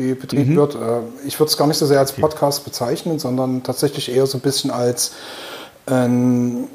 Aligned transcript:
die 0.00 0.14
betrieben 0.14 0.52
mhm. 0.52 0.56
wird. 0.56 0.74
Äh, 0.74 1.26
ich 1.26 1.38
würde 1.38 1.50
es 1.50 1.56
gar 1.56 1.66
nicht 1.66 1.76
so 1.76 1.86
sehr 1.86 1.98
als 1.98 2.12
Podcast 2.12 2.64
bezeichnen, 2.64 3.18
sondern 3.18 3.62
tatsächlich 3.62 4.10
eher 4.10 4.26
so 4.26 4.38
ein 4.38 4.40
bisschen 4.40 4.70
als 4.70 5.12
ein 5.86 6.68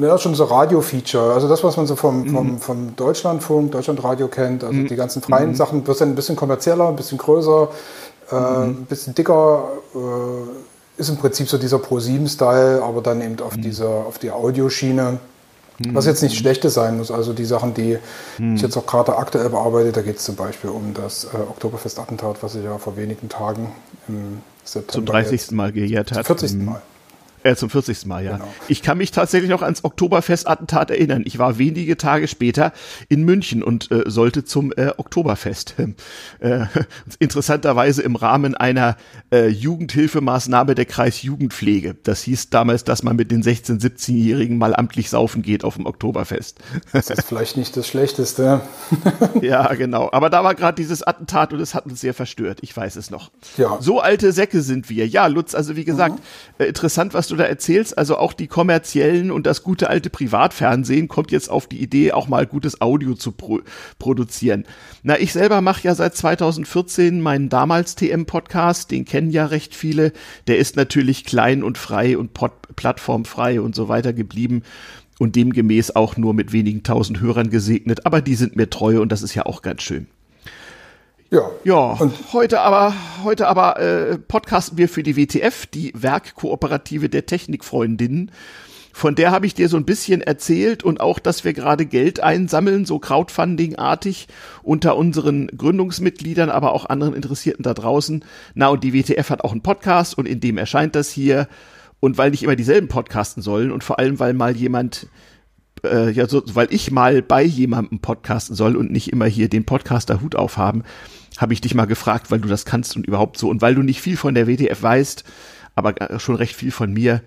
ja, 0.00 0.18
schon 0.18 0.34
so 0.34 0.44
Radio-Feature. 0.44 1.32
Also 1.32 1.48
das, 1.48 1.62
was 1.62 1.76
man 1.76 1.86
so 1.86 1.94
vom, 1.94 2.26
vom, 2.26 2.52
mhm. 2.52 2.58
vom 2.58 2.96
Deutschlandfunk, 2.96 3.70
Deutschlandradio 3.70 4.26
kennt, 4.26 4.64
also 4.64 4.74
mhm. 4.74 4.88
die 4.88 4.96
ganzen 4.96 5.22
freien 5.22 5.50
mhm. 5.50 5.54
Sachen, 5.54 5.86
wird 5.86 6.00
dann 6.00 6.10
ein 6.10 6.14
bisschen 6.16 6.36
kommerzieller, 6.36 6.88
ein 6.88 6.96
bisschen 6.96 7.18
größer, 7.18 7.68
äh, 8.32 8.34
mhm. 8.34 8.62
ein 8.64 8.86
bisschen 8.86 9.14
dicker. 9.14 9.68
Äh, 9.94 11.00
ist 11.00 11.08
im 11.08 11.16
Prinzip 11.16 11.48
so 11.48 11.56
dieser 11.56 11.78
Pro-7-Style, 11.78 12.82
aber 12.82 13.00
dann 13.00 13.22
eben 13.22 13.40
auf, 13.40 13.56
mhm. 13.56 13.62
dieser, 13.62 13.88
auf 13.88 14.18
die 14.18 14.30
Audioschiene. 14.30 15.18
Was 15.92 16.06
jetzt 16.06 16.22
nicht 16.22 16.36
Schlechtes 16.36 16.74
sein 16.74 16.98
muss. 16.98 17.10
Also 17.10 17.32
die 17.32 17.44
Sachen, 17.44 17.74
die 17.74 17.98
ich 18.38 18.62
jetzt 18.62 18.76
auch 18.76 18.86
gerade 18.86 19.16
aktuell 19.16 19.48
bearbeite, 19.48 19.92
da 19.92 20.02
geht 20.02 20.16
es 20.16 20.24
zum 20.24 20.36
Beispiel 20.36 20.70
um 20.70 20.92
das 20.94 21.24
äh, 21.24 21.36
Oktoberfest-Attentat, 21.36 22.42
was 22.42 22.52
sich 22.52 22.64
ja 22.64 22.76
vor 22.78 22.96
wenigen 22.96 23.28
Tagen 23.28 23.72
im 24.08 24.42
September. 24.64 24.92
Zum 24.92 25.06
30. 25.06 25.50
Mal 25.52 25.72
gejährt 25.72 26.12
hat. 26.12 26.26
Zum 26.26 26.38
40. 26.38 26.58
Mal. 26.62 26.82
Äh, 27.42 27.56
zum 27.56 27.70
40. 27.70 28.06
Mal, 28.06 28.24
ja. 28.24 28.32
Genau. 28.32 28.48
Ich 28.68 28.82
kann 28.82 28.98
mich 28.98 29.12
tatsächlich 29.12 29.50
noch 29.50 29.62
ans 29.62 29.84
Oktoberfest-Attentat 29.84 30.90
erinnern. 30.90 31.22
Ich 31.24 31.38
war 31.38 31.58
wenige 31.58 31.96
Tage 31.96 32.28
später 32.28 32.72
in 33.08 33.24
München 33.24 33.62
und 33.62 33.90
äh, 33.90 34.02
sollte 34.06 34.44
zum 34.44 34.72
äh, 34.72 34.92
Oktoberfest. 34.96 35.74
Äh, 36.40 36.66
interessanterweise 37.18 38.02
im 38.02 38.16
Rahmen 38.16 38.54
einer 38.54 38.96
äh, 39.30 39.48
Jugendhilfemaßnahme 39.48 40.74
der 40.74 40.86
Kreisjugendpflege. 40.86 41.96
Das 42.02 42.22
hieß 42.22 42.48
damals, 42.48 42.84
dass 42.84 43.02
man 43.02 43.16
mit 43.16 43.30
den 43.30 43.42
16-, 43.42 43.80
17-Jährigen 43.80 44.56
mal 44.56 44.74
amtlich 44.74 45.10
saufen 45.10 45.42
geht 45.42 45.64
auf 45.64 45.76
dem 45.76 45.86
Oktoberfest. 45.86 46.58
Das 46.92 47.10
ist 47.10 47.26
vielleicht 47.26 47.56
nicht 47.56 47.76
das 47.76 47.86
Schlechteste. 47.86 48.62
ja, 49.42 49.74
genau. 49.74 50.08
Aber 50.12 50.30
da 50.30 50.42
war 50.44 50.54
gerade 50.54 50.76
dieses 50.76 51.02
Attentat 51.02 51.52
und 51.52 51.60
es 51.60 51.74
hat 51.74 51.84
uns 51.84 52.00
sehr 52.00 52.14
verstört. 52.14 52.60
Ich 52.62 52.74
weiß 52.74 52.96
es 52.96 53.10
noch. 53.10 53.30
Ja. 53.58 53.78
So 53.80 54.00
alte 54.00 54.32
Säcke 54.32 54.62
sind 54.62 54.88
wir. 54.88 55.06
Ja, 55.06 55.26
Lutz, 55.26 55.54
also 55.54 55.76
wie 55.76 55.84
gesagt, 55.84 56.14
mhm. 56.14 56.64
äh, 56.64 56.68
interessant, 56.68 57.12
was 57.12 57.28
du 57.30 57.36
da 57.36 57.44
erzählst, 57.44 57.96
also 57.96 58.16
auch 58.16 58.32
die 58.32 58.46
kommerziellen 58.46 59.30
und 59.30 59.46
das 59.46 59.62
gute 59.62 59.88
alte 59.88 60.10
Privatfernsehen 60.10 61.08
kommt 61.08 61.32
jetzt 61.32 61.50
auf 61.50 61.66
die 61.66 61.80
Idee, 61.82 62.12
auch 62.12 62.28
mal 62.28 62.46
gutes 62.46 62.80
Audio 62.80 63.14
zu 63.14 63.32
pro 63.32 63.60
produzieren. 63.98 64.64
Na, 65.02 65.18
ich 65.18 65.32
selber 65.32 65.60
mache 65.60 65.82
ja 65.84 65.94
seit 65.94 66.16
2014 66.16 67.20
meinen 67.20 67.48
damals 67.48 67.94
TM-Podcast, 67.94 68.90
den 68.90 69.04
kennen 69.04 69.30
ja 69.30 69.46
recht 69.46 69.74
viele. 69.74 70.12
Der 70.46 70.58
ist 70.58 70.76
natürlich 70.76 71.24
klein 71.24 71.62
und 71.62 71.78
frei 71.78 72.18
und 72.18 72.30
plattformfrei 72.76 73.60
und 73.60 73.74
so 73.74 73.88
weiter 73.88 74.12
geblieben 74.12 74.62
und 75.18 75.36
demgemäß 75.36 75.96
auch 75.96 76.16
nur 76.16 76.34
mit 76.34 76.52
wenigen 76.52 76.82
tausend 76.82 77.20
Hörern 77.20 77.50
gesegnet, 77.50 78.06
aber 78.06 78.22
die 78.22 78.34
sind 78.34 78.56
mir 78.56 78.70
treu 78.70 79.00
und 79.00 79.12
das 79.12 79.22
ist 79.22 79.34
ja 79.34 79.46
auch 79.46 79.62
ganz 79.62 79.82
schön. 79.82 80.06
Ja. 81.30 81.48
Ja, 81.62 81.92
und 81.92 82.12
heute 82.32 82.60
aber, 82.60 82.92
heute 83.22 83.46
aber 83.46 83.78
äh, 83.78 84.18
podcasten 84.18 84.76
wir 84.78 84.88
für 84.88 85.04
die 85.04 85.16
WTF, 85.16 85.66
die 85.66 85.92
Werkkooperative 85.94 87.08
der 87.08 87.24
Technikfreundinnen. 87.24 88.32
Von 88.92 89.14
der 89.14 89.30
habe 89.30 89.46
ich 89.46 89.54
dir 89.54 89.68
so 89.68 89.76
ein 89.76 89.84
bisschen 89.84 90.22
erzählt 90.22 90.82
und 90.82 91.00
auch, 91.00 91.20
dass 91.20 91.44
wir 91.44 91.52
gerade 91.52 91.86
Geld 91.86 92.18
einsammeln, 92.18 92.84
so 92.84 92.98
Crowdfunding-artig 92.98 94.26
unter 94.64 94.96
unseren 94.96 95.46
Gründungsmitgliedern, 95.46 96.50
aber 96.50 96.72
auch 96.72 96.86
anderen 96.86 97.14
Interessierten 97.14 97.62
da 97.62 97.74
draußen. 97.74 98.24
Na, 98.54 98.66
und 98.66 98.82
die 98.82 98.92
WTF 98.92 99.30
hat 99.30 99.44
auch 99.44 99.52
einen 99.52 99.62
Podcast 99.62 100.18
und 100.18 100.26
in 100.26 100.40
dem 100.40 100.58
erscheint 100.58 100.96
das 100.96 101.10
hier. 101.10 101.46
Und 102.00 102.18
weil 102.18 102.32
nicht 102.32 102.42
immer 102.42 102.56
dieselben 102.56 102.88
podcasten 102.88 103.42
sollen 103.42 103.70
und 103.70 103.84
vor 103.84 104.00
allem, 104.00 104.18
weil 104.18 104.34
mal 104.34 104.56
jemand 104.56 105.06
äh, 105.84 106.10
ja, 106.10 106.26
so, 106.26 106.42
weil 106.52 106.68
ich 106.70 106.90
mal 106.90 107.22
bei 107.22 107.42
jemandem 107.42 108.00
podcasten 108.00 108.56
soll 108.56 108.76
und 108.76 108.90
nicht 108.90 109.12
immer 109.12 109.26
hier 109.26 109.48
den 109.48 109.64
Podcaster-Hut 109.64 110.34
aufhaben, 110.34 110.84
habe 111.40 111.54
ich 111.54 111.62
dich 111.62 111.74
mal 111.74 111.86
gefragt, 111.86 112.30
weil 112.30 112.40
du 112.40 112.48
das 112.48 112.66
kannst 112.66 112.96
und 112.96 113.06
überhaupt 113.06 113.38
so 113.38 113.48
und 113.48 113.62
weil 113.62 113.74
du 113.74 113.82
nicht 113.82 114.02
viel 114.02 114.18
von 114.18 114.34
der 114.34 114.46
WTF 114.46 114.82
weißt, 114.82 115.24
aber 115.74 116.20
schon 116.20 116.34
recht 116.34 116.54
viel 116.54 116.70
von 116.70 116.92
mir, 116.92 117.22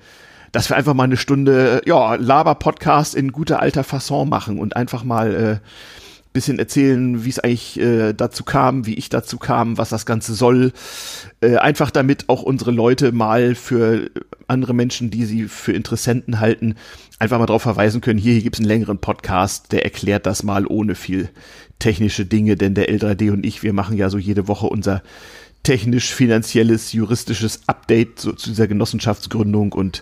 dass 0.51 0.69
wir 0.69 0.77
einfach 0.77 0.93
mal 0.93 1.05
eine 1.05 1.17
Stunde, 1.17 1.81
ja, 1.85 2.13
Laber-Podcast 2.13 3.15
in 3.15 3.31
guter 3.31 3.59
alter 3.59 3.83
Fasson 3.83 4.29
machen 4.29 4.59
und 4.59 4.75
einfach 4.75 5.03
mal 5.03 5.33
äh, 5.33 5.57
bisschen 6.33 6.59
erzählen, 6.59 7.23
wie 7.23 7.29
es 7.29 7.39
eigentlich 7.39 7.79
äh, 7.79 8.13
dazu 8.13 8.43
kam, 8.43 8.85
wie 8.85 8.95
ich 8.95 9.09
dazu 9.09 9.37
kam, 9.37 9.77
was 9.77 9.89
das 9.89 10.05
Ganze 10.05 10.33
soll. 10.33 10.73
Äh, 11.41 11.57
einfach 11.57 11.91
damit 11.91 12.27
auch 12.27 12.41
unsere 12.41 12.71
Leute 12.71 13.11
mal 13.11 13.55
für 13.55 14.09
andere 14.47 14.73
Menschen, 14.73 15.11
die 15.11 15.25
sie 15.25 15.47
für 15.47 15.73
Interessenten 15.73 16.39
halten, 16.39 16.75
einfach 17.19 17.39
mal 17.39 17.45
darauf 17.45 17.61
verweisen 17.61 18.01
können, 18.01 18.19
hier, 18.19 18.33
hier 18.33 18.41
gibt 18.41 18.55
es 18.55 18.59
einen 18.59 18.67
längeren 18.67 18.97
Podcast, 18.97 19.71
der 19.71 19.83
erklärt 19.83 20.25
das 20.25 20.43
mal 20.43 20.65
ohne 20.67 20.95
viel 20.95 21.29
technische 21.83 22.25
Dinge, 22.25 22.55
denn 22.55 22.75
der 22.75 22.87
L3D 22.87 23.31
und 23.31 23.45
ich, 23.45 23.61
wir 23.61 23.73
machen 23.73 23.97
ja 23.97 24.09
so 24.09 24.17
jede 24.17 24.47
Woche 24.47 24.67
unser 24.67 25.01
technisch-finanzielles, 25.63 26.93
juristisches 26.93 27.59
Update 27.67 28.21
so 28.21 28.31
zu 28.31 28.49
dieser 28.49 28.67
Genossenschaftsgründung 28.67 29.73
und 29.73 30.01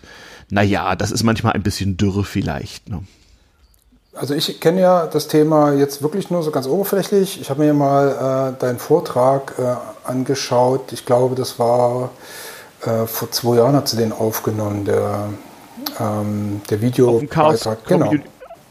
naja, 0.52 0.96
das 0.96 1.12
ist 1.12 1.24
manchmal 1.24 1.54
ein 1.54 1.64
bisschen 1.64 1.98
dürre 1.98 2.24
vielleicht. 2.24 2.88
Ne? 2.90 3.04
Also 4.14 4.36
ich 4.36 4.60
kenne 4.60 4.82
ja 4.82 5.08
das 5.08 5.28
Thema 5.28 5.74
jetzt 5.74 6.04
wirklich 6.04 6.30
nur 6.30 6.44
so 6.44 6.52
ganz 6.52 6.68
oberflächlich. 6.68 7.42
Ich 7.42 7.50
habe 7.50 7.64
mir 7.64 7.74
mal 7.74 8.54
äh, 8.56 8.60
deinen 8.60 8.78
Vortrag 8.78 9.54
äh, 9.58 10.08
angeschaut. 10.08 10.92
Ich 10.92 11.06
glaube, 11.06 11.34
das 11.34 11.58
war 11.58 12.12
äh, 12.82 13.08
vor 13.08 13.32
zwei 13.32 13.56
Jahren 13.56 13.76
hat 13.76 13.88
sie 13.88 13.98
den 13.98 14.12
aufgenommen, 14.12 14.86
der, 14.86 15.30
ähm, 16.00 16.62
der 16.70 16.82
Videobeitrag. 16.82 17.86
Genau. 17.88 18.14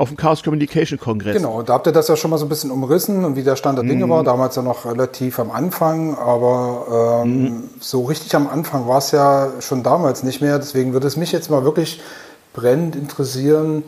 Auf 0.00 0.08
dem 0.08 0.16
Chaos 0.16 0.42
Communication 0.42 0.98
Kongress. 0.98 1.36
Genau, 1.36 1.60
da 1.60 1.74
habt 1.74 1.86
ihr 1.86 1.92
das 1.92 2.08
ja 2.08 2.16
schon 2.16 2.30
mal 2.30 2.38
so 2.38 2.46
ein 2.46 2.48
bisschen 2.48 2.70
umrissen 2.70 3.22
und 3.22 3.36
wie 3.36 3.42
der 3.42 3.54
Stand 3.54 3.76
der 3.76 3.84
Dinge 3.84 4.06
mm. 4.06 4.08
war. 4.08 4.24
Damals 4.24 4.56
ja 4.56 4.62
noch 4.62 4.86
relativ 4.86 5.38
am 5.38 5.50
Anfang, 5.50 6.16
aber 6.16 7.22
ähm, 7.22 7.44
mm. 7.44 7.70
so 7.80 8.04
richtig 8.04 8.34
am 8.34 8.48
Anfang 8.48 8.88
war 8.88 8.96
es 8.96 9.10
ja 9.10 9.50
schon 9.60 9.82
damals 9.82 10.22
nicht 10.22 10.40
mehr. 10.40 10.58
Deswegen 10.58 10.94
würde 10.94 11.06
es 11.06 11.18
mich 11.18 11.32
jetzt 11.32 11.50
mal 11.50 11.64
wirklich 11.64 12.00
brennend 12.54 12.96
interessieren, 12.96 13.82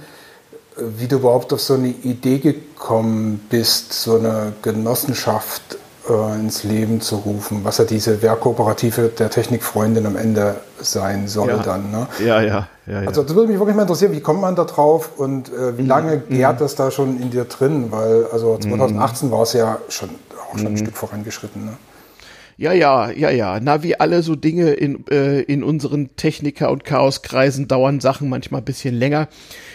wie 0.77 1.07
du 1.07 1.17
überhaupt 1.17 1.51
auf 1.55 1.63
so 1.63 1.75
eine 1.75 1.89
Idee 1.89 2.41
gekommen 2.41 3.41
bist, 3.49 3.95
so 3.95 4.17
eine 4.17 4.53
Genossenschaft 4.61 5.79
äh, 6.09 6.35
ins 6.39 6.65
Leben 6.65 7.01
zu 7.01 7.17
rufen, 7.17 7.61
was 7.65 7.79
ja 7.79 7.85
diese 7.85 8.23
Wehrkooperative 8.23 9.09
der 9.09 9.31
Technikfreundin 9.31 10.07
am 10.07 10.17
Ende 10.17 10.57
sein 10.81 11.29
soll 11.29 11.49
ja. 11.49 11.59
dann. 11.59 11.91
Ne? 11.91 12.07
Ja, 12.25 12.41
ja, 12.41 12.69
ja, 12.87 13.01
Also 13.07 13.23
das 13.23 13.35
würde 13.35 13.51
mich 13.51 13.59
wirklich 13.59 13.77
mal 13.77 13.83
interessieren, 13.83 14.13
wie 14.13 14.21
kommt 14.21 14.41
man 14.41 14.57
da 14.57 14.65
drauf 14.65 15.11
und 15.17 15.53
äh, 15.53 15.79
wie 15.79 15.87
lange 15.87 16.23
mhm. 16.29 16.35
gärt 16.35 16.61
das 16.61 16.75
da 16.75 16.91
schon 16.91 17.21
in 17.21 17.31
dir 17.31 17.45
drin? 17.45 17.87
Weil 17.91 18.27
also 18.33 18.59
2018 18.59 19.29
mhm. 19.29 19.33
war 19.33 19.43
es 19.43 19.53
ja 19.53 19.79
schon 19.89 20.11
auch 20.53 20.59
schon 20.59 20.69
ein 20.69 20.73
mhm. 20.73 20.79
Stück 20.79 20.97
vorangeschritten. 20.97 21.65
Ne? 21.65 21.73
Ja, 22.57 22.73
ja, 22.73 23.11
ja, 23.11 23.31
ja. 23.31 23.59
Na, 23.61 23.83
wie 23.83 23.99
alle 23.99 24.23
so 24.23 24.37
Dinge 24.37 24.73
in, 24.73 25.07
äh, 25.09 25.41
in 25.41 25.65
unseren 25.65 26.15
Techniker- 26.17 26.71
und 26.71 26.85
Chaoskreisen 26.85 27.67
dauern 27.67 28.01
Sachen 28.01 28.29
manchmal 28.29 28.61
ein 28.61 28.65
bisschen 28.65 28.95
länger. 28.95 29.29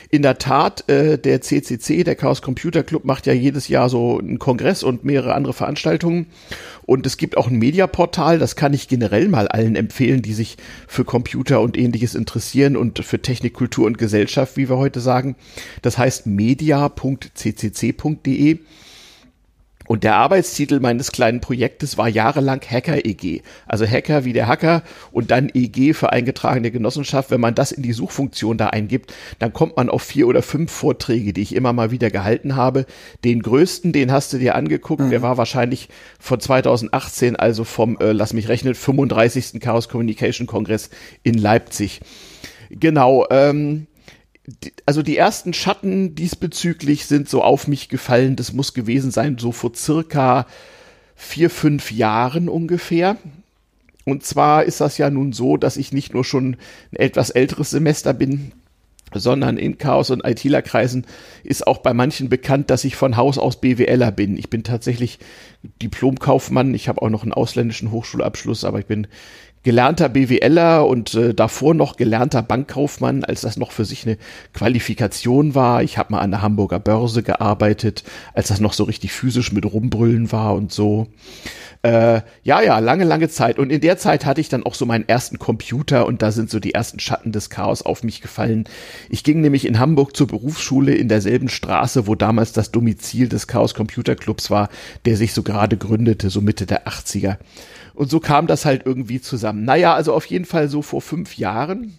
In 0.09 0.21
der 0.21 0.37
Tat, 0.37 0.87
äh, 0.89 1.17
der 1.17 1.41
CCC, 1.41 2.03
der 2.05 2.15
Chaos 2.15 2.41
Computer 2.41 2.83
Club, 2.83 3.03
macht 3.03 3.25
ja 3.25 3.33
jedes 3.33 3.67
Jahr 3.67 3.89
so 3.89 4.19
einen 4.19 4.39
Kongress 4.39 4.83
und 4.83 5.03
mehrere 5.03 5.33
andere 5.33 5.53
Veranstaltungen. 5.53 6.27
Und 6.85 7.05
es 7.05 7.17
gibt 7.17 7.35
auch 7.35 7.47
ein 7.47 7.57
Mediaportal, 7.57 8.39
das 8.39 8.55
kann 8.55 8.73
ich 8.73 8.87
generell 8.87 9.27
mal 9.27 9.49
allen 9.49 9.75
empfehlen, 9.75 10.21
die 10.21 10.31
sich 10.33 10.55
für 10.87 11.03
Computer 11.03 11.59
und 11.59 11.77
ähnliches 11.77 12.15
interessieren 12.15 12.77
und 12.77 12.99
für 12.99 13.21
Technik, 13.21 13.53
Kultur 13.53 13.85
und 13.85 13.97
Gesellschaft, 13.97 14.55
wie 14.55 14.69
wir 14.69 14.77
heute 14.77 15.01
sagen. 15.01 15.35
Das 15.81 15.97
heißt 15.97 16.25
media.ccc.de. 16.25 17.27
Und 19.87 20.03
der 20.03 20.15
Arbeitstitel 20.15 20.79
meines 20.79 21.11
kleinen 21.11 21.41
Projektes 21.41 21.97
war 21.97 22.07
jahrelang 22.07 22.61
Hacker-EG. 22.61 23.41
Also 23.65 23.85
Hacker 23.85 24.25
wie 24.25 24.33
der 24.33 24.47
Hacker 24.47 24.83
und 25.11 25.31
dann 25.31 25.49
EG 25.53 25.93
für 25.93 26.11
eingetragene 26.11 26.71
Genossenschaft. 26.71 27.31
Wenn 27.31 27.41
man 27.41 27.55
das 27.55 27.71
in 27.71 27.83
die 27.83 27.93
Suchfunktion 27.93 28.57
da 28.57 28.67
eingibt, 28.67 29.13
dann 29.39 29.53
kommt 29.53 29.77
man 29.77 29.89
auf 29.89 30.03
vier 30.03 30.27
oder 30.27 30.41
fünf 30.41 30.71
Vorträge, 30.71 31.33
die 31.33 31.41
ich 31.41 31.55
immer 31.55 31.73
mal 31.73 31.91
wieder 31.91 32.11
gehalten 32.11 32.55
habe. 32.55 32.85
Den 33.23 33.41
größten, 33.41 33.93
den 33.93 34.11
hast 34.11 34.33
du 34.33 34.37
dir 34.37 34.55
angeguckt, 34.55 35.01
mhm. 35.01 35.09
der 35.09 35.21
war 35.21 35.37
wahrscheinlich 35.37 35.89
von 36.19 36.39
2018, 36.39 37.35
also 37.35 37.63
vom, 37.63 37.97
äh, 37.99 38.11
lass 38.11 38.33
mich 38.33 38.49
rechnen, 38.49 38.75
35. 38.75 39.59
Chaos 39.61 39.89
Communication 39.89 40.47
Kongress 40.47 40.89
in 41.23 41.35
Leipzig. 41.35 42.01
Genau, 42.69 43.25
ähm, 43.29 43.87
also 44.85 45.03
die 45.03 45.17
ersten 45.17 45.53
Schatten 45.53 46.15
diesbezüglich 46.15 47.05
sind 47.05 47.29
so 47.29 47.43
auf 47.43 47.67
mich 47.67 47.89
gefallen. 47.89 48.35
Das 48.35 48.53
muss 48.53 48.73
gewesen 48.73 49.11
sein, 49.11 49.37
so 49.37 49.51
vor 49.51 49.73
circa 49.75 50.47
vier, 51.15 51.49
fünf 51.49 51.91
Jahren 51.91 52.47
ungefähr. 52.47 53.17
Und 54.05 54.23
zwar 54.23 54.63
ist 54.63 54.79
das 54.79 54.97
ja 54.97 55.09
nun 55.09 55.33
so, 55.33 55.57
dass 55.57 55.75
ich 55.75 55.91
nicht 55.91 56.13
nur 56.13 56.23
schon 56.23 56.55
ein 56.93 56.95
etwas 56.95 57.29
älteres 57.29 57.71
Semester 57.71 58.13
bin, 58.13 58.53
sondern 59.13 59.57
in 59.57 59.77
Chaos- 59.77 60.11
und 60.11 60.25
ITler-Kreisen 60.25 61.05
ist 61.43 61.67
auch 61.67 61.79
bei 61.79 61.93
manchen 61.93 62.29
bekannt, 62.29 62.69
dass 62.69 62.83
ich 62.83 62.95
von 62.95 63.17
Haus 63.17 63.37
aus 63.37 63.59
BWLer 63.59 64.11
bin. 64.11 64.37
Ich 64.37 64.49
bin 64.49 64.63
tatsächlich 64.63 65.19
Diplomkaufmann. 65.81 66.73
Ich 66.73 66.87
habe 66.87 67.01
auch 67.01 67.09
noch 67.09 67.23
einen 67.23 67.33
ausländischen 67.33 67.91
Hochschulabschluss, 67.91 68.63
aber 68.63 68.79
ich 68.79 68.85
bin 68.85 69.07
gelernter 69.67 70.07
BWLer 70.07 70.87
und 70.87 71.13
äh, 71.13 71.33
davor 71.33 71.73
noch 71.73 71.97
gelernter 71.97 72.41
Bankkaufmann, 72.41 73.25
als 73.25 73.41
das 73.41 73.57
noch 73.57 73.73
für 73.73 73.83
sich 73.83 74.05
eine 74.05 74.17
Qualifikation 74.53 75.55
war. 75.55 75.83
Ich 75.83 75.97
habe 75.97 76.13
mal 76.13 76.21
an 76.21 76.31
der 76.31 76.41
Hamburger 76.41 76.79
Börse 76.79 77.21
gearbeitet, 77.21 78.05
als 78.33 78.47
das 78.47 78.61
noch 78.61 78.71
so 78.71 78.85
richtig 78.85 79.11
physisch 79.11 79.51
mit 79.51 79.65
Rumbrüllen 79.65 80.31
war 80.31 80.55
und 80.55 80.71
so. 80.71 81.07
Äh, 81.81 82.21
ja, 82.43 82.61
ja, 82.61 82.79
lange, 82.79 83.03
lange 83.03 83.27
Zeit. 83.27 83.59
Und 83.59 83.69
in 83.69 83.81
der 83.81 83.97
Zeit 83.97 84.25
hatte 84.25 84.39
ich 84.39 84.47
dann 84.47 84.63
auch 84.63 84.73
so 84.73 84.85
meinen 84.85 85.07
ersten 85.09 85.37
Computer 85.37 86.05
und 86.05 86.21
da 86.21 86.31
sind 86.31 86.49
so 86.49 86.61
die 86.61 86.73
ersten 86.73 87.01
Schatten 87.01 87.33
des 87.33 87.49
Chaos 87.49 87.81
auf 87.81 88.03
mich 88.03 88.21
gefallen. 88.21 88.69
Ich 89.09 89.25
ging 89.25 89.41
nämlich 89.41 89.67
in 89.67 89.79
Hamburg 89.79 90.15
zur 90.15 90.27
Berufsschule 90.27 90.95
in 90.95 91.09
derselben 91.09 91.49
Straße, 91.49 92.07
wo 92.07 92.15
damals 92.15 92.53
das 92.53 92.71
Domizil 92.71 93.27
des 93.27 93.47
Chaos 93.47 93.73
Computer 93.73 94.15
Clubs 94.15 94.49
war, 94.49 94.69
der 95.03 95.17
sich 95.17 95.33
so 95.33 95.43
gerade 95.43 95.75
gründete, 95.75 96.29
so 96.29 96.39
Mitte 96.39 96.65
der 96.65 96.87
80er. 96.87 97.35
Und 97.97 98.11
so 98.11 98.19
kam 98.19 98.45
das 98.45 98.63
halt 98.63 98.85
irgendwie 98.85 99.19
zusammen. 99.19 99.65
Naja, 99.65 99.95
also 99.95 100.13
auf 100.13 100.27
jeden 100.27 100.45
Fall 100.45 100.69
so 100.69 100.83
vor 100.83 101.01
fünf 101.01 101.35
Jahren. 101.35 101.97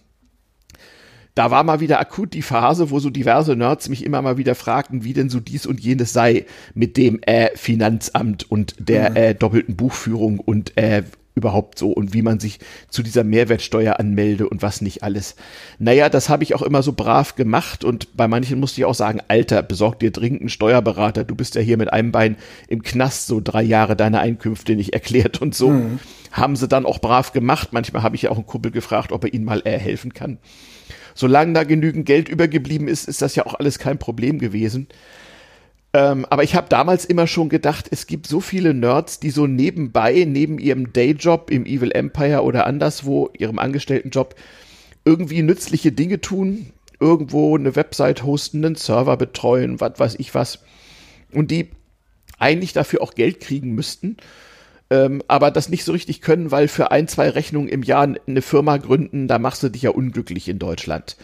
Da 1.35 1.51
war 1.51 1.65
mal 1.65 1.81
wieder 1.81 1.99
akut 1.99 2.33
die 2.33 2.41
Phase, 2.41 2.89
wo 2.89 2.99
so 2.99 3.09
diverse 3.09 3.57
Nerds 3.57 3.89
mich 3.89 4.05
immer 4.05 4.21
mal 4.21 4.37
wieder 4.37 4.55
fragten, 4.55 5.03
wie 5.03 5.11
denn 5.11 5.29
so 5.29 5.41
dies 5.41 5.65
und 5.65 5.81
jenes 5.81 6.13
sei 6.13 6.45
mit 6.73 6.95
dem 6.95 7.21
äh, 7.23 7.49
Finanzamt 7.53 8.49
und 8.49 8.75
der 8.79 9.09
mhm. 9.09 9.15
äh, 9.17 9.35
doppelten 9.35 9.75
Buchführung 9.75 10.39
und 10.39 10.77
äh, 10.77 11.03
überhaupt 11.39 11.79
so 11.79 11.91
und 11.91 12.13
wie 12.13 12.21
man 12.21 12.39
sich 12.39 12.59
zu 12.89 13.01
dieser 13.01 13.23
Mehrwertsteuer 13.23 13.99
anmelde 13.99 14.47
und 14.47 14.61
was 14.61 14.81
nicht 14.81 15.01
alles. 15.01 15.35
Naja, 15.79 16.09
das 16.09 16.29
habe 16.29 16.43
ich 16.43 16.53
auch 16.53 16.61
immer 16.61 16.83
so 16.83 16.93
brav 16.93 17.35
gemacht 17.35 17.83
und 17.83 18.15
bei 18.15 18.27
manchen 18.27 18.59
musste 18.59 18.81
ich 18.81 18.85
auch 18.85 18.93
sagen, 18.93 19.21
Alter, 19.27 19.63
besorg 19.63 19.99
dir 19.99 20.11
dringend 20.11 20.41
einen 20.41 20.49
Steuerberater, 20.49 21.23
du 21.23 21.33
bist 21.33 21.55
ja 21.55 21.61
hier 21.61 21.77
mit 21.77 21.91
einem 21.91 22.11
Bein 22.11 22.37
im 22.67 22.83
Knast 22.83 23.27
so 23.27 23.41
drei 23.43 23.63
Jahre 23.63 23.95
deine 23.95 24.19
Einkünfte 24.19 24.75
nicht 24.75 24.93
erklärt 24.93 25.41
und 25.41 25.55
so. 25.55 25.71
Mhm. 25.71 25.99
Haben 26.31 26.55
sie 26.55 26.67
dann 26.67 26.85
auch 26.85 26.99
brav 26.99 27.33
gemacht. 27.33 27.69
Manchmal 27.71 28.03
habe 28.03 28.15
ich 28.15 28.21
ja 28.21 28.29
auch 28.29 28.35
einen 28.35 28.45
Kumpel 28.45 28.71
gefragt, 28.71 29.11
ob 29.11 29.23
er 29.23 29.33
ihnen 29.33 29.45
mal 29.45 29.63
äh, 29.65 29.79
helfen 29.79 30.13
kann. 30.13 30.37
Solange 31.15 31.53
da 31.53 31.63
genügend 31.63 32.05
Geld 32.05 32.29
übergeblieben 32.29 32.87
ist, 32.87 33.07
ist 33.07 33.21
das 33.21 33.35
ja 33.35 33.45
auch 33.45 33.55
alles 33.55 33.79
kein 33.79 33.97
Problem 33.97 34.39
gewesen. 34.39 34.87
Ähm, 35.93 36.25
aber 36.29 36.43
ich 36.43 36.55
habe 36.55 36.69
damals 36.69 37.05
immer 37.05 37.25
schon 37.25 37.49
gedacht, 37.49 37.87
es 37.89 38.05
gibt 38.05 38.27
so 38.27 38.41
viele 38.41 38.73
Nerds, 38.73 39.19
die 39.19 39.31
so 39.31 39.47
nebenbei, 39.47 40.25
neben 40.27 40.59
ihrem 40.59 40.93
Dayjob 40.93 41.49
im 41.49 41.65
Evil 41.65 41.91
Empire 41.91 42.43
oder 42.43 42.67
anderswo, 42.67 43.29
ihrem 43.37 43.57
Angestelltenjob, 43.57 44.35
irgendwie 45.03 45.41
nützliche 45.41 45.91
Dinge 45.91 46.21
tun, 46.21 46.71
irgendwo 46.99 47.57
eine 47.57 47.75
Website 47.75 48.23
hosten, 48.23 48.63
einen 48.63 48.75
Server 48.75 49.17
betreuen, 49.17 49.79
was 49.79 49.93
weiß 49.97 50.15
ich 50.19 50.35
was. 50.35 50.59
Und 51.31 51.49
die 51.49 51.69
eigentlich 52.37 52.73
dafür 52.73 53.01
auch 53.01 53.15
Geld 53.15 53.39
kriegen 53.39 53.73
müssten, 53.73 54.17
ähm, 54.91 55.23
aber 55.27 55.51
das 55.51 55.69
nicht 55.69 55.83
so 55.83 55.91
richtig 55.91 56.21
können, 56.21 56.51
weil 56.51 56.67
für 56.67 56.91
ein, 56.91 57.07
zwei 57.07 57.29
Rechnungen 57.29 57.69
im 57.69 57.83
Jahr 57.83 58.15
eine 58.27 58.41
Firma 58.41 58.77
gründen, 58.77 59.27
da 59.27 59.39
machst 59.39 59.63
du 59.63 59.69
dich 59.69 59.83
ja 59.83 59.91
unglücklich 59.91 60.47
in 60.49 60.59
Deutschland. 60.59 61.17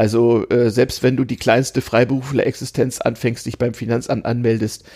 Also 0.00 0.48
äh, 0.48 0.70
selbst 0.70 1.02
wenn 1.02 1.18
du 1.18 1.26
die 1.26 1.36
kleinste 1.36 1.82
Freiberufler-Existenz 1.82 3.02
anfängst, 3.02 3.44
dich 3.44 3.58
beim 3.58 3.74
Finanzamt 3.74 4.24
anmeldest, 4.24 4.86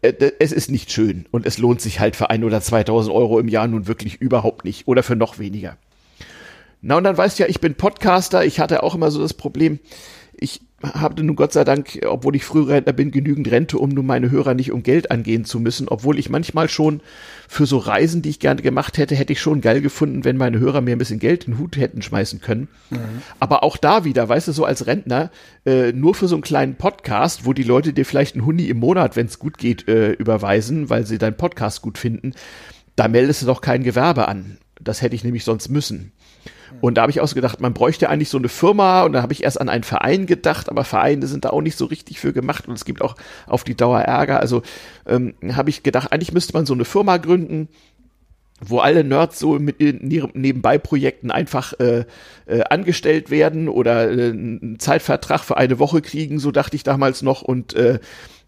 äh, 0.00 0.14
es 0.38 0.52
ist 0.52 0.70
nicht 0.70 0.90
schön 0.90 1.26
und 1.30 1.44
es 1.44 1.58
lohnt 1.58 1.82
sich 1.82 2.00
halt 2.00 2.16
für 2.16 2.30
ein 2.30 2.42
oder 2.42 2.62
2000 2.62 3.14
Euro 3.14 3.38
im 3.38 3.48
Jahr 3.48 3.68
nun 3.68 3.86
wirklich 3.86 4.18
überhaupt 4.22 4.64
nicht 4.64 4.88
oder 4.88 5.02
für 5.02 5.14
noch 5.14 5.38
weniger. 5.38 5.76
Na 6.80 6.96
und 6.96 7.04
dann 7.04 7.18
weißt 7.18 7.38
du 7.38 7.42
ja, 7.42 7.50
ich 7.50 7.60
bin 7.60 7.74
Podcaster, 7.74 8.42
ich 8.42 8.60
hatte 8.60 8.82
auch 8.82 8.94
immer 8.94 9.10
so 9.10 9.20
das 9.20 9.34
Problem, 9.34 9.78
ich 10.40 10.60
habe 10.82 11.22
nun 11.22 11.36
Gott 11.36 11.52
sei 11.52 11.64
Dank, 11.64 12.00
obwohl 12.06 12.34
ich 12.34 12.44
Frührentner 12.46 12.94
bin, 12.94 13.10
genügend 13.10 13.50
Rente, 13.50 13.78
um 13.78 13.90
nun 13.90 14.06
meine 14.06 14.30
Hörer 14.30 14.54
nicht 14.54 14.72
um 14.72 14.82
Geld 14.82 15.10
angehen 15.10 15.44
zu 15.44 15.60
müssen, 15.60 15.88
obwohl 15.88 16.18
ich 16.18 16.30
manchmal 16.30 16.70
schon 16.70 17.02
für 17.46 17.66
so 17.66 17.76
Reisen, 17.76 18.22
die 18.22 18.30
ich 18.30 18.40
gerne 18.40 18.62
gemacht 18.62 18.96
hätte, 18.96 19.14
hätte 19.14 19.34
ich 19.34 19.40
schon 19.40 19.60
geil 19.60 19.82
gefunden, 19.82 20.24
wenn 20.24 20.38
meine 20.38 20.58
Hörer 20.58 20.80
mir 20.80 20.96
ein 20.96 20.98
bisschen 20.98 21.18
Geld 21.18 21.44
in 21.44 21.52
den 21.52 21.58
Hut 21.58 21.76
hätten 21.76 22.00
schmeißen 22.00 22.40
können. 22.40 22.68
Mhm. 22.88 22.98
Aber 23.38 23.62
auch 23.62 23.76
da 23.76 24.04
wieder, 24.04 24.26
weißt 24.26 24.48
du, 24.48 24.52
so 24.52 24.64
als 24.64 24.86
Rentner, 24.86 25.30
äh, 25.66 25.92
nur 25.92 26.14
für 26.14 26.28
so 26.28 26.36
einen 26.36 26.42
kleinen 26.42 26.76
Podcast, 26.76 27.44
wo 27.44 27.52
die 27.52 27.62
Leute 27.62 27.92
dir 27.92 28.06
vielleicht 28.06 28.34
einen 28.34 28.46
Huni 28.46 28.64
im 28.64 28.78
Monat, 28.78 29.16
wenn 29.16 29.26
es 29.26 29.38
gut 29.38 29.58
geht, 29.58 29.86
äh, 29.86 30.12
überweisen, 30.12 30.88
weil 30.88 31.06
sie 31.06 31.18
deinen 31.18 31.36
Podcast 31.36 31.82
gut 31.82 31.98
finden, 31.98 32.32
da 32.96 33.06
meldest 33.08 33.42
du 33.42 33.46
doch 33.46 33.60
kein 33.60 33.82
Gewerbe 33.82 34.28
an. 34.28 34.56
Das 34.80 35.02
hätte 35.02 35.14
ich 35.14 35.24
nämlich 35.24 35.44
sonst 35.44 35.68
müssen. 35.68 36.12
Und 36.80 36.94
da 36.96 37.02
habe 37.02 37.10
ich 37.10 37.20
ausgedacht, 37.20 37.60
man 37.60 37.74
bräuchte 37.74 38.08
eigentlich 38.08 38.28
so 38.28 38.38
eine 38.38 38.48
Firma. 38.48 39.02
Und 39.02 39.12
da 39.12 39.22
habe 39.22 39.32
ich 39.32 39.42
erst 39.42 39.60
an 39.60 39.68
einen 39.68 39.84
Verein 39.84 40.26
gedacht, 40.26 40.68
aber 40.68 40.84
Vereine 40.84 41.26
sind 41.26 41.44
da 41.44 41.50
auch 41.50 41.62
nicht 41.62 41.76
so 41.76 41.86
richtig 41.86 42.20
für 42.20 42.32
gemacht. 42.32 42.68
Und 42.68 42.74
es 42.74 42.84
gibt 42.84 43.02
auch 43.02 43.16
auf 43.46 43.64
die 43.64 43.76
Dauer 43.76 44.00
Ärger. 44.00 44.40
Also 44.40 44.62
ähm, 45.06 45.34
habe 45.52 45.70
ich 45.70 45.82
gedacht, 45.82 46.12
eigentlich 46.12 46.32
müsste 46.32 46.52
man 46.54 46.66
so 46.66 46.74
eine 46.74 46.84
Firma 46.84 47.16
gründen, 47.16 47.68
wo 48.60 48.78
alle 48.78 49.04
Nerds 49.04 49.38
so 49.38 49.58
mit 49.58 49.80
ihren 49.80 50.06
Nebenbei-Projekten 50.34 51.30
einfach 51.30 51.72
äh, 51.80 52.04
äh, 52.46 52.62
angestellt 52.68 53.30
werden 53.30 53.68
oder 53.68 54.10
äh, 54.10 54.30
einen 54.30 54.78
Zeitvertrag 54.78 55.40
für 55.40 55.56
eine 55.56 55.78
Woche 55.78 56.02
kriegen, 56.02 56.38
so 56.38 56.50
dachte 56.50 56.76
ich 56.76 56.82
damals 56.82 57.22
noch. 57.22 57.42
Und 57.42 57.74
äh, 57.74 58.00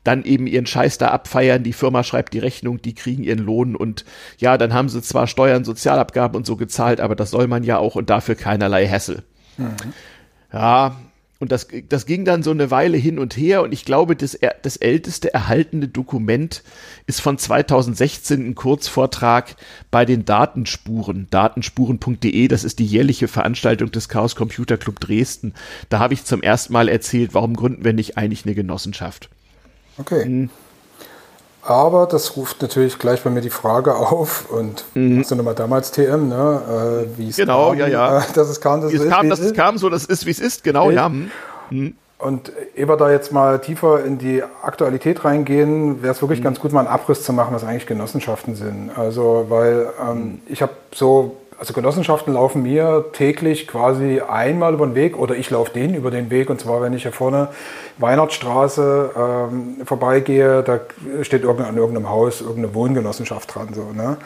dann 0.05 0.25
eben 0.25 0.47
ihren 0.47 0.67
Scheiß 0.67 0.99
da 0.99 1.09
abfeiern, 1.09 1.63
die 1.63 1.73
Firma 1.73 2.03
schreibt 2.05 2.35
die 2.35 2.39
Rechnung, 2.39 2.83
die 2.83 2.95
kriegen 2.95 3.25
ihren 3.25 3.39
Lohn 3.39 3.77
und 3.77 4.05
ja, 4.39 4.59
dann 4.59 4.73
haben 4.75 4.89
sie 4.89 5.03
zwar 5.03 5.27
Steuern, 5.27 5.65
Sozialabgaben 5.65 6.37
und 6.37 6.47
so 6.47 6.57
gezahlt, 6.57 7.01
aber 7.01 7.15
das 7.15 7.31
soll 7.31 7.47
man 7.47 7.65
ja 7.65 7.79
auch 7.79 7.95
und 7.95 8.11
dafür 8.11 8.35
keinerlei 8.35 8.89
Hassel. 8.89 9.23
Mhm. 9.57 9.77
Ja, 10.53 10.97
und 11.43 11.51
das, 11.51 11.67
das 11.89 12.07
ging 12.07 12.25
dann 12.25 12.45
so 12.45 12.53
eine 12.53 12.71
Weile 12.71 12.97
hin 12.97 13.19
und 13.19 13.37
her 13.37 13.63
und 13.63 13.73
ich 13.73 13.85
glaube, 13.85 14.15
das, 14.15 14.39
das 14.63 14.77
älteste 14.77 15.35
erhaltene 15.35 15.89
Dokument 15.89 16.63
ist 17.09 17.21
von 17.21 17.37
2016 17.37 18.47
ein 18.47 18.55
Kurzvortrag 18.55 19.57
bei 19.91 20.05
den 20.05 20.25
Datenspuren, 20.25 21.27
datenspuren.de, 21.31 22.47
das 22.47 22.63
ist 22.63 22.79
die 22.79 22.87
jährliche 22.87 23.27
Veranstaltung 23.27 23.91
des 23.91 24.09
Chaos 24.09 24.37
Computer 24.37 24.77
Club 24.77 25.01
Dresden. 25.01 25.53
Da 25.89 25.99
habe 25.99 26.15
ich 26.15 26.25
zum 26.25 26.43
ersten 26.43 26.75
Mal 26.75 26.89
erzählt, 26.89 27.35
warum 27.35 27.57
gründen 27.57 27.85
wir 27.85 27.93
nicht 27.93 28.17
eigentlich 28.17 28.47
eine 28.47 28.55
Genossenschaft. 28.55 29.29
Okay. 29.99 30.25
Mhm. 30.25 30.51
Aber 31.65 32.07
das 32.07 32.37
ruft 32.37 32.61
natürlich 32.61 32.99
gleich 32.99 33.23
bei 33.23 33.31
mir 33.31 33.41
die 33.41 33.51
Frage 33.51 33.95
auf 33.95 34.51
und 34.51 34.85
mhm. 34.95 35.21
hast 35.21 35.31
du 35.31 35.37
nochmal 35.37 35.55
damals 35.55 35.93
TM, 35.93 36.29
ne? 36.29 37.07
Äh, 37.15 37.19
wie 37.19 37.29
es 37.29 37.37
genau, 37.37 37.69
kam, 37.69 37.79
ja, 37.79 37.87
ja. 37.87 38.19
Äh, 38.19 38.23
dass 38.35 38.49
es 38.49 38.61
kam, 38.61 38.81
dass 38.81 38.93
es, 38.93 39.01
es 39.01 39.09
kam, 39.09 39.29
dass 39.29 39.39
es 39.39 39.55
kam, 39.55 39.79
so, 39.79 39.89
das 39.89 40.05
ist, 40.05 40.27
wie 40.27 40.33
es 40.33 40.41
ist, 40.41 40.65
genau, 40.65 40.91
ich, 40.91 40.97
ja. 40.97 41.09
Mhm. 41.09 41.95
und 42.19 42.53
ehe 42.75 42.89
wir 42.89 42.97
da 42.97 43.13
jetzt 43.13 43.31
mal 43.31 43.61
tiefer 43.61 44.05
in 44.05 44.19
die 44.19 44.43
Aktualität 44.63 45.25
reingehen, 45.25 46.03
wäre 46.03 46.13
es 46.13 46.21
wirklich 46.21 46.41
mhm. 46.41 46.45
ganz 46.45 46.59
gut, 46.59 46.73
mal 46.73 46.81
einen 46.81 46.89
Abriss 46.89 47.23
zu 47.23 47.33
machen, 47.33 47.55
was 47.55 47.63
eigentlich 47.63 47.87
Genossenschaften 47.87 48.57
sind. 48.57 48.91
Also, 48.97 49.47
weil 49.49 49.89
ähm, 50.01 50.17
mhm. 50.17 50.39
ich 50.49 50.63
habe 50.63 50.73
so, 50.93 51.37
also 51.63 51.75
Genossenschaften 51.75 52.35
laufen 52.35 52.63
mir 52.63 53.05
täglich 53.13 53.69
quasi 53.69 54.21
einmal 54.21 54.75
über 54.75 54.85
den 54.85 54.97
Weg 54.97 55.17
oder 55.17 55.37
ich 55.37 55.49
laufe 55.49 55.71
denen 55.71 55.95
über 55.95 56.11
den 56.11 56.29
Weg. 56.29 56.51
Und 56.51 56.61
zwar, 56.61 56.83
wenn 56.83 56.93
ich 56.93 57.03
hier 57.03 57.13
vorne 57.13 57.51
Weihnachtsstraße 57.99 59.11
ähm, 59.17 59.77
vorbeigehe, 59.85 60.65
da 60.65 60.81
steht 61.23 61.45
irgend, 61.45 61.65
an 61.65 61.77
irgendeinem 61.77 62.11
Haus 62.11 62.41
irgendeine 62.41 62.75
Wohngenossenschaft 62.75 63.55
dran. 63.55 63.69
So, 63.75 63.93
ne? 63.93 64.17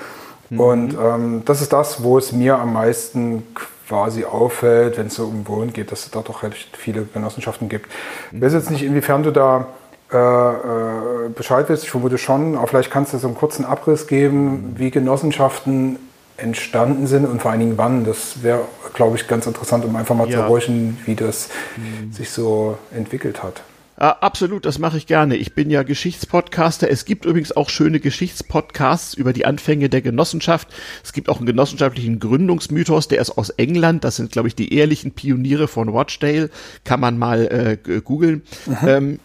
Mhm. 0.49 0.61
Und 0.61 0.95
ähm, 0.99 1.43
das 1.45 1.61
ist 1.61 1.75
das, 1.75 2.03
wo 2.03 2.17
es 2.17 2.33
mir 2.33 2.59
am 2.59 2.73
meisten 2.73 3.43
quasi 3.87 4.25
auffällt, 4.25 4.97
wenn 4.97 5.09
es 5.09 5.17
so 5.17 5.27
um 5.27 5.47
Wohnen 5.47 5.75
geht, 5.75 5.93
dass 5.93 6.07
es 6.07 6.11
da 6.11 6.23
doch 6.23 6.43
recht 6.43 6.75
viele 6.75 7.03
Genossenschaften 7.03 7.69
gibt. 7.69 7.93
Ich 8.33 8.41
weiß 8.41 8.55
jetzt 8.55 8.71
nicht, 8.71 8.83
inwiefern 8.83 9.23
du 9.23 9.31
da 9.31 9.67
äh, 10.11 10.17
äh, 10.17 11.29
Bescheid 11.35 11.69
willst, 11.69 11.85
ich 11.85 11.91
vermute 11.91 12.17
schon, 12.17 12.57
aber 12.57 12.67
vielleicht 12.67 12.91
kannst 12.91 13.13
du 13.13 13.19
so 13.19 13.27
einen 13.27 13.37
kurzen 13.37 13.67
Abriss 13.67 14.07
geben, 14.07 14.75
wie 14.79 14.91
Genossenschaften 14.91 15.99
entstanden 16.37 17.07
sind 17.07 17.25
und 17.25 17.41
vor 17.41 17.51
allen 17.51 17.61
Dingen 17.61 17.79
wann. 17.79 18.05
Das 18.05 18.43
wäre, 18.43 18.63
glaube 18.95 19.17
ich, 19.17 19.27
ganz 19.27 19.47
interessant, 19.47 19.85
um 19.85 19.97
einfach 19.97 20.15
mal 20.15 20.29
ja. 20.29 20.39
zu 20.39 20.49
horchen, 20.49 20.99
wie 21.07 21.15
das 21.15 21.49
mhm. 21.77 22.13
sich 22.13 22.31
so 22.31 22.79
entwickelt 22.95 23.43
hat. 23.43 23.63
Uh, 23.99 24.13
absolut, 24.21 24.67
das 24.67 24.79
mache 24.79 24.99
ich 24.99 25.07
gerne. 25.07 25.37
Ich 25.37 25.55
bin 25.55 25.71
ja 25.71 25.83
Geschichtspodcaster. 25.83 26.91
Es 26.91 27.07
gibt 27.07 27.25
übrigens 27.25 27.57
auch 27.57 27.71
schöne 27.71 27.99
Geschichtspodcasts 27.99 29.15
über 29.15 29.33
die 29.33 29.47
Anfänge 29.47 29.89
der 29.89 30.03
Genossenschaft. 30.03 30.69
Es 31.03 31.15
gibt 31.15 31.31
auch 31.31 31.39
einen 31.39 31.47
genossenschaftlichen 31.47 32.21
Gründungsmythos, 32.21 33.09
der 33.09 33.23
ist 33.23 33.31
aus 33.31 33.49
England. 33.49 34.05
Das 34.05 34.17
sind, 34.17 34.33
glaube 34.33 34.49
ich, 34.49 34.55
die 34.55 34.75
ehrlichen 34.75 35.13
Pioniere 35.13 35.67
von 35.67 35.95
Watchdale. 35.95 36.51
Kann 36.85 37.01
man 37.01 37.17
mal 37.17 37.79
äh, 37.87 38.01
googeln. 38.03 38.43
Mhm. 38.67 38.77
Ähm, 38.87 39.19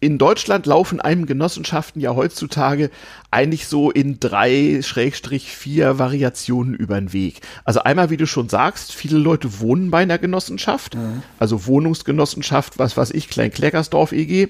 in 0.00 0.18
Deutschland 0.18 0.66
laufen 0.66 1.00
einem 1.00 1.26
Genossenschaften 1.26 2.00
ja 2.00 2.14
heutzutage 2.14 2.90
eigentlich 3.30 3.66
so 3.66 3.90
in 3.90 4.20
drei 4.20 4.80
Schrägstrich 4.82 5.50
vier 5.50 5.98
Variationen 5.98 6.74
über 6.74 7.00
den 7.00 7.12
Weg. 7.12 7.40
Also 7.64 7.80
einmal, 7.80 8.10
wie 8.10 8.16
du 8.16 8.26
schon 8.26 8.48
sagst, 8.48 8.92
viele 8.92 9.18
Leute 9.18 9.60
wohnen 9.60 9.90
bei 9.90 9.98
einer 9.98 10.18
Genossenschaft, 10.18 10.94
mhm. 10.94 11.22
also 11.38 11.66
Wohnungsgenossenschaft, 11.66 12.78
was 12.78 12.96
weiß 12.96 13.10
ich, 13.10 13.28
Klein-Kleckersdorf 13.28 14.12
EG. 14.12 14.48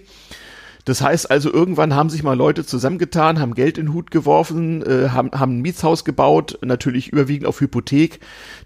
Das 0.85 1.03
heißt 1.03 1.31
also, 1.31 1.53
irgendwann 1.53 1.95
haben 1.95 2.09
sich 2.09 2.23
mal 2.23 2.37
Leute 2.37 2.65
zusammengetan, 2.65 3.41
haben 3.41 3.55
Geld 3.55 3.77
in 3.77 3.87
den 3.87 3.95
Hut 3.95 4.11
geworfen, 4.11 4.83
äh, 4.83 5.11
haben, 5.11 5.31
haben 5.33 5.59
ein 5.59 5.61
Mietshaus 5.61 6.05
gebaut, 6.05 6.59
natürlich 6.63 7.09
überwiegend 7.09 7.47
auf 7.47 7.61
Hypothek. 7.61 8.21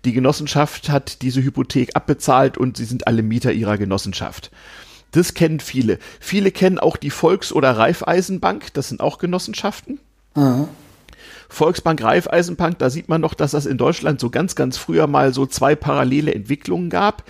Die 0.05 0.13
Genossenschaft 0.13 0.89
hat 0.89 1.23
diese 1.23 1.43
Hypothek 1.43 1.97
abbezahlt 1.97 2.59
und 2.59 2.77
sie 2.77 2.85
sind 2.85 3.09
alle 3.09 3.25
Mieter 3.25 3.53
ihrer 3.53 3.77
Genossenschaft. 3.77 4.53
Das 5.13 5.35
kennen 5.35 5.61
viele. 5.61 5.99
Viele 6.21 6.51
kennen 6.51 6.79
auch 6.79 6.97
die 6.97 7.11
Volks- 7.11 7.53
oder 7.53 7.77
Raiffeisenbank, 7.77 8.73
das 8.75 8.89
sind 8.89 9.01
auch 9.01 9.19
Genossenschaften. 9.19 10.01
Mhm. 10.35 10.69
Volksbank 11.53 12.03
Raiffeisenbank, 12.03 12.79
da 12.79 12.89
sieht 12.89 13.11
man 13.11 13.21
noch, 13.21 13.35
dass 13.35 13.51
das 13.51 13.67
in 13.67 13.77
Deutschland 13.77 14.19
so 14.21 14.31
ganz, 14.31 14.55
ganz 14.55 14.79
früher 14.79 15.07
mal 15.07 15.35
so 15.35 15.45
zwei 15.45 15.75
parallele 15.75 16.35
Entwicklungen 16.35 16.89
gab. 16.89 17.25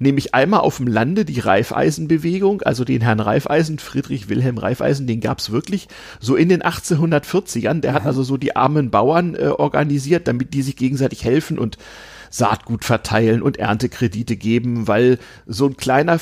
Nämlich 0.00 0.34
einmal 0.34 0.60
auf 0.60 0.78
dem 0.78 0.88
Lande 0.88 1.24
die 1.24 1.38
Raiffeisenbewegung, 1.38 2.62
also 2.62 2.84
den 2.84 3.02
Herrn 3.02 3.20
Raiffeisen, 3.20 3.78
Friedrich 3.78 4.28
Wilhelm 4.28 4.58
Raiffeisen, 4.58 5.06
den 5.06 5.20
gab's 5.20 5.50
wirklich 5.50 5.86
so 6.18 6.34
in 6.34 6.48
den 6.48 6.62
1840ern. 6.62 7.80
Der 7.80 7.92
mhm. 7.92 7.94
hat 7.94 8.06
also 8.06 8.24
so 8.24 8.36
die 8.36 8.56
armen 8.56 8.90
Bauern 8.90 9.36
äh, 9.36 9.46
organisiert, 9.46 10.26
damit 10.26 10.54
die 10.54 10.62
sich 10.62 10.74
gegenseitig 10.74 11.24
helfen 11.24 11.56
und 11.56 11.78
Saatgut 12.30 12.84
verteilen 12.84 13.42
und 13.42 13.58
Erntekredite 13.58 14.36
geben, 14.36 14.88
weil 14.88 15.18
so 15.46 15.66
ein 15.66 15.76
kleiner, 15.76 16.18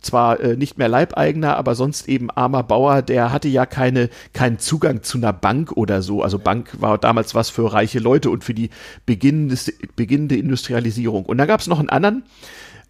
zwar 0.00 0.40
äh, 0.40 0.56
nicht 0.56 0.78
mehr 0.78 0.88
Leibeigener, 0.88 1.56
aber 1.56 1.74
sonst 1.74 2.08
eben 2.08 2.30
armer 2.30 2.62
Bauer, 2.62 3.02
der 3.02 3.32
hatte 3.32 3.48
ja 3.48 3.66
keine, 3.66 4.10
keinen 4.32 4.58
Zugang 4.58 5.02
zu 5.02 5.18
einer 5.18 5.32
Bank 5.32 5.72
oder 5.72 6.02
so. 6.02 6.22
Also 6.22 6.38
Bank 6.38 6.70
war 6.80 6.98
damals 6.98 7.34
was 7.34 7.50
für 7.50 7.72
reiche 7.72 7.98
Leute 7.98 8.30
und 8.30 8.44
für 8.44 8.54
die 8.54 8.70
beginnende, 9.06 9.56
beginnende 9.96 10.36
Industrialisierung. 10.36 11.24
Und 11.24 11.38
da 11.38 11.46
gab 11.46 11.60
es 11.60 11.66
noch 11.66 11.78
einen 11.78 11.90
anderen, 11.90 12.24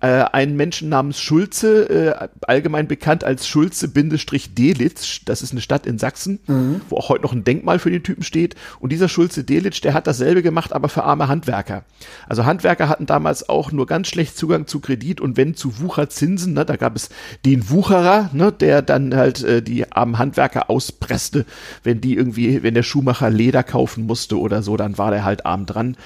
äh, 0.01 0.07
einen 0.07 0.57
Menschen 0.57 0.89
namens 0.89 1.21
Schulze, 1.21 1.89
äh, 1.89 2.29
allgemein 2.47 2.87
bekannt 2.87 3.25
als 3.25 3.49
Schulze-Delitz. 3.49 5.21
Das 5.25 5.43
ist 5.43 5.53
eine 5.53 5.61
Stadt 5.61 5.87
in 5.87 5.99
Sachsen, 5.99 6.39
mhm. 6.47 6.81
wo 6.89 6.97
auch 6.97 7.09
heute 7.09 7.23
noch 7.23 7.33
ein 7.33 7.45
Denkmal 7.45 7.79
für 7.79 7.91
den 7.91 8.03
Typen 8.03 8.23
steht. 8.23 8.55
Und 8.79 8.93
dieser 8.93 9.09
Schulze-Delitz, 9.09 9.81
der 9.81 9.95
hat 9.95 10.07
dasselbe 10.07 10.43
gemacht, 10.43 10.73
aber 10.73 10.89
für 10.89 11.03
arme 11.03 11.29
Handwerker. 11.29 11.83
Also 12.29 12.45
Handwerker 12.45 12.89
hatten 12.89 13.07
damals 13.07 13.49
auch 13.49 13.73
nur 13.73 13.87
ganz 13.87 14.09
schlecht 14.09 14.37
Zugang 14.37 14.67
zu 14.67 14.81
Kredit 14.81 15.21
und 15.21 15.37
wenn 15.37 15.55
zu 15.55 15.81
Wucherzinsen, 15.81 16.53
ne, 16.53 16.65
da 16.65 16.77
gab 16.77 16.95
es 16.95 17.09
den 17.45 17.69
Wucherer, 17.71 18.31
ne, 18.33 18.53
der 18.53 18.83
dann 18.83 19.17
halt 19.17 19.43
äh, 19.43 19.63
die 19.63 19.91
armen 19.91 20.19
Handwerker 20.19 20.71
auspresste, 20.71 21.45
wenn 21.83 22.01
die 22.01 22.15
irgendwie, 22.15 22.63
wenn 22.63 22.75
der 22.75 22.83
Schuhmacher 22.85 23.31
Leder 23.31 23.65
kaufen 23.65 24.07
musste 24.07 24.39
oder 24.39 24.63
so, 24.63 24.77
dann 24.77 24.97
war 24.97 25.11
der 25.11 25.25
halt 25.25 25.45
arm 25.45 25.67
dran. 25.67 25.97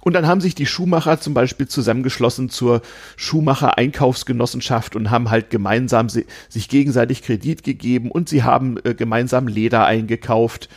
Und 0.00 0.14
dann 0.14 0.26
haben 0.26 0.40
sich 0.40 0.54
die 0.54 0.66
Schuhmacher 0.66 1.20
zum 1.20 1.34
Beispiel 1.34 1.68
zusammengeschlossen 1.68 2.48
zur 2.48 2.82
Schuhmacher 3.16 3.76
Einkaufsgenossenschaft 3.76 4.96
und 4.96 5.10
haben 5.10 5.30
halt 5.30 5.50
gemeinsam 5.50 6.08
si 6.08 6.26
sich 6.48 6.68
gegenseitig 6.68 7.22
Kredit 7.22 7.62
gegeben 7.62 8.10
und 8.10 8.28
sie 8.28 8.42
haben 8.42 8.78
äh, 8.84 8.94
gemeinsam 8.94 9.46
Leder 9.46 9.84
eingekauft. 9.84 10.68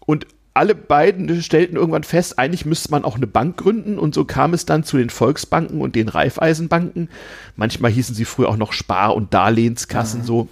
Und 0.00 0.26
alle 0.54 0.74
beiden 0.74 1.42
stellten 1.42 1.76
irgendwann 1.76 2.02
fest, 2.02 2.38
eigentlich 2.38 2.66
müsste 2.66 2.90
man 2.90 3.04
auch 3.04 3.16
eine 3.16 3.26
Bank 3.26 3.56
gründen 3.56 3.98
und 3.98 4.14
so 4.14 4.24
kam 4.24 4.52
es 4.52 4.66
dann 4.66 4.84
zu 4.84 4.98
den 4.98 5.10
Volksbanken 5.10 5.80
und 5.80 5.94
den 5.94 6.08
Raiffeisenbanken. 6.08 7.08
Manchmal 7.56 7.90
hießen 7.90 8.14
sie 8.14 8.26
früher 8.26 8.48
auch 8.48 8.56
noch 8.56 8.72
Spar- 8.72 9.14
und 9.14 9.32
Darlehenskassen 9.32 10.20
mhm. 10.20 10.24
so. 10.24 10.48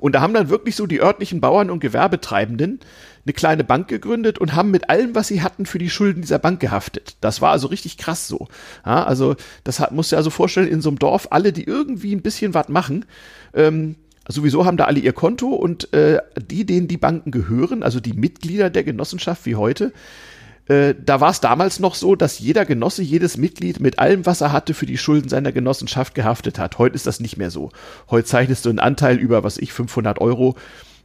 Und 0.00 0.16
da 0.16 0.20
haben 0.20 0.34
dann 0.34 0.48
wirklich 0.48 0.74
so 0.74 0.86
die 0.86 1.00
örtlichen 1.00 1.40
Bauern 1.40 1.70
und 1.70 1.78
Gewerbetreibenden 1.78 2.80
eine 3.24 3.32
kleine 3.32 3.64
Bank 3.64 3.88
gegründet 3.88 4.38
und 4.38 4.54
haben 4.54 4.70
mit 4.70 4.90
allem, 4.90 5.14
was 5.14 5.28
sie 5.28 5.42
hatten, 5.42 5.66
für 5.66 5.78
die 5.78 5.90
Schulden 5.90 6.22
dieser 6.22 6.38
Bank 6.38 6.60
gehaftet. 6.60 7.16
Das 7.20 7.40
war 7.40 7.52
also 7.52 7.68
richtig 7.68 7.96
krass 7.96 8.26
so. 8.26 8.48
Ja, 8.84 9.04
also 9.04 9.36
das 9.64 9.80
hat, 9.80 9.92
musst 9.92 10.10
du 10.10 10.14
dir 10.14 10.18
also 10.18 10.30
vorstellen, 10.30 10.68
in 10.68 10.80
so 10.80 10.90
einem 10.90 10.98
Dorf, 10.98 11.28
alle, 11.30 11.52
die 11.52 11.64
irgendwie 11.64 12.14
ein 12.14 12.22
bisschen 12.22 12.54
was 12.54 12.68
machen, 12.68 13.04
ähm, 13.54 13.96
sowieso 14.28 14.64
haben 14.64 14.76
da 14.76 14.84
alle 14.84 15.00
ihr 15.00 15.12
Konto 15.12 15.48
und 15.48 15.92
äh, 15.92 16.18
die, 16.36 16.64
denen 16.64 16.88
die 16.88 16.96
Banken 16.96 17.30
gehören, 17.30 17.82
also 17.82 18.00
die 18.00 18.12
Mitglieder 18.12 18.70
der 18.70 18.84
Genossenschaft 18.84 19.46
wie 19.46 19.56
heute, 19.56 19.92
äh, 20.68 20.94
da 20.98 21.20
war 21.20 21.30
es 21.30 21.40
damals 21.40 21.80
noch 21.80 21.94
so, 21.94 22.14
dass 22.14 22.38
jeder 22.38 22.64
Genosse, 22.64 23.02
jedes 23.02 23.36
Mitglied 23.36 23.80
mit 23.80 23.98
allem, 23.98 24.26
was 24.26 24.40
er 24.40 24.52
hatte, 24.52 24.74
für 24.74 24.86
die 24.86 24.98
Schulden 24.98 25.28
seiner 25.28 25.52
Genossenschaft 25.52 26.14
gehaftet 26.14 26.58
hat. 26.58 26.78
Heute 26.78 26.94
ist 26.94 27.06
das 27.06 27.20
nicht 27.20 27.36
mehr 27.36 27.50
so. 27.50 27.70
Heute 28.10 28.26
zeichnest 28.26 28.64
du 28.64 28.70
einen 28.70 28.78
Anteil 28.78 29.16
über, 29.16 29.42
was 29.42 29.58
ich, 29.58 29.72
500 29.72 30.20
Euro 30.20 30.56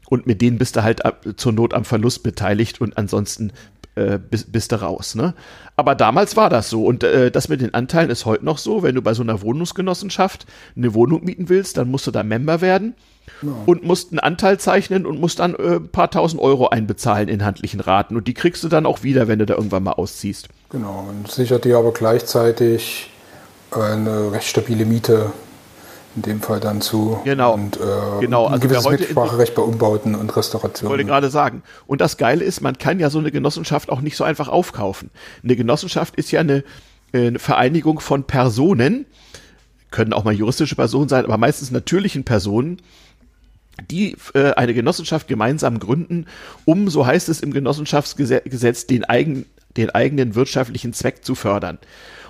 und 0.09 0.25
mit 0.25 0.41
denen 0.41 0.57
bist 0.57 0.75
du 0.75 0.83
halt 0.83 1.05
ab, 1.05 1.25
zur 1.37 1.51
Not 1.51 1.73
am 1.73 1.85
Verlust 1.85 2.23
beteiligt 2.23 2.81
und 2.81 2.97
ansonsten 2.97 3.51
äh, 3.95 4.19
bist, 4.19 4.51
bist, 4.51 4.71
du 4.71 4.81
raus. 4.81 5.15
Ne? 5.15 5.33
Aber 5.75 5.95
damals 5.95 6.37
war 6.37 6.49
das 6.49 6.69
so 6.69 6.85
und 6.85 7.03
äh, 7.03 7.31
das 7.31 7.49
mit 7.49 7.61
den 7.61 7.73
Anteilen 7.73 8.09
ist 8.09 8.25
heute 8.25 8.45
noch 8.45 8.57
so. 8.57 8.83
Wenn 8.83 8.95
du 8.95 9.01
bei 9.01 9.13
so 9.13 9.23
einer 9.23 9.41
Wohnungsgenossenschaft 9.41 10.45
eine 10.75 10.93
Wohnung 10.93 11.23
mieten 11.23 11.49
willst, 11.49 11.77
dann 11.77 11.89
musst 11.89 12.07
du 12.07 12.11
da 12.11 12.23
Member 12.23 12.61
werden 12.61 12.95
ja. 13.41 13.49
und 13.65 13.83
musst 13.83 14.11
einen 14.11 14.19
Anteil 14.19 14.59
zeichnen 14.59 15.05
und 15.05 15.19
musst 15.19 15.39
dann 15.39 15.55
äh, 15.55 15.77
ein 15.77 15.89
paar 15.89 16.11
tausend 16.11 16.41
Euro 16.41 16.69
einbezahlen 16.69 17.27
in 17.27 17.43
handlichen 17.43 17.79
Raten 17.79 18.15
und 18.15 18.27
die 18.27 18.33
kriegst 18.33 18.63
du 18.63 18.69
dann 18.69 18.85
auch 18.85 19.03
wieder, 19.03 19.27
wenn 19.27 19.39
du 19.39 19.45
da 19.45 19.55
irgendwann 19.55 19.83
mal 19.83 19.93
ausziehst. 19.93 20.47
Genau, 20.69 21.07
und 21.09 21.29
sichert 21.29 21.65
dir 21.65 21.77
aber 21.77 21.91
gleichzeitig 21.91 23.09
eine 23.71 24.31
recht 24.31 24.47
stabile 24.47 24.85
Miete 24.85 25.31
in 26.17 26.23
dem 26.23 26.41
Fall 26.41 26.59
dann 26.59 26.81
zu. 26.81 27.19
Genau. 27.23 27.53
Und 27.53 27.77
äh, 27.77 28.19
genau. 28.19 28.47
Also 28.47 28.55
ein 28.55 28.59
gewisses 28.59 28.89
Mitspracherecht 28.89 29.55
bei 29.55 29.61
Umbauten 29.61 30.15
und 30.15 30.35
Restaurationen. 30.35 30.87
Ich 30.87 30.89
wollte 30.89 31.05
gerade 31.05 31.29
sagen. 31.29 31.63
Und 31.85 32.01
das 32.01 32.17
Geile 32.17 32.43
ist, 32.43 32.61
man 32.61 32.77
kann 32.77 32.99
ja 32.99 33.09
so 33.09 33.19
eine 33.19 33.31
Genossenschaft 33.31 33.89
auch 33.89 34.01
nicht 34.01 34.17
so 34.17 34.23
einfach 34.23 34.49
aufkaufen. 34.49 35.11
Eine 35.43 35.55
Genossenschaft 35.55 36.15
ist 36.15 36.31
ja 36.31 36.41
eine, 36.41 36.63
äh, 37.13 37.27
eine 37.27 37.39
Vereinigung 37.39 37.99
von 37.99 38.23
Personen, 38.23 39.05
können 39.91 40.11
auch 40.11 40.23
mal 40.23 40.33
juristische 40.33 40.75
Personen 40.75 41.07
sein, 41.07 41.23
aber 41.23 41.37
meistens 41.37 41.71
natürlichen 41.71 42.23
Personen, 42.23 42.81
die 43.91 44.17
äh, 44.33 44.51
eine 44.53 44.73
Genossenschaft 44.73 45.27
gemeinsam 45.27 45.79
gründen, 45.79 46.25
um, 46.65 46.89
so 46.89 47.05
heißt 47.05 47.29
es 47.29 47.41
im 47.41 47.53
Genossenschaftsgesetz, 47.53 48.87
den, 48.87 49.05
eigen, 49.05 49.45
den 49.77 49.91
eigenen 49.91 50.33
wirtschaftlichen 50.33 50.93
Zweck 50.93 51.23
zu 51.23 51.35
fördern. 51.35 51.77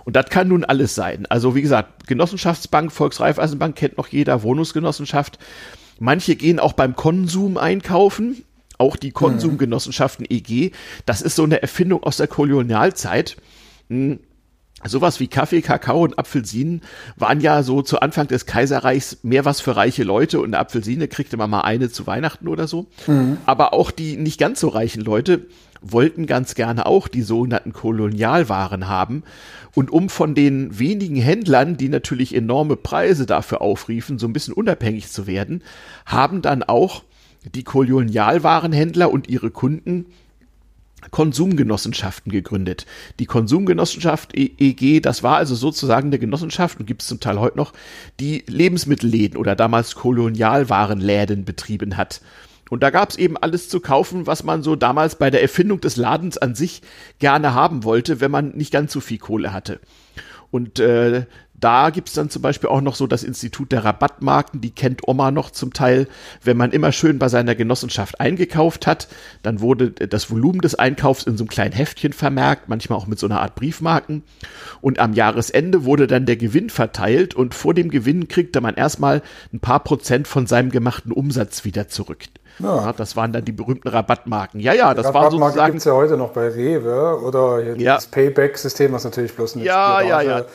Und 0.08 0.16
das 0.16 0.28
kann 0.28 0.48
nun 0.48 0.64
alles 0.64 0.96
sein. 0.96 1.26
Also 1.26 1.54
wie 1.54 1.62
gesagt, 1.62 2.08
Genossenschaftsbank, 2.08 2.94
Volksreifeisenbank 2.94 3.76
kennt 3.76 3.98
noch 3.98 4.08
jeder, 4.08 4.42
Wohnungsgenossenschaft. 4.42 5.38
Manche 6.00 6.38
gehen 6.38 6.62
auch 6.62 6.72
beim 6.72 6.96
Konsum 6.96 7.58
einkaufen. 7.58 8.46
Auch 8.78 8.96
die 8.96 9.12
Konsumgenossenschaften 9.12 10.26
EG. 10.30 10.72
Das 11.06 11.22
ist 11.22 11.36
so 11.36 11.44
eine 11.44 11.62
Erfindung 11.62 12.04
aus 12.04 12.16
der 12.16 12.28
Kolonialzeit. 12.28 13.36
Hm. 13.90 14.20
Sowas 14.86 15.20
wie 15.20 15.28
Kaffee, 15.28 15.62
Kakao 15.62 16.04
und 16.04 16.20
Apfelsinen 16.20 16.82
waren 17.16 17.42
ja 17.42 17.64
so 17.64 17.82
zu 17.82 18.00
Anfang 18.00 18.28
des 18.28 18.46
Kaiserreichs 18.46 19.20
mehr 19.24 19.44
was 19.44 19.60
für 19.60 19.76
reiche 19.76 20.04
Leute 20.04 20.40
und 20.40 20.48
eine 20.48 20.60
Apfelsine 20.60 21.08
kriegte 21.08 21.36
man 21.36 21.50
mal 21.50 21.62
eine 21.62 21.90
zu 21.90 22.06
Weihnachten 22.06 22.48
oder 22.48 22.68
so. 22.68 22.86
Mhm. 23.08 23.38
Aber 23.48 23.74
auch 23.74 23.90
die 23.90 24.18
nicht 24.18 24.40
ganz 24.40 24.60
so 24.60 24.68
reichen 24.68 25.02
Leute 25.02 25.48
wollten 25.82 26.26
ganz 26.26 26.56
gerne 26.56 26.86
auch 26.86 27.08
die 27.08 27.22
sogenannten 27.22 27.74
Kolonialwaren 27.74 28.88
haben. 28.88 29.24
Und 29.74 29.92
um 29.92 30.10
von 30.10 30.36
den 30.36 30.78
wenigen 30.78 31.16
Händlern, 31.16 31.78
die 31.78 31.90
natürlich 31.90 32.36
enorme 32.36 32.76
Preise 32.76 33.26
dafür 33.26 33.62
aufriefen, 33.62 34.20
so 34.20 34.28
ein 34.28 34.34
bisschen 34.34 34.54
unabhängig 34.54 35.10
zu 35.10 35.28
werden, 35.28 35.64
haben 36.06 36.42
dann 36.42 36.64
auch 36.64 37.04
die 37.54 37.64
Kolonialwarenhändler 37.64 39.12
und 39.12 39.28
ihre 39.28 39.52
Kunden 39.52 40.06
Konsumgenossenschaften 41.12 42.32
gegründet. 42.32 42.86
Die 43.20 43.26
Konsumgenossenschaft 43.26 44.36
EG, 44.36 45.00
das 45.00 45.24
war 45.24 45.38
also 45.38 45.56
sozusagen 45.56 46.08
eine 46.08 46.20
Genossenschaft 46.20 46.80
und 46.80 46.86
gibt 46.86 47.02
es 47.02 47.08
zum 47.08 47.20
Teil 47.20 47.40
heute 47.40 47.58
noch, 47.58 47.74
die 48.20 48.44
Lebensmittelläden 48.48 49.38
oder 49.38 49.56
damals 49.56 49.96
Kolonialwarenläden 49.96 51.46
betrieben 51.46 51.98
hat. 51.98 52.22
Und 52.70 52.84
da 52.84 52.90
gab 52.90 53.10
es 53.10 53.18
eben 53.18 53.38
alles 53.38 53.70
zu 53.70 53.80
kaufen, 53.80 54.28
was 54.28 54.44
man 54.44 54.64
so 54.64 54.76
damals 54.76 55.16
bei 55.16 55.30
der 55.30 55.42
Erfindung 55.42 55.80
des 55.80 55.96
Ladens 55.96 56.38
an 56.38 56.56
sich 56.56 56.82
gerne 57.20 57.54
haben 57.54 57.84
wollte, 57.84 58.20
wenn 58.20 58.32
man 58.32 58.50
nicht 58.50 58.74
ganz 58.74 58.92
so 58.92 59.00
viel 59.00 59.20
Kohle 59.20 59.54
hatte. 59.54 59.80
Und 60.52 60.80
äh, 60.80 61.26
da 61.60 61.90
gibt's 61.90 62.14
dann 62.14 62.30
zum 62.30 62.44
Beispiel 62.44 62.70
auch 62.70 62.82
noch 62.82 62.94
so 62.94 63.08
das 63.08 63.24
Institut 63.24 63.72
der 63.72 63.84
Rabattmarken, 63.84 64.62
die 64.62 64.70
kennt 64.70 65.08
Oma 65.08 65.32
noch 65.32 65.50
zum 65.50 65.74
Teil. 65.74 66.08
Wenn 66.44 66.56
man 66.56 66.72
immer 66.72 66.92
schön 66.92 67.18
bei 67.18 67.30
seiner 67.30 67.56
Genossenschaft 67.56 68.20
eingekauft 68.20 68.86
hat, 68.86 69.08
dann 69.42 69.60
wurde 69.60 69.90
das 69.92 70.30
Volumen 70.30 70.62
des 70.62 70.76
Einkaufs 70.76 71.24
in 71.24 71.36
so 71.36 71.44
einem 71.44 71.50
kleinen 71.50 71.74
Heftchen 71.74 72.14
vermerkt, 72.14 72.70
manchmal 72.70 73.00
auch 73.00 73.08
mit 73.08 73.18
so 73.18 73.26
einer 73.26 73.42
Art 73.42 73.56
Briefmarken. 73.56 74.24
Und 74.82 75.00
am 75.00 75.14
Jahresende 75.14 75.84
wurde 75.84 76.06
dann 76.06 76.28
der 76.28 76.38
Gewinn 76.38 76.70
verteilt 76.70 77.34
und 77.34 77.56
vor 77.56 77.74
dem 77.74 77.90
Gewinn 77.90 78.28
kriegte 78.28 78.62
man 78.62 78.76
erstmal 78.76 79.24
ein 79.52 79.60
paar 79.60 79.84
Prozent 79.84 80.28
von 80.28 80.46
seinem 80.46 80.70
gemachten 80.70 81.12
Umsatz 81.12 81.66
wieder 81.66 81.88
zurück. 81.88 82.26
Ja. 82.60 82.92
das 82.94 83.16
waren 83.16 83.34
dann 83.34 83.46
die 83.46 83.52
berühmten 83.52 83.88
Rabattmarken. 83.88 84.60
Ja, 84.60 84.74
ja, 84.74 84.94
das 84.94 85.14
war 85.14 85.30
sozusagen. 85.30 85.66
gibt 85.74 85.78
es 85.78 85.86
ja 85.86 85.94
heute 85.94 86.18
noch 86.18 86.32
bei 86.32 86.48
Rewe 86.48 87.20
oder 87.22 87.62
ja. 87.76 87.96
das 87.96 88.08
Payback-System, 88.08 88.92
was 88.94 89.04
natürlich 89.04 89.36
bloß 89.36 89.56
eine 89.56 89.66
Ja, 89.66 90.02
ja, 90.02 90.22
ja. 90.22 90.46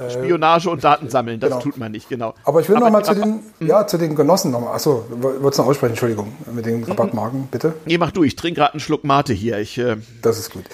Äh, 0.00 0.10
Spionage 0.10 0.70
und 0.70 0.82
Daten 0.82 1.08
sammeln, 1.10 1.40
das 1.40 1.50
genau. 1.50 1.62
tut 1.62 1.78
man 1.78 1.92
nicht, 1.92 2.08
genau. 2.08 2.34
Aber 2.44 2.60
ich 2.60 2.68
will 2.68 2.78
nochmal 2.78 3.04
zu 3.04 3.14
den, 3.14 3.40
ja, 3.60 3.86
zu 3.86 3.98
den 3.98 4.14
Genossen 4.14 4.50
nochmal. 4.50 4.74
Achso, 4.74 5.04
wolltest 5.10 5.58
du 5.58 5.62
noch 5.62 5.70
aussprechen, 5.70 5.92
Entschuldigung, 5.92 6.32
mit 6.52 6.66
den 6.66 6.84
Rabattmarken, 6.84 7.48
bitte? 7.50 7.74
Nee, 7.84 7.98
mach 7.98 8.10
du, 8.10 8.22
ich 8.22 8.36
trinke 8.36 8.60
gerade 8.60 8.74
einen 8.74 8.80
Schluck 8.80 9.04
Mate 9.04 9.32
hier. 9.32 9.58
Ich, 9.58 9.78
äh 9.78 9.96
das 10.22 10.38
ist 10.38 10.52
gut. 10.52 10.64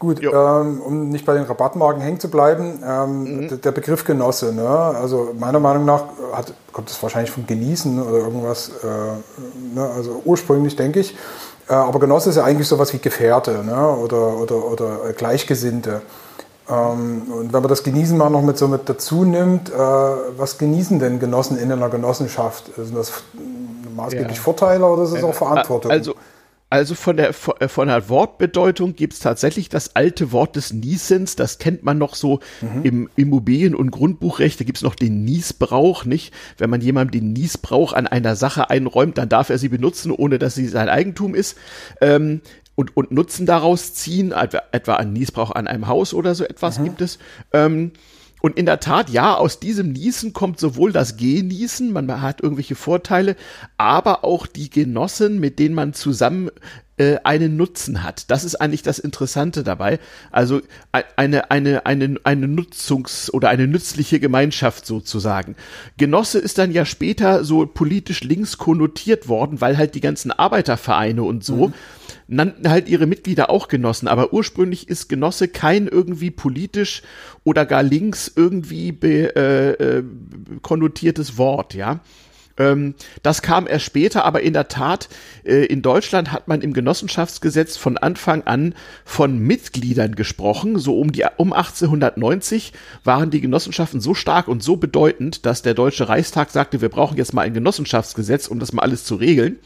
Gut, 0.00 0.22
ähm, 0.22 0.80
um 0.80 1.10
nicht 1.10 1.26
bei 1.26 1.34
den 1.34 1.42
Rabattmarken 1.42 2.00
hängen 2.00 2.18
zu 2.18 2.30
bleiben, 2.30 2.82
ähm, 2.82 3.48
mhm. 3.48 3.60
der 3.60 3.70
Begriff 3.70 4.04
Genosse, 4.04 4.54
ne? 4.54 4.66
also 4.66 5.34
meiner 5.38 5.60
Meinung 5.60 5.84
nach 5.84 6.04
hat, 6.32 6.54
kommt 6.72 6.88
es 6.88 7.02
wahrscheinlich 7.02 7.30
von 7.30 7.46
Genießen 7.46 8.02
oder 8.02 8.16
irgendwas, 8.16 8.70
äh, 8.82 9.74
ne? 9.74 9.90
also 9.94 10.22
ursprünglich 10.24 10.74
denke 10.74 11.00
ich. 11.00 11.14
Äh, 11.68 11.74
aber 11.74 12.00
Genosse 12.00 12.30
ist 12.30 12.36
ja 12.36 12.44
eigentlich 12.44 12.66
sowas 12.66 12.94
wie 12.94 12.98
Gefährte 12.98 13.62
ne? 13.62 13.90
oder, 13.90 14.38
oder, 14.38 14.64
oder 14.64 15.12
Gleichgesinnte. 15.12 16.00
Ähm, 16.70 17.22
und 17.32 17.52
wenn 17.52 17.60
man 17.62 17.68
das 17.68 17.82
Genießen 17.82 18.16
mal 18.16 18.30
noch 18.30 18.42
mit 18.42 18.56
so 18.56 18.68
mit 18.68 18.88
dazu 18.88 19.24
nimmt, 19.24 19.70
äh, 19.70 19.74
was 19.74 20.58
genießen 20.58 20.98
denn 20.98 21.18
Genossen 21.18 21.58
in 21.58 21.72
einer 21.72 21.88
Genossenschaft? 21.88 22.70
Sind 22.76 22.96
das 22.96 23.12
maßgeblich 23.96 24.36
ja. 24.36 24.42
Vorteile 24.42 24.86
oder 24.86 25.02
ist 25.02 25.12
es 25.12 25.24
auch 25.24 25.34
Verantwortung? 25.34 25.90
Also 25.90 26.14
also 26.72 26.94
von 26.94 27.16
der, 27.16 27.30
äh, 27.30 27.66
von 27.66 27.88
der 27.88 28.08
Wortbedeutung 28.08 28.94
gibt 28.94 29.14
es 29.14 29.18
tatsächlich 29.18 29.68
das 29.68 29.96
alte 29.96 30.30
Wort 30.30 30.54
des 30.54 30.72
Niesens, 30.72 31.34
das 31.34 31.58
kennt 31.58 31.82
man 31.82 31.98
noch 31.98 32.14
so 32.14 32.38
mhm. 32.60 32.84
im 32.84 33.10
Immobilien- 33.16 33.74
und 33.74 33.90
Grundbuchrecht, 33.90 34.60
da 34.60 34.64
gibt 34.64 34.78
es 34.78 34.84
noch 34.84 34.94
den 34.94 35.24
Niesbrauch, 35.24 36.04
nicht? 36.04 36.32
Wenn 36.58 36.70
man 36.70 36.80
jemandem 36.80 37.20
den 37.20 37.32
Niesbrauch 37.32 37.92
an 37.92 38.06
einer 38.06 38.36
Sache 38.36 38.70
einräumt, 38.70 39.18
dann 39.18 39.28
darf 39.28 39.50
er 39.50 39.58
sie 39.58 39.68
benutzen, 39.68 40.12
ohne 40.12 40.38
dass 40.38 40.54
sie 40.54 40.68
sein 40.68 40.88
Eigentum 40.88 41.34
ist. 41.34 41.58
Ähm, 42.00 42.40
und, 42.80 42.96
und 42.96 43.10
Nutzen 43.10 43.44
daraus 43.44 43.92
ziehen, 43.92 44.32
etwa 44.32 44.94
ein 44.94 45.12
Niesbrauch 45.12 45.50
an 45.50 45.66
einem 45.66 45.86
Haus 45.86 46.14
oder 46.14 46.34
so 46.34 46.44
etwas 46.44 46.78
mhm. 46.78 46.84
gibt 46.84 47.02
es. 47.02 47.18
Ähm, 47.52 47.92
und 48.40 48.56
in 48.56 48.64
der 48.64 48.80
Tat, 48.80 49.10
ja, 49.10 49.34
aus 49.34 49.60
diesem 49.60 49.92
Niesen 49.92 50.32
kommt 50.32 50.58
sowohl 50.58 50.92
das 50.92 51.18
Genießen, 51.18 51.92
man 51.92 52.22
hat 52.22 52.40
irgendwelche 52.40 52.74
Vorteile, 52.74 53.36
aber 53.76 54.24
auch 54.24 54.46
die 54.46 54.70
Genossen, 54.70 55.40
mit 55.40 55.58
denen 55.58 55.74
man 55.74 55.92
zusammen 55.92 56.50
äh, 57.00 57.18
einen 57.24 57.56
Nutzen 57.56 58.02
hat. 58.02 58.30
Das 58.30 58.44
ist 58.44 58.56
eigentlich 58.56 58.82
das 58.82 58.98
Interessante 58.98 59.64
dabei. 59.64 59.98
Also 60.30 60.60
eine, 61.16 61.50
eine, 61.50 61.86
eine, 61.86 62.16
eine 62.24 62.46
Nutzungs- 62.46 63.30
oder 63.30 63.48
eine 63.48 63.66
nützliche 63.66 64.20
Gemeinschaft 64.20 64.84
sozusagen. 64.84 65.56
Genosse 65.96 66.38
ist 66.38 66.58
dann 66.58 66.72
ja 66.72 66.84
später 66.84 67.42
so 67.42 67.64
politisch 67.64 68.22
links 68.22 68.58
konnotiert 68.58 69.28
worden, 69.28 69.62
weil 69.62 69.78
halt 69.78 69.94
die 69.94 70.02
ganzen 70.02 70.30
Arbeitervereine 70.30 71.22
und 71.22 71.42
so 71.42 71.68
mhm 71.68 71.74
nannten 72.32 72.70
halt 72.70 72.88
ihre 72.88 73.06
Mitglieder 73.06 73.50
auch 73.50 73.66
Genossen, 73.66 74.06
aber 74.06 74.32
ursprünglich 74.32 74.88
ist 74.88 75.08
Genosse 75.08 75.48
kein 75.48 75.88
irgendwie 75.88 76.30
politisch 76.30 77.02
oder 77.42 77.66
gar 77.66 77.82
links 77.82 78.30
irgendwie 78.34 78.92
be, 78.92 79.34
äh, 79.34 79.70
äh, 79.72 80.04
konnotiertes 80.62 81.38
Wort, 81.38 81.74
ja. 81.74 81.98
Ähm, 82.60 82.94
das 83.22 83.40
kam 83.40 83.66
erst 83.66 83.86
später, 83.86 84.26
aber 84.26 84.42
in 84.42 84.52
der 84.52 84.68
Tat, 84.68 85.08
äh, 85.44 85.64
in 85.64 85.80
Deutschland 85.80 86.30
hat 86.30 86.46
man 86.46 86.60
im 86.60 86.74
Genossenschaftsgesetz 86.74 87.78
von 87.78 87.96
Anfang 87.96 88.42
an 88.42 88.74
von 89.04 89.38
Mitgliedern 89.38 90.14
gesprochen. 90.14 90.78
So 90.78 91.00
um 91.00 91.10
die 91.10 91.24
um 91.38 91.54
1890 91.54 92.74
waren 93.02 93.30
die 93.30 93.40
Genossenschaften 93.40 94.02
so 94.02 94.12
stark 94.12 94.46
und 94.46 94.62
so 94.62 94.76
bedeutend, 94.76 95.46
dass 95.46 95.62
der 95.62 95.72
Deutsche 95.72 96.10
Reichstag 96.10 96.50
sagte, 96.50 96.82
wir 96.82 96.90
brauchen 96.90 97.16
jetzt 97.16 97.32
mal 97.32 97.42
ein 97.42 97.54
Genossenschaftsgesetz, 97.54 98.46
um 98.46 98.58
das 98.58 98.74
mal 98.74 98.82
alles 98.82 99.04
zu 99.04 99.14
regeln. 99.14 99.56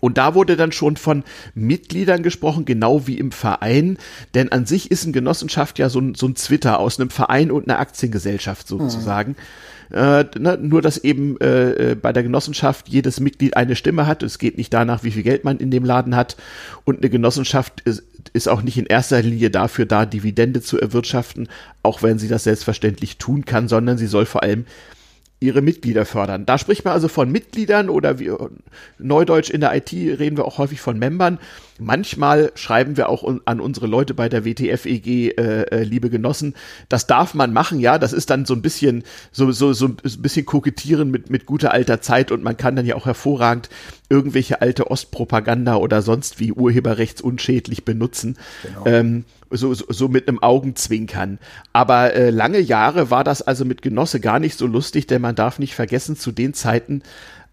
Und 0.00 0.18
da 0.18 0.34
wurde 0.34 0.56
dann 0.56 0.70
schon 0.70 0.96
von 0.96 1.24
Mitgliedern 1.54 2.22
gesprochen, 2.22 2.64
genau 2.64 3.06
wie 3.06 3.18
im 3.18 3.32
Verein. 3.32 3.98
Denn 4.34 4.52
an 4.52 4.66
sich 4.66 4.90
ist 4.90 5.04
eine 5.04 5.12
Genossenschaft 5.12 5.78
ja 5.78 5.88
so 5.88 6.00
ein, 6.00 6.14
so 6.14 6.26
ein 6.26 6.34
Twitter 6.34 6.78
aus 6.78 7.00
einem 7.00 7.10
Verein 7.10 7.50
und 7.50 7.68
einer 7.68 7.80
Aktiengesellschaft 7.80 8.68
sozusagen. 8.68 9.32
Mhm. 9.32 9.36
Äh, 9.90 10.24
ne, 10.38 10.58
nur, 10.60 10.82
dass 10.82 10.98
eben 10.98 11.40
äh, 11.40 11.92
äh, 11.92 11.94
bei 11.94 12.12
der 12.12 12.22
Genossenschaft 12.22 12.88
jedes 12.88 13.20
Mitglied 13.20 13.56
eine 13.56 13.76
Stimme 13.76 14.06
hat. 14.06 14.22
Es 14.22 14.38
geht 14.38 14.58
nicht 14.58 14.72
danach, 14.72 15.02
wie 15.02 15.10
viel 15.10 15.22
Geld 15.22 15.44
man 15.44 15.58
in 15.58 15.70
dem 15.70 15.84
Laden 15.84 16.14
hat. 16.14 16.36
Und 16.84 16.98
eine 16.98 17.10
Genossenschaft 17.10 17.80
ist, 17.82 18.02
ist 18.32 18.48
auch 18.48 18.62
nicht 18.62 18.76
in 18.76 18.86
erster 18.86 19.22
Linie 19.22 19.50
dafür 19.50 19.86
da, 19.86 20.04
Dividende 20.04 20.60
zu 20.60 20.78
erwirtschaften, 20.78 21.48
auch 21.82 22.02
wenn 22.02 22.18
sie 22.18 22.28
das 22.28 22.44
selbstverständlich 22.44 23.16
tun 23.18 23.44
kann, 23.44 23.68
sondern 23.68 23.98
sie 23.98 24.06
soll 24.06 24.26
vor 24.26 24.42
allem 24.42 24.66
ihre 25.40 25.62
Mitglieder 25.62 26.04
fördern. 26.04 26.46
Da 26.46 26.58
spricht 26.58 26.84
man 26.84 26.94
also 26.94 27.06
von 27.06 27.30
Mitgliedern 27.30 27.90
oder 27.90 28.18
wie 28.18 28.32
Neudeutsch 28.98 29.50
in 29.50 29.60
der 29.60 29.74
IT 29.76 29.92
reden 29.92 30.36
wir 30.36 30.44
auch 30.44 30.58
häufig 30.58 30.80
von 30.80 30.98
Membern. 30.98 31.38
Manchmal 31.78 32.50
schreiben 32.56 32.96
wir 32.96 33.08
auch 33.08 33.22
an 33.44 33.60
unsere 33.60 33.86
Leute 33.86 34.14
bei 34.14 34.28
der 34.28 34.44
WTF-EG, 34.44 35.28
äh, 35.28 35.62
äh, 35.70 35.82
liebe 35.84 36.10
Genossen, 36.10 36.54
das 36.88 37.06
darf 37.06 37.34
man 37.34 37.52
machen, 37.52 37.78
ja, 37.78 37.98
das 37.98 38.12
ist 38.12 38.30
dann 38.30 38.46
so 38.46 38.54
ein 38.54 38.62
bisschen, 38.62 39.04
so, 39.30 39.52
so, 39.52 39.72
so 39.72 39.86
ein 39.86 39.96
bisschen 40.02 40.44
kokettieren 40.44 41.12
mit, 41.12 41.30
mit 41.30 41.46
guter 41.46 41.72
alter 41.72 42.00
Zeit 42.00 42.32
und 42.32 42.42
man 42.42 42.56
kann 42.56 42.74
dann 42.74 42.84
ja 42.84 42.96
auch 42.96 43.06
hervorragend 43.06 43.68
irgendwelche 44.08 44.60
alte 44.62 44.90
Ostpropaganda 44.90 45.76
oder 45.76 46.02
sonst 46.02 46.40
wie 46.40 46.52
urheberrechtsunschädlich 46.52 47.84
benutzen. 47.84 48.36
Genau. 48.62 48.86
Ähm, 48.86 49.24
so, 49.50 49.72
so, 49.74 49.86
so 49.88 50.08
mit 50.08 50.28
einem 50.28 50.42
Augenzwinkern. 50.42 51.38
Aber 51.72 52.14
äh, 52.14 52.30
lange 52.30 52.58
Jahre 52.58 53.10
war 53.10 53.24
das 53.24 53.42
also 53.42 53.64
mit 53.64 53.82
Genosse 53.82 54.20
gar 54.20 54.38
nicht 54.38 54.58
so 54.58 54.66
lustig, 54.66 55.06
denn 55.06 55.22
man 55.22 55.34
darf 55.34 55.58
nicht 55.58 55.74
vergessen, 55.74 56.16
zu 56.16 56.32
den 56.32 56.54
Zeiten 56.54 57.02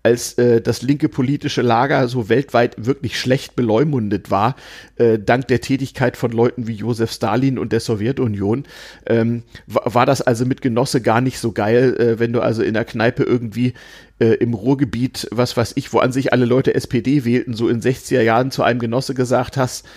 als 0.05 0.33
äh, 0.33 0.61
das 0.61 0.83
linke 0.83 1.09
politische 1.09 1.63
Lager 1.63 2.07
so 2.07 2.29
weltweit 2.29 2.75
wirklich 2.77 3.19
schlecht 3.19 3.55
beleumundet 3.55 4.29
war, 4.29 4.55
äh, 4.97 5.17
dank 5.17 5.47
der 5.47 5.61
Tätigkeit 5.61 6.15
von 6.15 6.31
Leuten 6.31 6.67
wie 6.67 6.73
Josef 6.73 7.11
Stalin 7.11 7.57
und 7.57 7.71
der 7.71 7.79
Sowjetunion, 7.79 8.65
ähm, 9.07 9.41
war, 9.65 10.05
das 10.05 10.21
also 10.21 10.45
mit 10.45 10.61
Genosse 10.61 11.01
gar 11.01 11.21
nicht 11.21 11.39
so 11.39 11.53
geil, 11.53 11.97
äh, 11.97 12.19
wenn 12.19 12.33
du 12.33 12.41
also 12.41 12.61
in 12.61 12.75
der 12.75 12.85
Kneipe 12.85 13.23
irgendwie 13.23 13.73
äh, 14.19 14.35
im 14.35 14.53
Ruhrgebiet, 14.53 15.27
was 15.31 15.57
weiß 15.57 15.73
ich, 15.75 15.91
wo 15.91 15.97
an 15.97 16.11
sich 16.11 16.31
alle 16.31 16.45
Leute 16.45 16.75
SPD 16.75 17.25
wählten, 17.25 17.55
so 17.55 17.67
in 17.67 17.81
60er 17.81 18.21
Jahren 18.21 18.51
zu 18.51 18.61
einem 18.61 18.79
Genosse 18.79 19.15
gesagt 19.15 19.57
hast, 19.57 19.87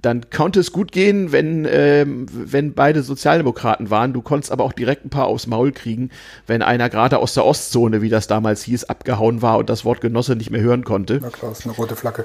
dann 0.00 0.30
konnte 0.30 0.60
es 0.60 0.72
gut 0.72 0.92
gehen, 0.92 1.32
wenn, 1.32 1.66
ähm, 1.68 2.26
wenn 2.30 2.74
beide 2.74 3.02
Sozialdemokraten 3.02 3.90
waren. 3.90 4.12
Du 4.12 4.22
konntest 4.22 4.52
aber 4.52 4.64
auch 4.64 4.72
direkt 4.72 5.04
ein 5.04 5.10
paar 5.10 5.26
aufs 5.26 5.46
Maul 5.46 5.72
kriegen, 5.72 6.10
wenn 6.46 6.62
einer 6.62 6.88
gerade 6.88 7.18
aus 7.18 7.34
der 7.34 7.44
Ostzone, 7.44 8.00
wie 8.00 8.08
das 8.08 8.28
damals 8.28 8.62
hieß, 8.62 8.84
abgehauen 8.84 9.42
war 9.42 9.58
und 9.58 9.68
das 9.68 9.84
Wort 9.84 10.00
Genosse 10.00 10.36
nicht 10.36 10.50
mehr 10.50 10.60
hören 10.60 10.84
konnte. 10.84 11.18
Na 11.20 11.30
klar, 11.30 11.52
ist 11.52 11.64
eine 11.64 11.74
rote 11.74 11.96
Flagge. 11.96 12.24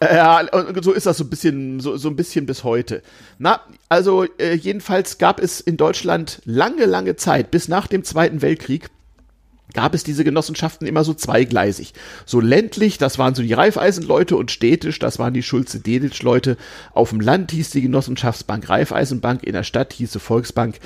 Äh, 0.00 0.16
ja, 0.16 0.40
so 0.80 0.92
ist 0.92 1.06
das 1.06 1.18
so 1.18 1.24
ein 1.24 1.30
bisschen, 1.30 1.80
so, 1.80 1.96
so 1.96 2.08
ein 2.08 2.16
bisschen 2.16 2.46
bis 2.46 2.64
heute. 2.64 3.02
Na, 3.38 3.60
also 3.88 4.24
äh, 4.38 4.54
jedenfalls 4.54 5.18
gab 5.18 5.40
es 5.40 5.60
in 5.60 5.76
Deutschland 5.76 6.40
lange, 6.44 6.86
lange 6.86 7.16
Zeit, 7.16 7.50
bis 7.50 7.68
nach 7.68 7.86
dem 7.86 8.04
Zweiten 8.04 8.42
Weltkrieg, 8.42 8.88
gab 9.74 9.94
es 9.94 10.04
diese 10.04 10.24
Genossenschaften 10.24 10.86
immer 10.86 11.04
so 11.04 11.14
zweigleisig. 11.14 11.94
So 12.26 12.40
ländlich, 12.40 12.98
das 12.98 13.18
waren 13.18 13.34
so 13.34 13.42
die 13.42 13.52
Raiffeisenleute 13.52 14.36
und 14.36 14.50
städtisch, 14.50 14.98
das 14.98 15.18
waren 15.18 15.34
die 15.34 15.42
Schulze-Deditsch-Leute. 15.42 16.56
Auf 16.92 17.10
dem 17.10 17.20
Land 17.20 17.52
hieß 17.52 17.70
die 17.70 17.82
Genossenschaftsbank 17.82 18.68
Raiffeisenbank, 18.68 19.42
in 19.42 19.52
der 19.52 19.64
Stadt 19.64 19.92
hieß 19.92 20.12
sie 20.12 20.20
Volksbank. 20.20 20.78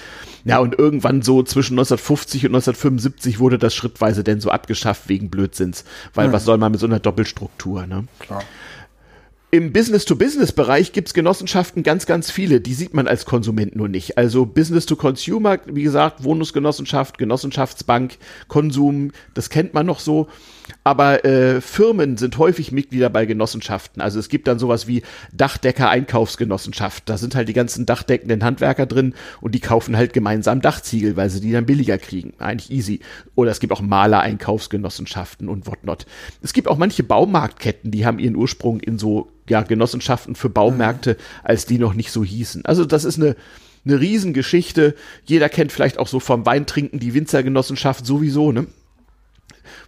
Ja, 0.45 0.59
und 0.59 0.79
irgendwann 0.79 1.23
so 1.23 1.43
zwischen 1.43 1.75
1950 1.75 2.47
und 2.47 2.55
1975 2.55 3.39
wurde 3.39 3.59
das 3.59 3.75
schrittweise 3.75 4.25
denn 4.25 4.41
so 4.41 4.51
abgeschafft 4.51 5.09
wegen 5.09 5.31
Blödsinns. 5.31 5.85
Weil 6.15 6.29
mhm. 6.29 6.33
was 6.33 6.45
soll 6.45 6.59
man 6.59 6.73
mit 6.73 6.81
so 6.81 6.87
einer 6.87 7.01
Doppelstruktur, 7.01 7.87
ne? 7.87 8.05
Klar. 8.21 8.43
Im 9.57 9.73
Business-to-Business-Bereich 9.73 10.93
gibt's 10.93 11.15
Genossenschaften 11.15 11.83
ganz, 11.83 12.05
ganz 12.05 12.31
viele. 12.31 12.61
Die 12.61 12.75
sieht 12.75 12.93
man 12.93 13.09
als 13.09 13.25
Konsument 13.25 13.75
nur 13.75 13.89
nicht. 13.89 14.19
Also 14.19 14.45
Business-to-Consumer, 14.45 15.61
wie 15.65 15.83
gesagt, 15.83 16.25
Wohnungsgenossenschaft, 16.25 17.17
Genossenschaftsbank, 17.17 18.19
Konsum, 18.49 19.13
das 19.33 19.49
kennt 19.49 19.73
man 19.73 19.87
noch 19.87 20.01
so. 20.01 20.29
Aber 20.85 21.25
äh, 21.25 21.63
Firmen 21.63 22.19
sind 22.19 22.37
häufig 22.37 22.71
Mitglieder 22.71 23.09
bei 23.09 23.25
Genossenschaften. 23.25 24.03
Also 24.03 24.19
es 24.19 24.29
gibt 24.29 24.47
dann 24.47 24.59
sowas 24.59 24.87
wie 24.87 25.03
Dachdecker-Einkaufsgenossenschaft. 25.33 27.09
Da 27.09 27.17
sind 27.17 27.35
halt 27.35 27.49
die 27.49 27.55
ganzen 27.55 27.87
dachdeckenden 27.87 28.45
Handwerker 28.45 28.85
drin 28.85 29.15
und 29.41 29.55
die 29.55 29.61
kaufen 29.61 29.97
halt 29.97 30.13
gemeinsam 30.13 30.61
Dachziegel, 30.61 31.17
weil 31.17 31.31
sie 31.31 31.41
die 31.41 31.53
dann 31.53 31.65
billiger 31.65 31.97
kriegen. 31.97 32.35
Eigentlich 32.39 32.71
easy. 32.71 33.01
Oder 33.35 33.53
es 33.53 33.61
gibt 33.61 33.73
auch 33.73 33.81
Maler-Einkaufsgenossenschaften 33.81 35.49
und 35.49 35.67
whatnot. 35.67 36.05
Es 36.43 36.53
gibt 36.53 36.69
auch 36.69 36.77
manche 36.77 37.05
Baumarktketten, 37.05 37.91
die 37.91 38.05
haben 38.05 38.19
ihren 38.19 38.37
Ursprung 38.37 38.81
in 38.81 38.99
so 38.99 39.29
ja, 39.49 39.63
Genossenschaften 39.63 40.35
für 40.35 40.49
Baumärkte, 40.49 41.17
als 41.43 41.67
die 41.67 41.79
noch 41.79 41.95
nicht 41.95 42.11
so 42.11 42.25
hießen. 42.25 42.65
Also 42.65 42.85
das 42.85 43.05
ist 43.05 43.19
eine, 43.19 43.37
eine 43.85 44.01
Riesengeschichte. 44.01 44.95
Jeder 45.25 45.49
kennt 45.49 45.73
vielleicht 45.73 45.99
auch 45.99 46.09
so 46.09 46.21
vom 46.21 46.47
Weintrinken 46.47 46.99
die 46.99 47.15
Winzergenossenschaft 47.15 48.05
sowieso, 48.05 48.53
ne? 48.53 48.67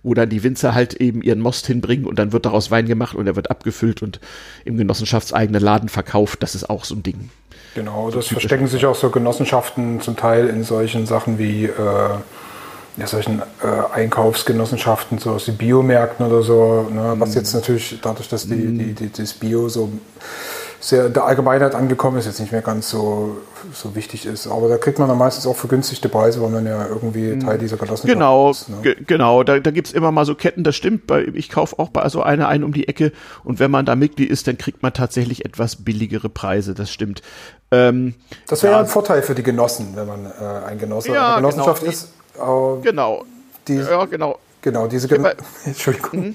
Wo 0.02 0.14
dann 0.14 0.28
die 0.28 0.44
Winzer 0.44 0.74
halt 0.74 0.94
eben 0.94 1.22
ihren 1.22 1.40
Most 1.40 1.66
hinbringen 1.66 2.06
und 2.06 2.18
dann 2.18 2.32
wird 2.32 2.46
daraus 2.46 2.70
Wein 2.70 2.86
gemacht 2.86 3.16
und 3.16 3.26
er 3.26 3.36
wird 3.36 3.50
abgefüllt 3.50 4.02
und 4.02 4.20
im 4.64 4.76
genossenschaftseigenen 4.76 5.62
Laden 5.62 5.88
verkauft. 5.88 6.42
Das 6.42 6.54
ist 6.54 6.70
auch 6.70 6.84
so 6.84 6.94
ein 6.94 7.02
Ding. 7.02 7.30
Genau, 7.74 8.10
das 8.10 8.26
so 8.26 8.34
verstecken 8.34 8.66
sich 8.66 8.86
auch 8.86 8.94
so 8.94 9.10
Genossenschaften 9.10 10.00
zum 10.00 10.16
Teil 10.16 10.48
in 10.48 10.64
solchen 10.64 11.06
Sachen 11.06 11.38
wie 11.38 11.64
äh, 11.64 11.70
ja, 12.98 13.06
solchen 13.06 13.42
äh, 13.62 13.94
Einkaufsgenossenschaften, 13.94 15.18
so 15.18 15.30
aus 15.30 15.44
den 15.44 15.56
Biomärkten 15.56 16.26
oder 16.26 16.42
so, 16.42 16.88
ne, 16.90 17.14
was 17.18 17.34
jetzt 17.34 17.54
natürlich 17.54 17.98
dadurch, 18.02 18.28
dass 18.28 18.46
die, 18.46 18.54
mhm. 18.54 18.78
die, 18.78 18.92
die, 18.94 19.12
das 19.12 19.34
Bio 19.34 19.68
so 19.68 19.90
sehr 20.80 21.08
der 21.08 21.24
Allgemeinheit 21.24 21.74
angekommen 21.74 22.18
ist, 22.18 22.26
jetzt 22.26 22.38
nicht 22.40 22.52
mehr 22.52 22.62
ganz 22.62 22.88
so, 22.88 23.38
so 23.72 23.96
wichtig 23.96 24.26
ist. 24.26 24.46
Aber 24.46 24.68
da 24.68 24.78
kriegt 24.78 24.98
man 24.98 25.08
dann 25.08 25.18
meistens 25.18 25.46
auch 25.46 25.56
vergünstigte 25.56 26.08
Preise, 26.08 26.40
weil 26.40 26.50
man 26.50 26.66
ja 26.66 26.87
irgendwie 26.87 27.34
mhm. 27.34 27.40
Teil 27.40 27.58
dieser 27.58 27.76
Genossenschaft 27.76 28.12
genau, 28.12 28.50
ist. 28.50 28.68
Ne? 28.68 28.96
Genau, 29.06 29.42
da, 29.42 29.58
da 29.58 29.70
gibt 29.72 29.88
es 29.88 29.92
immer 29.92 30.12
mal 30.12 30.24
so 30.24 30.34
Ketten, 30.34 30.62
das 30.62 30.76
stimmt. 30.76 31.06
Bei, 31.06 31.24
ich 31.34 31.48
kaufe 31.48 31.78
auch 31.78 31.88
bei 31.88 32.08
so 32.08 32.22
einer 32.22 32.48
ein 32.48 32.62
um 32.62 32.72
die 32.72 32.87
Ecke 32.87 33.12
und 33.42 33.58
wenn 33.58 33.70
man 33.70 33.87
da 33.87 33.96
Mitglied 33.96 34.30
ist, 34.30 34.46
dann 34.46 34.56
kriegt 34.56 34.82
man 34.82 34.92
tatsächlich 34.92 35.44
etwas 35.44 35.76
billigere 35.76 36.28
Preise, 36.28 36.74
das 36.74 36.92
stimmt. 36.92 37.22
Ähm, 37.70 38.14
das 38.46 38.62
wäre 38.62 38.74
ja 38.74 38.80
ein 38.80 38.87
Vorteil 38.87 39.22
für 39.22 39.34
die 39.34 39.42
Genossen, 39.42 39.92
wenn 39.94 40.06
man 40.06 40.26
äh, 40.26 40.66
ein 40.66 40.78
Genosse 40.78 41.12
ja, 41.12 41.34
eine 41.34 41.42
Genossenschaft 41.42 41.80
genau, 41.80 41.92
ist. 41.92 42.12
Äh, 42.38 42.83
genau. 42.83 43.24
Die, 43.66 43.74
ja, 43.77 44.05
genau. 44.07 44.38
Genau, 44.62 44.87
diese 44.87 45.09
Gen 45.09 45.27
Entschuldigung. 45.64 46.20
Mhm. 46.20 46.35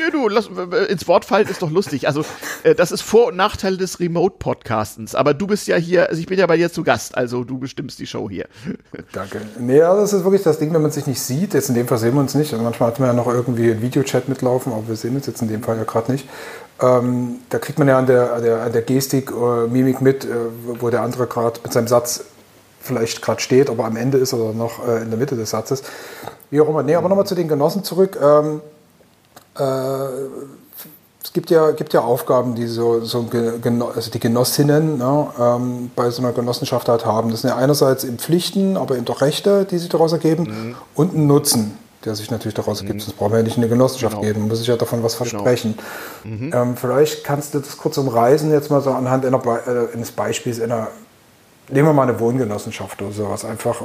Ja, 0.00 0.10
du, 0.10 0.28
lass, 0.28 0.48
ins 0.88 1.08
Wort 1.08 1.24
fallen 1.24 1.48
ist 1.48 1.62
doch 1.62 1.70
lustig. 1.70 2.06
Also, 2.06 2.24
äh, 2.62 2.74
das 2.74 2.92
ist 2.92 3.02
Vor- 3.02 3.28
und 3.28 3.36
Nachteil 3.36 3.76
des 3.76 4.00
Remote-Podcastens. 4.00 5.14
Aber 5.14 5.34
du 5.34 5.46
bist 5.46 5.66
ja 5.66 5.76
hier, 5.76 6.08
also 6.08 6.20
ich 6.20 6.26
bin 6.26 6.38
ja 6.38 6.46
bei 6.46 6.56
dir 6.56 6.70
zu 6.70 6.84
Gast, 6.84 7.16
also 7.16 7.44
du 7.44 7.58
bestimmst 7.58 7.98
die 7.98 8.06
Show 8.06 8.28
hier. 8.28 8.46
Danke. 9.12 9.40
Nee, 9.58 9.78
ja, 9.78 9.94
das 9.96 10.12
ist 10.12 10.24
wirklich 10.24 10.42
das 10.42 10.58
Ding, 10.58 10.72
wenn 10.72 10.82
man 10.82 10.90
sich 10.90 11.06
nicht 11.06 11.20
sieht. 11.20 11.54
Jetzt 11.54 11.68
in 11.68 11.74
dem 11.74 11.88
Fall 11.88 11.98
sehen 11.98 12.14
wir 12.14 12.20
uns 12.20 12.34
nicht. 12.34 12.52
Also 12.52 12.62
manchmal 12.62 12.90
hat 12.90 13.00
man 13.00 13.08
ja 13.08 13.14
noch 13.14 13.26
irgendwie 13.26 13.70
einen 13.70 13.82
Videochat 13.82 14.28
mitlaufen, 14.28 14.72
aber 14.72 14.88
wir 14.88 14.96
sehen 14.96 15.16
uns 15.16 15.26
jetzt 15.26 15.42
in 15.42 15.48
dem 15.48 15.62
Fall 15.62 15.76
ja 15.76 15.84
gerade 15.84 16.12
nicht. 16.12 16.28
Ähm, 16.80 17.36
da 17.48 17.58
kriegt 17.58 17.78
man 17.78 17.88
ja 17.88 17.98
an 17.98 18.06
der, 18.06 18.34
an 18.34 18.42
der, 18.42 18.62
an 18.62 18.72
der 18.72 18.82
Gestik, 18.82 19.30
äh, 19.30 19.66
Mimik 19.68 20.00
mit, 20.00 20.24
äh, 20.24 20.28
wo 20.80 20.90
der 20.90 21.02
andere 21.02 21.26
gerade 21.26 21.60
mit 21.62 21.72
seinem 21.72 21.88
Satz 21.88 22.24
vielleicht 22.82 23.22
gerade 23.22 23.40
steht, 23.40 23.70
aber 23.70 23.84
am 23.84 23.96
Ende 23.96 24.18
ist 24.18 24.34
oder 24.34 24.52
noch 24.52 24.86
äh, 24.86 25.02
in 25.02 25.10
der 25.10 25.18
Mitte 25.18 25.36
des 25.36 25.50
Satzes. 25.50 25.82
Wie 26.50 26.60
auch 26.60 26.68
immer. 26.68 26.82
Nee, 26.82 26.96
aber 26.96 27.08
nochmal 27.08 27.26
zu 27.26 27.34
den 27.34 27.48
Genossen 27.48 27.84
zurück. 27.84 28.18
Ähm, 28.20 28.60
äh, 29.58 29.62
es 31.24 31.32
gibt 31.32 31.50
ja, 31.50 31.70
gibt 31.70 31.92
ja 31.94 32.00
Aufgaben, 32.00 32.54
die 32.54 32.66
so, 32.66 33.00
so 33.00 33.26
also 33.94 34.10
die 34.10 34.20
Genossinnen 34.20 34.98
ne, 34.98 35.26
ähm, 35.38 35.90
bei 35.94 36.10
so 36.10 36.20
einer 36.20 36.32
Genossenschaft 36.32 36.88
halt 36.88 37.06
haben. 37.06 37.30
Das 37.30 37.42
sind 37.42 37.50
ja 37.50 37.56
einerseits 37.56 38.04
eben 38.04 38.18
Pflichten, 38.18 38.76
aber 38.76 38.96
eben 38.96 39.06
auch 39.08 39.20
Rechte, 39.20 39.64
die 39.64 39.78
sich 39.78 39.88
daraus 39.88 40.12
ergeben 40.12 40.42
mhm. 40.42 40.74
und 40.94 41.14
ein 41.14 41.26
Nutzen, 41.28 41.78
der 42.04 42.16
sich 42.16 42.30
natürlich 42.30 42.54
daraus 42.54 42.80
ergibt. 42.80 42.96
Mhm. 42.96 43.00
Sonst 43.00 43.16
brauchen 43.16 43.32
wir 43.32 43.38
ja 43.38 43.44
nicht 43.44 43.56
eine 43.56 43.68
Genossenschaft 43.68 44.16
genau. 44.16 44.26
geben, 44.26 44.40
man 44.40 44.48
muss 44.48 44.58
sich 44.58 44.66
ja 44.66 44.76
davon 44.76 45.02
was 45.04 45.16
genau. 45.16 45.30
versprechen. 45.30 45.78
Genau. 46.24 46.36
Mhm. 46.36 46.52
Ähm, 46.52 46.76
vielleicht 46.76 47.22
kannst 47.22 47.54
du 47.54 47.60
das 47.60 47.78
kurz 47.78 47.96
umreißen, 47.98 48.50
jetzt 48.50 48.70
mal 48.70 48.82
so 48.82 48.90
anhand 48.90 49.24
einer, 49.24 49.40
äh, 49.44 49.94
eines 49.94 50.10
Beispiels 50.10 50.60
einer 50.60 50.88
nehmen 51.72 51.88
wir 51.88 51.92
mal 51.92 52.08
eine 52.08 52.20
Wohngenossenschaft 52.20 53.00
oder 53.02 53.12
sowas. 53.12 53.44
Einfach, 53.44 53.80
äh, 53.80 53.84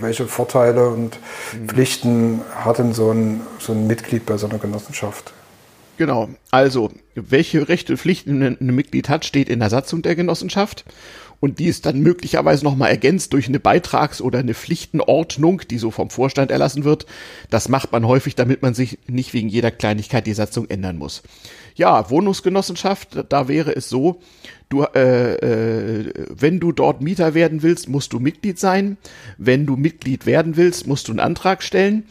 welche 0.00 0.26
Vorteile 0.26 0.88
und 0.88 1.18
mhm. 1.52 1.68
Pflichten 1.68 2.40
hat 2.54 2.78
denn 2.78 2.92
so 2.92 3.10
ein, 3.10 3.40
so 3.58 3.72
ein 3.72 3.86
Mitglied 3.86 4.26
bei 4.26 4.36
so 4.36 4.48
einer 4.48 4.58
Genossenschaft? 4.58 5.32
Genau. 5.96 6.30
Also, 6.50 6.90
welche 7.14 7.68
Rechte 7.68 7.92
und 7.92 7.98
Pflichten 7.98 8.42
ein 8.42 8.56
Mitglied 8.74 9.08
hat, 9.08 9.24
steht 9.24 9.48
in 9.48 9.60
der 9.60 9.68
Satzung 9.68 10.02
der 10.02 10.16
Genossenschaft. 10.16 10.84
Und 11.40 11.58
die 11.58 11.66
ist 11.66 11.86
dann 11.86 12.00
möglicherweise 12.00 12.64
nochmal 12.64 12.90
ergänzt 12.90 13.32
durch 13.32 13.48
eine 13.48 13.60
Beitrags- 13.60 14.20
oder 14.20 14.38
eine 14.38 14.54
Pflichtenordnung, 14.54 15.62
die 15.70 15.78
so 15.78 15.90
vom 15.90 16.10
Vorstand 16.10 16.50
erlassen 16.50 16.84
wird. 16.84 17.06
Das 17.48 17.68
macht 17.68 17.92
man 17.92 18.06
häufig, 18.06 18.34
damit 18.34 18.60
man 18.60 18.74
sich 18.74 18.98
nicht 19.06 19.32
wegen 19.32 19.48
jeder 19.48 19.70
Kleinigkeit 19.70 20.26
die 20.26 20.34
Satzung 20.34 20.68
ändern 20.68 20.98
muss. 20.98 21.22
Ja, 21.76 22.10
Wohnungsgenossenschaft, 22.10 23.24
da 23.30 23.48
wäre 23.48 23.74
es 23.74 23.88
so, 23.88 24.20
du, 24.70 24.84
äh, 24.84 25.34
äh, 25.34 26.26
wenn 26.30 26.60
du 26.60 26.72
dort 26.72 27.02
Mieter 27.02 27.34
werden 27.34 27.62
willst, 27.62 27.88
musst 27.88 28.12
du 28.12 28.20
Mitglied 28.20 28.58
sein. 28.58 28.96
Wenn 29.36 29.66
du 29.66 29.76
Mitglied 29.76 30.24
werden 30.24 30.56
willst, 30.56 30.86
musst 30.86 31.08
du 31.08 31.12
einen 31.12 31.20
Antrag 31.20 31.62
stellen. 31.62 32.04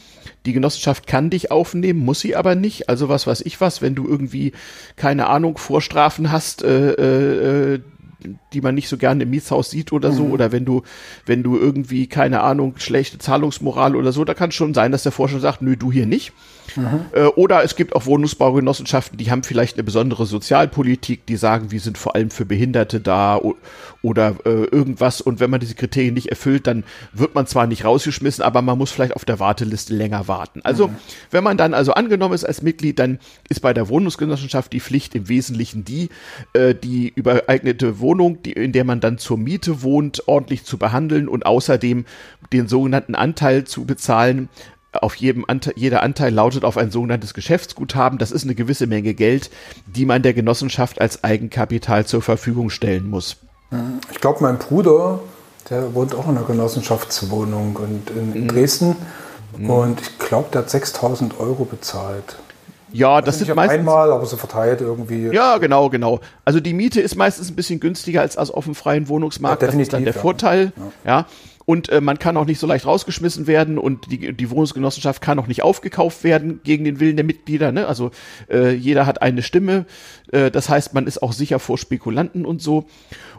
Die 0.45 0.53
Genossenschaft 0.53 1.07
kann 1.07 1.29
dich 1.29 1.51
aufnehmen, 1.51 2.05
muss 2.05 2.19
sie 2.19 2.35
aber 2.35 2.55
nicht. 2.55 2.89
Also 2.89 3.09
was 3.09 3.25
weiß 3.25 3.41
ich 3.41 3.59
was, 3.61 3.81
wenn 3.81 3.95
du 3.95 4.07
irgendwie, 4.07 4.51
keine 4.95 5.27
Ahnung, 5.27 5.57
Vorstrafen 5.57 6.31
hast, 6.31 6.63
äh, 6.63 7.73
äh, 7.73 7.79
die 8.51 8.61
man 8.61 8.75
nicht 8.75 8.89
so 8.89 8.97
gerne 8.97 9.23
im 9.23 9.29
Mietshaus 9.29 9.71
sieht 9.71 9.93
oder 9.93 10.11
so, 10.11 10.25
mhm. 10.25 10.31
oder 10.31 10.51
wenn 10.51 10.65
du, 10.65 10.83
wenn 11.25 11.43
du 11.43 11.57
irgendwie, 11.57 12.07
keine 12.07 12.41
Ahnung, 12.41 12.75
schlechte 12.77 13.17
Zahlungsmoral 13.17 13.95
oder 13.95 14.11
so, 14.11 14.25
da 14.25 14.33
kann 14.33 14.49
es 14.49 14.55
schon 14.55 14.73
sein, 14.73 14.91
dass 14.91 15.03
der 15.03 15.13
Vorstand 15.13 15.41
sagt, 15.41 15.61
nö, 15.61 15.77
du 15.77 15.91
hier 15.91 16.05
nicht. 16.05 16.33
Äh, 17.13 17.25
oder 17.25 17.63
es 17.63 17.75
gibt 17.75 17.95
auch 17.95 18.05
Wohnungsbaugenossenschaften, 18.05 19.17
die 19.17 19.31
haben 19.31 19.43
vielleicht 19.43 19.75
eine 19.75 19.83
besondere 19.83 20.25
Sozialpolitik, 20.25 21.25
die 21.25 21.37
sagen, 21.37 21.71
wir 21.71 21.79
sind 21.79 21.97
vor 21.97 22.15
allem 22.15 22.31
für 22.31 22.45
Behinderte 22.45 22.99
da 22.99 23.39
oder 24.01 24.35
äh, 24.45 24.65
irgendwas. 24.65 25.21
Und 25.21 25.39
wenn 25.39 25.49
man 25.49 25.59
diese 25.59 25.75
Kriterien 25.75 26.13
nicht 26.13 26.29
erfüllt, 26.29 26.67
dann 26.67 26.83
wird 27.13 27.35
man 27.35 27.47
zwar 27.47 27.67
nicht 27.67 27.85
rausgeschmissen, 27.85 28.43
aber 28.43 28.61
man 28.61 28.77
muss 28.77 28.91
vielleicht 28.91 29.15
auf 29.15 29.25
der 29.25 29.39
Warteliste 29.39 29.93
länger 29.93 30.27
warten. 30.27 30.61
Also, 30.63 30.87
mhm. 30.87 30.95
wenn 31.31 31.43
man 31.43 31.57
dann 31.57 31.73
also 31.73 31.93
angenommen 31.93 32.33
ist 32.33 32.45
als 32.45 32.61
Mitglied, 32.61 32.99
dann 32.99 33.19
ist 33.49 33.61
bei 33.61 33.73
der 33.73 33.89
Wohnungsgenossenschaft 33.89 34.71
die 34.71 34.79
Pflicht 34.79 35.15
im 35.15 35.29
Wesentlichen 35.29 35.83
die, 35.83 36.09
äh, 36.53 36.75
die 36.75 37.11
übereignete 37.15 37.99
Wohnung, 37.99 38.41
die, 38.43 38.53
in 38.53 38.71
der 38.71 38.83
man 38.83 38.99
dann 38.99 39.17
zur 39.17 39.37
Miete 39.37 39.81
wohnt, 39.81 40.27
ordentlich 40.27 40.63
zu 40.63 40.77
behandeln 40.77 41.27
und 41.27 41.45
außerdem 41.45 42.05
den 42.53 42.67
sogenannten 42.67 43.15
Anteil 43.15 43.65
zu 43.65 43.85
bezahlen 43.85 44.49
auf 44.93 45.15
jedem 45.15 45.45
Anteil, 45.47 45.73
jeder 45.75 46.01
Anteil 46.01 46.33
lautet 46.33 46.65
auf 46.65 46.77
ein 46.77 46.91
sogenanntes 46.91 47.33
Geschäftsguthaben. 47.33 48.17
Das 48.17 48.31
ist 48.31 48.43
eine 48.43 48.55
gewisse 48.55 48.87
Menge 48.87 49.13
Geld, 49.13 49.49
die 49.85 50.05
man 50.05 50.21
der 50.21 50.33
Genossenschaft 50.33 50.99
als 50.99 51.23
Eigenkapital 51.23 52.05
zur 52.05 52.21
Verfügung 52.21 52.69
stellen 52.69 53.09
muss. 53.09 53.37
Ich 54.11 54.19
glaube, 54.19 54.41
mein 54.41 54.57
Bruder, 54.57 55.19
der 55.69 55.93
wohnt 55.93 56.15
auch 56.15 56.27
in 56.27 56.37
einer 56.37 56.45
Genossenschaftswohnung 56.45 57.75
und 57.75 58.09
in, 58.09 58.43
mhm. 58.43 58.47
Dresden. 58.47 58.95
Mhm. 59.57 59.69
Und 59.69 60.01
ich 60.01 60.17
glaube, 60.19 60.49
der 60.51 60.61
hat 60.61 60.69
6000 60.69 61.39
Euro 61.39 61.65
bezahlt. 61.65 62.37
Ja, 62.91 63.21
das 63.21 63.37
sind 63.37 63.53
meistens 63.53 63.79
einmal, 63.79 64.11
aber 64.11 64.25
so 64.25 64.35
verteilt 64.35 64.81
irgendwie. 64.81 65.27
Ja, 65.27 65.59
genau, 65.59 65.89
genau. 65.89 66.21
Also 66.43 66.59
die 66.59 66.73
Miete 66.73 67.01
ist 67.01 67.15
meistens 67.15 67.51
ein 67.51 67.55
bisschen 67.55 67.79
günstiger 67.79 68.21
als, 68.21 68.35
als 68.35 68.49
auf 68.49 68.65
dem 68.65 68.73
freien 68.73 69.07
Wohnungsmarkt. 69.07 69.61
Ja, 69.61 69.67
das 69.67 69.75
ist 69.75 69.93
dann 69.93 70.05
der 70.05 70.15
ja. 70.15 70.19
Vorteil. 70.19 70.71
Ja. 71.05 71.27
Und 71.69 71.87
äh, 71.89 72.01
man 72.01 72.17
kann 72.17 72.35
auch 72.35 72.47
nicht 72.47 72.57
so 72.57 72.65
leicht 72.65 72.87
rausgeschmissen 72.87 73.45
werden 73.45 73.77
und 73.77 74.11
die, 74.11 74.33
die 74.33 74.49
Wohnungsgenossenschaft 74.49 75.21
kann 75.21 75.37
auch 75.37 75.45
nicht 75.45 75.61
aufgekauft 75.61 76.23
werden 76.23 76.61
gegen 76.63 76.83
den 76.83 76.99
Willen 76.99 77.15
der 77.15 77.23
Mitglieder. 77.23 77.71
Ne? 77.71 77.85
Also 77.85 78.09
äh, 78.49 78.73
jeder 78.73 79.05
hat 79.05 79.21
eine 79.21 79.43
Stimme. 79.43 79.85
Äh, 80.31 80.49
das 80.49 80.67
heißt, 80.67 80.95
man 80.95 81.05
ist 81.05 81.21
auch 81.21 81.31
sicher 81.31 81.59
vor 81.59 81.77
Spekulanten 81.77 82.43
und 82.43 82.59
so. 82.59 82.87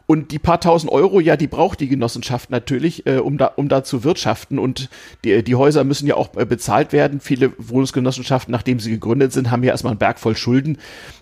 Und 0.07 0.31
die 0.31 0.39
paar 0.39 0.61
tausend 0.61 0.93
Euro, 0.93 1.19
ja, 1.19 1.37
die 1.37 1.49
braucht 1.49 1.81
die 1.81 1.89
Genossenschaft 1.89 2.51
natürlich, 2.51 3.05
äh, 3.05 3.17
um, 3.17 3.37
da, 3.37 3.47
um 3.47 3.69
da 3.69 3.83
zu 3.83 4.05
wirtschaften. 4.05 4.61
Und 4.61 4.91
die, 5.25 5.43
die 5.43 5.57
Häuser 5.57 5.83
müssen 5.83 6.07
ja 6.07 6.15
auch 6.15 6.37
äh, 6.37 6.45
bezahlt 6.45 6.93
werden. 6.93 7.19
Viele 7.19 7.53
Wohnungsgenossenschaften, 7.59 8.53
nachdem 8.53 8.79
sie 8.79 8.93
gegründet 8.93 9.33
sind, 9.33 9.51
haben 9.51 9.65
ja 9.65 9.73
erstmal 9.73 9.91
einen 9.91 9.99
Berg 9.99 10.21
voll 10.21 10.37
Schulden. 10.37 10.79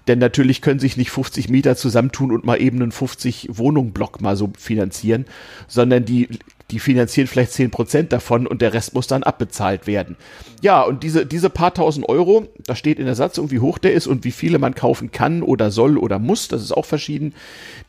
Denn 0.08 0.18
natürlich 0.18 0.60
können 0.60 0.78
sich 0.78 0.98
nicht 0.98 1.10
50 1.10 1.48
Mieter 1.48 1.74
zusammentun 1.74 2.32
und 2.32 2.44
mal 2.44 2.60
eben 2.60 2.82
einen 2.82 2.92
50 2.92 3.48
Wohnungen 3.52 3.92
Block 3.94 4.20
mal 4.20 4.36
so 4.36 4.52
finanzieren, 4.58 5.24
sondern 5.68 6.04
die 6.04 6.28
die 6.70 6.78
finanzieren 6.78 7.26
vielleicht 7.26 7.52
zehn 7.52 7.70
Prozent 7.70 8.12
davon 8.12 8.46
und 8.46 8.60
der 8.60 8.74
Rest 8.74 8.94
muss 8.94 9.06
dann 9.06 9.22
abbezahlt 9.22 9.86
werden. 9.86 10.16
Ja, 10.60 10.82
und 10.82 11.02
diese, 11.02 11.24
diese 11.24 11.48
paar 11.48 11.72
tausend 11.72 12.08
Euro, 12.08 12.46
da 12.66 12.74
steht 12.74 12.98
in 12.98 13.06
der 13.06 13.14
Satzung, 13.14 13.50
wie 13.50 13.60
hoch 13.60 13.78
der 13.78 13.94
ist 13.94 14.06
und 14.06 14.24
wie 14.24 14.32
viele 14.32 14.58
man 14.58 14.74
kaufen 14.74 15.10
kann 15.10 15.42
oder 15.42 15.70
soll 15.70 15.96
oder 15.96 16.18
muss, 16.18 16.48
das 16.48 16.62
ist 16.62 16.72
auch 16.72 16.84
verschieden, 16.84 17.34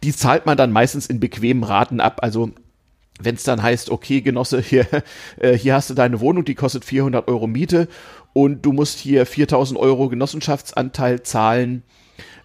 die 0.04 0.16
zahlt 0.16 0.46
man 0.46 0.58
dann 0.58 0.72
meistens 0.72 1.08
in 1.08 1.20
bequemen 1.20 1.64
Raten 1.64 2.00
ab. 2.00 2.20
Also 2.22 2.52
wenn 3.20 3.36
es 3.36 3.44
dann 3.44 3.62
heißt, 3.62 3.90
okay, 3.90 4.22
Genosse, 4.22 4.62
hier, 4.62 4.88
äh, 5.40 5.54
hier 5.54 5.74
hast 5.74 5.90
du 5.90 5.94
deine 5.94 6.22
Wohnung, 6.22 6.46
die 6.46 6.56
kostet 6.56 6.86
400 6.86 7.28
Euro 7.28 7.48
Miete 7.48 7.90
und 8.32 8.66
du 8.66 8.72
musst 8.72 9.00
hier 9.00 9.26
4000 9.26 9.78
Euro 9.78 10.08
Genossenschaftsanteil 10.08 11.24
zahlen, 11.24 11.84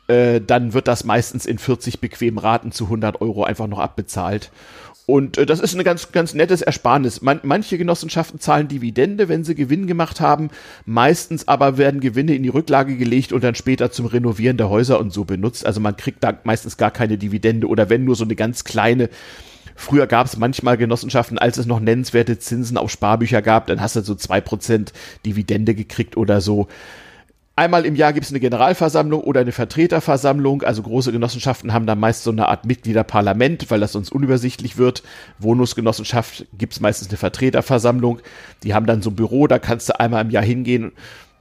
äh, 0.09 0.41
dann 0.41 0.75
wird 0.75 0.89
das 0.89 1.05
meistens 1.05 1.47
in 1.47 1.59
40 1.59 2.01
bequemen 2.01 2.39
Raten 2.39 2.73
zu 2.73 2.85
100 2.85 3.21
Euro 3.21 3.45
einfach 3.45 3.69
noch 3.69 3.79
abbezahlt. 3.79 4.51
Und 5.07 5.37
äh, 5.37 5.45
das 5.45 5.61
ist 5.61 5.75
ein 5.75 5.85
ganz, 5.85 6.13
ganz 6.13 6.35
nettes 6.35 6.63
Ersparnis. 6.63 7.21
Man, 7.21 7.41
manche 7.43 7.77
Genossenschaften 7.77 8.41
zahlen 8.41 8.69
Dividende, 8.69 9.29
wenn 9.29 9.45
sie 9.45 9.55
Gewinn 9.55 9.87
gemacht 9.87 10.21
haben. 10.21 10.51
Meistens 10.87 11.47
aber 11.47 11.77
werden 11.77 12.01
Gewinne 12.01 12.35
in 12.35 12.43
die 12.43 12.49
Rücklage 12.49 12.97
gelegt 12.97 13.33
und 13.33 13.45
dann 13.45 13.55
später 13.55 13.91
zum 13.91 14.07
Renovieren 14.07 14.57
der 14.57 14.71
Häuser 14.71 14.99
und 14.99 15.13
so 15.13 15.25
benutzt. 15.25 15.67
Also 15.67 15.81
man 15.81 15.97
kriegt 15.97 16.25
da 16.25 16.39
meistens 16.45 16.77
gar 16.77 16.91
keine 16.91 17.19
Dividende 17.19 17.67
oder 17.67 17.91
wenn 17.91 18.05
nur 18.05 18.17
so 18.17 18.25
eine 18.25 18.37
ganz 18.37 18.65
kleine. 18.65 19.11
Früher 19.77 20.07
gab 20.07 20.27
es 20.27 20.37
manchmal 20.37 20.77
Genossenschaften, 20.77 21.39
als 21.39 21.59
es 21.59 21.67
noch 21.67 21.81
nennenswerte 21.81 22.39
Zinsen 22.39 22.77
auf 22.79 22.91
Sparbücher 22.91 23.43
gab, 23.43 23.67
dann 23.67 23.81
hast 23.81 23.97
du 23.97 24.03
so 24.03 24.15
zwei 24.15 24.41
Prozent 24.41 24.93
Dividende 25.27 25.75
gekriegt 25.75 26.17
oder 26.17 26.41
so. 26.41 26.69
Einmal 27.57 27.87
im 27.87 27.95
Jahr 27.95 28.13
gibt 28.13 28.27
es 28.27 28.33
eine 28.33 28.41
Generalversammlung 28.41 29.21
oder 29.21 29.41
eine 29.41 29.53
Vertreterversammlung. 29.53 30.63
Also 30.63 30.83
große 30.83 31.13
Genossenschaften 31.13 31.73
haben 31.73 31.87
dann 31.87 32.01
meist 32.01 32.25
so 32.25 32.33
eine 32.33 32.49
Art 32.49 32.65
Mitgliederparlament, 32.65 33.71
weil 33.71 33.79
das 33.79 33.93
sonst 33.93 34.11
unübersichtlich 34.11 34.77
wird. 34.77 35.05
Wohnungsgenossenschaft 35.39 36.47
gibt 36.59 36.73
es 36.73 36.81
meistens 36.81 37.11
eine 37.11 37.17
Vertreterversammlung. 37.17 38.19
Die 38.65 38.75
haben 38.75 38.87
dann 38.87 39.03
so 39.03 39.11
ein 39.11 39.17
Büro, 39.17 39.47
da 39.47 39.61
kannst 39.61 39.89
du 39.89 40.01
einmal 40.01 40.25
im 40.25 40.31
Jahr 40.31 40.43
hingehen 40.43 40.91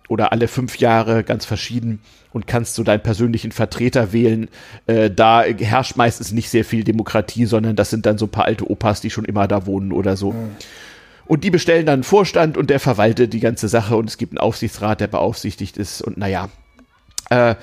oder 0.08 0.32
alle 0.32 0.48
fünf 0.48 0.78
Jahre 0.78 1.24
ganz 1.24 1.46
verschieden 1.46 2.00
und 2.32 2.46
kannst 2.46 2.76
so 2.76 2.84
deinen 2.84 3.02
persönlichen 3.02 3.52
Vertreter 3.52 4.14
wählen. 4.14 4.50
Äh, 4.86 5.10
da 5.10 5.42
herrscht 5.44 5.96
meistens 5.96 6.32
nicht 6.32 6.52
sehr 6.52 6.66
viel 6.66 6.84
Demokratie, 6.84 7.46
sondern 7.48 7.76
das 7.76 7.90
sind 7.90 8.06
dann 8.06 8.20
so 8.20 8.26
ein 8.26 8.32
paar 8.32 8.46
alte 8.46 8.70
Opas, 8.70 9.02
die 9.02 9.10
schon 9.10 9.26
immer 9.26 9.48
da 9.48 9.66
wohnen 9.66 9.92
oder 9.92 10.16
so. 10.16 10.34
Mhm. 10.34 10.52
Und 11.26 11.44
die 11.44 11.52
bestellen 11.52 11.86
dann 11.86 11.94
einen 11.94 12.04
Vorstand 12.04 12.58
und 12.58 12.70
der 12.70 12.80
verwaltet 12.80 13.34
die 13.34 13.40
ganze 13.40 13.68
Sache 13.68 13.96
und 13.96 14.10
es 14.10 14.18
gibt 14.18 14.34
einen 14.34 14.40
Aufsichtsrat, 14.40 15.00
der 15.02 15.08
beaufsichtigt 15.08 15.78
ist 15.78 16.02
und 16.02 16.18
naja. 16.18 16.50
Äh, 17.30 17.56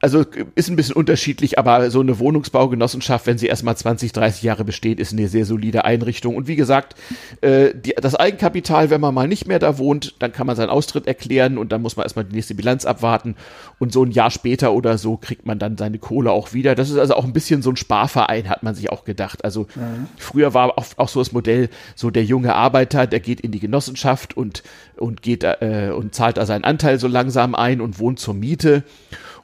also 0.00 0.24
ist 0.54 0.70
ein 0.70 0.76
bisschen 0.76 0.96
unterschiedlich, 0.96 1.58
aber 1.58 1.90
so 1.90 2.00
eine 2.00 2.18
Wohnungsbaugenossenschaft, 2.18 3.26
wenn 3.26 3.36
sie 3.36 3.48
erstmal 3.48 3.76
20, 3.76 4.12
30 4.12 4.42
Jahre 4.42 4.64
besteht, 4.64 4.98
ist 4.98 5.12
eine 5.12 5.28
sehr 5.28 5.44
solide 5.44 5.84
Einrichtung. 5.84 6.36
Und 6.36 6.48
wie 6.48 6.56
gesagt, 6.56 6.94
äh, 7.42 7.74
die, 7.74 7.94
das 7.94 8.14
Eigenkapital, 8.14 8.88
wenn 8.88 9.02
man 9.02 9.12
mal 9.14 9.28
nicht 9.28 9.46
mehr 9.46 9.58
da 9.58 9.76
wohnt, 9.76 10.14
dann 10.18 10.32
kann 10.32 10.46
man 10.46 10.56
seinen 10.56 10.70
Austritt 10.70 11.06
erklären 11.06 11.58
und 11.58 11.70
dann 11.70 11.82
muss 11.82 11.96
man 11.96 12.04
erstmal 12.04 12.24
die 12.24 12.34
nächste 12.34 12.54
Bilanz 12.54 12.86
abwarten. 12.86 13.36
Und 13.78 13.92
so 13.92 14.02
ein 14.02 14.10
Jahr 14.10 14.30
später 14.30 14.72
oder 14.72 14.96
so 14.96 15.18
kriegt 15.18 15.44
man 15.44 15.58
dann 15.58 15.76
seine 15.76 15.98
Kohle 15.98 16.32
auch 16.32 16.54
wieder. 16.54 16.74
Das 16.74 16.88
ist 16.88 16.96
also 16.96 17.14
auch 17.14 17.24
ein 17.24 17.34
bisschen 17.34 17.60
so 17.60 17.68
ein 17.68 17.76
Sparverein, 17.76 18.48
hat 18.48 18.62
man 18.62 18.74
sich 18.74 18.90
auch 18.90 19.04
gedacht. 19.04 19.44
Also 19.44 19.66
mhm. 19.74 20.06
früher 20.16 20.54
war 20.54 20.78
auch, 20.78 20.86
auch 20.96 21.08
so 21.10 21.20
das 21.20 21.32
Modell, 21.32 21.68
so 21.94 22.10
der 22.10 22.24
junge 22.24 22.54
Arbeiter, 22.54 23.06
der 23.06 23.20
geht 23.20 23.42
in 23.42 23.52
die 23.52 23.60
Genossenschaft 23.60 24.34
und, 24.34 24.62
und 24.96 25.20
geht 25.20 25.44
äh, 25.44 25.92
und 25.94 26.14
zahlt 26.14 26.38
da 26.38 26.46
seinen 26.46 26.64
Anteil 26.64 26.98
so 26.98 27.06
langsam 27.06 27.54
ein 27.54 27.82
und 27.82 27.98
wohnt 27.98 28.18
zur 28.18 28.32
Miete. 28.32 28.82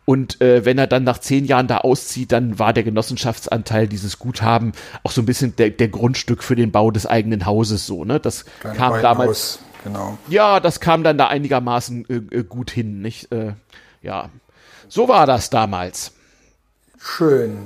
Und 0.07 0.41
äh, 0.41 0.65
wenn 0.65 0.79
er 0.79 0.87
dann 0.87 1.05
nach 1.05 1.19
zehn 1.19 1.45
Jahren 1.45 1.67
da 1.67 1.79
auszieht, 1.79 2.31
dann 2.33 2.61
war 2.61 2.73
der 2.73 2.85
Genossenschaftsanteil 2.85 3.89
dieses 3.89 4.21
Guthaben 4.21 4.73
auch 5.03 5.11
so 5.11 5.21
ein 5.21 5.27
bisschen 5.27 5.55
der, 5.57 5.71
der 5.71 5.89
Grundstück 5.89 6.45
für 6.45 6.55
den 6.55 6.71
Bau 6.71 6.93
des 6.93 7.07
eigenen 7.07 7.45
Hauses 7.45 7.87
so. 7.87 8.05
Ne? 8.05 8.21
Das 8.21 8.45
Kleine 8.61 8.79
kam 8.79 9.03
damals. 9.03 9.59
Genau. 9.83 10.17
Ja, 10.29 10.61
das 10.61 10.81
kam 10.81 11.03
dann 11.03 11.19
da 11.19 11.27
einigermaßen 11.27 12.07
äh, 12.09 12.37
äh, 12.39 12.45
gut 12.45 12.71
hin, 12.71 13.03
nicht? 13.03 13.31
Äh, 13.33 13.55
ja, 14.03 14.31
so 14.89 15.09
war 15.09 15.27
das 15.27 15.51
damals. 15.51 16.13
Schön. 16.99 17.59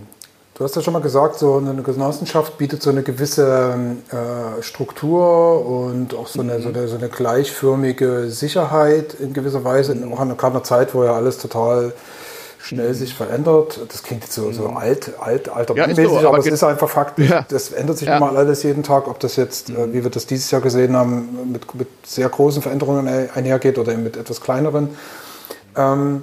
Du 0.54 0.64
hast 0.64 0.76
ja 0.76 0.82
schon 0.82 0.92
mal 0.92 1.00
gesagt, 1.00 1.38
so 1.38 1.56
eine 1.56 1.82
Genossenschaft 1.82 2.58
bietet 2.58 2.82
so 2.82 2.90
eine 2.90 3.02
gewisse 3.02 3.96
äh, 4.10 4.62
Struktur 4.62 5.64
und 5.64 6.14
auch 6.14 6.26
so 6.26 6.40
eine, 6.42 6.58
mhm. 6.58 6.62
so, 6.62 6.68
eine, 6.68 6.88
so 6.88 6.96
eine, 6.96 7.08
gleichförmige 7.08 8.30
Sicherheit 8.30 9.14
in 9.14 9.32
gewisser 9.32 9.64
Weise, 9.64 9.96
auch 10.12 10.20
an 10.20 10.36
einer 10.38 10.62
Zeit, 10.62 10.94
wo 10.94 11.04
ja 11.04 11.14
alles 11.14 11.38
total 11.38 11.94
schnell 12.62 12.94
sich 12.94 13.14
verändert. 13.14 13.80
Das 13.88 14.02
klingt 14.02 14.24
jetzt 14.24 14.34
so, 14.34 14.52
so 14.52 14.68
mhm. 14.68 14.76
alt, 14.76 15.12
alt, 15.18 15.48
altermäßig, 15.48 16.04
ja, 16.04 16.10
so, 16.10 16.18
aber, 16.18 16.28
aber 16.28 16.38
es 16.38 16.46
ist 16.46 16.62
einfach 16.62 16.88
Fakt. 16.88 17.18
Ja. 17.18 17.44
Das 17.48 17.70
ändert 17.72 17.98
sich 17.98 18.08
ja. 18.08 18.20
mal 18.20 18.36
alles 18.36 18.62
jeden 18.62 18.82
Tag, 18.82 19.08
ob 19.08 19.18
das 19.20 19.36
jetzt, 19.36 19.70
äh, 19.70 19.72
mhm. 19.72 19.92
wie 19.92 20.02
wir 20.04 20.10
das 20.10 20.26
dieses 20.26 20.50
Jahr 20.50 20.60
gesehen 20.60 20.96
haben, 20.96 21.52
mit, 21.52 21.74
mit 21.74 21.88
sehr 22.04 22.28
großen 22.28 22.62
Veränderungen 22.62 23.08
einhergeht 23.08 23.78
oder 23.78 23.94
mit 23.96 24.16
etwas 24.16 24.40
kleineren. 24.40 24.90
Ähm, 25.76 26.22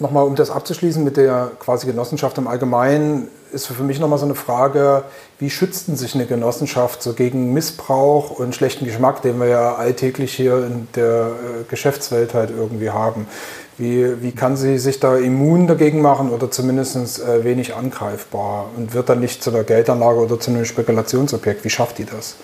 Nochmal, 0.00 0.24
um 0.24 0.34
das 0.34 0.50
abzuschließen 0.50 1.04
mit 1.04 1.16
der 1.16 1.52
quasi 1.60 1.86
Genossenschaft 1.86 2.36
im 2.38 2.48
Allgemeinen, 2.48 3.28
ist 3.52 3.68
für 3.68 3.84
mich 3.84 4.00
nochmal 4.00 4.18
so 4.18 4.24
eine 4.24 4.34
Frage, 4.34 5.04
wie 5.38 5.50
schützt 5.50 5.86
denn 5.86 5.94
sich 5.94 6.16
eine 6.16 6.26
Genossenschaft 6.26 7.00
so 7.00 7.12
gegen 7.12 7.52
Missbrauch 7.52 8.30
und 8.30 8.56
schlechten 8.56 8.86
Geschmack, 8.86 9.22
den 9.22 9.38
wir 9.38 9.46
ja 9.46 9.76
alltäglich 9.76 10.34
hier 10.34 10.66
in 10.66 10.88
der 10.96 11.26
äh, 11.26 11.30
Geschäftswelt 11.70 12.34
halt 12.34 12.50
irgendwie 12.50 12.90
haben? 12.90 13.28
Wie, 13.76 14.22
wie 14.22 14.32
kann 14.32 14.56
sie 14.56 14.78
sich 14.78 15.00
da 15.00 15.16
immun 15.16 15.66
dagegen 15.66 16.00
machen 16.00 16.30
oder 16.30 16.50
zumindest 16.50 17.20
äh, 17.20 17.42
wenig 17.42 17.74
angreifbar 17.74 18.70
und 18.76 18.94
wird 18.94 19.08
dann 19.08 19.20
nicht 19.20 19.42
zu 19.42 19.50
einer 19.50 19.64
Geldanlage 19.64 20.20
oder 20.20 20.38
zu 20.38 20.50
einem 20.50 20.64
Spekulationsobjekt? 20.64 21.64
Wie 21.64 21.70
schafft 21.70 21.98
die 21.98 22.04
das? 22.04 22.36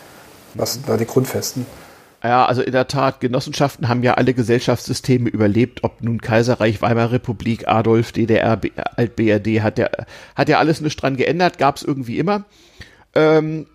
Was 0.55 0.75
sind 0.75 0.89
da 0.89 0.97
die 0.97 1.07
Grundfesten? 1.07 1.67
Ja, 2.23 2.45
also 2.45 2.63
in 2.63 2.73
der 2.73 2.87
Tat, 2.87 3.21
Genossenschaften 3.21 3.89
haben 3.89 4.03
ja 4.03 4.15
alle 4.15 4.35
Gesellschaftssysteme 4.35 5.31
überlebt, 5.31 5.85
ob 5.85 6.03
nun 6.03 6.21
Kaiserreich, 6.21 6.83
Weimarer 6.83 7.13
Republik, 7.13 7.67
Adolf, 7.67 8.13
DDR, 8.13 8.61
Alt-BRD, 8.97 9.63
hat 9.63 9.79
ja, 9.79 9.89
hat 10.35 10.49
ja 10.49 10.59
alles 10.59 10.83
nicht 10.83 11.01
dran 11.01 11.17
geändert, 11.17 11.57
gab 11.57 11.77
es 11.77 11.83
irgendwie 11.83 12.19
immer. 12.19 12.45
Ähm, 13.15 13.67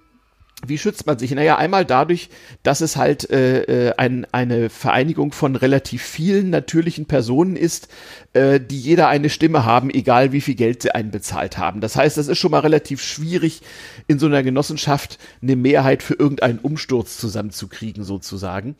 wie 0.69 0.77
schützt 0.77 1.05
man 1.05 1.17
sich? 1.17 1.31
Naja, 1.31 1.57
einmal 1.57 1.85
dadurch, 1.85 2.29
dass 2.63 2.81
es 2.81 2.95
halt 2.95 3.29
äh, 3.29 3.89
äh, 3.89 3.93
ein, 3.97 4.25
eine 4.31 4.69
Vereinigung 4.69 5.31
von 5.31 5.55
relativ 5.55 6.03
vielen 6.03 6.49
natürlichen 6.49 7.05
Personen 7.05 7.55
ist, 7.55 7.87
äh, 8.33 8.59
die 8.59 8.79
jeder 8.79 9.07
eine 9.07 9.29
Stimme 9.29 9.65
haben, 9.65 9.89
egal 9.89 10.31
wie 10.31 10.41
viel 10.41 10.55
Geld 10.55 10.81
sie 10.81 10.91
einbezahlt 10.91 11.57
haben. 11.57 11.81
Das 11.81 11.95
heißt, 11.95 12.17
das 12.17 12.27
ist 12.27 12.37
schon 12.37 12.51
mal 12.51 12.59
relativ 12.59 13.01
schwierig, 13.01 13.61
in 14.07 14.19
so 14.19 14.25
einer 14.25 14.43
Genossenschaft 14.43 15.19
eine 15.41 15.55
Mehrheit 15.55 16.03
für 16.03 16.15
irgendeinen 16.15 16.59
Umsturz 16.59 17.17
zusammenzukriegen, 17.17 18.03
sozusagen. 18.03 18.75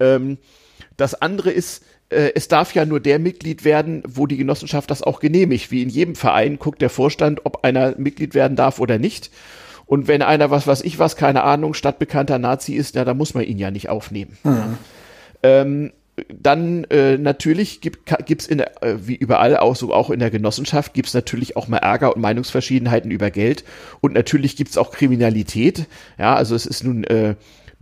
Ähm, 0.00 0.38
das 0.96 1.20
andere 1.20 1.50
ist, 1.50 1.82
äh, 2.08 2.32
es 2.34 2.48
darf 2.48 2.74
ja 2.74 2.84
nur 2.84 3.00
der 3.00 3.18
Mitglied 3.18 3.64
werden, 3.64 4.02
wo 4.06 4.26
die 4.26 4.36
Genossenschaft 4.36 4.90
das 4.90 5.02
auch 5.02 5.20
genehmigt. 5.20 5.70
Wie 5.70 5.82
in 5.82 5.88
jedem 5.88 6.14
Verein 6.14 6.58
guckt 6.58 6.80
der 6.82 6.90
Vorstand, 6.90 7.44
ob 7.44 7.64
einer 7.64 7.94
Mitglied 7.98 8.34
werden 8.34 8.56
darf 8.56 8.78
oder 8.78 8.98
nicht. 8.98 9.30
Und 9.86 10.08
wenn 10.08 10.22
einer 10.22 10.50
was, 10.50 10.66
was 10.66 10.82
ich 10.82 10.98
was, 10.98 11.16
keine 11.16 11.44
Ahnung, 11.44 11.74
stadtbekannter 11.74 12.38
Nazi 12.38 12.74
ist, 12.74 12.96
ja, 12.96 13.04
dann 13.04 13.16
muss 13.16 13.34
man 13.34 13.44
ihn 13.44 13.58
ja 13.58 13.70
nicht 13.70 13.88
aufnehmen. 13.88 14.36
Mhm. 14.42 14.78
Ähm, 15.42 15.92
dann 16.28 16.84
äh, 16.84 17.18
natürlich 17.18 17.80
gibt 17.82 18.10
es 18.10 18.46
in 18.46 18.58
der, 18.58 18.82
äh, 18.82 19.06
wie 19.06 19.14
überall 19.14 19.56
auch 19.58 19.76
so 19.76 19.92
auch 19.92 20.08
in 20.08 20.18
der 20.18 20.30
Genossenschaft 20.30 20.94
gibt 20.94 21.08
es 21.08 21.14
natürlich 21.14 21.56
auch 21.56 21.68
mal 21.68 21.78
Ärger 21.78 22.16
und 22.16 22.22
Meinungsverschiedenheiten 22.22 23.10
über 23.10 23.30
Geld 23.30 23.64
und 24.00 24.14
natürlich 24.14 24.56
gibt 24.56 24.70
es 24.70 24.78
auch 24.78 24.92
Kriminalität. 24.92 25.86
Ja, 26.18 26.34
also 26.34 26.54
es 26.54 26.64
ist 26.64 26.84
nun 26.84 27.04
äh, 27.04 27.34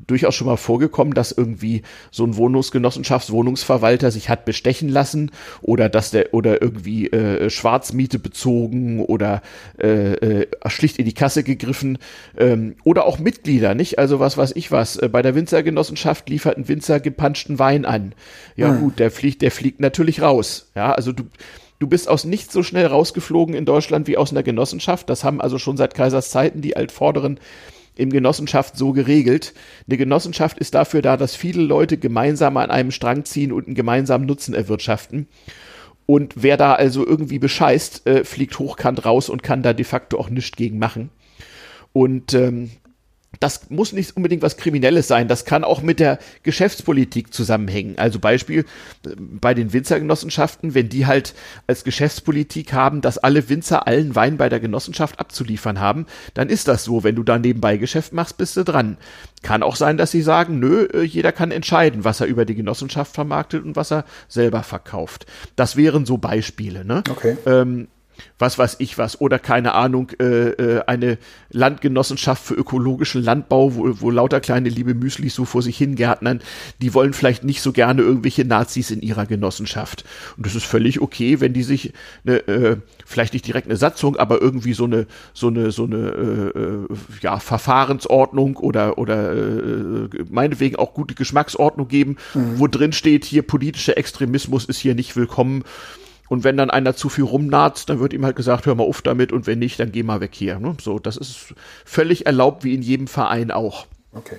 durchaus 0.07 0.35
schon 0.35 0.46
mal 0.46 0.57
vorgekommen, 0.57 1.14
dass 1.14 1.33
irgendwie 1.33 1.83
so 2.11 2.24
ein 2.24 2.37
Wohnungsgenossenschaftswohnungsverwalter 2.37 4.11
sich 4.11 4.28
hat 4.28 4.44
bestechen 4.44 4.88
lassen 4.88 5.30
oder 5.62 5.88
dass 5.88 6.11
der 6.11 6.35
oder 6.35 6.61
irgendwie 6.61 7.09
äh, 7.11 7.48
Schwarzmiete 7.50 8.18
bezogen 8.18 9.04
oder 9.04 9.42
äh, 9.78 10.12
äh, 10.14 10.46
schlicht 10.66 10.98
in 10.98 11.04
die 11.04 11.14
Kasse 11.14 11.42
gegriffen 11.42 11.98
ähm, 12.37 12.76
oder 12.85 13.07
auch 13.07 13.18
Mitglieder, 13.18 13.74
nicht? 13.74 13.98
Also 13.98 14.20
was 14.20 14.37
weiß 14.37 14.52
ich 14.57 14.70
was. 14.70 14.96
Äh, 14.96 15.09
bei 15.09 15.22
der 15.22 15.35
Winzergenossenschaft 15.35 16.28
liefert 16.28 16.57
ein 16.59 16.68
Winzer 16.68 17.00
gepanschten 17.00 17.59
Wein 17.59 17.85
an. 17.85 18.14
Ja 18.57 18.68
hm. 18.68 18.80
gut, 18.80 18.98
der 18.98 19.11
fliegt, 19.11 19.42
der 19.42 19.50
fliegt 19.50 19.80
natürlich 19.80 20.22
raus. 20.22 20.70
Ja, 20.74 20.92
also 20.92 21.12
du 21.12 21.24
Du 21.80 21.88
bist 21.88 22.09
aus 22.09 22.24
nicht 22.24 22.52
so 22.52 22.62
schnell 22.62 22.87
rausgeflogen 22.87 23.54
in 23.54 23.66
Deutschland 23.66 24.07
wie 24.07 24.16
aus 24.16 24.30
einer 24.30 24.44
Genossenschaft. 24.44 25.11
Das 25.11 25.24
haben 25.24 25.40
also 25.40 25.59
schon 25.59 25.76
seit 25.76 25.94
Kaisers 25.94 26.30
Zeiten 26.30 26.62
die 26.62 26.76
Altvorderen 26.76 27.40
im 27.96 28.11
Genossenschaft 28.11 28.76
so 28.76 28.92
geregelt. 28.92 29.54
Eine 29.87 29.96
Genossenschaft 29.96 30.59
ist 30.59 30.74
dafür 30.74 31.02
da, 31.02 31.16
dass 31.16 31.37
viele 31.37 31.62
Leute 31.62 31.96
gemeinsam 31.96 32.57
an 32.57 32.70
einem 32.70 32.90
Strang 32.90 33.24
ziehen 33.24 33.52
und 33.52 33.66
einen 33.66 33.74
gemeinsamen 33.74 34.26
Nutzen 34.26 34.54
erwirtschaften. 34.54 35.28
Und 36.07 36.35
wer 36.37 36.57
da 36.57 36.74
also 36.74 37.07
irgendwie 37.07 37.38
bescheißt, 37.38 38.07
äh, 38.07 38.24
fliegt 38.24 38.59
hochkant 38.59 39.04
raus 39.04 39.28
und 39.28 39.42
kann 39.42 39.62
da 39.62 39.72
de 39.72 39.85
facto 39.85 40.18
auch 40.18 40.28
nichts 40.28 40.57
gegen 40.57 40.78
machen. 40.78 41.11
Und 41.92 42.35
ähm, 42.35 42.70
das 43.40 43.70
muss 43.70 43.92
nicht 43.92 44.16
unbedingt 44.16 44.42
was 44.42 44.56
Kriminelles 44.56 45.08
sein. 45.08 45.28
Das 45.28 45.44
kann 45.44 45.64
auch 45.64 45.82
mit 45.82 46.00
der 46.00 46.18
Geschäftspolitik 46.42 47.32
zusammenhängen. 47.32 47.98
Also 47.98 48.18
Beispiel 48.18 48.60
äh, 49.06 49.10
bei 49.16 49.54
den 49.54 49.72
Winzergenossenschaften, 49.72 50.74
wenn 50.74 50.88
die 50.88 51.06
halt 51.06 51.34
als 51.66 51.84
Geschäftspolitik 51.84 52.72
haben, 52.72 53.00
dass 53.00 53.18
alle 53.18 53.48
Winzer 53.48 53.86
allen 53.86 54.14
Wein 54.14 54.36
bei 54.36 54.48
der 54.48 54.60
Genossenschaft 54.60 55.18
abzuliefern 55.18 55.80
haben, 55.80 56.06
dann 56.34 56.48
ist 56.48 56.68
das 56.68 56.84
so. 56.84 57.04
Wenn 57.04 57.16
du 57.16 57.22
da 57.22 57.38
nebenbei 57.38 57.76
Geschäft 57.76 58.12
machst, 58.12 58.36
bist 58.36 58.56
du 58.56 58.64
dran. 58.64 58.96
Kann 59.42 59.62
auch 59.62 59.76
sein, 59.76 59.96
dass 59.96 60.10
sie 60.10 60.22
sagen, 60.22 60.58
nö, 60.58 60.86
äh, 60.92 61.02
jeder 61.02 61.32
kann 61.32 61.50
entscheiden, 61.50 62.04
was 62.04 62.20
er 62.20 62.26
über 62.26 62.44
die 62.44 62.54
Genossenschaft 62.54 63.14
vermarktet 63.14 63.64
und 63.64 63.76
was 63.76 63.92
er 63.92 64.04
selber 64.28 64.62
verkauft. 64.62 65.26
Das 65.56 65.76
wären 65.76 66.06
so 66.06 66.18
Beispiele. 66.18 66.84
Ne? 66.84 67.02
Okay. 67.10 67.36
Ähm, 67.46 67.88
was 68.38 68.59
weiß 68.59 68.77
ich 68.79 68.98
was, 68.98 69.20
oder 69.20 69.38
keine 69.38 69.74
Ahnung, 69.74 70.11
äh, 70.20 70.50
äh, 70.50 70.85
eine 70.87 71.18
Landgenossenschaft 71.50 72.44
für 72.44 72.55
ökologischen 72.55 73.22
Landbau, 73.22 73.74
wo, 73.74 74.00
wo 74.00 74.11
lauter 74.11 74.40
kleine 74.40 74.68
liebe 74.68 74.94
Müslis 74.94 75.35
so 75.35 75.44
vor 75.44 75.62
sich 75.62 75.79
hingärtnern, 75.79 76.40
die 76.83 76.94
wollen 76.94 77.12
vielleicht 77.12 77.44
nicht 77.44 77.62
so 77.62 77.72
gerne 77.72 78.03
irgendwelche 78.03 78.44
Nazis 78.44 78.90
in 78.90 79.03
ihrer 79.03 79.27
Genossenschaft. 79.27 80.05
Und 80.37 80.46
das 80.46 80.55
ist 80.55 80.64
völlig 80.64 81.00
okay, 81.00 81.40
wenn 81.40 81.53
die 81.53 81.62
sich 81.62 81.92
ne, 82.24 82.37
äh, 82.48 82.77
vielleicht 83.05 83.33
nicht 83.33 83.46
direkt 83.46 83.68
eine 83.68 83.77
Satzung, 83.77 84.16
aber 84.16 84.40
irgendwie 84.40 84.74
so 84.74 84.85
eine 84.85 85.07
so 85.33 85.48
eine 85.48 85.70
so 85.70 85.85
eine 85.85 85.96
äh, 85.96 86.59
äh 86.59 86.87
ja 87.22 87.38
Verfahrensordnung 87.38 88.57
oder 88.57 88.98
oder 88.98 89.33
äh, 89.33 90.09
meinetwegen 90.31 90.77
auch 90.77 90.94
gute 90.94 91.14
Geschmacksordnung 91.14 91.88
geben, 91.88 92.16
mhm. 92.35 92.59
wo 92.59 92.66
drin 92.66 92.92
steht, 92.92 93.24
hier 93.24 93.42
politischer 93.42 93.96
Extremismus 93.96 94.64
ist 94.64 94.79
hier 94.79 94.94
nicht 94.94 95.16
willkommen 95.16 95.64
und 96.28 96.44
wenn 96.44 96.56
dann 96.56 96.70
einer 96.70 96.96
zu 96.96 97.08
viel 97.08 97.24
rumnaht, 97.24 97.88
dann 97.88 98.00
wird 98.00 98.12
ihm 98.12 98.24
halt 98.24 98.37
gesagt, 98.37 98.66
hör 98.66 98.74
mal 98.74 98.84
auf 98.84 99.02
damit 99.02 99.32
und 99.32 99.46
wenn 99.46 99.58
nicht, 99.58 99.78
dann 99.78 99.92
geh 99.92 100.02
mal 100.02 100.20
weg 100.20 100.30
hier. 100.32 100.58
Ne? 100.58 100.76
So, 100.80 100.98
das 100.98 101.16
ist 101.16 101.54
völlig 101.84 102.26
erlaubt, 102.26 102.64
wie 102.64 102.74
in 102.74 102.82
jedem 102.82 103.06
Verein 103.06 103.50
auch. 103.50 103.87
Okay. 104.14 104.37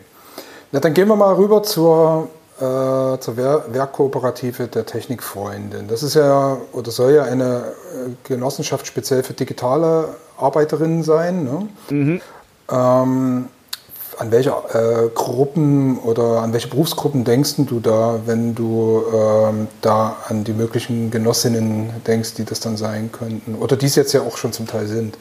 Na, 0.72 0.80
dann 0.80 0.94
gehen 0.94 1.08
wir 1.08 1.16
mal 1.16 1.34
rüber 1.36 1.64
zur, 1.64 2.30
äh, 2.58 3.20
zur 3.20 3.38
Wehr 3.38 3.66
Werkkooperative 3.70 4.68
der 4.68 4.86
Technikfreundin. 4.86 5.88
Das 5.88 6.04
ist 6.04 6.16
ja 6.16 6.58
oder 6.72 6.92
soll 6.92 7.14
ja 7.14 7.24
eine 7.24 7.74
äh, 7.94 8.10
Genossenschaft 8.28 8.88
speziell 8.88 9.24
für 9.24 9.34
digitale 9.34 10.16
Arbeiterinnen 10.38 11.04
sein. 11.04 11.44
Ne? 11.44 11.68
Mhm. 11.90 12.22
Ähm, 12.70 13.48
an 14.18 14.32
welche 14.32 14.50
äh, 14.50 15.10
Gruppen 15.14 16.00
oder 16.00 16.42
an 16.42 16.54
welche 16.54 16.68
Berufsgruppen 16.68 17.24
denkst 17.24 17.56
du 17.58 17.80
da, 17.80 18.20
wenn 18.26 18.56
du 18.56 19.04
ähm, 19.14 19.68
da 19.82 20.18
an 20.28 20.44
die 20.44 20.54
möglichen 20.54 21.12
Genossinnen 21.12 21.90
denkst, 22.08 22.34
die 22.36 22.46
das 22.46 22.60
dann 22.60 22.78
sein 22.78 23.12
könnten? 23.12 23.56
Oder 23.56 23.76
die 23.76 23.86
es 23.86 23.96
jetzt 23.96 24.14
ja 24.14 24.22
auch 24.22 24.38
schon 24.38 24.54
zum 24.54 24.68
Teil 24.68 24.88
sind? 24.88 25.18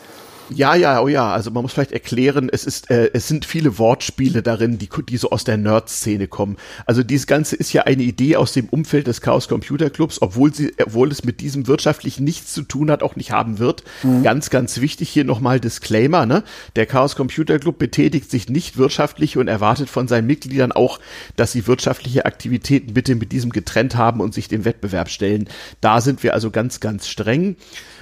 Ja, 0.51 0.75
ja, 0.75 1.01
oh 1.01 1.09
ja. 1.09 1.33
Also 1.33 1.51
man 1.51 1.63
muss 1.63 1.73
vielleicht 1.73 1.93
erklären, 1.93 2.49
es 2.53 2.65
ist, 2.65 2.91
äh, 2.91 3.11
es 3.13 3.29
sind 3.29 3.45
viele 3.45 3.79
Wortspiele 3.79 4.43
darin, 4.43 4.79
die, 4.79 4.89
die 5.09 5.17
so 5.17 5.31
aus 5.31 5.45
der 5.45 5.57
Nerd-Szene 5.57 6.29
kommen. 6.29 6.57
Also 6.87 7.03
dieses 7.03 7.27
Ganze 7.27 7.57
ist 7.57 7.73
ja 7.73 7.83
eine 7.83 8.03
Idee 8.03 8.37
aus 8.37 8.53
dem 8.53 8.69
Umfeld 8.69 9.07
des 9.07 9.21
Chaos 9.21 9.49
Computer 9.49 9.91
Clubs, 9.91 10.21
obwohl 10.21 10.55
sie, 10.55 10.73
obwohl 10.85 11.11
es 11.11 11.25
mit 11.25 11.41
diesem 11.41 11.67
wirtschaftlich 11.67 12.21
nichts 12.21 12.53
zu 12.53 12.63
tun 12.63 12.91
hat, 12.91 13.03
auch 13.03 13.17
nicht 13.17 13.33
haben 13.33 13.59
wird. 13.59 13.85
Mhm. 14.03 14.23
Ganz, 14.23 14.51
ganz 14.51 14.81
wichtig 14.81 15.09
hier 15.09 15.25
nochmal 15.25 15.61
Disclaimer, 15.61 16.27
ne? 16.27 16.43
Der 16.77 16.87
Chaos 16.87 17.17
Computer 17.17 17.59
Club 17.59 17.79
betätigt 17.79 18.31
sich 18.31 18.49
nicht 18.49 18.77
wirtschaftlich 18.77 19.37
und 19.37 19.49
erwartet 19.49 19.89
von 19.89 20.09
seinen 20.09 20.27
Mitgliedern 20.27 20.73
auch, 20.73 21.01
dass 21.37 21.53
sie 21.53 21.67
wirtschaftliche 21.67 22.27
Aktivitäten 22.27 22.95
bitte 22.95 23.15
mit 23.15 23.33
diesem 23.33 23.51
getrennt 23.51 23.97
haben 23.97 24.21
und 24.21 24.35
sich 24.35 24.49
dem 24.49 24.65
Wettbewerb 24.65 25.09
stellen. 25.09 25.49
Da 25.81 26.01
sind 26.01 26.23
wir 26.23 26.35
also 26.35 26.51
ganz, 26.51 26.81
ganz 26.81 27.09
streng. 27.09 27.57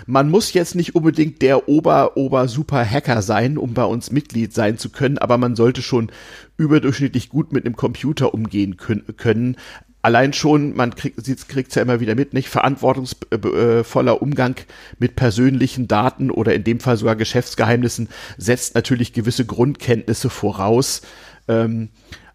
Man 0.07 0.31
muss 0.31 0.53
jetzt 0.53 0.75
nicht 0.75 0.95
unbedingt 0.95 1.43
der 1.43 1.69
Ober, 1.69 2.17
Ober, 2.17 2.49
Super 2.49 2.85
Hacker 2.85 3.23
sein, 3.23 3.59
um 3.59 3.75
bei 3.75 3.85
uns 3.85 4.11
Mitglied 4.11 4.53
sein 4.53 4.79
zu 4.79 4.91
können, 4.91 5.19
aber 5.19 5.39
man 5.39 5.57
sollte 5.57 5.83
schon 5.83 6.11
überdurchschnittlich 6.57 7.29
gut 7.29 7.53
mit 7.53 7.65
einem 7.65 7.77
Computer 7.77 8.35
umgehen 8.35 8.77
können. 8.77 9.57
Allein 10.05 10.33
schon, 10.33 10.75
man 10.75 10.97
kriegt 10.97 11.19
es 11.29 11.75
ja 11.77 11.83
immer 11.83 12.01
wieder 12.01 12.17
mit, 12.17 12.35
nicht 12.35 12.49
verantwortungsvoller 12.49 14.21
Umgang 14.21 14.57
mit 14.99 15.15
persönlichen 15.15 15.87
Daten 15.87 16.31
oder 16.33 16.55
in 16.55 16.65
dem 16.65 16.81
Fall 16.81 16.97
sogar 16.97 17.15
Geschäftsgeheimnissen 17.15 18.09
setzt 18.37 18.75
natürlich 18.75 19.13
gewisse 19.13 19.47
Grundkenntnisse 19.47 20.29
voraus. 20.29 21.03
Ähm, 21.47 21.91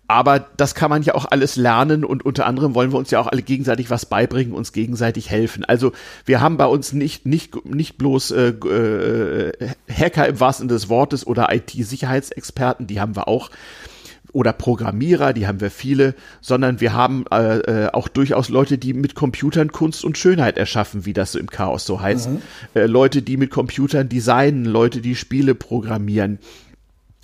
aber 0.07 0.39
das 0.57 0.73
kann 0.73 0.89
man 0.89 1.03
ja 1.03 1.15
auch 1.15 1.25
alles 1.25 1.57
lernen 1.57 2.05
und 2.05 2.25
unter 2.25 2.45
anderem 2.45 2.75
wollen 2.75 2.91
wir 2.91 2.97
uns 2.97 3.11
ja 3.11 3.19
auch 3.19 3.27
alle 3.27 3.41
gegenseitig 3.41 3.89
was 3.89 4.05
beibringen, 4.05 4.53
uns 4.53 4.71
gegenseitig 4.71 5.29
helfen. 5.29 5.65
Also 5.65 5.91
wir 6.25 6.39
haben 6.39 6.57
bei 6.57 6.65
uns 6.65 6.93
nicht, 6.93 7.25
nicht, 7.25 7.65
nicht 7.65 7.97
bloß 7.97 8.31
äh, 8.31 8.47
äh, 8.49 9.69
Hacker 9.89 10.27
im 10.27 10.39
wahrsten 10.39 10.67
des 10.67 10.89
Wortes 10.89 11.27
oder 11.27 11.53
IT-Sicherheitsexperten, 11.53 12.87
die 12.87 13.01
haben 13.01 13.15
wir 13.15 13.27
auch 13.27 13.49
oder 14.33 14.53
Programmierer, 14.53 15.33
die 15.33 15.47
haben 15.47 15.61
wir 15.61 15.71
viele, 15.71 16.13
sondern 16.41 16.79
wir 16.79 16.93
haben 16.93 17.25
äh, 17.31 17.57
äh, 17.57 17.89
auch 17.91 18.07
durchaus 18.07 18.49
Leute, 18.49 18.77
die 18.77 18.93
mit 18.93 19.15
Computern 19.15 19.71
Kunst 19.71 20.05
und 20.05 20.17
Schönheit 20.17 20.57
erschaffen, 20.57 21.05
wie 21.05 21.13
das 21.13 21.31
so 21.31 21.39
im 21.39 21.47
Chaos 21.47 21.85
so 21.85 22.01
heißt. 22.01 22.29
Mhm. 22.29 22.41
Äh, 22.73 22.85
Leute, 22.85 23.21
die 23.21 23.37
mit 23.37 23.51
Computern 23.51 24.09
designen, 24.09 24.65
Leute, 24.65 25.01
die 25.01 25.15
Spiele 25.15 25.55
programmieren, 25.55 26.39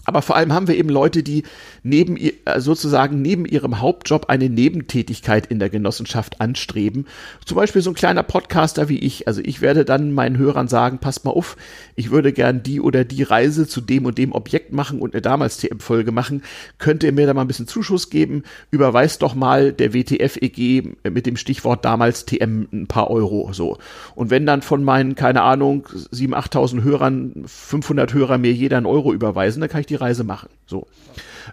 aber 0.06 0.22
vor 0.22 0.36
allem 0.36 0.54
haben 0.54 0.68
wir 0.68 0.76
eben 0.76 0.90
Leute, 0.90 1.24
die 1.24 1.44
neben 1.82 2.18
äh, 2.18 2.32
sozusagen 2.58 3.22
neben 3.22 3.46
ihrem 3.46 3.80
Hauptjob 3.80 4.26
eine 4.30 4.50
Nebentätigkeit 4.50 5.48
in 5.48 5.60
der 5.60 5.70
Genossenschaft 5.70 6.42
anstreben. 6.42 7.06
Zum 7.46 7.56
Beispiel 7.56 7.82
so 7.82 7.92
ein 7.92 7.96
kleiner 7.96 8.24
Podcaster 8.24 8.90
wie 8.90 9.00
ich. 9.00 9.28
Also 9.28 9.42
ich 9.44 9.62
werde 9.62 9.86
dann 9.86 10.12
meinen 10.14 10.38
Hörern 10.38 10.68
sagen, 10.68 11.00
passt 11.00 11.26
mal 11.26 11.32
auf, 11.32 11.56
ich 11.96 12.12
würde 12.12 12.34
gern 12.34 12.64
die 12.64 12.82
oder 12.82 13.06
die 13.06 13.24
Reise 13.24 13.68
zu 13.68 13.82
dem 13.82 14.06
und 14.06 14.18
dem 14.18 14.34
Objekt 14.34 14.74
machen 14.74 15.00
und 15.00 15.14
eine 15.14 15.22
damals 15.22 15.58
TM-Folge 15.58 16.12
machen. 16.12 16.44
Könnt 16.80 17.04
ihr 17.04 17.12
mir 17.12 17.28
da 17.28 17.34
mal 17.34 17.42
ein 17.42 17.48
bisschen 17.48 17.68
Zuschuss 17.68 18.10
geben? 18.10 18.44
Überweist 18.72 19.22
doch 19.22 19.36
mal 19.36 19.72
der 19.72 19.94
WTF-EG 19.94 20.96
mit 21.10 21.26
dem 21.26 21.38
Stichwort 21.38 21.86
damals 21.86 22.26
TM 22.26 22.68
ein 22.72 22.88
paar 22.88 23.10
Euro 23.10 23.52
so. 23.54 23.78
Und 24.16 24.30
wenn 24.30 24.46
dann 24.46 24.62
von 24.62 24.84
meinen, 24.84 25.16
keine 25.16 25.42
Ahnung, 25.42 25.88
7.000, 25.88 26.34
8.000 26.34 26.84
Hörern 26.84 27.44
500 27.46 28.14
Hörer 28.14 28.38
mir 28.38 28.52
jeder 28.52 28.78
einen 28.78 28.86
Euro 28.86 29.14
überweisen, 29.14 29.62
dann 29.62 29.70
kann 29.70 29.82
ich 29.82 29.88
die 29.88 29.93
die 29.94 30.04
Reise 30.04 30.24
machen. 30.24 30.50
So. 30.66 30.88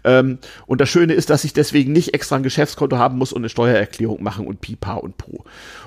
Ähm, 0.05 0.39
und 0.67 0.81
das 0.81 0.89
Schöne 0.89 1.15
ist, 1.15 1.31
dass 1.31 1.45
ich 1.45 1.53
deswegen 1.53 1.93
nicht 1.93 2.15
extra 2.15 2.37
ein 2.37 2.43
Geschäftskonto 2.43 2.97
haben 2.97 3.19
muss 3.19 3.33
und 3.33 3.43
eine 3.43 3.49
Steuererklärung 3.49 4.23
machen 4.23 4.47
und 4.47 4.61
Pipa 4.61 4.95
und 4.95 5.17
Po. 5.17 5.45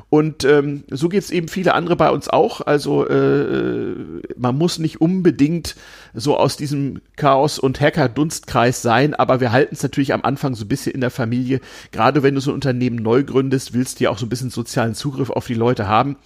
Und 0.09 0.43
ähm, 0.43 0.83
so 0.91 1.09
geht 1.09 1.23
es 1.23 1.31
eben 1.31 1.47
viele 1.47 1.73
andere 1.73 1.95
bei 1.95 2.11
uns 2.11 2.29
auch. 2.29 2.61
Also 2.61 3.07
äh, 3.07 3.95
man 4.37 4.55
muss 4.55 4.77
nicht 4.77 5.01
unbedingt 5.01 5.75
so 6.13 6.37
aus 6.37 6.55
diesem 6.55 7.01
Chaos- 7.15 7.57
und 7.57 7.81
Hacker-Dunstkreis 7.81 8.83
sein, 8.83 9.15
aber 9.15 9.39
wir 9.39 9.51
halten 9.51 9.73
es 9.73 9.81
natürlich 9.81 10.13
am 10.13 10.21
Anfang 10.21 10.53
so 10.53 10.65
ein 10.65 10.67
bisschen 10.67 10.93
in 10.93 11.01
der 11.01 11.09
Familie. 11.09 11.61
Gerade 11.91 12.21
wenn 12.21 12.35
du 12.35 12.41
so 12.41 12.51
ein 12.51 12.55
Unternehmen 12.55 12.97
neu 12.97 13.23
gründest, 13.23 13.73
willst 13.73 13.99
du 13.99 14.03
ja 14.03 14.11
auch 14.11 14.19
so 14.19 14.27
ein 14.27 14.29
bisschen 14.29 14.51
sozialen 14.51 14.93
Zugriff 14.93 15.31
auf 15.31 15.47
die 15.47 15.55
Leute 15.55 15.87
haben. 15.87 16.17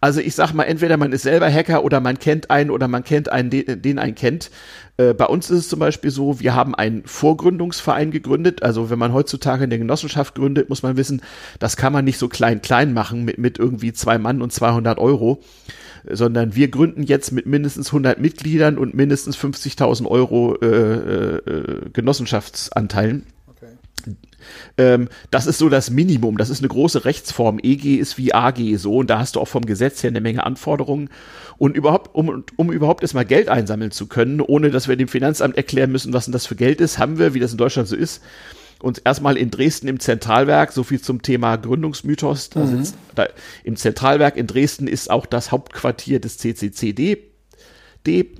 Also 0.00 0.20
ich 0.20 0.34
sag 0.34 0.52
mal, 0.52 0.64
entweder 0.64 0.96
man 0.96 1.12
ist 1.12 1.22
selber 1.22 1.50
Hacker 1.50 1.82
oder 1.82 2.00
man 2.00 2.18
kennt 2.18 2.50
einen 2.50 2.70
oder 2.70 2.86
man 2.86 3.02
kennt 3.02 3.30
einen, 3.30 3.50
den, 3.50 3.82
den 3.82 3.98
einen 3.98 4.14
kennt. 4.14 4.50
Äh, 4.96 5.12
bei 5.12 5.24
uns 5.26 5.50
ist 5.50 5.58
es 5.58 5.68
zum 5.68 5.80
Beispiel 5.80 6.10
so, 6.10 6.38
wir 6.38 6.54
haben 6.54 6.74
einen 6.76 7.04
Vorgründungsverein 7.04 8.12
gegründet. 8.12 8.62
Also 8.62 8.90
wenn 8.90 8.98
man 8.98 9.12
heutzutage 9.12 9.64
eine 9.64 9.78
Genossenschaft 9.78 10.36
gründet, 10.36 10.68
muss 10.68 10.84
man 10.84 10.96
wissen, 10.96 11.22
das 11.58 11.76
kann 11.76 11.92
man 11.92 12.04
nicht 12.04 12.18
so 12.18 12.28
klein-klein 12.28 12.92
machen 12.92 13.24
mit, 13.24 13.38
mit 13.38 13.58
irgendwie 13.58 13.92
zwei 13.92 14.18
Mann 14.18 14.40
und 14.40 14.52
200 14.52 14.98
Euro, 14.98 15.42
sondern 16.08 16.54
wir 16.54 16.68
gründen 16.68 17.02
jetzt 17.02 17.32
mit 17.32 17.46
mindestens 17.46 17.88
100 17.88 18.20
Mitgliedern 18.20 18.78
und 18.78 18.94
mindestens 18.94 19.36
50.000 19.36 20.06
Euro 20.06 20.54
äh, 20.62 20.66
äh, 20.66 21.36
äh 21.38 21.90
Genossenschaftsanteilen. 21.92 23.24
Ähm, 24.76 25.08
das 25.30 25.46
ist 25.46 25.58
so 25.58 25.68
das 25.68 25.90
Minimum. 25.90 26.36
Das 26.36 26.50
ist 26.50 26.60
eine 26.60 26.68
große 26.68 27.04
Rechtsform. 27.04 27.58
EG 27.62 27.96
ist 27.96 28.18
wie 28.18 28.34
AG 28.34 28.76
so 28.76 28.98
und 28.98 29.10
da 29.10 29.18
hast 29.18 29.36
du 29.36 29.40
auch 29.40 29.48
vom 29.48 29.66
Gesetz 29.66 30.02
her 30.02 30.10
eine 30.10 30.20
Menge 30.20 30.44
Anforderungen. 30.44 31.10
Und 31.58 31.76
überhaupt, 31.76 32.14
um, 32.14 32.44
um 32.56 32.72
überhaupt 32.72 33.02
erstmal 33.02 33.24
Geld 33.24 33.48
einsammeln 33.48 33.90
zu 33.90 34.06
können, 34.06 34.40
ohne 34.40 34.70
dass 34.70 34.88
wir 34.88 34.96
dem 34.96 35.08
Finanzamt 35.08 35.56
erklären 35.56 35.90
müssen, 35.90 36.12
was 36.12 36.26
denn 36.26 36.32
das 36.32 36.46
für 36.46 36.56
Geld 36.56 36.80
ist, 36.80 36.98
haben 36.98 37.18
wir, 37.18 37.34
wie 37.34 37.40
das 37.40 37.52
in 37.52 37.58
Deutschland 37.58 37.88
so 37.88 37.96
ist, 37.96 38.22
uns 38.80 38.98
erstmal 38.98 39.36
in 39.36 39.50
Dresden 39.50 39.88
im 39.88 40.00
Zentralwerk, 40.00 40.72
so 40.72 40.84
viel 40.84 41.00
zum 41.00 41.22
Thema 41.22 41.56
Gründungsmythos, 41.56 42.50
da 42.50 42.60
mhm. 42.60 42.78
sitzt, 42.78 42.96
da, 43.14 43.28
im 43.64 43.76
Zentralwerk 43.76 44.36
in 44.36 44.46
Dresden 44.46 44.86
ist 44.86 45.10
auch 45.10 45.26
das 45.26 45.50
Hauptquartier 45.50 46.20
des 46.20 46.38
CCCD. 46.38 47.18
D, 48.06 48.30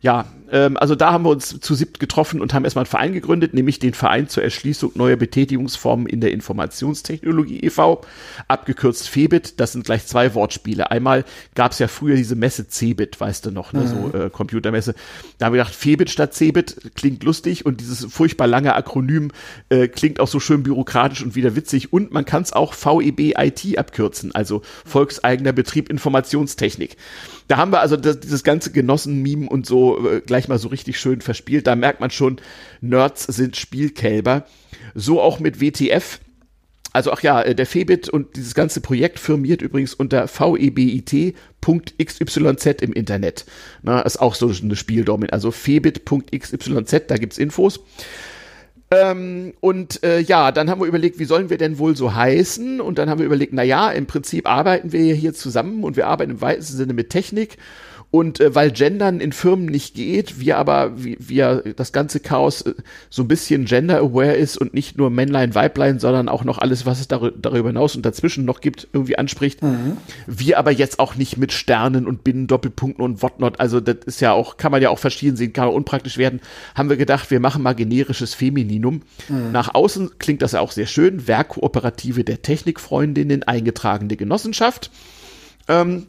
ja, 0.00 0.26
ähm, 0.52 0.76
also 0.76 0.94
da 0.94 1.12
haben 1.12 1.24
wir 1.24 1.30
uns 1.30 1.58
zu 1.60 1.74
siebt 1.74 1.98
getroffen 1.98 2.40
und 2.40 2.54
haben 2.54 2.64
erstmal 2.64 2.84
einen 2.84 2.90
Verein 2.90 3.12
gegründet, 3.12 3.54
nämlich 3.54 3.78
den 3.78 3.94
Verein 3.94 4.28
zur 4.28 4.42
Erschließung 4.42 4.92
neuer 4.94 5.16
Betätigungsformen 5.16 6.06
in 6.06 6.20
der 6.20 6.32
Informationstechnologie 6.32 7.60
e.V., 7.60 8.02
abgekürzt 8.48 9.08
FEBIT. 9.08 9.58
Das 9.58 9.72
sind 9.72 9.84
gleich 9.84 10.06
zwei 10.06 10.34
Wortspiele. 10.34 10.90
Einmal 10.90 11.24
gab 11.54 11.72
es 11.72 11.78
ja 11.78 11.88
früher 11.88 12.16
diese 12.16 12.36
Messe 12.36 12.68
CeBIT, 12.68 13.18
weißt 13.18 13.46
du 13.46 13.50
noch, 13.50 13.72
ne, 13.72 13.80
mhm. 13.80 13.88
so 13.88 14.18
äh, 14.18 14.30
Computermesse. 14.30 14.94
Da 15.38 15.46
haben 15.46 15.54
wir 15.54 15.62
gedacht, 15.62 15.74
FEBIT 15.74 16.10
statt 16.10 16.34
CeBIT 16.34 16.92
klingt 16.94 17.24
lustig 17.24 17.64
und 17.64 17.80
dieses 17.80 18.12
furchtbar 18.12 18.46
lange 18.46 18.74
Akronym 18.74 19.30
äh, 19.70 19.88
klingt 19.88 20.20
auch 20.20 20.28
so 20.28 20.38
schön 20.38 20.62
bürokratisch 20.62 21.22
und 21.22 21.34
wieder 21.34 21.56
witzig 21.56 21.92
und 21.92 22.12
man 22.12 22.26
kann 22.26 22.42
es 22.42 22.52
auch 22.52 22.74
VEB 22.74 23.34
IT 23.38 23.78
abkürzen, 23.78 24.34
also 24.34 24.62
Volkseigener 24.84 25.52
Betrieb 25.52 25.88
Informationstechnik. 25.88 26.96
Da 27.48 27.56
haben 27.56 27.72
wir 27.72 27.80
also 27.80 27.96
das, 27.96 28.20
dieses 28.20 28.44
ganze 28.44 28.72
Genossen-Meme 28.72 29.48
und 29.48 29.66
so 29.66 30.08
äh, 30.08 30.20
gleich 30.20 30.41
gleich 30.42 30.48
mal 30.48 30.58
so 30.58 30.68
richtig 30.68 30.98
schön 30.98 31.20
verspielt. 31.20 31.66
Da 31.66 31.76
merkt 31.76 32.00
man 32.00 32.10
schon, 32.10 32.40
Nerds 32.80 33.24
sind 33.24 33.56
Spielkälber. 33.56 34.44
So 34.94 35.20
auch 35.20 35.38
mit 35.38 35.60
WTF. 35.60 36.18
Also 36.92 37.12
ach 37.12 37.22
ja, 37.22 37.40
äh, 37.40 37.54
der 37.54 37.66
Febit 37.66 38.08
und 38.08 38.36
dieses 38.36 38.54
ganze 38.54 38.80
Projekt 38.80 39.18
firmiert 39.18 39.62
übrigens 39.62 39.94
unter 39.94 40.28
vebit.xyz 40.28 41.32
im 42.82 42.92
Internet. 42.92 43.46
Na, 43.82 44.02
ist 44.02 44.20
auch 44.20 44.34
so 44.34 44.52
eine 44.62 44.76
Spieldomain. 44.76 45.30
Also 45.30 45.52
febit.xyz, 45.52 47.06
da 47.06 47.16
gibt's 47.16 47.38
Infos. 47.38 47.80
Ähm, 48.90 49.54
und 49.60 50.02
äh, 50.02 50.20
ja, 50.20 50.52
dann 50.52 50.68
haben 50.68 50.82
wir 50.82 50.86
überlegt, 50.86 51.18
wie 51.18 51.24
sollen 51.24 51.48
wir 51.48 51.56
denn 51.56 51.78
wohl 51.78 51.96
so 51.96 52.14
heißen? 52.14 52.82
Und 52.82 52.98
dann 52.98 53.08
haben 53.08 53.20
wir 53.20 53.26
überlegt, 53.26 53.54
na 53.54 53.62
ja, 53.62 53.90
im 53.90 54.04
Prinzip 54.06 54.46
arbeiten 54.46 54.92
wir 54.92 55.14
hier 55.14 55.32
zusammen 55.32 55.82
und 55.84 55.96
wir 55.96 56.08
arbeiten 56.08 56.32
im 56.32 56.40
weitesten 56.42 56.76
Sinne 56.76 56.92
mit 56.92 57.08
Technik. 57.08 57.56
Und 58.12 58.40
äh, 58.40 58.54
weil 58.54 58.70
Gendern 58.70 59.20
in 59.20 59.32
Firmen 59.32 59.64
nicht 59.64 59.94
geht, 59.94 60.38
wir 60.38 60.58
aber, 60.58 61.02
wie, 61.02 61.16
wir 61.18 61.64
das 61.74 61.92
ganze 61.92 62.20
Chaos 62.20 62.60
äh, 62.60 62.74
so 63.08 63.22
ein 63.22 63.28
bisschen 63.28 63.64
gender-aware 63.64 64.34
ist 64.34 64.58
und 64.58 64.74
nicht 64.74 64.98
nur 64.98 65.08
Männlein, 65.08 65.54
Weiblein, 65.54 65.98
sondern 65.98 66.28
auch 66.28 66.44
noch 66.44 66.58
alles, 66.58 66.84
was 66.84 67.00
es 67.00 67.08
dar 67.08 67.30
darüber 67.30 67.70
hinaus 67.70 67.96
und 67.96 68.04
dazwischen 68.04 68.44
noch 68.44 68.60
gibt, 68.60 68.86
irgendwie 68.92 69.16
anspricht. 69.16 69.62
Mhm. 69.62 69.96
Wir 70.26 70.58
aber 70.58 70.70
jetzt 70.72 70.98
auch 70.98 71.14
nicht 71.14 71.38
mit 71.38 71.52
Sternen 71.52 72.06
und 72.06 72.22
Binnen-Doppelpunkten 72.22 73.02
und 73.02 73.22
whatnot, 73.22 73.58
also 73.60 73.80
das 73.80 74.04
ist 74.04 74.20
ja 74.20 74.32
auch, 74.32 74.58
kann 74.58 74.72
man 74.72 74.82
ja 74.82 74.90
auch 74.90 74.98
verschieden 74.98 75.38
sehen, 75.38 75.54
kann 75.54 75.68
auch 75.68 75.74
unpraktisch 75.74 76.18
werden, 76.18 76.42
haben 76.74 76.90
wir 76.90 76.98
gedacht, 76.98 77.30
wir 77.30 77.40
machen 77.40 77.62
mal 77.62 77.72
generisches 77.72 78.34
Femininum. 78.34 79.00
Mhm. 79.30 79.52
Nach 79.52 79.74
außen 79.74 80.18
klingt 80.18 80.42
das 80.42 80.52
ja 80.52 80.60
auch 80.60 80.72
sehr 80.72 80.86
schön, 80.86 81.26
Werkkooperative 81.28 82.24
der 82.24 82.42
Technikfreundinnen, 82.42 83.44
eingetragene 83.44 84.18
Genossenschaft. 84.18 84.90
Ähm, 85.66 86.08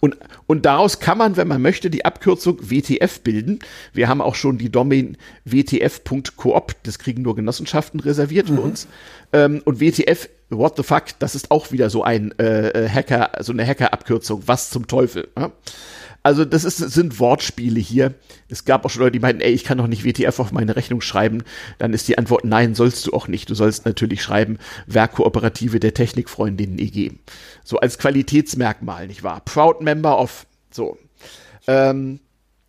und, 0.00 0.16
und 0.46 0.64
daraus 0.66 1.00
kann 1.00 1.18
man, 1.18 1.36
wenn 1.36 1.48
man 1.48 1.62
möchte, 1.62 1.90
die 1.90 2.04
Abkürzung 2.04 2.58
WTF 2.60 3.20
bilden. 3.20 3.58
Wir 3.92 4.08
haben 4.08 4.20
auch 4.20 4.34
schon 4.34 4.58
die 4.58 4.70
Domain 4.70 5.16
wtf.coop, 5.44 6.74
das 6.82 6.98
kriegen 6.98 7.22
nur 7.22 7.36
Genossenschaften 7.36 8.00
reserviert 8.00 8.50
mhm. 8.50 8.54
für 8.54 8.60
uns. 8.60 8.88
Ähm, 9.32 9.62
und 9.64 9.80
WTF, 9.80 10.28
what 10.50 10.76
the 10.76 10.82
fuck, 10.82 11.04
das 11.18 11.34
ist 11.34 11.50
auch 11.50 11.72
wieder 11.72 11.90
so 11.90 12.02
ein 12.02 12.36
äh, 12.38 12.88
Hacker, 12.88 13.32
so 13.40 13.52
eine 13.52 13.66
Hacker-Abkürzung. 13.66 14.42
Was 14.46 14.70
zum 14.70 14.86
Teufel. 14.86 15.28
Ja? 15.38 15.50
Also 16.24 16.46
das 16.46 16.64
ist, 16.64 16.78
sind 16.78 17.20
Wortspiele 17.20 17.78
hier. 17.78 18.14
Es 18.48 18.64
gab 18.64 18.84
auch 18.84 18.90
schon 18.90 19.02
Leute, 19.02 19.12
die 19.12 19.20
meinten, 19.20 19.42
ey, 19.42 19.52
ich 19.52 19.62
kann 19.62 19.76
doch 19.76 19.86
nicht 19.86 20.04
WTF 20.06 20.40
auf 20.40 20.52
meine 20.52 20.74
Rechnung 20.74 21.02
schreiben. 21.02 21.44
Dann 21.76 21.92
ist 21.92 22.08
die 22.08 22.16
Antwort, 22.16 22.46
nein, 22.46 22.74
sollst 22.74 23.06
du 23.06 23.12
auch 23.12 23.28
nicht. 23.28 23.50
Du 23.50 23.54
sollst 23.54 23.84
natürlich 23.84 24.22
schreiben, 24.22 24.58
Werkkooperative 24.86 25.80
der 25.80 25.92
Technikfreundinnen 25.92 26.78
EG. 26.78 27.12
So 27.62 27.78
als 27.78 27.98
Qualitätsmerkmal, 27.98 29.06
nicht 29.06 29.22
wahr? 29.22 29.42
Proud 29.44 29.82
Member 29.82 30.18
of, 30.18 30.46
so. 30.70 30.96
Ähm, 31.66 32.20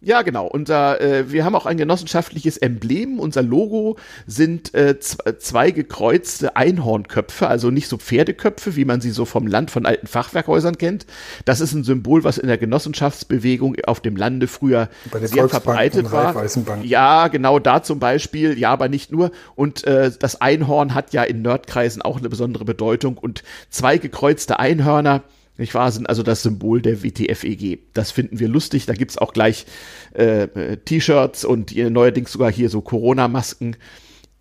ja, 0.05 0.21
genau. 0.21 0.45
Unser, 0.45 1.01
äh, 1.01 1.31
wir 1.31 1.43
haben 1.43 1.55
auch 1.55 1.65
ein 1.65 1.77
genossenschaftliches 1.77 2.57
Emblem. 2.57 3.19
Unser 3.19 3.41
Logo 3.41 3.97
sind 4.27 4.71
äh, 4.75 4.99
zwei 4.99 5.71
gekreuzte 5.71 6.55
Einhornköpfe, 6.55 7.47
also 7.47 7.71
nicht 7.71 7.87
so 7.87 7.97
Pferdeköpfe, 7.97 8.75
wie 8.75 8.85
man 8.85 9.01
sie 9.01 9.09
so 9.09 9.25
vom 9.25 9.47
Land 9.47 9.71
von 9.71 9.87
alten 9.87 10.05
Fachwerkhäusern 10.05 10.77
kennt. 10.77 11.07
Das 11.45 11.59
ist 11.59 11.73
ein 11.73 11.83
Symbol, 11.83 12.23
was 12.23 12.37
in 12.37 12.45
der 12.45 12.59
Genossenschaftsbewegung 12.59 13.77
auf 13.87 13.99
dem 13.99 14.15
Lande 14.15 14.47
früher 14.47 14.89
sehr 15.23 15.49
verbreitet 15.49 16.11
war. 16.11 16.35
Ja, 16.83 17.27
genau 17.27 17.57
da 17.57 17.81
zum 17.81 17.97
Beispiel. 17.97 18.59
Ja, 18.59 18.73
aber 18.73 18.89
nicht 18.89 19.11
nur. 19.11 19.31
Und 19.55 19.85
äh, 19.85 20.11
das 20.19 20.39
Einhorn 20.39 20.93
hat 20.93 21.13
ja 21.13 21.23
in 21.23 21.41
Nerdkreisen 21.41 22.03
auch 22.03 22.19
eine 22.19 22.29
besondere 22.29 22.63
Bedeutung. 22.63 23.17
Und 23.17 23.41
zwei 23.71 23.97
gekreuzte 23.97 24.59
Einhörner 24.59 25.23
nicht 25.57 25.73
wahr, 25.73 25.91
sind 25.91 26.07
also 26.07 26.23
das 26.23 26.43
Symbol 26.43 26.81
der 26.81 27.03
WTF-EG. 27.03 27.79
Das 27.93 28.11
finden 28.11 28.39
wir 28.39 28.47
lustig. 28.47 28.85
Da 28.85 28.93
gibt's 28.93 29.17
auch 29.17 29.33
gleich 29.33 29.65
äh, 30.13 30.43
äh 30.43 30.77
T-Shirts 30.77 31.45
und 31.45 31.75
neuerdings 31.75 32.31
sogar 32.31 32.51
hier 32.51 32.69
so 32.69 32.81
Corona-Masken 32.81 33.77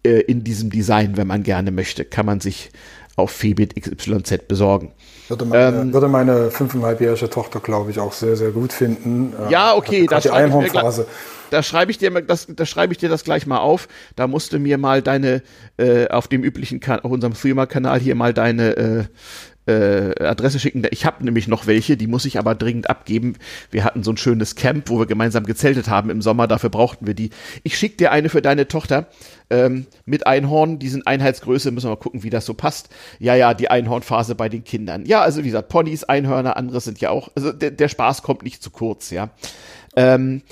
äh, 0.05 0.21
in 0.21 0.45
diesem 0.45 0.71
Design, 0.71 1.17
wenn 1.17 1.27
man 1.27 1.43
gerne 1.43 1.71
möchte. 1.71 2.05
Kann 2.05 2.27
man 2.27 2.41
sich 2.41 2.71
auf 3.17 3.31
Febit 3.31 3.81
XYZ 3.81 4.49
besorgen. 4.49 4.93
Würde 5.29 5.45
meine, 5.45 5.81
ähm, 5.81 5.93
würde 5.93 6.09
meine 6.09 6.51
fünfeinhalbjährige 6.51 7.31
Tochter, 7.31 7.61
glaube 7.61 7.91
ich, 7.91 8.01
auch 8.01 8.13
sehr, 8.13 8.37
sehr 8.37 8.51
gut 8.51 8.73
finden. 8.73 9.33
Äh, 9.47 9.53
ja, 9.53 9.75
okay, 9.75 10.07
da 10.07 10.21
schreibe, 10.21 10.67
ich 10.67 10.73
mir, 10.73 11.07
da 11.51 11.63
schreibe 11.63 11.91
ich 11.93 11.99
dir 11.99 12.11
das, 12.11 12.47
da 12.49 12.67
schreibe 12.67 12.93
ich 12.93 12.99
dir 12.99 13.09
das 13.09 13.25
gleich 13.25 13.47
mal 13.47 13.59
auf. 13.59 13.89
Da 14.17 14.27
musst 14.27 14.53
du 14.53 14.59
mir 14.59 14.79
mal 14.79 15.01
deine 15.01 15.43
äh, 15.77 16.09
auf 16.09 16.27
dem 16.27 16.43
üblichen 16.43 16.81
kan 16.81 17.01
auf 17.01 17.11
unserem 17.11 17.35
Streamer-Kanal 17.35 18.01
hier 18.01 18.17
mal 18.17 18.35
deine 18.35 19.09
äh, 19.67 20.15
Adresse 20.23 20.59
schicken. 20.59 20.83
Ich 20.91 21.07
habe 21.07 21.25
nämlich 21.25 21.49
noch 21.49 21.67
welche, 21.67 21.97
die 21.97 22.07
muss 22.07 22.25
ich 22.25 22.39
aber 22.39 22.55
dringend 22.55 22.91
abgeben. 22.91 23.35
Wir 23.71 23.85
hatten 23.85 24.03
so 24.03 24.11
ein 24.11 24.17
schönes 24.17 24.55
Camp, 24.57 24.89
wo 24.91 24.99
wir 24.99 25.07
gemeinsam 25.07 25.45
gezeltet 25.45 25.89
haben 25.89 26.11
im 26.11 26.23
Sommer, 26.23 26.47
dafür 26.47 26.71
brauchten 26.71 27.07
wir 27.07 27.15
die. 27.15 27.31
Ich 27.63 27.79
schicke 27.79 27.97
dir 27.97 28.13
eine 28.13 28.29
für 28.29 28.43
deine 28.43 28.69
Tochter 28.69 29.07
ähm, 29.51 29.87
mit 30.05 30.27
Einhorn, 30.27 30.79
die 30.79 30.89
sind 30.89 31.07
Einheitsgröße, 31.07 31.71
müssen 31.71 31.87
wir 31.87 31.93
mal 31.93 31.97
gucken, 31.97 32.23
wie 32.23 32.31
das 32.31 32.47
so 32.47 32.55
passt. 32.55 32.89
Ja, 33.19 33.35
ja, 33.35 33.55
die 33.55 33.71
Einhornphase 33.71 34.35
bei 34.35 34.49
den 34.49 34.65
Kindern. 34.65 35.07
Ja, 35.07 35.23
also 35.23 35.43
wie 35.43 35.49
gesagt, 35.49 35.69
Ponys, 35.69 36.05
Einhörner, 36.05 36.57
andere 36.57 36.81
sind 36.81 37.01
ja 37.01 37.11
auch, 37.11 37.31
also 37.35 37.53
der, 37.53 37.71
der 37.71 37.89
Spaß 37.89 38.23
kommt 38.23 38.43
nicht 38.43 38.63
zu 38.63 38.71
kurz, 38.71 39.11
ja. 39.11 39.31
Ähm, 39.97 40.43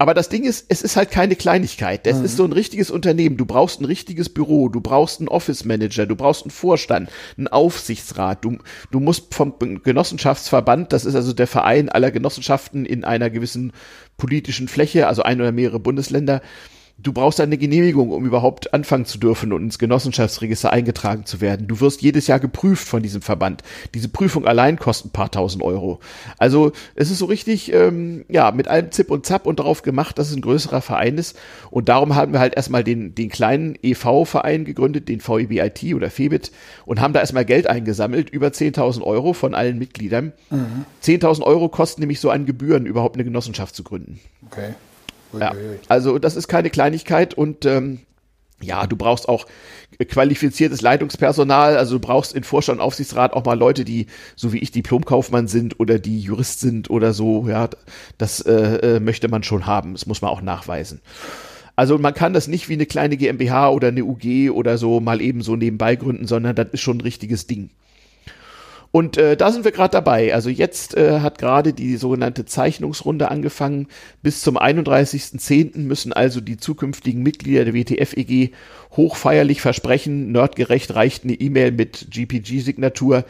aber 0.00 0.14
das 0.14 0.30
Ding 0.30 0.44
ist, 0.44 0.64
es 0.70 0.80
ist 0.80 0.96
halt 0.96 1.10
keine 1.10 1.36
Kleinigkeit. 1.36 2.06
Das 2.06 2.20
mhm. 2.20 2.24
ist 2.24 2.38
so 2.38 2.46
ein 2.46 2.52
richtiges 2.52 2.90
Unternehmen. 2.90 3.36
Du 3.36 3.44
brauchst 3.44 3.82
ein 3.82 3.84
richtiges 3.84 4.30
Büro, 4.30 4.70
du 4.70 4.80
brauchst 4.80 5.20
einen 5.20 5.28
Office 5.28 5.66
Manager, 5.66 6.06
du 6.06 6.16
brauchst 6.16 6.44
einen 6.44 6.50
Vorstand, 6.50 7.10
einen 7.36 7.48
Aufsichtsrat. 7.48 8.42
Du, 8.42 8.56
du 8.90 8.98
musst 8.98 9.34
vom 9.34 9.58
Genossenschaftsverband, 9.58 10.94
das 10.94 11.04
ist 11.04 11.16
also 11.16 11.34
der 11.34 11.46
Verein 11.46 11.90
aller 11.90 12.10
Genossenschaften 12.10 12.86
in 12.86 13.04
einer 13.04 13.28
gewissen 13.28 13.74
politischen 14.16 14.68
Fläche, 14.68 15.06
also 15.06 15.22
ein 15.22 15.38
oder 15.38 15.52
mehrere 15.52 15.80
Bundesländer, 15.80 16.40
du 17.02 17.12
brauchst 17.12 17.40
eine 17.40 17.58
Genehmigung, 17.58 18.10
um 18.10 18.26
überhaupt 18.26 18.74
anfangen 18.74 19.04
zu 19.04 19.18
dürfen 19.18 19.52
und 19.52 19.62
ins 19.62 19.78
Genossenschaftsregister 19.78 20.72
eingetragen 20.72 21.24
zu 21.24 21.40
werden. 21.40 21.66
Du 21.66 21.80
wirst 21.80 22.02
jedes 22.02 22.26
Jahr 22.26 22.40
geprüft 22.40 22.86
von 22.86 23.02
diesem 23.02 23.22
Verband. 23.22 23.62
Diese 23.94 24.08
Prüfung 24.08 24.46
allein 24.46 24.78
kostet 24.78 25.08
ein 25.08 25.12
paar 25.12 25.30
tausend 25.30 25.62
Euro. 25.62 26.00
Also 26.38 26.72
es 26.94 27.10
ist 27.10 27.18
so 27.18 27.26
richtig, 27.26 27.72
ähm, 27.72 28.24
ja, 28.28 28.50
mit 28.50 28.68
allem 28.68 28.90
Zip 28.92 29.10
und 29.10 29.26
Zap 29.26 29.46
und 29.46 29.58
darauf 29.58 29.82
gemacht, 29.82 30.18
dass 30.18 30.30
es 30.30 30.36
ein 30.36 30.42
größerer 30.42 30.80
Verein 30.80 31.18
ist. 31.18 31.38
Und 31.70 31.88
darum 31.88 32.14
haben 32.14 32.32
wir 32.32 32.40
halt 32.40 32.54
erstmal 32.54 32.84
den, 32.84 33.14
den 33.14 33.28
kleinen 33.28 33.78
EV-Verein 33.82 34.64
gegründet, 34.64 35.08
den 35.08 35.20
VEBIT 35.20 35.94
oder 35.94 36.10
FEBIT, 36.10 36.52
und 36.84 37.00
haben 37.00 37.12
da 37.12 37.20
erstmal 37.20 37.44
Geld 37.44 37.66
eingesammelt, 37.66 38.30
über 38.30 38.48
10.000 38.48 39.02
Euro 39.02 39.32
von 39.32 39.54
allen 39.54 39.78
Mitgliedern. 39.78 40.32
Mhm. 40.50 40.84
10.000 41.02 41.42
Euro 41.42 41.68
kosten 41.68 42.00
nämlich 42.02 42.20
so 42.20 42.30
an 42.30 42.46
Gebühren, 42.46 42.86
überhaupt 42.86 43.16
eine 43.16 43.24
Genossenschaft 43.24 43.74
zu 43.74 43.84
gründen. 43.84 44.20
Okay. 44.46 44.74
Ja, 45.38 45.54
also 45.88 46.18
das 46.18 46.36
ist 46.36 46.48
keine 46.48 46.70
Kleinigkeit 46.70 47.34
und 47.34 47.64
ähm, 47.66 48.00
ja, 48.62 48.86
du 48.86 48.96
brauchst 48.96 49.28
auch 49.28 49.46
qualifiziertes 50.08 50.82
Leitungspersonal, 50.82 51.76
also 51.76 51.98
du 51.98 52.06
brauchst 52.06 52.34
in 52.34 52.44
Vorstand 52.44 52.80
und 52.80 52.84
Aufsichtsrat 52.84 53.32
auch 53.32 53.44
mal 53.44 53.58
Leute, 53.58 53.84
die, 53.84 54.06
so 54.36 54.52
wie 54.52 54.58
ich, 54.58 54.70
Diplomkaufmann 54.70 55.48
sind 55.48 55.80
oder 55.80 55.98
die 55.98 56.20
Jurist 56.20 56.60
sind 56.60 56.90
oder 56.90 57.12
so, 57.12 57.48
ja, 57.48 57.68
das 58.18 58.40
äh, 58.40 58.96
äh, 58.96 59.00
möchte 59.00 59.28
man 59.28 59.42
schon 59.42 59.66
haben, 59.66 59.92
das 59.92 60.06
muss 60.06 60.22
man 60.22 60.30
auch 60.30 60.42
nachweisen. 60.42 61.00
Also 61.76 61.96
man 61.96 62.12
kann 62.12 62.34
das 62.34 62.48
nicht 62.48 62.68
wie 62.68 62.74
eine 62.74 62.86
kleine 62.86 63.16
GmbH 63.16 63.70
oder 63.70 63.88
eine 63.88 64.04
UG 64.04 64.50
oder 64.50 64.76
so 64.76 65.00
mal 65.00 65.22
eben 65.22 65.40
so 65.40 65.56
nebenbei 65.56 65.96
gründen, 65.96 66.26
sondern 66.26 66.54
das 66.54 66.68
ist 66.72 66.80
schon 66.80 66.98
ein 66.98 67.02
richtiges 67.02 67.46
Ding. 67.46 67.70
Und 68.92 69.16
äh, 69.16 69.36
da 69.36 69.52
sind 69.52 69.64
wir 69.64 69.70
gerade 69.70 69.92
dabei. 69.92 70.34
Also 70.34 70.50
jetzt 70.50 70.96
äh, 70.96 71.20
hat 71.20 71.38
gerade 71.38 71.72
die 71.72 71.96
sogenannte 71.96 72.44
Zeichnungsrunde 72.44 73.30
angefangen. 73.30 73.86
Bis 74.22 74.42
zum 74.42 74.58
31.10. 74.58 75.78
müssen 75.78 76.12
also 76.12 76.40
die 76.40 76.56
zukünftigen 76.56 77.22
Mitglieder 77.22 77.64
der 77.64 77.74
WTF-EG 77.74 78.50
hochfeierlich 78.96 79.60
versprechen, 79.60 80.32
nerdgerecht 80.32 80.94
reicht 80.94 81.22
eine 81.22 81.34
E-Mail 81.34 81.70
mit 81.70 82.08
GPG-Signatur, 82.10 83.24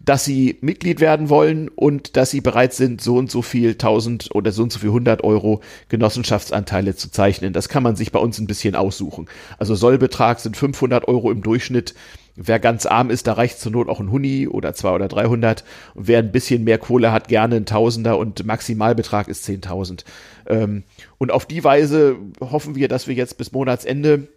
dass 0.00 0.24
sie 0.24 0.56
Mitglied 0.60 1.00
werden 1.00 1.28
wollen 1.28 1.68
und 1.68 2.16
dass 2.16 2.30
sie 2.30 2.40
bereit 2.40 2.72
sind, 2.72 3.02
so 3.02 3.16
und 3.16 3.30
so 3.30 3.42
viel 3.42 3.72
1000 3.72 4.34
oder 4.34 4.52
so 4.52 4.62
und 4.62 4.72
so 4.72 4.78
viel 4.78 4.90
100 4.90 5.24
Euro 5.24 5.60
Genossenschaftsanteile 5.88 6.94
zu 6.94 7.10
zeichnen. 7.10 7.52
Das 7.52 7.68
kann 7.68 7.82
man 7.82 7.96
sich 7.96 8.12
bei 8.12 8.20
uns 8.20 8.38
ein 8.38 8.46
bisschen 8.46 8.76
aussuchen. 8.76 9.26
Also 9.58 9.74
Sollbetrag 9.74 10.40
sind 10.40 10.56
500 10.56 11.08
Euro 11.08 11.30
im 11.30 11.42
Durchschnitt. 11.42 11.94
Wer 12.36 12.58
ganz 12.58 12.84
arm 12.84 13.08
ist, 13.10 13.26
da 13.26 13.32
reicht 13.32 13.58
zur 13.58 13.72
Not 13.72 13.88
auch 13.88 13.98
ein 13.98 14.10
Huni 14.10 14.46
oder 14.46 14.74
zwei 14.74 14.90
oder 14.90 15.08
300. 15.08 15.64
Und 15.94 16.06
wer 16.06 16.18
ein 16.18 16.32
bisschen 16.32 16.64
mehr 16.64 16.78
Kohle 16.78 17.10
hat, 17.10 17.28
gerne 17.28 17.56
ein 17.56 17.66
Tausender 17.66 18.18
und 18.18 18.44
Maximalbetrag 18.44 19.28
ist 19.28 19.48
10.000. 19.48 20.04
Ähm, 20.46 20.82
und 21.18 21.32
auf 21.32 21.46
die 21.46 21.64
Weise 21.64 22.16
hoffen 22.40 22.74
wir, 22.74 22.88
dass 22.88 23.06
wir 23.08 23.14
jetzt 23.14 23.38
bis 23.38 23.52
Monatsende 23.52 24.28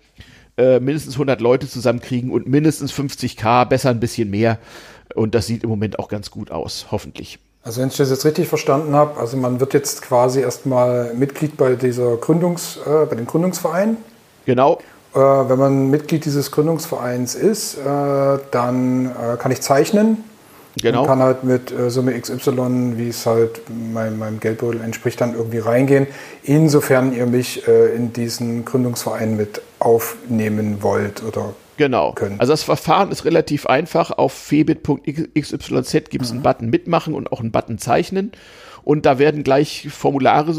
äh, 0.58 0.80
mindestens 0.80 1.16
100 1.16 1.42
Leute 1.42 1.68
zusammenkriegen 1.68 2.32
und 2.32 2.48
mindestens 2.48 2.94
50k, 2.94 3.66
besser 3.66 3.90
ein 3.90 4.00
bisschen 4.00 4.30
mehr. 4.30 4.60
Und 5.14 5.36
das 5.36 5.48
sieht 5.48 5.64
im 5.64 5.70
Moment 5.70 6.00
auch 6.00 6.08
ganz 6.08 6.32
gut 6.32 6.52
aus, 6.52 6.88
hoffentlich. 6.92 7.40
Also 7.64 7.82
wenn 7.82 7.90
ich 7.90 7.98
das 7.98 8.10
jetzt 8.10 8.26
richtig 8.26 8.48
verstanden 8.48 8.94
habe, 8.94 9.20
also 9.20 9.36
man 9.36 9.60
wird 9.60 9.74
jetzt 9.74 10.02
quasi 10.02 10.40
erstmal 10.40 11.14
Mitglied 11.14 11.58
bei 11.58 11.76
dieser 11.76 12.16
Gründungs, 12.16 12.78
äh, 12.86 13.06
bei 13.06 13.16
dem 13.16 13.28
Gründungsverein. 13.28 13.98
Genau. 14.46 14.80
Äh, 15.20 15.50
wenn 15.50 15.60
man 15.60 15.90
Mitglied 15.90 16.24
dieses 16.24 16.52
Gründungsvereins 16.52 17.36
ist, 17.36 17.78
äh, 17.78 18.40
dann 18.52 19.08
äh, 19.08 19.38
kann 19.38 19.52
ich 19.52 19.62
zeichnen. 19.62 20.24
Genau. 20.82 21.02
Und 21.02 21.08
kann 21.08 21.20
halt 21.20 21.44
mit 21.44 21.74
Summe 21.88 22.18
XY, 22.18 22.94
wie 22.96 23.10
es 23.10 23.26
halt 23.26 23.62
mein, 23.92 24.18
meinem 24.18 24.40
Geldbeutel 24.40 24.80
entspricht, 24.82 25.20
dann 25.20 25.34
irgendwie 25.34 25.58
reingehen. 25.58 26.08
Insofern 26.44 27.14
ihr 27.14 27.26
mich 27.26 27.68
in 27.68 28.14
diesen 28.14 28.64
Gründungsverein 28.64 29.36
mit 29.36 29.62
aufnehmen 29.80 30.82
wollt 30.82 31.24
oder 31.24 31.54
Genau. 31.76 32.14
Können. 32.14 32.40
Also 32.40 32.54
das 32.54 32.64
Verfahren 32.64 33.12
ist 33.12 33.26
relativ 33.26 33.66
einfach. 33.66 34.12
Auf 34.12 34.32
febit.xyz 34.32 36.10
gibt 36.10 36.24
es 36.24 36.30
mhm. 36.30 36.36
einen 36.36 36.44
Button 36.44 36.70
mitmachen 36.70 37.14
und 37.14 37.32
auch 37.32 37.42
einen 37.42 37.52
Button 37.52 37.78
zeichnen 37.78 38.32
und 38.84 39.06
da 39.06 39.20
werden 39.20 39.44
gleich 39.44 39.88
Formulare, 39.90 40.54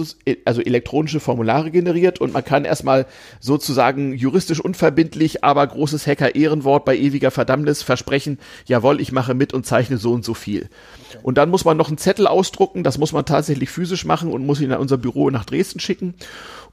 also 0.44 0.60
elektronische 0.60 1.20
Formulare 1.20 1.70
generiert 1.70 2.20
und 2.20 2.32
man 2.32 2.44
kann 2.44 2.64
erstmal 2.64 3.06
sozusagen 3.40 4.14
juristisch 4.14 4.60
unverbindlich, 4.60 5.44
aber 5.44 5.66
großes 5.66 6.06
Hacker-Ehrenwort 6.06 6.84
bei 6.84 6.96
ewiger 6.96 7.30
Verdammnis 7.30 7.82
versprechen, 7.82 8.38
jawohl, 8.66 9.00
ich 9.00 9.12
mache 9.12 9.34
mit 9.34 9.52
und 9.52 9.66
zeichne 9.66 9.98
so 9.98 10.12
und 10.12 10.24
so 10.24 10.34
viel. 10.34 10.68
Und 11.22 11.38
dann 11.38 11.50
muss 11.50 11.64
man 11.64 11.76
noch 11.76 11.88
einen 11.88 11.98
Zettel 11.98 12.26
ausdrucken, 12.26 12.84
das 12.84 12.98
muss 12.98 13.12
man 13.12 13.24
tatsächlich 13.24 13.70
physisch 13.70 14.04
machen 14.04 14.32
und 14.32 14.46
muss 14.46 14.60
ihn 14.60 14.72
an 14.72 14.80
unser 14.80 14.98
Büro 14.98 15.30
nach 15.30 15.44
Dresden 15.44 15.80
schicken. 15.80 16.14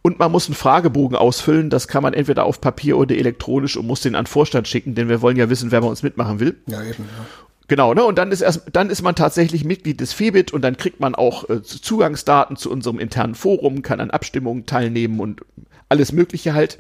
Und 0.02 0.20
man 0.20 0.32
muss 0.32 0.48
einen 0.48 0.56
Fragebogen 0.56 1.18
ausfüllen. 1.18 1.70
Das 1.70 1.88
kann 1.88 2.04
man 2.04 2.14
entweder 2.14 2.46
auf 2.46 2.62
Papier 2.62 2.98
oder 2.98 3.16
elektronisch 3.16 3.78
und 3.78 3.88
muss 3.88 4.02
den 4.02 4.16
an 4.16 4.26
Vorstand 4.26 4.68
schicken, 4.68 4.96
denn 4.96 5.10
wir 5.10 5.22
wollen 5.22 5.38
ja 5.38 5.50
wissen, 5.50 5.72
wer 5.72 5.82
bei 5.82 5.88
uns 5.88 6.04
mitmachen 6.04 6.40
will. 6.40 6.56
Ja, 6.68 6.82
eben. 6.82 7.04
Ja. 7.04 7.26
Genau, 7.68 7.94
ne? 7.94 8.04
Und 8.04 8.18
dann 8.18 8.32
ist 8.32 8.42
erst, 8.42 8.64
dann 8.72 8.90
ist 8.90 9.02
man 9.02 9.16
tatsächlich 9.16 9.66
Mitglied 9.66 10.00
des 10.00 10.14
FEBIT 10.14 10.54
und 10.54 10.62
dann 10.62 10.78
kriegt 10.78 11.00
man 11.00 11.16
auch 11.16 11.50
äh, 11.50 11.62
Zugangsdaten 11.62 12.56
zu 12.56 12.72
unserem 12.72 12.98
internen 12.98 13.36
Forum, 13.36 13.82
kann 13.82 14.00
an 14.00 14.10
Abstimmungen 14.10 14.66
teilnehmen 14.66 15.20
und 15.20 15.42
alles 15.90 16.14
Mögliche 16.14 16.54
halt. 16.54 16.80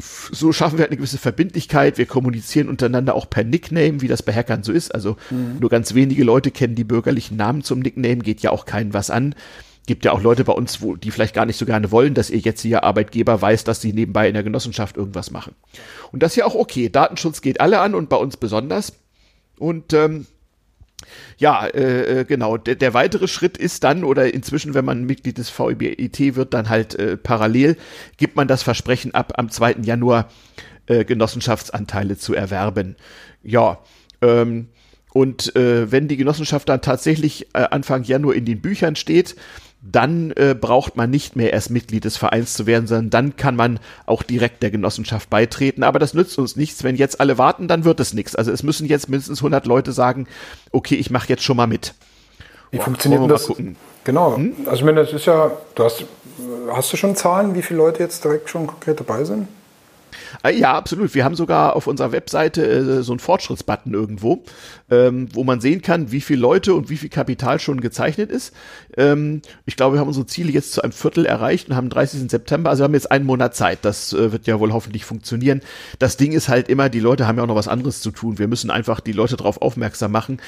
So 0.00 0.52
schaffen 0.52 0.78
wir 0.78 0.82
halt 0.82 0.90
eine 0.90 0.96
gewisse 0.96 1.18
Verbindlichkeit. 1.18 1.98
Wir 1.98 2.06
kommunizieren 2.06 2.68
untereinander 2.68 3.14
auch 3.14 3.28
per 3.28 3.42
Nickname, 3.42 4.00
wie 4.00 4.08
das 4.08 4.22
bei 4.22 4.32
Hackern 4.32 4.62
so 4.62 4.72
ist. 4.72 4.94
Also 4.94 5.16
mhm. 5.30 5.56
nur 5.60 5.70
ganz 5.70 5.94
wenige 5.94 6.22
Leute 6.22 6.52
kennen 6.52 6.76
die 6.76 6.84
bürgerlichen 6.84 7.36
Namen 7.36 7.62
zum 7.62 7.80
Nickname, 7.80 8.18
geht 8.18 8.40
ja 8.40 8.50
auch 8.50 8.64
keinen 8.64 8.94
was 8.94 9.10
an. 9.10 9.34
Gibt 9.86 10.04
ja 10.04 10.12
auch 10.12 10.22
Leute 10.22 10.44
bei 10.44 10.52
uns, 10.52 10.82
wo 10.82 10.96
die 10.96 11.10
vielleicht 11.10 11.34
gar 11.34 11.46
nicht 11.46 11.56
so 11.56 11.66
gerne 11.66 11.90
wollen, 11.90 12.14
dass 12.14 12.30
ihr 12.30 12.38
jetzt 12.38 12.60
hier 12.60 12.84
Arbeitgeber 12.84 13.40
weiß, 13.40 13.64
dass 13.64 13.80
sie 13.80 13.92
nebenbei 13.92 14.28
in 14.28 14.34
der 14.34 14.42
Genossenschaft 14.42 14.96
irgendwas 14.96 15.30
machen. 15.30 15.54
Und 16.12 16.22
das 16.22 16.32
ist 16.32 16.36
ja 16.36 16.44
auch 16.44 16.54
okay. 16.54 16.90
Datenschutz 16.90 17.40
geht 17.40 17.60
alle 17.60 17.80
an 17.80 17.94
und 17.94 18.08
bei 18.08 18.16
uns 18.16 18.36
besonders. 18.36 18.92
Und 19.58 19.92
ähm, 19.92 20.26
ja, 21.36 21.66
äh, 21.66 22.20
äh, 22.20 22.24
genau. 22.24 22.56
Der, 22.56 22.74
der 22.74 22.94
weitere 22.94 23.28
Schritt 23.28 23.56
ist 23.56 23.84
dann, 23.84 24.04
oder 24.04 24.32
inzwischen, 24.32 24.74
wenn 24.74 24.84
man 24.84 25.04
Mitglied 25.04 25.38
des 25.38 25.56
VIBIT 25.56 26.36
wird, 26.36 26.54
dann 26.54 26.68
halt 26.68 26.94
äh, 26.94 27.16
parallel, 27.16 27.76
gibt 28.16 28.36
man 28.36 28.48
das 28.48 28.62
Versprechen 28.62 29.14
ab, 29.14 29.34
am 29.36 29.50
2. 29.50 29.76
Januar 29.82 30.28
äh, 30.86 31.04
Genossenschaftsanteile 31.04 32.16
zu 32.16 32.34
erwerben. 32.34 32.96
Ja, 33.42 33.78
ähm, 34.20 34.68
und 35.12 35.54
äh, 35.56 35.90
wenn 35.90 36.08
die 36.08 36.16
Genossenschaft 36.16 36.68
dann 36.68 36.82
tatsächlich 36.82 37.46
äh, 37.54 37.66
Anfang 37.70 38.04
Januar 38.04 38.34
in 38.34 38.44
den 38.44 38.60
Büchern 38.60 38.96
steht, 38.96 39.36
dann 39.80 40.32
äh, 40.32 40.56
braucht 40.60 40.96
man 40.96 41.08
nicht 41.10 41.36
mehr 41.36 41.52
erst 41.52 41.70
Mitglied 41.70 42.04
des 42.04 42.16
Vereins 42.16 42.54
zu 42.54 42.66
werden, 42.66 42.86
sondern 42.86 43.10
dann 43.10 43.36
kann 43.36 43.54
man 43.54 43.78
auch 44.06 44.22
direkt 44.22 44.62
der 44.62 44.70
Genossenschaft 44.70 45.30
beitreten. 45.30 45.84
Aber 45.84 45.98
das 45.98 46.14
nützt 46.14 46.38
uns 46.38 46.56
nichts. 46.56 46.82
Wenn 46.82 46.96
jetzt 46.96 47.20
alle 47.20 47.38
warten, 47.38 47.68
dann 47.68 47.84
wird 47.84 48.00
es 48.00 48.12
nichts. 48.12 48.34
Also 48.34 48.50
es 48.50 48.62
müssen 48.62 48.86
jetzt 48.86 49.08
mindestens 49.08 49.38
100 49.38 49.66
Leute 49.66 49.92
sagen, 49.92 50.26
okay, 50.72 50.96
ich 50.96 51.10
mache 51.10 51.28
jetzt 51.28 51.44
schon 51.44 51.56
mal 51.56 51.66
mit. 51.66 51.94
Wie 52.70 52.78
funktioniert 52.78 53.30
das? 53.30 53.50
Genau. 54.04 54.36
Hm? 54.36 54.54
Also 54.66 54.76
ich 54.76 54.84
meine, 54.84 55.00
das 55.00 55.12
ist 55.12 55.26
ja, 55.26 55.52
du 55.74 55.84
hast, 55.84 56.04
hast 56.70 56.92
du 56.92 56.96
schon 56.96 57.14
Zahlen, 57.16 57.54
wie 57.54 57.62
viele 57.62 57.78
Leute 57.78 58.02
jetzt 58.02 58.24
direkt 58.24 58.50
schon 58.50 58.66
konkret 58.66 59.00
dabei 59.00 59.24
sind? 59.24 59.48
Äh, 60.42 60.56
ja, 60.56 60.74
absolut. 60.74 61.14
Wir 61.14 61.24
haben 61.24 61.34
sogar 61.34 61.76
auf 61.76 61.86
unserer 61.86 62.12
Webseite 62.12 62.64
äh, 62.64 63.02
so 63.02 63.12
einen 63.12 63.20
Fortschrittsbutton 63.20 63.94
irgendwo, 63.94 64.42
ähm, 64.90 65.28
wo 65.32 65.44
man 65.44 65.60
sehen 65.60 65.82
kann, 65.82 66.12
wie 66.12 66.20
viele 66.20 66.40
Leute 66.40 66.74
und 66.74 66.90
wie 66.90 66.96
viel 66.96 67.08
Kapital 67.08 67.60
schon 67.60 67.80
gezeichnet 67.80 68.30
ist. 68.30 68.54
Ähm, 68.98 69.42
ich 69.64 69.76
glaube, 69.76 69.96
wir 69.96 70.00
haben 70.00 70.08
unsere 70.08 70.26
Ziele 70.26 70.50
jetzt 70.50 70.72
zu 70.72 70.82
einem 70.82 70.92
Viertel 70.92 71.24
erreicht 71.24 71.68
und 71.68 71.76
haben 71.76 71.88
30. 71.88 72.28
September, 72.30 72.68
also 72.68 72.82
wir 72.82 72.84
haben 72.84 72.94
jetzt 72.94 73.10
einen 73.10 73.24
Monat 73.24 73.54
Zeit. 73.54 73.78
Das 73.82 74.12
äh, 74.12 74.32
wird 74.32 74.46
ja 74.46 74.58
wohl 74.58 74.72
hoffentlich 74.72 75.04
funktionieren. 75.04 75.62
Das 75.98 76.16
Ding 76.16 76.32
ist 76.32 76.48
halt 76.48 76.68
immer, 76.68 76.88
die 76.88 77.00
Leute 77.00 77.26
haben 77.26 77.36
ja 77.36 77.44
auch 77.44 77.48
noch 77.48 77.54
was 77.54 77.68
anderes 77.68 78.00
zu 78.02 78.10
tun. 78.10 78.38
Wir 78.38 78.48
müssen 78.48 78.70
einfach 78.70 79.00
die 79.00 79.12
Leute 79.12 79.36
darauf 79.36 79.62
aufmerksam 79.62 80.10
machen. 80.10 80.40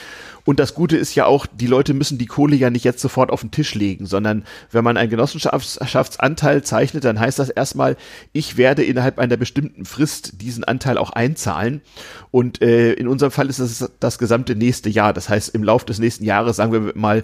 Und 0.44 0.58
das 0.58 0.74
Gute 0.74 0.96
ist 0.96 1.14
ja 1.14 1.26
auch, 1.26 1.46
die 1.46 1.66
Leute 1.66 1.94
müssen 1.94 2.18
die 2.18 2.26
Kohle 2.26 2.56
ja 2.56 2.70
nicht 2.70 2.84
jetzt 2.84 3.00
sofort 3.00 3.30
auf 3.30 3.42
den 3.42 3.50
Tisch 3.50 3.74
legen, 3.74 4.06
sondern 4.06 4.44
wenn 4.72 4.82
man 4.82 4.96
einen 4.96 5.10
Genossenschaftsanteil 5.10 6.62
zeichnet, 6.62 7.04
dann 7.04 7.20
heißt 7.20 7.38
das 7.38 7.50
erstmal, 7.50 7.96
ich 8.32 8.56
werde 8.56 8.82
innerhalb 8.82 9.18
einer 9.18 9.36
bestimmten 9.36 9.84
Frist 9.84 10.40
diesen 10.40 10.64
Anteil 10.64 10.98
auch 10.98 11.10
einzahlen. 11.10 11.82
Und 12.30 12.62
äh, 12.62 12.94
in 12.94 13.06
unserem 13.06 13.30
Fall 13.30 13.48
ist 13.48 13.60
das 13.60 13.90
das 14.00 14.18
gesamte 14.18 14.56
nächste 14.56 14.88
Jahr. 14.88 15.12
Das 15.12 15.28
heißt, 15.28 15.54
im 15.54 15.62
Laufe 15.62 15.86
des 15.86 15.98
nächsten 15.98 16.24
Jahres, 16.24 16.56
sagen 16.56 16.72
wir 16.72 16.92
mal, 16.94 17.22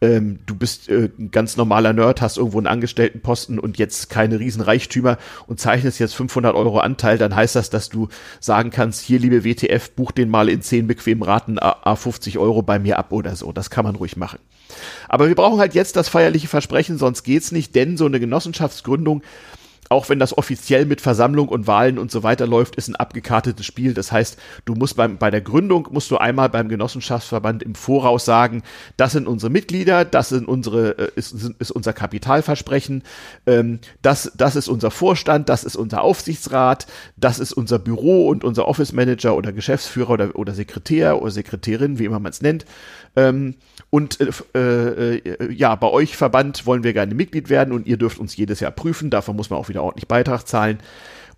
ähm, 0.00 0.40
du 0.46 0.54
bist 0.54 0.88
äh, 0.88 1.08
ein 1.18 1.30
ganz 1.30 1.56
normaler 1.56 1.92
Nerd, 1.92 2.20
hast 2.20 2.36
irgendwo 2.36 2.58
einen 2.58 2.66
Angestelltenposten 2.66 3.58
und 3.58 3.78
jetzt 3.78 4.10
keine 4.10 4.38
riesen 4.38 4.60
Reichtümer 4.60 5.18
und 5.46 5.58
zeichnest 5.58 5.98
jetzt 5.98 6.14
500 6.14 6.54
Euro 6.54 6.78
Anteil, 6.78 7.18
dann 7.18 7.34
heißt 7.34 7.56
das, 7.56 7.70
dass 7.70 7.88
du 7.88 8.08
sagen 8.40 8.70
kannst, 8.70 9.02
hier 9.02 9.18
liebe 9.18 9.44
WTF, 9.44 9.90
buch 9.92 10.12
den 10.12 10.28
mal 10.28 10.48
in 10.48 10.60
10 10.60 10.86
bequemen 10.86 11.22
Raten 11.22 11.58
a 11.58 11.96
50 11.96 12.38
Euro 12.38 12.62
bei 12.62 12.78
mir 12.78 12.98
ab 12.98 13.12
oder 13.12 13.36
so. 13.36 13.52
Das 13.52 13.70
kann 13.70 13.84
man 13.84 13.96
ruhig 13.96 14.16
machen. 14.16 14.38
Aber 15.08 15.28
wir 15.28 15.34
brauchen 15.34 15.58
halt 15.58 15.74
jetzt 15.74 15.96
das 15.96 16.08
feierliche 16.08 16.48
Versprechen, 16.48 16.98
sonst 16.98 17.22
geht's 17.22 17.52
nicht, 17.52 17.74
denn 17.74 17.96
so 17.96 18.06
eine 18.06 18.20
Genossenschaftsgründung 18.20 19.22
auch 19.88 20.08
wenn 20.08 20.18
das 20.18 20.36
offiziell 20.36 20.84
mit 20.84 21.00
Versammlung 21.00 21.48
und 21.48 21.66
Wahlen 21.66 21.98
und 21.98 22.10
so 22.10 22.22
weiter 22.22 22.46
läuft, 22.46 22.76
ist 22.76 22.88
ein 22.88 22.96
abgekartetes 22.96 23.64
Spiel. 23.64 23.94
Das 23.94 24.12
heißt, 24.12 24.38
du 24.64 24.74
musst 24.74 24.96
beim, 24.96 25.18
bei 25.18 25.30
der 25.30 25.40
Gründung 25.40 25.88
musst 25.90 26.10
du 26.10 26.16
einmal 26.16 26.48
beim 26.48 26.68
Genossenschaftsverband 26.68 27.62
im 27.62 27.74
Voraus 27.74 28.24
sagen, 28.24 28.62
das 28.96 29.12
sind 29.12 29.26
unsere 29.26 29.50
Mitglieder, 29.50 30.04
das 30.04 30.30
sind 30.30 30.48
unsere, 30.48 30.98
äh, 30.98 31.10
ist, 31.14 31.32
ist 31.58 31.70
unser 31.70 31.92
Kapitalversprechen, 31.92 33.02
ähm, 33.46 33.80
das, 34.02 34.32
das 34.36 34.56
ist 34.56 34.68
unser 34.68 34.90
Vorstand, 34.90 35.48
das 35.48 35.64
ist 35.64 35.76
unser 35.76 36.02
Aufsichtsrat, 36.02 36.86
das 37.16 37.38
ist 37.38 37.52
unser 37.52 37.78
Büro 37.78 38.28
und 38.28 38.44
unser 38.44 38.68
Office 38.68 38.92
Manager 38.92 39.36
oder 39.36 39.52
Geschäftsführer 39.52 40.10
oder, 40.10 40.36
oder 40.36 40.54
Sekretär 40.54 41.20
oder 41.20 41.30
Sekretärin, 41.30 41.98
wie 41.98 42.04
immer 42.04 42.20
man 42.20 42.30
es 42.30 42.42
nennt. 42.42 42.66
Ähm, 43.16 43.54
und 43.90 44.18
äh, 44.54 45.16
äh, 45.16 45.52
ja, 45.52 45.74
bei 45.74 45.88
euch 45.88 46.16
Verband 46.16 46.66
wollen 46.66 46.84
wir 46.84 46.92
gerne 46.92 47.14
Mitglied 47.14 47.48
werden 47.48 47.72
und 47.72 47.86
ihr 47.86 47.96
dürft 47.96 48.18
uns 48.18 48.36
jedes 48.36 48.60
Jahr 48.60 48.70
prüfen. 48.72 49.10
Dafür 49.10 49.32
muss 49.32 49.48
man 49.48 49.58
auch 49.58 49.68
wieder 49.68 49.75
ordentlich 49.82 50.08
Beitrag 50.08 50.46
zahlen. 50.46 50.78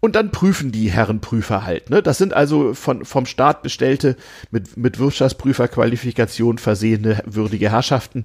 Und 0.01 0.15
dann 0.15 0.31
prüfen 0.31 0.71
die 0.71 0.93
Herrenprüfer 0.93 1.65
halt. 1.65 1.91
Ne? 1.91 2.03
Das 2.03 2.19
sind 2.19 2.33
also 2.33 2.73
von, 2.73 3.05
vom 3.05 3.27
Staat 3.27 3.63
bestellte, 3.63 4.17
mit, 4.53 4.77
mit 4.77 5.01
Wirtschaftsprüferqualifikation 5.01 6.59
versehene 6.59 7.21
würdige 7.27 7.73
Herrschaften, 7.73 8.25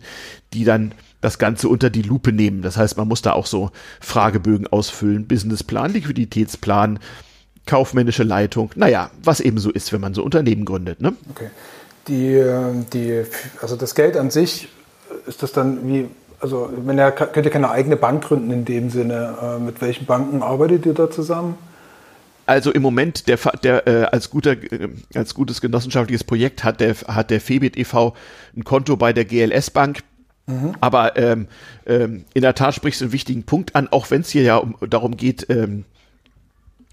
die 0.53 0.65
dann 0.65 0.93
das 1.19 1.39
Ganze 1.39 1.67
unter 1.69 1.89
die 1.89 2.03
Lupe 2.03 2.31
nehmen. 2.31 2.61
Das 2.61 2.77
heißt, 2.77 2.95
man 2.97 3.07
muss 3.07 3.23
da 3.23 3.33
auch 3.33 3.47
so 3.47 3.71
Fragebögen 4.01 4.67
ausfüllen, 4.67 5.25
Businessplan, 5.25 5.93
Liquiditätsplan, 5.93 6.99
kaufmännische 7.65 8.23
Leitung. 8.23 8.71
Naja, 8.75 9.09
was 9.23 9.39
eben 9.39 9.57
so 9.57 9.71
ist, 9.71 9.91
wenn 9.93 10.01
man 10.01 10.13
so 10.13 10.21
Unternehmen 10.23 10.65
gründet. 10.65 11.01
Ne? 11.01 11.13
Okay 11.31 11.49
die, 12.07 12.43
die, 12.91 13.23
also 13.61 13.75
das 13.75 13.95
Geld 13.95 14.17
an 14.17 14.29
sich, 14.29 14.67
ist 15.27 15.43
das 15.43 15.51
dann 15.51 15.87
wie, 15.87 16.09
also 16.43 16.69
wenn 16.75 16.99
ihr 16.99 17.11
könnt 17.11 17.45
ihr 17.45 17.51
keine 17.51 17.71
eigene 17.71 17.95
Bank 17.95 18.25
gründen 18.25 18.51
in 18.51 18.65
dem 18.65 18.89
Sinne. 18.89 19.35
Äh, 19.41 19.59
mit 19.59 19.81
welchen 19.81 20.05
Banken 20.05 20.43
arbeitet 20.43 20.85
ihr 20.85 20.93
da 20.93 21.09
zusammen? 21.09 21.57
Also 22.45 22.71
im 22.71 22.81
Moment, 22.81 23.29
der, 23.29 23.37
der 23.63 23.87
äh, 23.87 24.03
als 24.03 24.29
guter, 24.29 24.51
äh, 24.51 24.89
als 25.15 25.33
gutes 25.33 25.61
genossenschaftliches 25.61 26.25
Projekt 26.25 26.65
hat 26.65 26.81
der 26.81 26.95
hat 27.07 27.31
der 27.31 27.39
Febit 27.39 27.77
e.V. 27.77 28.13
ein 28.57 28.65
Konto 28.65 28.97
bei 28.97 29.13
der 29.13 29.23
GLS 29.23 29.71
Bank. 29.71 29.99
Mhm. 30.45 30.73
Aber 30.81 31.15
ähm, 31.15 31.47
ähm, 31.85 32.25
in 32.33 32.41
der 32.41 32.53
Tat 32.53 32.75
sprichst 32.75 32.99
du 32.99 33.05
einen 33.05 33.13
wichtigen 33.13 33.43
Punkt 33.43 33.77
an, 33.77 33.87
auch 33.87 34.11
wenn 34.11 34.21
es 34.21 34.29
hier 34.29 34.43
ja 34.43 34.57
um, 34.57 34.75
darum 34.89 35.15
geht, 35.15 35.49
ähm, 35.49 35.85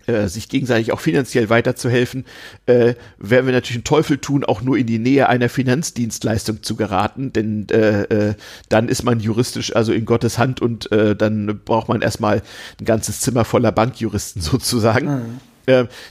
äh, 0.06 0.28
sich 0.28 0.48
gegenseitig 0.48 0.92
auch 0.92 1.00
finanziell 1.00 1.50
weiterzuhelfen, 1.50 2.24
äh, 2.66 2.94
werden 3.18 3.46
wir 3.46 3.52
natürlich 3.52 3.76
einen 3.76 3.84
Teufel 3.84 4.18
tun, 4.18 4.44
auch 4.44 4.62
nur 4.62 4.76
in 4.76 4.86
die 4.86 4.98
Nähe 4.98 5.28
einer 5.28 5.48
Finanzdienstleistung 5.48 6.62
zu 6.62 6.76
geraten, 6.76 7.32
denn 7.32 7.68
äh, 7.70 8.02
äh, 8.02 8.34
dann 8.68 8.88
ist 8.88 9.02
man 9.02 9.20
juristisch 9.20 9.76
also 9.76 9.92
in 9.92 10.06
Gottes 10.06 10.38
Hand 10.38 10.60
und 10.60 10.90
äh, 10.92 11.14
dann 11.14 11.60
braucht 11.64 11.88
man 11.88 12.02
erstmal 12.02 12.42
ein 12.80 12.84
ganzes 12.84 13.20
Zimmer 13.20 13.44
voller 13.44 13.72
Bankjuristen 13.72 14.42
sozusagen. 14.42 15.06
Mhm. 15.06 15.40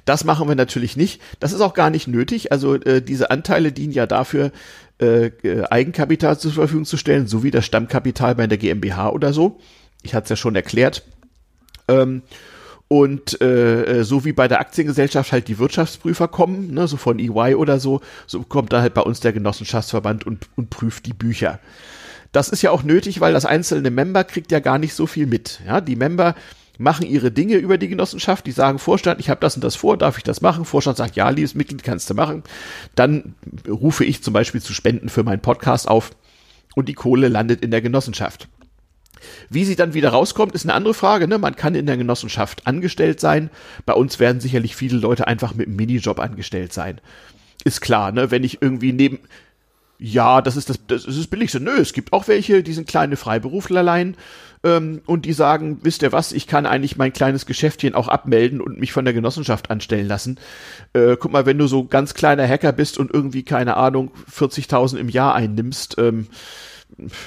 Das 0.06 0.24
machen 0.24 0.48
wir 0.48 0.56
natürlich 0.56 0.96
nicht. 0.96 1.20
Das 1.42 1.52
ist 1.52 1.60
auch 1.60 1.74
gar 1.74 1.90
nicht 1.90 2.08
nötig. 2.08 2.54
Also 2.54 2.78
diese 2.78 3.30
Anteile 3.30 3.74
dienen 3.74 3.92
ja 3.92 4.06
dafür, 4.06 4.54
Eigenkapital 5.02 6.40
zur 6.40 6.54
Verfügung 6.54 6.86
zu 6.86 6.96
stellen, 6.96 7.28
so 7.28 7.44
wie 7.44 7.52
das 7.52 7.66
Stammkapital 7.66 8.36
bei 8.36 8.48
der 8.48 8.58
GmbH 8.58 9.10
oder 9.10 9.34
so. 9.34 9.60
Ich 10.02 10.16
hatte 10.16 10.26
es 10.26 10.30
ja 10.30 10.36
schon 10.38 10.56
erklärt. 10.56 11.04
Ähm, 11.90 12.22
und 12.90 13.40
äh, 13.40 14.00
äh, 14.00 14.04
so 14.04 14.26
wie 14.26 14.34
bei 14.34 14.48
der 14.48 14.60
Aktiengesellschaft 14.60 15.32
halt 15.32 15.48
die 15.48 15.60
Wirtschaftsprüfer 15.60 16.28
kommen, 16.28 16.74
ne, 16.74 16.88
so 16.88 16.98
von 16.98 17.20
EY 17.20 17.54
oder 17.54 17.80
so, 17.80 18.02
so 18.26 18.42
kommt 18.42 18.74
da 18.74 18.82
halt 18.82 18.96
bei 18.96 19.02
uns 19.02 19.20
der 19.20 19.32
Genossenschaftsverband 19.32 20.26
und, 20.26 20.50
und 20.56 20.72
prüft 20.72 21.06
die 21.06 21.14
Bücher. 21.14 21.60
Das 22.32 22.50
ist 22.50 22.64
ja 22.64 22.72
auch 22.72 22.84
nötig, 22.84 23.22
weil 23.22 23.32
das 23.32 23.46
einzelne 23.46 23.92
Member 23.92 24.24
kriegt 24.24 24.52
ja 24.52 24.60
gar 24.60 24.80
nicht 24.80 24.96
so 24.96 25.06
viel 25.06 25.28
mit. 25.28 25.62
Ja, 25.66 25.82
die 25.82 25.96
Member 25.96 26.34
machen 26.80 27.06
ihre 27.06 27.32
Dinge 27.32 27.58
über 27.58 27.78
die 27.78 27.90
Genossenschaft, 27.90 28.48
die 28.48 28.52
sagen 28.52 28.80
Vorstand, 28.80 29.20
ich 29.20 29.30
habe 29.30 29.42
das 29.42 29.56
und 29.56 29.64
das 29.64 29.76
vor, 29.76 29.96
darf 29.96 30.18
ich 30.18 30.24
das 30.24 30.42
machen? 30.42 30.66
Vorstand 30.66 30.98
sagt, 30.98 31.16
ja, 31.16 31.30
liebes 31.30 31.54
Mitglied, 31.54 31.84
kannst 31.84 32.10
du 32.10 32.16
machen. 32.16 32.42
Dann 32.96 33.36
rufe 33.68 34.04
ich 34.04 34.24
zum 34.24 34.34
Beispiel 34.34 34.62
zu 34.62 34.74
Spenden 34.74 35.10
für 35.10 35.24
meinen 35.24 35.42
Podcast 35.42 35.88
auf 35.88 36.10
und 36.76 36.90
die 36.90 36.94
Kohle 36.94 37.28
landet 37.28 37.62
in 37.62 37.70
der 37.70 37.82
Genossenschaft. 37.82 38.48
Wie 39.50 39.66
sie 39.66 39.76
dann 39.76 39.94
wieder 39.94 40.10
rauskommt, 40.10 40.54
ist 40.54 40.66
eine 40.66 40.74
andere 40.74 40.94
Frage. 40.94 41.28
Ne? 41.28 41.38
Man 41.38 41.56
kann 41.56 41.76
in 41.76 41.86
der 41.86 41.98
Genossenschaft 41.98 42.68
angestellt 42.68 43.20
sein. 43.20 43.50
Bei 43.86 43.94
uns 43.94 44.20
werden 44.20 44.42
sicherlich 44.42 44.76
viele 44.76 44.98
Leute 44.98 45.28
einfach 45.28 45.54
mit 45.54 45.68
einem 45.68 45.76
Minijob 45.76 46.20
angestellt 46.20 46.74
sein. 46.74 47.02
Ist 47.64 47.82
klar, 47.82 48.12
ne? 48.12 48.32
Wenn 48.32 48.44
ich 48.44 48.62
irgendwie 48.62 48.94
neben, 48.94 49.20
ja, 49.98 50.42
das 50.42 50.56
ist 50.56 50.70
das, 50.70 50.80
das 50.88 51.06
ist 51.06 51.20
das 51.20 51.28
Billigste. 51.28 51.60
Nö, 51.60 51.78
es 51.78 51.92
gibt 51.92 52.14
auch 52.14 52.30
welche, 52.30 52.64
die 52.64 52.74
sind 52.74 52.88
kleine 52.88 53.18
Freiberuflerlein 53.18 54.16
ähm, 54.64 55.02
und 55.06 55.26
die 55.26 55.34
sagen, 55.34 55.80
wisst 55.84 56.02
ihr 56.02 56.14
was, 56.14 56.32
ich 56.32 56.48
kann 56.48 56.66
eigentlich 56.66 56.96
mein 56.96 57.12
kleines 57.12 57.46
Geschäftchen 57.46 57.96
auch 57.96 58.08
abmelden 58.08 58.62
und 58.62 58.80
mich 58.80 58.94
von 58.94 59.04
der 59.04 59.14
Genossenschaft 59.14 59.70
anstellen 59.70 60.08
lassen. 60.08 60.40
Äh, 60.94 61.18
guck 61.20 61.34
mal, 61.34 61.46
wenn 61.46 61.58
du 61.58 61.68
so 61.68 61.84
ganz 61.84 62.14
kleiner 62.14 62.48
Hacker 62.48 62.72
bist 62.72 62.98
und 62.98 63.14
irgendwie, 63.14 63.44
keine 63.44 63.76
Ahnung, 63.76 64.12
40.000 64.34 64.98
im 64.98 65.10
Jahr 65.10 65.36
einnimmst, 65.36 65.98
ähm, 65.98 66.28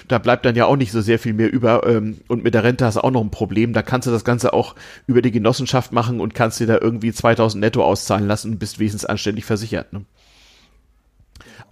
da 0.08 0.18
bleibt 0.18 0.44
dann 0.44 0.56
ja 0.56 0.66
auch 0.66 0.76
nicht 0.76 0.92
so 0.92 1.00
sehr 1.00 1.18
viel 1.18 1.32
mehr 1.32 1.52
über 1.52 1.86
ähm, 1.86 2.18
und 2.28 2.44
mit 2.44 2.54
der 2.54 2.64
Rente 2.64 2.84
hast 2.84 2.96
du 2.96 3.04
auch 3.04 3.10
noch 3.10 3.22
ein 3.22 3.30
Problem. 3.30 3.72
Da 3.72 3.82
kannst 3.82 4.06
du 4.06 4.12
das 4.12 4.24
Ganze 4.24 4.52
auch 4.52 4.74
über 5.06 5.22
die 5.22 5.30
Genossenschaft 5.30 5.92
machen 5.92 6.20
und 6.20 6.34
kannst 6.34 6.60
dir 6.60 6.66
da 6.66 6.78
irgendwie 6.80 7.12
2000 7.12 7.60
netto 7.60 7.84
auszahlen 7.84 8.26
lassen 8.26 8.52
und 8.52 8.58
bist 8.58 8.78
wesentlich 8.78 9.08
anständig 9.08 9.44
versichert. 9.44 9.92
Ne? 9.92 10.04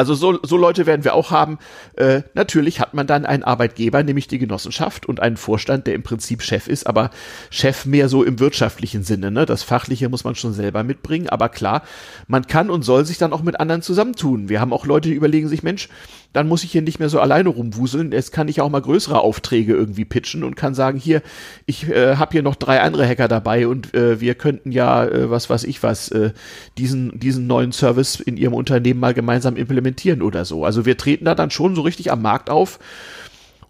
Also 0.01 0.15
so, 0.15 0.39
so 0.43 0.57
Leute 0.57 0.87
werden 0.87 1.05
wir 1.05 1.13
auch 1.13 1.31
haben. 1.31 1.59
Äh, 1.95 2.23
natürlich 2.33 2.81
hat 2.81 2.95
man 2.95 3.07
dann 3.07 3.27
einen 3.27 3.43
Arbeitgeber, 3.43 4.03
nämlich 4.03 4.29
die 4.29 4.39
Genossenschaft 4.39 5.05
und 5.05 5.21
einen 5.21 5.37
Vorstand, 5.37 5.87
der 5.87 5.93
im 5.93 6.03
Prinzip 6.03 6.41
Chef 6.41 6.69
ist, 6.69 6.87
aber 6.87 7.11
Chef 7.51 7.85
mehr 7.85 8.09
so 8.09 8.25
im 8.25 8.41
wirtschaftlichen 8.41 9.03
Sinne. 9.03 9.31
Ne? 9.31 9.45
Das 9.45 9.63
Fachliche 9.63 10.09
muss 10.09 10.25
man 10.25 10.37
schon 10.37 10.55
selber 10.55 10.85
mitbringen, 10.85 11.29
aber 11.29 11.51
klar, 11.51 11.83
man 12.29 12.47
kann 12.47 12.71
und 12.71 12.81
soll 12.81 13.05
sich 13.05 13.19
dann 13.19 13.35
auch 13.35 13.43
mit 13.43 13.61
anderen 13.61 13.83
zusammentun. 13.83 14.49
Wir 14.49 14.63
haben 14.63 14.73
auch 14.73 14.87
Leute, 14.87 15.11
die 15.11 15.15
überlegen 15.15 15.49
sich, 15.49 15.63
Mensch, 15.63 15.91
dann 16.33 16.49
muss 16.49 16.65
ich 16.65 16.73
hier 16.73 16.81
nicht 16.81 16.99
mehr 16.99 17.09
so 17.09 17.21
alleine 17.21 17.51
rumwuseln. 17.51 18.13
Jetzt 18.13 18.33
kann 18.33 18.49
ich 18.49 18.61
auch 18.61 18.71
mal 18.71 18.81
größere 18.81 19.21
Aufträge 19.21 19.75
irgendwie 19.75 20.07
pitchen 20.07 20.45
und 20.45 20.55
kann 20.55 20.75
sagen, 20.75 20.99
hier, 20.99 21.23
ich 21.67 21.89
äh, 21.89 22.17
habe 22.17 22.33
hier 22.33 22.43
noch 22.43 22.55
drei 22.55 22.81
andere 22.81 23.07
Hacker 23.07 23.29
dabei 23.29 23.67
und 23.67 23.93
äh, 23.95 24.21
wir 24.21 24.35
könnten 24.35 24.71
ja, 24.71 25.05
äh, 25.05 25.29
was 25.29 25.51
weiß 25.51 25.65
ich 25.65 25.83
was, 25.83 26.09
äh, 26.11 26.31
diesen, 26.79 27.19
diesen 27.19 27.47
neuen 27.47 27.73
Service 27.73 28.21
in 28.21 28.37
ihrem 28.37 28.55
Unternehmen 28.55 29.01
mal 29.01 29.13
gemeinsam 29.13 29.57
implementieren 29.57 29.90
oder 30.23 30.45
so. 30.45 30.65
Also 30.65 30.87
wir 30.87 30.97
treten 30.97 31.25
da 31.25 31.35
dann 31.35 31.51
schon 31.51 31.75
so 31.75 31.83
richtig 31.83 32.11
am 32.11 32.23
Markt 32.23 32.51
auf. 32.51 32.79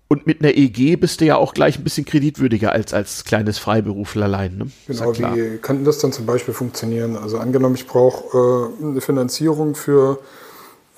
Und 0.09 0.27
mit 0.27 0.41
einer 0.43 0.57
EG 0.57 0.97
bist 0.97 1.21
du 1.21 1.25
ja 1.25 1.37
auch 1.37 1.55
gleich 1.55 1.79
ein 1.79 1.85
bisschen 1.85 2.05
kreditwürdiger 2.05 2.73
als 2.73 2.93
als 2.93 3.25
kleines 3.25 3.59
Freiberuflerlein. 3.59 4.57
Ne? 4.57 4.67
Genau, 4.89 5.17
wie 5.17 5.59
könnte 5.59 5.85
das 5.85 5.99
dann 5.99 6.13
zum 6.13 6.27
Beispiel 6.27 6.53
funktionieren? 6.53 7.17
Also 7.17 7.39
angenommen, 7.39 7.77
ich 7.77 7.87
brauche 7.87 8.73
äh, 8.83 8.85
eine 8.85 9.01
Finanzierung 9.01 9.77
für 9.77 10.19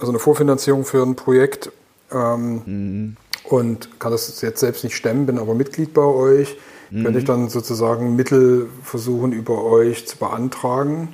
also 0.03 0.13
eine 0.13 0.19
Vorfinanzierung 0.19 0.85
für 0.85 1.03
ein 1.03 1.15
Projekt 1.15 1.71
ähm, 2.13 2.63
mhm. 2.67 3.17
und 3.45 4.01
kann 4.01 4.11
das 4.11 4.41
jetzt 4.43 4.61
selbst 4.61 4.85
nicht 4.85 4.97
stemmen, 4.97 5.27
bin 5.27 5.39
aber 5.39 5.55
Mitglied 5.55 5.95
bei 5.95 6.03
euch, 6.03 6.57
mhm. 6.91 7.05
könnte 7.05 7.19
ich 7.21 7.25
dann 7.25 7.49
sozusagen 7.49 8.17
Mittel 8.17 8.69
versuchen 8.83 9.33
über 9.33 9.65
euch 9.65 10.07
zu 10.07 10.19
beantragen, 10.19 11.09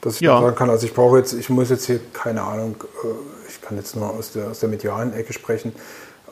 dass 0.00 0.16
ich 0.16 0.22
ja. 0.22 0.34
dann 0.34 0.42
sagen 0.42 0.56
kann, 0.56 0.70
also 0.70 0.86
ich 0.86 0.92
brauche 0.92 1.18
jetzt, 1.18 1.32
ich 1.32 1.48
muss 1.50 1.70
jetzt 1.70 1.86
hier, 1.86 2.00
keine 2.12 2.42
Ahnung, 2.42 2.74
äh, 3.04 3.41
ich 3.52 3.60
kann 3.60 3.76
jetzt 3.76 3.96
nur 3.96 4.10
aus 4.10 4.32
der, 4.32 4.50
aus 4.50 4.60
der 4.60 4.68
medialen 4.68 5.12
Ecke 5.14 5.32
sprechen, 5.32 5.72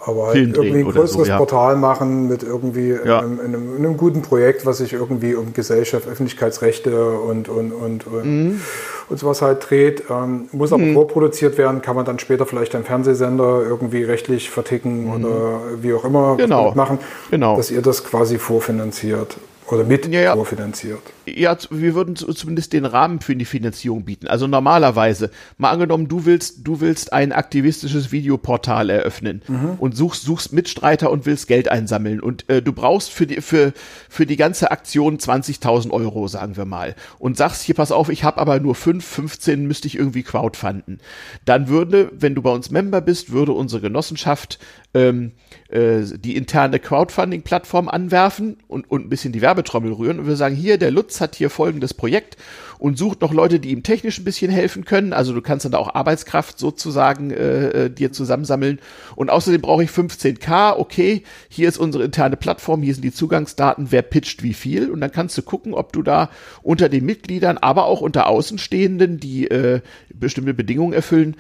aber 0.04 0.28
halt 0.28 0.36
irgendwie 0.36 0.78
ein 0.78 0.84
größeres 0.90 1.26
so, 1.26 1.32
ja. 1.32 1.36
Portal 1.36 1.76
machen 1.76 2.28
mit 2.28 2.42
irgendwie 2.42 2.96
ja. 3.04 3.20
einem, 3.20 3.40
einem, 3.40 3.76
einem, 3.76 3.96
guten 3.96 4.22
Projekt, 4.22 4.64
was 4.64 4.78
sich 4.78 4.92
irgendwie 4.92 5.34
um 5.34 5.52
Gesellschaft, 5.52 6.08
Öffentlichkeitsrechte 6.08 7.18
und, 7.18 7.48
und, 7.48 7.72
und, 7.72 8.06
und, 8.06 8.24
mhm. 8.24 8.60
und 9.08 9.18
sowas 9.18 9.42
halt 9.42 9.68
dreht. 9.68 10.04
Ähm, 10.10 10.48
muss 10.52 10.72
aber 10.72 10.82
mhm. 10.82 10.94
vorproduziert 10.94 11.58
werden, 11.58 11.82
kann 11.82 11.96
man 11.96 12.04
dann 12.04 12.18
später 12.18 12.46
vielleicht 12.46 12.74
einen 12.74 12.84
Fernsehsender 12.84 13.62
irgendwie 13.62 14.02
rechtlich 14.02 14.50
verticken 14.50 15.04
mhm. 15.04 15.24
oder 15.24 15.60
wie 15.82 15.92
auch 15.92 16.04
immer 16.04 16.36
genau. 16.36 16.72
machen, 16.74 16.98
genau. 17.30 17.56
dass 17.56 17.70
ihr 17.70 17.82
das 17.82 18.04
quasi 18.04 18.38
vorfinanziert. 18.38 19.36
Oder 19.72 19.84
mit 19.84 20.06
ja, 20.06 20.20
ja. 20.20 20.34
vorfinanziert. 20.34 21.00
Ja, 21.26 21.56
wir 21.70 21.94
würden 21.94 22.16
zumindest 22.16 22.72
den 22.72 22.84
Rahmen 22.84 23.20
für 23.20 23.36
die 23.36 23.44
Finanzierung 23.44 24.04
bieten. 24.04 24.26
Also 24.26 24.46
normalerweise, 24.46 25.30
mal 25.58 25.70
angenommen, 25.70 26.08
du 26.08 26.24
willst, 26.24 26.66
du 26.66 26.80
willst 26.80 27.12
ein 27.12 27.32
aktivistisches 27.32 28.10
Videoportal 28.10 28.90
eröffnen 28.90 29.42
mhm. 29.46 29.76
und 29.78 29.96
suchst, 29.96 30.22
suchst 30.22 30.52
Mitstreiter 30.52 31.10
und 31.10 31.26
willst 31.26 31.46
Geld 31.46 31.68
einsammeln 31.68 32.20
und 32.20 32.48
äh, 32.48 32.62
du 32.62 32.72
brauchst 32.72 33.10
für 33.10 33.26
die, 33.26 33.40
für, 33.40 33.72
für 34.08 34.26
die 34.26 34.36
ganze 34.36 34.70
Aktion 34.70 35.18
20.000 35.18 35.90
Euro, 35.90 36.26
sagen 36.26 36.56
wir 36.56 36.64
mal. 36.64 36.94
Und 37.18 37.36
sagst, 37.36 37.62
hier, 37.62 37.74
pass 37.74 37.92
auf, 37.92 38.08
ich 38.08 38.24
habe 38.24 38.38
aber 38.38 38.58
nur 38.60 38.74
5, 38.74 39.04
15 39.04 39.66
müsste 39.66 39.86
ich 39.86 39.96
irgendwie 39.96 40.22
crowdfunden. 40.22 41.00
Dann 41.44 41.68
würde, 41.68 42.10
wenn 42.12 42.34
du 42.34 42.42
bei 42.42 42.50
uns 42.50 42.70
Member 42.70 43.00
bist, 43.00 43.30
würde 43.30 43.52
unsere 43.52 43.80
Genossenschaft 43.80 44.58
ähm, 44.94 45.32
äh, 45.70 46.02
die 46.18 46.36
interne 46.36 46.78
Crowdfunding-Plattform 46.78 47.88
anwerfen 47.88 48.56
und, 48.68 48.90
und 48.90 49.06
ein 49.06 49.08
bisschen 49.08 49.32
die 49.32 49.40
Werbetrommel 49.40 49.92
rühren 49.92 50.18
und 50.18 50.26
wir 50.26 50.36
sagen, 50.36 50.56
hier, 50.56 50.78
der 50.78 50.90
Lutz 50.90 51.20
hat 51.20 51.36
hier 51.36 51.50
folgendes 51.50 51.94
Projekt 51.94 52.36
und 52.80 52.98
sucht 52.98 53.20
noch 53.20 53.32
Leute, 53.32 53.60
die 53.60 53.70
ihm 53.70 53.82
technisch 53.82 54.18
ein 54.18 54.24
bisschen 54.24 54.50
helfen 54.50 54.84
können. 54.84 55.12
Also 55.12 55.34
du 55.34 55.42
kannst 55.42 55.66
dann 55.66 55.72
da 55.72 55.78
auch 55.78 55.94
Arbeitskraft 55.94 56.58
sozusagen 56.58 57.30
äh, 57.30 57.84
äh 57.84 57.90
dir 57.90 58.10
zusammensammeln. 58.10 58.80
Und 59.16 59.30
außerdem 59.30 59.60
brauche 59.60 59.84
ich 59.84 59.90
15k. 59.90 60.78
Okay, 60.78 61.22
hier 61.48 61.68
ist 61.68 61.78
unsere 61.78 62.04
interne 62.04 62.36
Plattform, 62.36 62.82
hier 62.82 62.94
sind 62.94 63.04
die 63.04 63.12
Zugangsdaten, 63.12 63.88
wer 63.90 64.02
pitcht 64.02 64.42
wie 64.42 64.54
viel. 64.54 64.90
Und 64.90 65.00
dann 65.00 65.12
kannst 65.12 65.36
du 65.36 65.42
gucken, 65.42 65.74
ob 65.74 65.92
du 65.92 66.02
da 66.02 66.30
unter 66.62 66.88
den 66.88 67.04
Mitgliedern, 67.04 67.58
aber 67.58 67.84
auch 67.84 68.00
unter 68.00 68.26
Außenstehenden, 68.26 69.20
die 69.20 69.48
äh, 69.48 69.82
bestimmte 70.14 70.54
Bedingungen 70.54 70.94
erfüllen, 70.94 71.36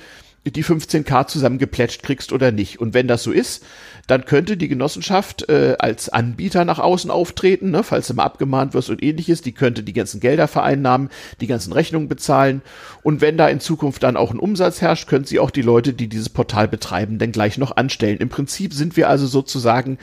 die 0.46 0.64
15k 0.64 1.26
zusammengeplätscht 1.26 2.02
kriegst 2.02 2.32
oder 2.32 2.50
nicht. 2.50 2.80
Und 2.80 2.94
wenn 2.94 3.06
das 3.06 3.22
so 3.22 3.30
ist, 3.30 3.62
dann 4.06 4.24
könnte 4.24 4.56
die 4.56 4.68
Genossenschaft 4.68 5.48
äh, 5.50 5.76
als 5.78 6.08
Anbieter 6.08 6.64
nach 6.64 6.78
außen 6.78 7.10
auftreten, 7.10 7.70
ne, 7.70 7.82
falls 7.82 8.06
du 8.06 8.14
mal 8.14 8.24
abgemahnt 8.24 8.72
wirst 8.72 8.88
und 8.88 9.02
ähnliches. 9.02 9.42
Die 9.42 9.52
könnte 9.52 9.82
die 9.82 9.92
ganzen 9.92 10.18
Gelder 10.18 10.48
vereinnahmen, 10.48 11.10
die 11.42 11.46
ganzen 11.46 11.74
Rechnungen 11.74 12.08
bezahlen. 12.08 12.62
Und 13.02 13.20
wenn 13.20 13.36
da 13.36 13.48
in 13.48 13.60
Zukunft 13.60 14.02
dann 14.02 14.16
auch 14.16 14.30
ein 14.30 14.38
Umsatz 14.38 14.80
herrscht, 14.80 15.08
können 15.08 15.26
sie 15.26 15.38
auch 15.38 15.50
die 15.50 15.62
Leute, 15.62 15.92
die 15.92 16.08
dieses 16.08 16.30
Portal 16.30 16.68
betreiben, 16.68 17.18
dann 17.18 17.32
gleich 17.32 17.58
noch 17.58 17.76
anstellen. 17.76 18.18
Im 18.18 18.30
Prinzip 18.30 18.72
sind 18.72 18.96
wir 18.96 19.10
also 19.10 19.26
sozusagen 19.26 19.98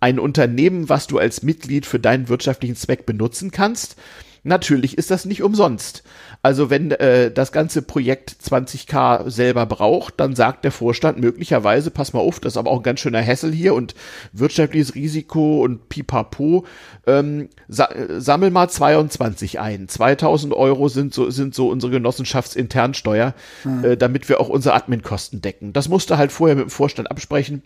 ein 0.00 0.18
Unternehmen, 0.18 0.88
was 0.88 1.06
du 1.06 1.18
als 1.18 1.42
Mitglied 1.42 1.84
für 1.84 1.98
deinen 1.98 2.28
wirtschaftlichen 2.28 2.76
Zweck 2.76 3.04
benutzen 3.04 3.50
kannst. 3.50 3.96
Natürlich 4.42 4.98
ist 4.98 5.10
das 5.10 5.24
nicht 5.24 5.42
umsonst. 5.42 6.02
Also 6.44 6.68
wenn 6.68 6.90
äh, 6.90 7.30
das 7.30 7.52
ganze 7.52 7.80
Projekt 7.80 8.36
20k 8.44 9.30
selber 9.30 9.64
braucht, 9.64 10.20
dann 10.20 10.36
sagt 10.36 10.62
der 10.64 10.72
Vorstand 10.72 11.18
möglicherweise, 11.18 11.90
pass 11.90 12.12
mal 12.12 12.20
auf, 12.20 12.38
das 12.38 12.52
ist 12.52 12.56
aber 12.58 12.70
auch 12.70 12.80
ein 12.80 12.82
ganz 12.82 13.00
schöner 13.00 13.22
Hessel 13.22 13.50
hier 13.50 13.72
und 13.72 13.94
wirtschaftliches 14.34 14.94
Risiko 14.94 15.64
und 15.64 15.88
pipapo, 15.88 16.66
ähm, 17.06 17.48
sa 17.68 17.88
sammel 18.18 18.50
mal 18.50 18.68
22 18.68 19.60
ein. 19.60 19.88
2000 19.88 20.54
Euro 20.54 20.88
sind 20.88 21.14
so, 21.14 21.30
sind 21.30 21.54
so 21.54 21.68
unsere 21.68 21.92
Genossenschaftsinternsteuer, 21.92 23.34
mhm. 23.64 23.84
äh, 23.84 23.96
damit 23.96 24.28
wir 24.28 24.40
auch 24.40 24.48
unsere 24.48 24.74
Adminkosten 24.74 25.40
decken. 25.42 25.72
Das 25.72 25.88
musst 25.88 26.10
du 26.10 26.16
halt 26.16 26.32
vorher 26.32 26.56
mit 26.56 26.66
dem 26.66 26.70
Vorstand 26.70 27.10
absprechen. 27.10 27.62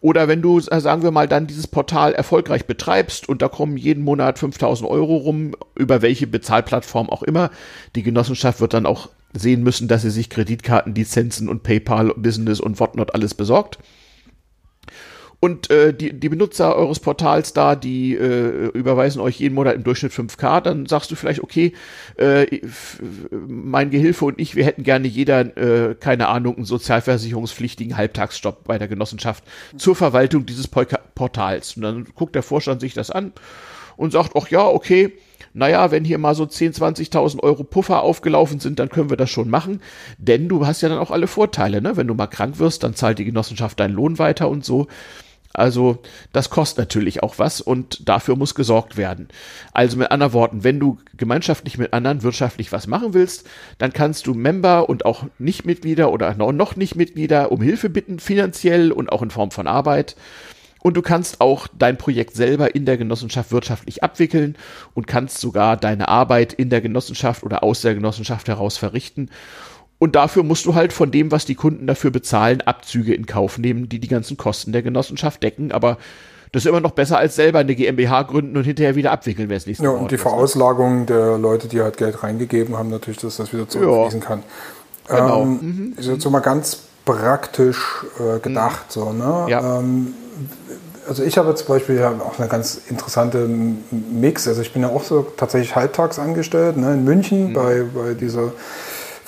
Oder 0.00 0.28
wenn 0.28 0.42
du, 0.42 0.58
äh, 0.58 0.80
sagen 0.80 1.02
wir 1.02 1.10
mal, 1.10 1.28
dann 1.28 1.46
dieses 1.46 1.66
Portal 1.66 2.12
erfolgreich 2.12 2.66
betreibst 2.66 3.28
und 3.28 3.42
da 3.42 3.48
kommen 3.48 3.76
jeden 3.76 4.04
Monat 4.04 4.38
5000 4.38 4.88
Euro 4.88 5.16
rum, 5.16 5.54
über 5.74 6.02
welche 6.02 6.26
Bezahlplattform 6.26 7.10
auch 7.10 7.22
immer, 7.22 7.50
die 7.94 8.02
Genossenschaft 8.02 8.60
wird 8.60 8.74
dann 8.74 8.86
auch 8.86 9.08
sehen 9.32 9.62
müssen, 9.62 9.88
dass 9.88 10.02
sie 10.02 10.10
sich 10.10 10.28
Kreditkartenlizenzen 10.28 11.48
und 11.48 11.62
PayPal, 11.62 12.12
Business 12.16 12.60
und 12.60 12.80
whatnot 12.80 13.14
alles 13.14 13.34
besorgt. 13.34 13.78
Und 15.44 15.70
äh, 15.70 15.92
die, 15.92 16.12
die 16.12 16.28
Benutzer 16.28 16.76
eures 16.76 17.00
Portals 17.00 17.52
da, 17.52 17.74
die 17.74 18.14
äh, 18.14 18.68
überweisen 18.74 19.20
euch 19.20 19.40
jeden 19.40 19.56
Monat 19.56 19.74
im 19.74 19.82
Durchschnitt 19.82 20.12
5K, 20.12 20.60
dann 20.60 20.86
sagst 20.86 21.10
du 21.10 21.16
vielleicht, 21.16 21.42
okay, 21.42 21.72
äh, 22.16 22.60
mein 23.48 23.90
Gehilfe 23.90 24.24
und 24.24 24.38
ich, 24.38 24.54
wir 24.54 24.64
hätten 24.64 24.84
gerne 24.84 25.08
jeder, 25.08 25.40
äh, 25.56 25.96
keine 25.96 26.28
Ahnung, 26.28 26.58
einen 26.58 26.64
sozialversicherungspflichtigen 26.64 27.96
Halbtagsjob 27.96 28.62
bei 28.62 28.78
der 28.78 28.86
Genossenschaft 28.86 29.42
zur 29.76 29.96
Verwaltung 29.96 30.46
dieses 30.46 30.68
Portals. 30.68 31.76
Und 31.76 31.82
dann 31.82 32.06
guckt 32.14 32.36
der 32.36 32.44
Vorstand 32.44 32.80
sich 32.80 32.94
das 32.94 33.10
an 33.10 33.32
und 33.96 34.12
sagt, 34.12 34.36
ach 34.36 34.46
ja, 34.46 34.64
okay, 34.64 35.12
naja, 35.54 35.90
wenn 35.90 36.04
hier 36.04 36.18
mal 36.18 36.36
so 36.36 36.46
10, 36.46 36.74
20.000 36.74 37.42
Euro 37.42 37.64
Puffer 37.64 38.04
aufgelaufen 38.04 38.60
sind, 38.60 38.78
dann 38.78 38.90
können 38.90 39.10
wir 39.10 39.16
das 39.16 39.30
schon 39.30 39.50
machen. 39.50 39.80
Denn 40.18 40.48
du 40.48 40.68
hast 40.68 40.82
ja 40.82 40.88
dann 40.88 40.98
auch 40.98 41.10
alle 41.10 41.26
Vorteile, 41.26 41.82
ne? 41.82 41.96
Wenn 41.96 42.06
du 42.06 42.14
mal 42.14 42.28
krank 42.28 42.60
wirst, 42.60 42.84
dann 42.84 42.94
zahlt 42.94 43.18
die 43.18 43.24
Genossenschaft 43.24 43.80
deinen 43.80 43.94
Lohn 43.94 44.20
weiter 44.20 44.48
und 44.48 44.64
so. 44.64 44.86
Also 45.54 45.98
das 46.32 46.50
kostet 46.50 46.78
natürlich 46.78 47.22
auch 47.22 47.38
was 47.38 47.60
und 47.60 48.08
dafür 48.08 48.36
muss 48.36 48.54
gesorgt 48.54 48.96
werden. 48.96 49.28
Also 49.72 49.98
mit 49.98 50.10
anderen 50.10 50.32
Worten, 50.32 50.64
wenn 50.64 50.80
du 50.80 50.98
gemeinschaftlich 51.16 51.76
mit 51.76 51.92
anderen 51.92 52.22
wirtschaftlich 52.22 52.72
was 52.72 52.86
machen 52.86 53.12
willst, 53.12 53.46
dann 53.78 53.92
kannst 53.92 54.26
du 54.26 54.34
Member 54.34 54.88
und 54.88 55.04
auch 55.04 55.24
Nichtmitglieder 55.38 56.10
oder 56.10 56.34
noch 56.34 56.76
Nichtmitglieder 56.76 57.52
um 57.52 57.60
Hilfe 57.60 57.90
bitten, 57.90 58.18
finanziell 58.18 58.92
und 58.92 59.12
auch 59.12 59.22
in 59.22 59.30
Form 59.30 59.50
von 59.50 59.66
Arbeit. 59.66 60.16
Und 60.82 60.96
du 60.96 61.02
kannst 61.02 61.40
auch 61.40 61.68
dein 61.78 61.96
Projekt 61.96 62.34
selber 62.34 62.74
in 62.74 62.86
der 62.86 62.96
Genossenschaft 62.96 63.52
wirtschaftlich 63.52 64.02
abwickeln 64.02 64.56
und 64.94 65.06
kannst 65.06 65.38
sogar 65.38 65.76
deine 65.76 66.08
Arbeit 66.08 66.52
in 66.52 66.70
der 66.70 66.80
Genossenschaft 66.80 67.44
oder 67.44 67.62
aus 67.62 67.82
der 67.82 67.94
Genossenschaft 67.94 68.48
heraus 68.48 68.78
verrichten. 68.78 69.30
Und 70.02 70.16
dafür 70.16 70.42
musst 70.42 70.66
du 70.66 70.74
halt 70.74 70.92
von 70.92 71.12
dem, 71.12 71.30
was 71.30 71.44
die 71.44 71.54
Kunden 71.54 71.86
dafür 71.86 72.10
bezahlen, 72.10 72.60
Abzüge 72.62 73.14
in 73.14 73.24
Kauf 73.24 73.56
nehmen, 73.56 73.88
die 73.88 74.00
die 74.00 74.08
ganzen 74.08 74.36
Kosten 74.36 74.72
der 74.72 74.82
Genossenschaft 74.82 75.40
decken. 75.44 75.70
Aber 75.70 75.96
das 76.50 76.64
ist 76.64 76.68
immer 76.68 76.80
noch 76.80 76.90
besser 76.90 77.18
als 77.18 77.36
selber 77.36 77.60
eine 77.60 77.76
GmbH 77.76 78.22
gründen 78.22 78.56
und 78.56 78.64
hinterher 78.64 78.96
wieder 78.96 79.12
abwickeln, 79.12 79.48
wer 79.48 79.58
es 79.58 79.66
nicht 79.68 79.80
Ja, 79.80 79.90
und 79.90 80.10
die 80.10 80.18
Verauslagung 80.18 81.06
der 81.06 81.38
Leute, 81.38 81.68
die 81.68 81.80
halt 81.80 81.98
Geld 81.98 82.20
reingegeben 82.24 82.76
haben, 82.76 82.90
natürlich, 82.90 83.20
dass 83.20 83.36
das 83.36 83.52
wieder 83.52 83.68
zurückfließen 83.68 84.18
ja. 84.22 84.26
kann. 84.26 84.42
Genau. 85.06 85.42
Ähm, 85.42 85.58
mhm. 85.62 85.94
Ist 85.96 86.08
jetzt 86.08 86.22
so 86.22 86.30
mal 86.30 86.40
ganz 86.40 86.80
praktisch 87.04 88.04
äh, 88.18 88.40
gedacht. 88.40 88.86
Mhm. 88.88 88.90
So, 88.90 89.12
ne? 89.12 89.46
ja. 89.50 89.78
Ähm, 89.78 90.14
also 91.08 91.22
ich 91.22 91.38
habe 91.38 91.54
zum 91.54 91.68
Beispiel 91.68 92.00
ja 92.00 92.10
auch 92.10 92.40
eine 92.40 92.48
ganz 92.48 92.80
interessante 92.88 93.48
Mix. 94.10 94.48
Also 94.48 94.62
ich 94.62 94.72
bin 94.72 94.82
ja 94.82 94.88
auch 94.88 95.04
so 95.04 95.24
tatsächlich 95.36 95.76
halbtags 95.76 96.18
angestellt 96.18 96.76
ne, 96.76 96.94
in 96.94 97.04
München 97.04 97.50
mhm. 97.50 97.52
bei, 97.52 97.84
bei 97.94 98.14
dieser 98.14 98.50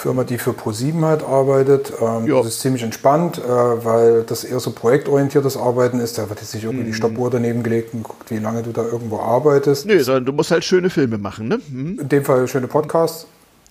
Firma, 0.05 0.25
die 0.25 0.37
für 0.37 0.53
ProSieben 0.53 1.03
halt 1.07 1.23
arbeitet. 1.23 1.95
Ähm, 1.99 2.27
das 2.27 2.47
ist 2.47 2.61
ziemlich 2.61 2.83
entspannt, 2.83 3.39
äh, 3.39 3.49
weil 3.49 4.23
das 4.23 4.45
eher 4.45 4.61
so 4.61 4.71
projektorientiertes 4.71 5.57
Arbeiten 5.57 5.99
ist. 5.99 6.19
Da 6.19 6.29
wird 6.29 6.43
jetzt 6.43 6.53
nicht 6.53 6.65
irgendwie 6.65 6.85
mhm. 6.85 6.89
die 6.89 6.93
Stoppuhr 6.93 7.31
daneben 7.31 7.63
gelegt 7.63 7.95
und 7.95 8.03
guckt, 8.03 8.31
wie 8.31 8.37
lange 8.37 8.63
du 8.63 8.73
da 8.73 8.83
irgendwo 8.85 9.19
arbeitest. 9.19 9.87
Nö, 9.87 9.99
sondern 10.03 10.27
du 10.27 10.33
musst 10.33 10.51
halt 10.51 10.63
schöne 10.63 10.91
Filme 10.91 11.17
machen, 11.17 11.49
ne? 11.49 11.59
Mhm. 11.71 12.01
In 12.01 12.09
dem 12.11 12.23
Fall 12.23 12.47
schöne 12.49 12.67
Podcasts. 12.67 13.27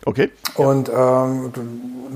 Okay. 0.06 0.32
Und 0.56 0.92
ähm, 0.94 1.54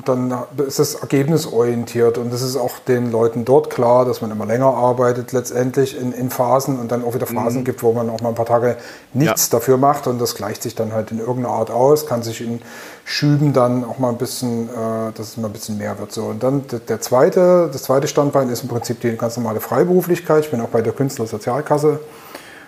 dann 0.05 0.33
ist 0.65 0.79
es 0.79 0.95
ergebnisorientiert 0.95 2.17
und 2.17 2.33
es 2.33 2.41
ist 2.41 2.55
auch 2.57 2.79
den 2.79 3.11
Leuten 3.11 3.45
dort 3.45 3.69
klar, 3.69 4.05
dass 4.05 4.21
man 4.21 4.29
immer 4.31 4.45
länger 4.45 4.73
arbeitet 4.73 5.31
letztendlich 5.31 5.99
in, 5.99 6.11
in 6.11 6.29
Phasen 6.29 6.79
und 6.79 6.91
dann 6.91 7.03
auch 7.03 7.15
wieder 7.15 7.27
Phasen 7.27 7.61
mhm. 7.61 7.65
gibt, 7.65 7.83
wo 7.83 7.93
man 7.93 8.09
auch 8.09 8.21
mal 8.21 8.29
ein 8.29 8.35
paar 8.35 8.45
Tage 8.45 8.77
nichts 9.13 9.49
ja. 9.49 9.57
dafür 9.57 9.77
macht 9.77 10.07
und 10.07 10.19
das 10.19 10.35
gleicht 10.35 10.63
sich 10.63 10.75
dann 10.75 10.93
halt 10.93 11.11
in 11.11 11.19
irgendeiner 11.19 11.55
Art 11.55 11.71
aus, 11.71 12.05
kann 12.05 12.23
sich 12.23 12.41
in 12.41 12.61
Schüben 13.05 13.53
dann 13.53 13.85
auch 13.85 13.99
mal 13.99 14.09
ein 14.09 14.17
bisschen, 14.17 14.69
äh, 14.69 15.13
dass 15.15 15.29
es 15.29 15.37
mal 15.37 15.47
ein 15.47 15.53
bisschen 15.53 15.77
mehr 15.77 15.97
wird. 15.97 16.11
So. 16.11 16.25
Und 16.25 16.43
dann 16.43 16.65
der 16.87 16.99
zweite, 16.99 17.69
das 17.71 17.83
zweite 17.83 18.07
Standbein 18.07 18.49
ist 18.49 18.63
im 18.63 18.69
Prinzip 18.69 18.99
die 18.99 19.15
ganz 19.15 19.37
normale 19.37 19.61
Freiberuflichkeit. 19.61 20.43
Ich 20.45 20.51
bin 20.51 20.59
auch 20.61 20.69
bei 20.69 20.81
der 20.81 20.93
Künstlersozialkasse 20.93 21.99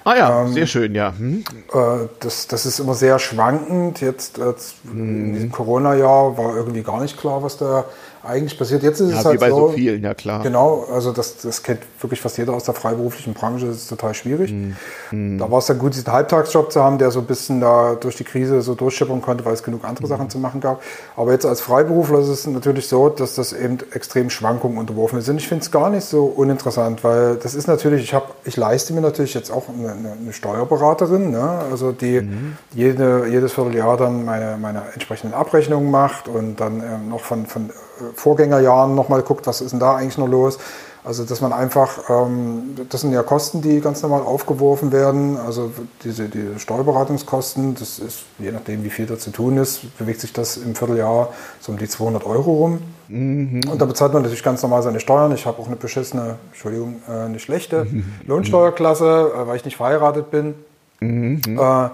Ah 0.09 0.17
ja, 0.17 0.41
ähm, 0.41 0.53
sehr 0.53 0.65
schön, 0.65 0.95
ja. 0.95 1.13
Hm. 1.15 1.43
Äh, 1.71 2.07
das, 2.19 2.47
das 2.47 2.65
ist 2.65 2.79
immer 2.79 2.95
sehr 2.95 3.19
schwankend. 3.19 4.01
Jetzt, 4.01 4.39
jetzt 4.39 4.77
hm. 4.89 5.25
in 5.25 5.33
diesem 5.33 5.51
Corona-Jahr 5.51 6.35
war 6.35 6.55
irgendwie 6.55 6.81
gar 6.81 6.99
nicht 6.99 7.15
klar, 7.15 7.43
was 7.43 7.57
da 7.57 7.85
eigentlich 8.23 8.57
passiert. 8.57 8.83
Jetzt 8.83 8.99
ist 8.99 9.11
ja, 9.11 9.19
es 9.19 9.25
halt 9.25 9.35
wie 9.35 9.39
bei 9.39 9.49
so, 9.49 9.69
so 9.69 9.69
vielen, 9.69 10.03
ja 10.03 10.13
klar. 10.13 10.43
Genau, 10.43 10.85
also 10.93 11.11
das, 11.11 11.37
das 11.37 11.63
kennt 11.63 11.81
wirklich 11.99 12.19
fast 12.19 12.37
jeder 12.37 12.53
aus 12.53 12.65
der 12.65 12.73
freiberuflichen 12.73 13.33
Branche, 13.33 13.67
das 13.67 13.77
ist 13.77 13.87
total 13.87 14.13
schwierig. 14.13 14.51
Mhm. 14.51 15.37
Da 15.37 15.49
war 15.49 15.59
es 15.59 15.67
dann 15.67 15.79
gut, 15.79 15.95
diesen 15.95 16.11
Halbtagsjob 16.11 16.71
zu 16.71 16.83
haben, 16.83 16.97
der 16.97 17.11
so 17.11 17.19
ein 17.19 17.25
bisschen 17.25 17.61
da 17.61 17.95
durch 17.95 18.17
die 18.17 18.23
Krise 18.25 18.61
so 18.61 18.75
durchschippern 18.75 19.21
konnte, 19.21 19.45
weil 19.45 19.53
es 19.53 19.63
genug 19.63 19.85
andere 19.85 20.05
mhm. 20.05 20.09
Sachen 20.09 20.29
zu 20.29 20.37
machen 20.37 20.59
gab. 20.59 20.81
Aber 21.15 21.31
jetzt 21.31 21.45
als 21.45 21.61
Freiberufler 21.61 22.19
ist 22.19 22.27
es 22.27 22.47
natürlich 22.47 22.87
so, 22.87 23.09
dass 23.09 23.35
das 23.35 23.53
eben 23.53 23.77
extrem 23.91 24.29
Schwankungen 24.29 24.77
unterworfen 24.77 25.19
ist. 25.19 25.29
Und 25.29 25.37
ich 25.37 25.47
finde 25.47 25.63
es 25.63 25.71
gar 25.71 25.89
nicht 25.89 26.05
so 26.05 26.25
uninteressant, 26.25 27.03
weil 27.03 27.35
das 27.35 27.55
ist 27.55 27.67
natürlich, 27.67 28.03
ich 28.03 28.13
habe, 28.13 28.27
ich 28.43 28.57
leiste 28.57 28.93
mir 28.93 29.01
natürlich 29.01 29.33
jetzt 29.33 29.51
auch 29.51 29.65
eine, 29.69 29.91
eine 29.91 30.33
Steuerberaterin, 30.33 31.31
ne? 31.31 31.61
also 31.71 31.91
die 31.93 32.21
mhm. 32.21 32.57
jede, 32.73 33.27
jedes 33.27 33.53
Vierteljahr 33.53 33.95
dann 33.95 34.25
meine, 34.25 34.57
meine 34.59 34.83
entsprechenden 34.93 35.33
Abrechnungen 35.33 35.89
macht 35.89 36.27
und 36.27 36.59
dann 36.59 36.81
ähm, 36.81 37.09
noch 37.09 37.21
von, 37.21 37.45
von 37.45 37.69
Vorgängerjahren 38.15 38.95
nochmal 38.95 39.21
guckt, 39.21 39.47
was 39.47 39.61
ist 39.61 39.71
denn 39.71 39.79
da 39.79 39.95
eigentlich 39.95 40.17
noch 40.17 40.27
los. 40.27 40.57
Also 41.03 41.23
dass 41.23 41.39
man 41.39 41.53
einfach, 41.53 42.09
ähm, 42.09 42.75
das 42.89 43.01
sind 43.01 43.13
ja 43.13 43.23
Kosten, 43.23 43.61
die 43.61 43.79
ganz 43.79 44.01
normal 44.01 44.21
aufgeworfen 44.21 44.91
werden. 44.91 45.37
Also 45.37 45.71
diese, 46.03 46.27
diese 46.27 46.59
Steuerberatungskosten, 46.59 47.75
das 47.75 47.99
ist, 47.99 48.25
je 48.37 48.51
nachdem 48.51 48.83
wie 48.83 48.89
viel 48.89 49.05
da 49.05 49.17
zu 49.17 49.31
tun 49.31 49.57
ist, 49.57 49.97
bewegt 49.97 50.19
sich 50.19 50.33
das 50.33 50.57
im 50.57 50.75
Vierteljahr 50.75 51.29
so 51.61 51.71
um 51.71 51.77
die 51.77 51.87
200 51.87 52.25
Euro 52.25 52.53
rum. 52.53 52.81
Mhm. 53.07 53.61
Und 53.71 53.81
da 53.81 53.85
bezahlt 53.85 54.11
man 54.11 54.23
natürlich 54.23 54.43
ganz 54.43 54.61
normal 54.61 54.83
seine 54.83 54.99
Steuern. 54.99 55.31
Ich 55.31 55.45
habe 55.45 55.59
auch 55.61 55.67
eine 55.67 55.77
beschissene, 55.77 56.35
Entschuldigung, 56.51 57.01
äh, 57.07 57.11
eine 57.11 57.39
schlechte 57.39 57.85
mhm. 57.85 58.03
Lohnsteuerklasse, 58.27 59.31
äh, 59.33 59.47
weil 59.47 59.55
ich 59.55 59.65
nicht 59.65 59.77
verheiratet 59.77 60.29
bin. 60.31 60.53
Mhm. 60.99 61.41
Äh, 61.57 61.89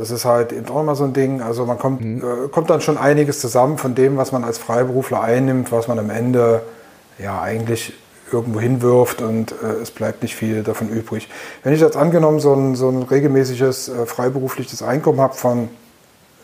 das 0.00 0.10
ist 0.10 0.24
halt 0.24 0.50
eben 0.52 0.66
auch 0.70 0.80
immer 0.80 0.96
so 0.96 1.04
ein 1.04 1.12
Ding. 1.12 1.42
Also 1.42 1.66
man 1.66 1.78
kommt, 1.78 2.00
mhm. 2.00 2.22
äh, 2.22 2.48
kommt 2.48 2.70
dann 2.70 2.80
schon 2.80 2.96
einiges 2.96 3.38
zusammen 3.38 3.76
von 3.76 3.94
dem, 3.94 4.16
was 4.16 4.32
man 4.32 4.44
als 4.44 4.56
Freiberufler 4.56 5.20
einnimmt, 5.20 5.72
was 5.72 5.88
man 5.88 5.98
am 5.98 6.08
Ende 6.08 6.62
ja 7.18 7.42
eigentlich 7.42 7.92
irgendwo 8.32 8.60
hinwirft 8.60 9.20
und 9.20 9.52
äh, 9.52 9.82
es 9.82 9.90
bleibt 9.90 10.22
nicht 10.22 10.36
viel 10.36 10.62
davon 10.62 10.88
übrig. 10.88 11.28
Wenn 11.62 11.74
ich 11.74 11.80
jetzt 11.80 11.98
angenommen 11.98 12.40
so 12.40 12.54
ein, 12.54 12.76
so 12.76 12.88
ein 12.88 13.02
regelmäßiges 13.02 13.90
äh, 13.90 14.06
freiberufliches 14.06 14.82
Einkommen 14.82 15.20
habe 15.20 15.34
von, 15.34 15.68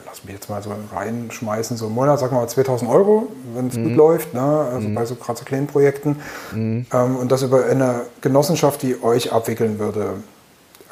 lass 0.05 0.23
mich 0.25 0.35
jetzt 0.35 0.51
mal 0.51 0.63
so 0.63 0.71
reinschmeißen, 0.95 1.79
so 1.79 1.87
im 1.87 1.95
Monat, 1.95 2.19
sagen 2.19 2.37
wir 2.37 2.41
mal 2.41 2.49
2000 2.49 2.91
Euro, 2.91 3.29
wenn 3.55 3.69
es 3.69 3.77
mhm. 3.77 3.85
gut 3.85 3.97
läuft, 3.97 4.35
ne? 4.35 4.69
also 4.71 4.87
mhm. 4.87 4.95
bei 4.95 5.07
so 5.07 5.15
gerade 5.15 5.39
so 5.39 5.47
kleinen 5.47 5.67
Projekten 5.67 6.17
mhm. 6.53 6.85
ähm, 6.93 7.17
und 7.17 7.33
das 7.33 7.41
über 7.43 7.65
eine 7.65 8.03
Genossenschaft, 8.21 8.83
die 8.83 9.03
euch 9.03 9.33
abwickeln 9.33 9.79
würde. 9.79 10.17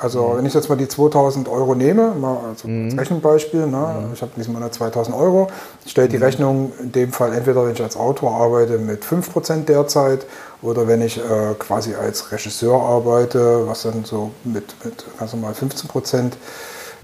Also 0.04 0.28
mhm. 0.28 0.36
wenn 0.36 0.46
ich 0.46 0.52
jetzt 0.52 0.68
mal 0.68 0.76
die 0.76 0.86
2000 0.86 1.48
Euro 1.48 1.74
nehme, 1.74 2.14
mal 2.14 2.36
also 2.50 2.68
mhm. 2.68 2.90
als 2.90 2.98
Rechenbeispiel, 2.98 3.66
ne? 3.66 4.04
Mhm. 4.06 4.12
ich 4.12 4.20
habe 4.20 4.32
diesen 4.36 4.52
Monat 4.52 4.74
2000 4.74 5.16
Euro, 5.16 5.48
stellt 5.86 6.12
die 6.12 6.18
mhm. 6.18 6.22
Rechnung 6.22 6.72
in 6.78 6.92
dem 6.92 7.10
Fall 7.10 7.32
entweder, 7.32 7.64
wenn 7.64 7.72
ich 7.72 7.82
als 7.82 7.96
Autor 7.96 8.32
arbeite, 8.32 8.76
mit 8.76 9.02
5% 9.02 9.64
derzeit 9.64 10.26
oder 10.60 10.86
wenn 10.86 11.00
ich 11.00 11.16
äh, 11.16 11.54
quasi 11.58 11.94
als 11.94 12.30
Regisseur 12.30 12.82
arbeite, 12.82 13.66
was 13.66 13.84
dann 13.84 14.04
so 14.04 14.30
mit, 14.44 14.74
mit 14.84 15.06
ganz 15.18 15.32
normal 15.32 15.54
15% 15.54 16.18
äh, 16.18 16.30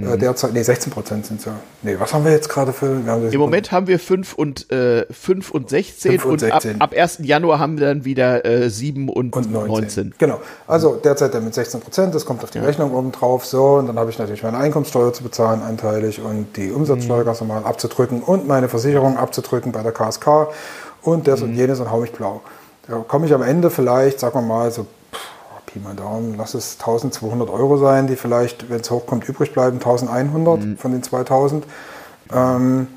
mhm. 0.00 0.18
derzeit, 0.18 0.52
nee, 0.52 0.62
16 0.62 0.92
Prozent 0.92 1.26
sind 1.26 1.40
es 1.40 1.46
ja. 1.46 1.52
Nee, 1.82 1.96
was 1.98 2.12
haben 2.12 2.24
wir 2.24 2.32
jetzt 2.32 2.48
gerade 2.48 2.72
für? 2.72 2.86
Im 2.86 3.40
Moment 3.40 3.72
haben 3.72 3.86
wir 3.86 3.98
5 3.98 4.34
und, 4.34 4.70
äh, 4.70 5.06
5 5.10 5.50
und 5.50 5.70
16 5.70 6.12
5 6.12 6.24
und, 6.24 6.30
und 6.32 6.38
16. 6.40 6.80
Ab, 6.80 6.92
ab 6.92 6.98
1. 6.98 7.18
Januar 7.22 7.58
haben 7.58 7.78
wir 7.78 7.86
dann 7.86 8.04
wieder 8.04 8.44
äh, 8.44 8.70
7 8.70 9.08
und, 9.08 9.34
und 9.34 9.52
19. 9.52 9.68
19. 9.68 10.14
Genau, 10.18 10.40
also 10.66 10.96
derzeit 10.96 11.34
dann 11.34 11.44
mit 11.44 11.54
16 11.54 11.80
Prozent, 11.80 12.14
das 12.14 12.24
kommt 12.24 12.44
auf 12.44 12.50
die 12.50 12.58
ja. 12.58 12.64
Rechnung 12.64 12.92
oben 12.94 13.12
drauf, 13.12 13.44
so, 13.44 13.74
und 13.74 13.86
dann 13.86 13.98
habe 13.98 14.10
ich 14.10 14.18
natürlich 14.18 14.42
meine 14.42 14.58
Einkommenssteuer 14.58 15.12
zu 15.12 15.22
bezahlen, 15.22 15.62
anteilig, 15.62 16.20
und 16.20 16.56
die 16.56 16.70
Umsatzsteuer 16.70 17.22
mhm. 17.22 17.26
ganz 17.26 17.40
normal 17.40 17.64
abzudrücken 17.64 18.22
und 18.22 18.46
meine 18.46 18.68
Versicherung 18.68 19.16
abzudrücken 19.16 19.72
bei 19.72 19.82
der 19.82 19.92
KSK 19.92 20.48
und 21.02 21.26
das 21.26 21.40
mhm. 21.40 21.50
und 21.50 21.54
jenes 21.56 21.80
und 21.80 21.90
hau 21.90 22.00
mich 22.00 22.12
blau. 22.12 22.42
Da 22.86 23.04
komme 23.06 23.26
ich 23.26 23.34
am 23.34 23.42
Ende 23.42 23.70
vielleicht, 23.70 24.20
sagen 24.20 24.34
wir 24.34 24.42
mal, 24.42 24.70
so 24.70 24.86
Pi 25.72 25.78
mal 25.78 25.94
Daumen, 25.94 26.34
lass 26.36 26.54
es 26.54 26.76
1200 26.80 27.48
Euro 27.48 27.76
sein, 27.76 28.06
die 28.06 28.16
vielleicht, 28.16 28.70
wenn 28.70 28.80
es 28.80 28.90
hochkommt, 28.90 29.28
übrig 29.28 29.52
bleiben, 29.52 29.76
1100 29.76 30.60
mhm. 30.60 30.76
von 30.76 30.92
den 30.92 31.02
2000. 31.02 31.64
Ähm, 32.32 32.88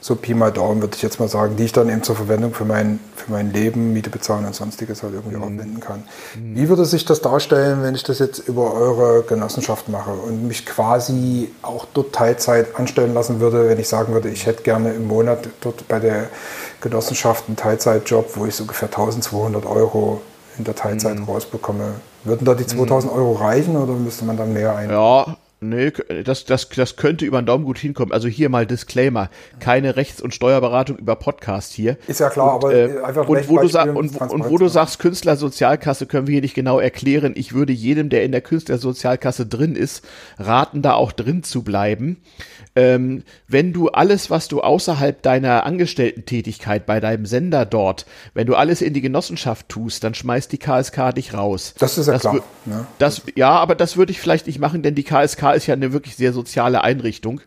so 0.00 0.14
Pi 0.14 0.34
mal 0.34 0.52
Daumen 0.52 0.80
würde 0.80 0.94
ich 0.94 1.02
jetzt 1.02 1.18
mal 1.18 1.28
sagen, 1.28 1.56
die 1.56 1.64
ich 1.64 1.72
dann 1.72 1.88
eben 1.88 2.04
zur 2.04 2.14
Verwendung 2.14 2.54
für 2.54 2.64
mein, 2.64 3.00
für 3.16 3.32
mein 3.32 3.52
Leben, 3.52 3.92
Miete 3.92 4.10
bezahlen 4.10 4.44
und 4.44 4.54
sonstiges 4.54 5.02
halt 5.02 5.14
irgendwie 5.14 5.36
mhm. 5.36 5.42
aufwenden 5.42 5.80
kann. 5.80 6.04
Mhm. 6.36 6.54
Wie 6.54 6.68
würde 6.68 6.84
sich 6.84 7.04
das 7.04 7.20
darstellen, 7.20 7.82
wenn 7.82 7.94
ich 7.94 8.04
das 8.04 8.18
jetzt 8.20 8.38
über 8.46 8.74
eure 8.74 9.22
Genossenschaft 9.22 9.88
mache 9.88 10.12
und 10.12 10.46
mich 10.46 10.66
quasi 10.66 11.50
auch 11.62 11.86
dort 11.94 12.14
Teilzeit 12.14 12.78
anstellen 12.78 13.12
lassen 13.12 13.40
würde, 13.40 13.68
wenn 13.68 13.78
ich 13.78 13.88
sagen 13.88 14.12
würde, 14.12 14.28
ich 14.28 14.46
hätte 14.46 14.62
gerne 14.62 14.92
im 14.92 15.08
Monat 15.08 15.48
dort 15.60 15.88
bei 15.88 15.98
der 15.98 16.28
Genossenschaft 16.80 17.44
einen 17.48 17.56
Teilzeitjob, 17.56 18.36
wo 18.36 18.46
ich 18.46 18.54
so 18.54 18.62
ungefähr 18.62 18.88
1200 18.88 19.66
Euro 19.66 20.20
in 20.58 20.64
der 20.64 20.74
Teilzeit 20.74 21.18
mhm. 21.18 21.24
rausbekomme. 21.24 21.94
Würden 22.24 22.44
da 22.44 22.54
die 22.54 22.66
2000 22.66 23.12
mhm. 23.12 23.18
Euro 23.18 23.32
reichen 23.32 23.76
oder 23.76 23.92
müsste 23.92 24.24
man 24.24 24.36
dann 24.36 24.52
mehr 24.52 24.76
ein? 24.76 24.90
Ja, 24.90 25.36
Nee, 25.60 25.92
das, 26.24 26.44
das, 26.44 26.68
das 26.68 26.94
könnte 26.94 27.24
über 27.24 27.42
den 27.42 27.46
Daumen 27.46 27.64
gut 27.64 27.78
hinkommen. 27.78 28.12
Also 28.12 28.28
hier 28.28 28.48
mal 28.48 28.64
Disclaimer. 28.64 29.28
Keine 29.58 29.96
Rechts- 29.96 30.22
und 30.22 30.32
Steuerberatung 30.32 30.98
über 30.98 31.16
Podcast 31.16 31.72
hier. 31.72 31.96
Ist 32.06 32.20
ja 32.20 32.30
klar, 32.30 32.54
und, 32.54 32.64
aber 32.64 32.74
äh, 32.74 33.02
einfach 33.02 33.28
und 33.28 33.48
wo, 33.48 33.58
du 33.58 33.66
sag, 33.66 33.92
und, 33.92 34.20
und, 34.20 34.50
wo 34.50 34.56
du 34.56 34.68
sagst, 34.68 35.00
Künstlersozialkasse 35.00 36.06
können 36.06 36.28
wir 36.28 36.34
hier 36.34 36.42
nicht 36.42 36.54
genau 36.54 36.78
erklären. 36.78 37.32
Ich 37.34 37.54
würde 37.54 37.72
jedem, 37.72 38.08
der 38.08 38.22
in 38.22 38.30
der 38.30 38.40
Künstlersozialkasse 38.40 39.46
drin 39.46 39.74
ist, 39.74 40.04
raten, 40.38 40.80
da 40.80 40.94
auch 40.94 41.10
drin 41.10 41.42
zu 41.42 41.64
bleiben 41.64 42.18
ähm, 42.78 43.24
wenn 43.48 43.72
du 43.72 43.88
alles, 43.88 44.30
was 44.30 44.46
du 44.46 44.60
außerhalb 44.60 45.20
deiner 45.20 45.66
Angestellten-Tätigkeit 45.66 46.86
bei 46.86 47.00
deinem 47.00 47.26
Sender 47.26 47.66
dort, 47.66 48.06
wenn 48.34 48.46
du 48.46 48.54
alles 48.54 48.82
in 48.82 48.94
die 48.94 49.00
Genossenschaft 49.00 49.68
tust, 49.68 50.04
dann 50.04 50.14
schmeißt 50.14 50.52
die 50.52 50.58
KSK 50.58 51.12
dich 51.12 51.34
raus. 51.34 51.74
Das 51.80 51.98
ist 51.98 52.06
ja 52.06 52.12
das 52.12 52.22
klar. 52.22 52.36
Ne? 52.66 52.86
Das, 52.98 53.22
ja, 53.34 53.50
aber 53.50 53.74
das 53.74 53.96
würde 53.96 54.12
ich 54.12 54.20
vielleicht 54.20 54.46
nicht 54.46 54.60
machen, 54.60 54.82
denn 54.82 54.94
die 54.94 55.02
KSK 55.02 55.54
ist 55.56 55.66
ja 55.66 55.74
eine 55.74 55.92
wirklich 55.92 56.14
sehr 56.14 56.32
soziale 56.32 56.84
Einrichtung. 56.84 57.40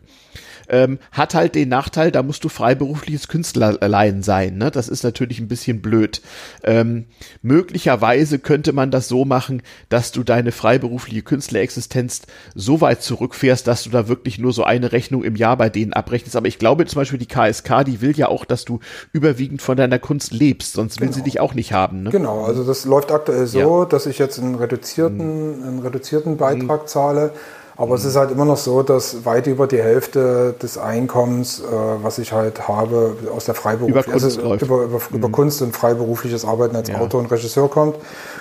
Ähm, 0.72 0.98
hat 1.12 1.34
halt 1.34 1.54
den 1.54 1.68
Nachteil, 1.68 2.10
da 2.10 2.22
musst 2.22 2.42
du 2.42 2.48
freiberufliches 2.48 3.28
Künstlerlein 3.28 4.22
sein. 4.22 4.56
Ne? 4.56 4.70
Das 4.70 4.88
ist 4.88 5.04
natürlich 5.04 5.38
ein 5.38 5.46
bisschen 5.46 5.82
blöd. 5.82 6.22
Ähm, 6.64 7.04
möglicherweise 7.42 8.38
könnte 8.38 8.72
man 8.72 8.90
das 8.90 9.06
so 9.06 9.24
machen, 9.24 9.62
dass 9.90 10.10
du 10.10 10.24
deine 10.24 10.50
freiberufliche 10.50 11.22
Künstlerexistenz 11.22 12.22
so 12.54 12.80
weit 12.80 13.02
zurückfährst, 13.02 13.66
dass 13.66 13.84
du 13.84 13.90
da 13.90 14.08
wirklich 14.08 14.38
nur 14.38 14.52
so 14.52 14.64
eine 14.64 14.92
Rechnung 14.92 15.22
im 15.22 15.36
Jahr 15.36 15.58
bei 15.58 15.68
denen 15.68 15.92
abrechnest. 15.92 16.36
Aber 16.36 16.48
ich 16.48 16.58
glaube 16.58 16.86
zum 16.86 17.00
Beispiel 17.00 17.18
die 17.18 17.26
KSK, 17.26 17.84
die 17.84 18.00
will 18.00 18.16
ja 18.16 18.28
auch, 18.28 18.46
dass 18.46 18.64
du 18.64 18.80
überwiegend 19.12 19.60
von 19.60 19.76
deiner 19.76 19.98
Kunst 19.98 20.32
lebst, 20.32 20.72
sonst 20.72 21.00
will 21.00 21.08
genau. 21.08 21.18
sie 21.18 21.22
dich 21.22 21.38
auch 21.38 21.52
nicht 21.54 21.74
haben. 21.74 22.02
Ne? 22.02 22.10
Genau, 22.10 22.44
also 22.44 22.64
das 22.64 22.86
läuft 22.86 23.12
aktuell 23.12 23.46
so, 23.46 23.82
ja. 23.82 23.84
dass 23.84 24.06
ich 24.06 24.18
jetzt 24.18 24.38
einen 24.38 24.54
reduzierten, 24.54 25.62
einen 25.62 25.78
reduzierten 25.80 26.38
Beitrag 26.38 26.82
mhm. 26.82 26.86
zahle. 26.86 27.32
Aber 27.76 27.94
es 27.94 28.04
ist 28.04 28.16
halt 28.16 28.30
immer 28.30 28.44
noch 28.44 28.56
so, 28.56 28.82
dass 28.82 29.24
weit 29.24 29.46
über 29.46 29.66
die 29.66 29.80
Hälfte 29.80 30.54
des 30.60 30.76
Einkommens, 30.76 31.60
äh, 31.60 31.64
was 32.02 32.18
ich 32.18 32.32
halt 32.32 32.68
habe, 32.68 33.16
aus 33.34 33.46
der 33.46 33.54
Freiberuflichkeit, 33.54 34.06
über, 34.06 34.20
Kunst, 34.20 34.38
also 34.38 34.64
über, 34.64 34.84
über, 34.84 34.98
mhm. 34.98 35.16
über 35.16 35.28
Kunst 35.30 35.62
und 35.62 35.74
freiberufliches 35.74 36.44
Arbeiten 36.44 36.76
als 36.76 36.88
ja. 36.88 36.98
Autor 36.98 37.20
und 37.20 37.30
Regisseur 37.30 37.70
kommt. 37.70 37.96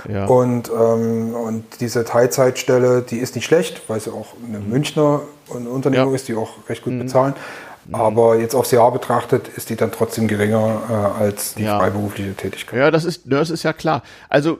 Ja. 0.10 0.26
Und, 0.26 0.70
ähm, 0.70 1.34
und 1.34 1.64
diese 1.80 2.04
Teilzeitstelle, 2.04 3.02
die 3.02 3.18
ist 3.18 3.36
nicht 3.36 3.46
schlecht, 3.46 3.82
weil 3.88 4.00
sie 4.00 4.12
auch 4.12 4.28
eine 4.48 4.60
mhm. 4.60 4.70
Münchner 4.70 5.22
Unternehmung 5.48 6.10
ja. 6.10 6.16
ist, 6.16 6.28
die 6.28 6.36
auch 6.36 6.50
recht 6.68 6.84
gut 6.84 6.94
mhm. 6.94 7.00
bezahlen. 7.00 7.34
Mhm. 7.86 7.96
Aber 7.96 8.36
jetzt 8.36 8.54
aufs 8.54 8.72
Jahr 8.72 8.92
betrachtet 8.92 9.48
ist 9.56 9.70
die 9.70 9.76
dann 9.76 9.92
trotzdem 9.92 10.28
geringer 10.28 10.82
äh, 10.90 11.24
als 11.24 11.56
die 11.56 11.64
ja. 11.64 11.80
freiberufliche 11.80 12.36
Tätigkeit. 12.36 12.80
Ja, 12.80 12.92
das 12.92 13.06
ist, 13.06 13.24
das 13.26 13.50
ist 13.50 13.64
ja 13.64 13.74
klar. 13.74 14.04
Also 14.30 14.60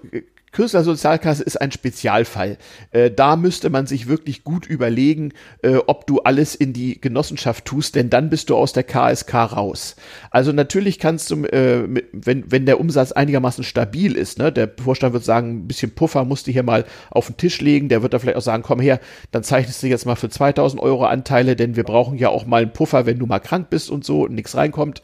Künstlersozialkasse 0.52 1.44
ist 1.44 1.60
ein 1.60 1.72
Spezialfall. 1.72 2.58
Äh, 2.92 3.12
da 3.12 3.36
müsste 3.36 3.70
man 3.70 3.88
sich 3.88 4.08
wirklich 4.08 4.44
gut 4.44 4.66
überlegen, 4.66 5.34
äh, 5.64 5.78
ob 5.88 6.08
du 6.08 6.20
alles 6.20 6.56
in 6.56 6.74
die 6.74 7.00
Genossenschaft 7.00 7.66
tust, 7.66 7.96
denn 7.96 8.10
dann 8.10 8.30
bist 8.30 8.50
du 8.50 8.58
aus 8.58 8.74
der 8.74 8.84
KSK 8.84 9.34
raus. 9.34 9.96
Also 10.30 10.52
natürlich 10.52 11.00
kannst 11.00 11.32
du, 11.32 11.46
äh, 11.46 11.88
wenn, 12.12 12.52
wenn 12.52 12.66
der 12.66 12.80
Umsatz 12.80 13.12
einigermaßen 13.12 13.64
stabil 13.64 14.16
ist, 14.16 14.40
ne, 14.40 14.52
der 14.52 14.70
Vorstand 14.84 15.14
wird 15.14 15.24
sagen, 15.24 15.52
ein 15.52 15.68
bisschen 15.68 15.96
Puffer 15.96 16.26
musst 16.26 16.48
du 16.48 16.52
hier 16.52 16.64
mal 16.64 16.86
auf 17.10 17.28
den 17.28 17.38
Tisch 17.38 17.62
legen, 17.62 17.90
der 17.90 18.02
wird 18.02 18.14
da 18.14 18.20
vielleicht 18.20 18.38
auch 18.38 18.42
sagen, 18.42 18.64
komm 18.64 18.80
her, 18.80 19.00
dann 19.32 19.44
zeichnest 19.44 19.82
du 19.84 19.88
jetzt 19.88 20.06
mal 20.06 20.16
für 20.16 20.30
2000 20.30 20.82
Euro 20.82 21.06
Anteile, 21.06 21.56
denn 21.56 21.76
wir 21.76 21.84
brauchen 21.84 22.18
ja 22.18 22.30
auch 22.30 22.46
mal 22.46 22.64
einen 22.64 22.74
Puffer, 22.74 23.06
wenn 23.06 23.20
du 23.20 23.26
mal 23.26 23.40
krank 23.40 23.70
bist 23.70 23.90
und 23.90 24.04
so 24.04 24.24
und 24.24 24.34
nichts 24.34 24.56
reinkommt. 24.56 25.02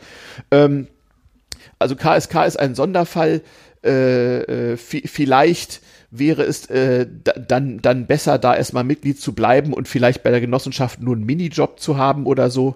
Ähm, 0.51 0.87
also 1.79 1.95
KSK 1.95 2.45
ist 2.45 2.59
ein 2.59 2.75
Sonderfall 2.75 3.41
äh, 3.83 4.73
äh 4.73 4.77
vielleicht 4.77 5.81
wäre 6.09 6.43
es 6.43 6.67
äh, 6.69 7.05
dann, 7.47 7.81
dann 7.81 8.07
besser, 8.07 8.37
da 8.37 8.55
erstmal 8.55 8.83
Mitglied 8.83 9.19
zu 9.19 9.33
bleiben 9.33 9.73
und 9.73 9.87
vielleicht 9.87 10.23
bei 10.23 10.31
der 10.31 10.41
Genossenschaft 10.41 11.01
nur 11.01 11.15
einen 11.15 11.25
Minijob 11.25 11.79
zu 11.79 11.97
haben 11.97 12.25
oder 12.25 12.49
so. 12.49 12.75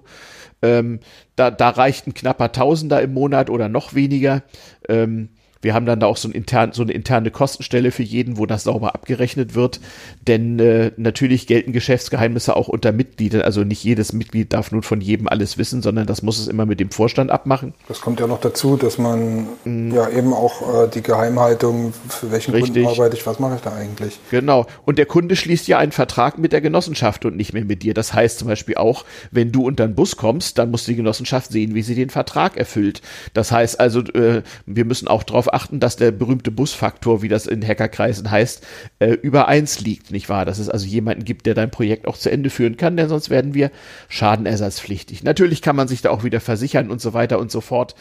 Ähm, 0.61 0.99
da, 1.35 1.49
da 1.49 1.69
reicht 1.69 2.07
ein 2.07 2.13
knapper 2.13 2.51
Tausender 2.51 3.01
im 3.01 3.13
Monat 3.13 3.49
oder 3.49 3.69
noch 3.69 3.93
weniger. 3.93 4.43
Ähm, 4.87 5.29
wir 5.62 5.74
haben 5.74 5.86
dann 5.86 5.99
da 5.99 6.07
auch 6.07 6.18
so, 6.18 6.28
ein 6.28 6.32
intern, 6.32 6.74
so 6.74 6.82
eine 6.82 6.91
interne 6.91 7.32
Kostenstelle 7.32 7.91
für 7.91 8.03
jeden, 8.03 8.38
wo 8.38 8.45
das 8.45 8.64
sauber 8.64 8.95
abgerechnet 8.95 9.55
wird. 9.55 9.80
Denn 10.28 10.59
äh, 10.59 10.91
natürlich 10.97 11.47
gelten 11.47 11.72
Geschäftsgeheimnisse 11.72 12.55
auch 12.55 12.68
unter 12.68 12.91
Mitgliedern. 12.91 13.41
Also 13.41 13.64
nicht 13.64 13.84
jedes 13.84 14.14
Mitglied 14.14 14.53
darf 14.53 14.72
nun 14.72 14.84
von 14.84 15.01
jedem 15.01 15.28
alles 15.28 15.57
wissen, 15.57 15.82
sondern 15.82 16.07
das 16.07 16.22
muss 16.22 16.39
es 16.39 16.47
immer 16.47 16.66
mit 16.66 16.80
dem 16.80 16.91
Vorstand 16.91 17.32
abmachen. 17.32 17.74
Das 17.88 18.01
kommt 18.01 18.20
ja 18.20 18.28
noch 18.28 18.41
dazu, 18.41 18.78
dass 18.78 18.97
man 18.97 19.47
mhm. 19.64 19.93
ja 19.93 20.09
eben 20.09 20.34
auch 20.34 20.84
äh, 20.84 20.88
die 20.88 21.01
Geheimhaltung, 21.01 21.93
für 22.09 22.32
welchen 22.32 22.51
Richtig. 22.51 22.84
Kunden 22.84 22.88
arbeite 22.88 23.16
ich, 23.16 23.26
was 23.26 23.39
mache 23.39 23.55
ich 23.55 23.62
da 23.62 23.74
eigentlich? 23.74 24.20
Genau. 24.32 24.66
Und 24.86 24.97
der 24.97 25.05
Kunde 25.05 25.36
schließt 25.36 25.68
ja 25.68 25.78
einen 25.78 25.91
Vertrag 25.91 26.38
mit 26.38 26.53
der 26.53 26.62
Genossenschaft 26.62 27.26
und 27.26 27.38
nicht 27.38 27.53
mehr 27.53 27.66
mit 27.66 27.84
dir. 27.84 27.93
Das 27.93 28.14
heißt 28.14 28.39
zum 28.39 28.47
Beispiel 28.47 28.76
auch, 28.76 29.05
wenn 29.32 29.51
du 29.51 29.66
unter 29.66 29.88
den 29.88 29.95
Bus 29.95 30.18
kommst, 30.18 30.57
dann 30.57 30.72
muss 30.72 30.86
die 30.86 30.95
Genossenschaft 30.95 31.51
sehen, 31.51 31.76
wie 31.76 31.82
sie 31.84 31.95
den 31.95 32.09
Vertrag 32.09 32.57
erfüllt. 32.57 33.01
Das 33.34 33.51
heißt 33.51 33.80
also, 33.80 34.01
äh, 34.01 34.41
wir 34.66 34.86
müssen 34.86 35.07
auch 35.07 35.24
darauf 35.24 35.50
achten, 35.53 35.79
dass 35.79 35.95
der 35.95 36.11
berühmte 36.11 36.51
Busfaktor, 36.51 37.21
wie 37.21 37.27
das 37.27 37.47
in 37.47 37.65
Hackerkreisen 37.65 38.29
heißt, 38.29 38.65
äh, 38.99 39.11
über 39.11 39.47
eins 39.47 39.79
liegt, 39.79 40.11
nicht 40.11 40.29
wahr? 40.29 40.45
Dass 40.45 40.59
es 40.59 40.69
also 40.69 40.85
jemanden 40.85 41.25
gibt, 41.25 41.45
der 41.45 41.53
dein 41.53 41.71
Projekt 41.71 42.07
auch 42.07 42.17
zu 42.17 42.31
Ende 42.31 42.49
führen 42.49 42.77
kann, 42.77 42.97
denn 42.97 43.09
sonst 43.09 43.29
werden 43.29 43.53
wir 43.53 43.71
schadenersatzpflichtig. 44.09 45.23
Natürlich 45.23 45.61
kann 45.61 45.75
man 45.75 45.87
sich 45.87 46.01
da 46.01 46.09
auch 46.09 46.23
wieder 46.23 46.39
versichern 46.39 46.91
und 46.91 47.01
so 47.01 47.13
weiter 47.13 47.39
und 47.39 47.51
so 47.51 47.61
fort. 47.61 47.95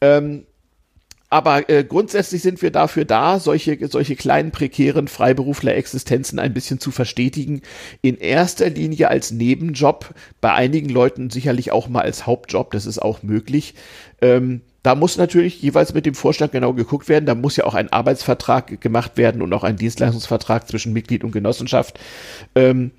Ähm, 0.00 0.46
aber 1.32 1.70
äh, 1.70 1.82
grundsätzlich 1.82 2.42
sind 2.42 2.60
wir 2.60 2.70
dafür 2.70 3.06
da, 3.06 3.40
solche, 3.40 3.78
solche 3.88 4.16
kleinen 4.16 4.50
prekären 4.50 5.08
Freiberufler-Existenzen 5.08 6.38
ein 6.38 6.52
bisschen 6.52 6.78
zu 6.78 6.90
verstetigen. 6.90 7.62
In 8.02 8.18
erster 8.18 8.68
Linie 8.68 9.08
als 9.08 9.30
Nebenjob, 9.30 10.14
bei 10.42 10.52
einigen 10.52 10.90
Leuten 10.90 11.30
sicherlich 11.30 11.72
auch 11.72 11.88
mal 11.88 12.02
als 12.02 12.26
Hauptjob, 12.26 12.72
das 12.72 12.84
ist 12.84 13.00
auch 13.00 13.22
möglich. 13.22 13.72
Ähm, 14.20 14.60
da 14.82 14.94
muss 14.94 15.16
natürlich 15.16 15.62
jeweils 15.62 15.94
mit 15.94 16.06
dem 16.06 16.14
Vorstand 16.14 16.52
genau 16.52 16.72
geguckt 16.72 17.08
werden. 17.08 17.26
Da 17.26 17.34
muss 17.34 17.56
ja 17.56 17.64
auch 17.64 17.74
ein 17.74 17.92
Arbeitsvertrag 17.92 18.80
gemacht 18.80 19.16
werden 19.16 19.42
und 19.42 19.52
auch 19.52 19.64
ein 19.64 19.76
Dienstleistungsvertrag 19.76 20.66
zwischen 20.66 20.92
Mitglied 20.92 21.22
und 21.22 21.32
Genossenschaft. 21.32 22.00
Ähm, 22.54 22.90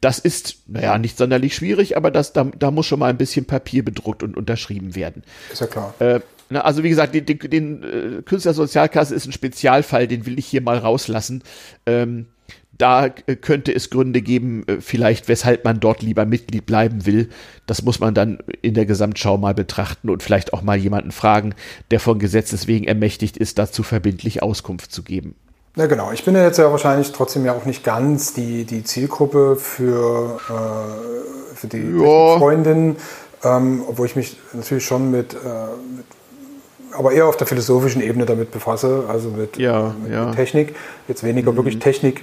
das 0.00 0.18
ist, 0.18 0.58
naja, 0.66 0.98
nicht 0.98 1.16
sonderlich 1.16 1.54
schwierig, 1.54 1.96
aber 1.96 2.10
das, 2.10 2.32
da, 2.32 2.44
da 2.58 2.70
muss 2.70 2.86
schon 2.86 2.98
mal 2.98 3.10
ein 3.10 3.18
bisschen 3.18 3.44
Papier 3.44 3.84
bedruckt 3.84 4.22
und 4.22 4.36
unterschrieben 4.36 4.96
werden. 4.96 5.22
Ist 5.52 5.60
ja 5.60 5.66
klar. 5.66 5.94
Äh, 6.00 6.20
na, 6.50 6.62
also 6.62 6.82
wie 6.82 6.88
gesagt, 6.88 7.14
den, 7.14 7.26
den, 7.26 7.38
den 7.38 7.82
äh, 7.82 8.22
Künstlersozialkasse 8.22 9.14
ist 9.14 9.26
ein 9.26 9.32
Spezialfall, 9.32 10.08
den 10.08 10.26
will 10.26 10.38
ich 10.38 10.46
hier 10.46 10.62
mal 10.62 10.78
rauslassen. 10.78 11.42
Ähm, 11.86 12.26
da 12.78 13.06
äh, 13.06 13.36
könnte 13.36 13.74
es 13.74 13.90
Gründe 13.90 14.22
geben, 14.22 14.64
äh, 14.66 14.80
vielleicht 14.80 15.28
weshalb 15.28 15.64
man 15.64 15.80
dort 15.80 16.02
lieber 16.02 16.24
Mitglied 16.24 16.64
bleiben 16.64 17.04
will. 17.04 17.28
Das 17.66 17.82
muss 17.82 18.00
man 18.00 18.14
dann 18.14 18.38
in 18.62 18.74
der 18.74 18.86
Gesamtschau 18.86 19.36
mal 19.36 19.54
betrachten 19.54 20.08
und 20.08 20.22
vielleicht 20.22 20.52
auch 20.52 20.62
mal 20.62 20.76
jemanden 20.76 21.10
fragen, 21.10 21.54
der 21.90 22.00
von 22.00 22.18
Gesetzes 22.18 22.66
wegen 22.66 22.86
ermächtigt 22.86 23.36
ist, 23.36 23.58
dazu 23.58 23.82
verbindlich 23.82 24.42
Auskunft 24.42 24.92
zu 24.92 25.02
geben. 25.02 25.34
Ja, 25.76 25.86
genau. 25.86 26.10
Ich 26.12 26.24
bin 26.24 26.34
ja 26.34 26.42
jetzt 26.42 26.58
ja 26.58 26.70
wahrscheinlich 26.70 27.12
trotzdem 27.12 27.44
ja 27.44 27.52
auch 27.52 27.64
nicht 27.64 27.84
ganz 27.84 28.32
die, 28.32 28.64
die 28.64 28.82
Zielgruppe 28.84 29.56
für, 29.56 30.40
äh, 30.48 31.54
für 31.54 31.66
die 31.66 31.78
ja. 31.78 32.38
Freundin, 32.38 32.96
ähm, 33.44 33.82
obwohl 33.86 34.06
ich 34.06 34.16
mich 34.16 34.36
natürlich 34.52 34.84
schon 34.84 35.10
mit, 35.10 35.34
äh, 35.34 35.36
mit, 35.96 36.06
aber 36.92 37.12
eher 37.12 37.26
auf 37.26 37.36
der 37.36 37.46
philosophischen 37.46 38.02
Ebene 38.02 38.24
damit 38.24 38.50
befasse, 38.50 39.04
also 39.08 39.28
mit, 39.28 39.56
ja, 39.58 39.94
mit, 40.02 40.12
ja. 40.12 40.32
Technik. 40.32 40.74
Jetzt 41.06 41.22
weniger 41.22 41.52
mhm. 41.52 41.56
wirklich 41.56 41.78
Technik 41.78 42.22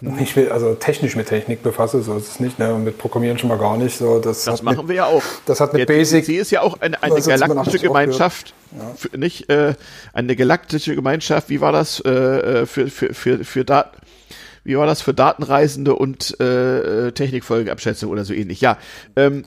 mich 0.00 0.36
mit, 0.36 0.50
also 0.50 0.74
technisch 0.74 1.16
mit 1.16 1.28
Technik 1.28 1.62
befasse, 1.62 2.02
so 2.02 2.16
ist 2.16 2.28
es 2.28 2.40
nicht, 2.40 2.58
ne? 2.58 2.74
Und 2.74 2.84
mit 2.84 2.98
Programmieren 2.98 3.38
schon 3.38 3.48
mal 3.48 3.58
gar 3.58 3.76
nicht. 3.76 3.98
So, 3.98 4.18
das 4.18 4.44
das 4.44 4.62
machen 4.62 4.78
mit, 4.78 4.88
wir 4.88 4.94
ja 4.96 5.04
auch. 5.06 5.22
Das 5.46 5.60
hat 5.60 5.72
mit 5.72 5.80
Der 5.80 5.86
Basic. 5.86 6.24
Sie 6.24 6.36
ist 6.36 6.50
ja 6.50 6.62
auch 6.62 6.80
eine, 6.80 7.02
eine 7.02 7.20
galaktische 7.20 7.78
Gemeinschaft, 7.78 8.54
ja. 8.72 8.94
für, 8.96 9.18
nicht 9.18 9.50
äh, 9.50 9.74
eine 10.12 10.36
galaktische 10.36 10.94
Gemeinschaft. 10.94 11.50
Wie 11.50 11.60
war 11.60 11.72
das 11.72 12.00
äh, 12.00 12.10
äh 12.10 12.66
für 12.66 12.88
für 12.88 13.12
für 13.14 13.44
für 13.44 13.64
Daten? 13.64 13.98
Wie 14.64 14.76
war 14.76 14.86
das 14.86 15.02
für 15.02 15.14
Datenreisende 15.14 15.94
und 15.94 16.36
äh, 16.40 17.08
äh 17.08 17.12
Technikfolgenabschätzung 17.12 18.10
oder 18.10 18.24
so 18.24 18.32
ähnlich? 18.32 18.60
Ja, 18.60 18.78
ähm, 19.16 19.44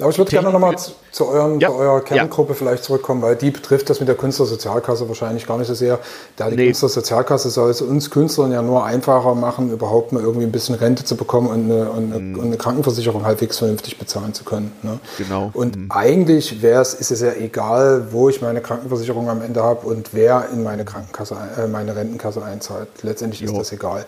aber 0.00 0.10
ich 0.10 0.18
würde 0.18 0.30
gerne 0.30 0.52
nochmal 0.52 0.78
zu, 0.78 0.92
zu, 1.10 1.26
euren, 1.26 1.58
ja. 1.58 1.70
zu 1.70 1.74
eurer 1.74 2.00
Kerngruppe 2.00 2.52
ja. 2.52 2.54
vielleicht 2.54 2.84
zurückkommen, 2.84 3.20
weil 3.20 3.34
die 3.34 3.50
betrifft 3.50 3.90
das 3.90 3.98
mit 3.98 4.08
der 4.08 4.14
Künstlersozialkasse 4.14 5.08
wahrscheinlich 5.08 5.44
gar 5.44 5.58
nicht 5.58 5.66
so 5.66 5.74
sehr. 5.74 5.98
Da 6.36 6.48
die 6.48 6.56
nee. 6.56 6.66
Künstlersozialkasse 6.66 7.50
soll 7.50 7.70
es 7.70 7.82
uns 7.82 8.08
Künstlern 8.08 8.52
ja 8.52 8.62
nur 8.62 8.84
einfacher 8.84 9.34
machen, 9.34 9.72
überhaupt 9.72 10.12
mal 10.12 10.22
irgendwie 10.22 10.46
ein 10.46 10.52
bisschen 10.52 10.76
Rente 10.76 11.02
zu 11.02 11.16
bekommen 11.16 11.48
und 11.48 11.64
eine, 11.64 11.90
und 11.90 12.12
eine, 12.12 12.20
mhm. 12.20 12.38
und 12.38 12.46
eine 12.46 12.56
Krankenversicherung 12.56 13.24
halbwegs 13.24 13.58
vernünftig 13.58 13.98
bezahlen 13.98 14.34
zu 14.34 14.44
können. 14.44 14.70
Ne? 14.82 15.00
Genau. 15.18 15.50
Und 15.52 15.76
mhm. 15.76 15.90
eigentlich 15.90 16.62
wäre 16.62 16.80
es, 16.80 16.94
ist 16.94 17.10
es 17.10 17.20
ja 17.20 17.32
egal, 17.32 18.12
wo 18.12 18.28
ich 18.28 18.40
meine 18.40 18.60
Krankenversicherung 18.60 19.28
am 19.28 19.42
Ende 19.42 19.64
habe 19.64 19.84
und 19.84 20.14
wer 20.14 20.48
in 20.52 20.62
meine 20.62 20.84
Krankenkasse, 20.84 21.36
äh, 21.56 21.66
meine 21.66 21.96
Rentenkasse 21.96 22.44
einzahlt. 22.44 22.88
Letztendlich 23.02 23.40
jo. 23.40 23.50
ist 23.50 23.58
das 23.58 23.72
egal. 23.72 24.06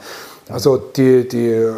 Also 0.49 0.77
die, 0.77 1.29
die, 1.29 1.69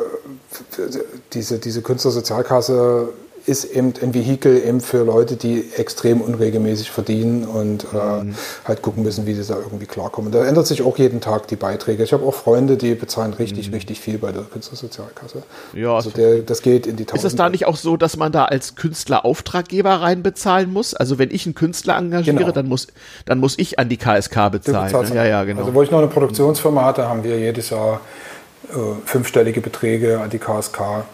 diese, 1.33 1.59
diese 1.59 1.83
Künstlersozialkasse 1.83 3.09
ist 3.47 3.65
eben 3.65 3.93
ein 4.03 4.15
Vehikel 4.15 4.63
eben 4.65 4.81
für 4.81 5.05
Leute, 5.05 5.37
die 5.37 5.65
extrem 5.77 6.21
unregelmäßig 6.21 6.91
verdienen 6.91 7.45
und 7.45 7.85
äh, 7.93 8.23
mhm. 8.25 8.35
halt 8.65 8.83
gucken 8.83 9.03
müssen, 9.03 9.27
wie 9.27 9.35
sie 9.35 9.45
da 9.45 9.57
irgendwie 9.57 9.87
klarkommen. 9.87 10.33
Da 10.33 10.45
ändert 10.45 10.67
sich 10.67 10.83
auch 10.83 10.99
jeden 10.99 11.21
Tag 11.21 11.49
die 11.49 11.57
Beiträge. 11.57 12.03
Ich 12.03 12.13
habe 12.13 12.25
auch 12.25 12.35
Freunde, 12.35 12.77
die 12.77 12.95
bezahlen 12.95 13.33
richtig, 13.35 13.69
mhm. 13.69 13.75
richtig 13.75 14.01
viel 14.01 14.19
bei 14.19 14.33
der 14.33 14.43
Künstlersozialkasse. 14.43 15.43
Ja, 15.73 15.95
also 15.95 16.11
der, 16.11 16.39
das 16.39 16.63
geht 16.63 16.87
in 16.87 16.97
die 16.97 17.05
Tausend. 17.05 17.25
Ist 17.25 17.33
es 17.33 17.37
da 17.37 17.49
nicht 17.49 17.67
auch 17.67 17.77
so, 17.77 17.97
dass 17.97 18.17
man 18.17 18.33
da 18.33 18.45
als 18.45 18.75
Künstler 18.75 19.25
Auftraggeber 19.25 20.01
reinbezahlen 20.01 20.73
muss? 20.73 20.95
Also 20.95 21.19
wenn 21.19 21.31
ich 21.31 21.47
einen 21.47 21.55
Künstler 21.55 21.97
engagiere, 21.97 22.37
genau. 22.37 22.53
dann 22.53 22.69
muss 22.69 22.87
dann 23.25 23.39
muss 23.39 23.59
ich 23.59 23.79
an 23.79 23.89
die 23.89 23.97
KSK 23.97 24.51
bezahlen. 24.51 24.93
Ne? 24.93 25.17
Ja, 25.17 25.25
ja, 25.25 25.45
genau. 25.45 25.61
Also 25.61 25.75
wo 25.75 25.83
ich 25.83 25.91
noch 25.91 25.99
eine 25.99 26.09
Produktionsfirma 26.09 26.85
hatte, 26.85 27.09
haben 27.09 27.25
wir 27.25 27.39
jedes 27.39 27.71
Jahr 27.71 28.01
äh, 28.71 28.77
fünfstellige 29.05 29.61
Beträge 29.61 30.21
an 30.21 30.31
die 30.31 30.39
KSK 30.39 31.05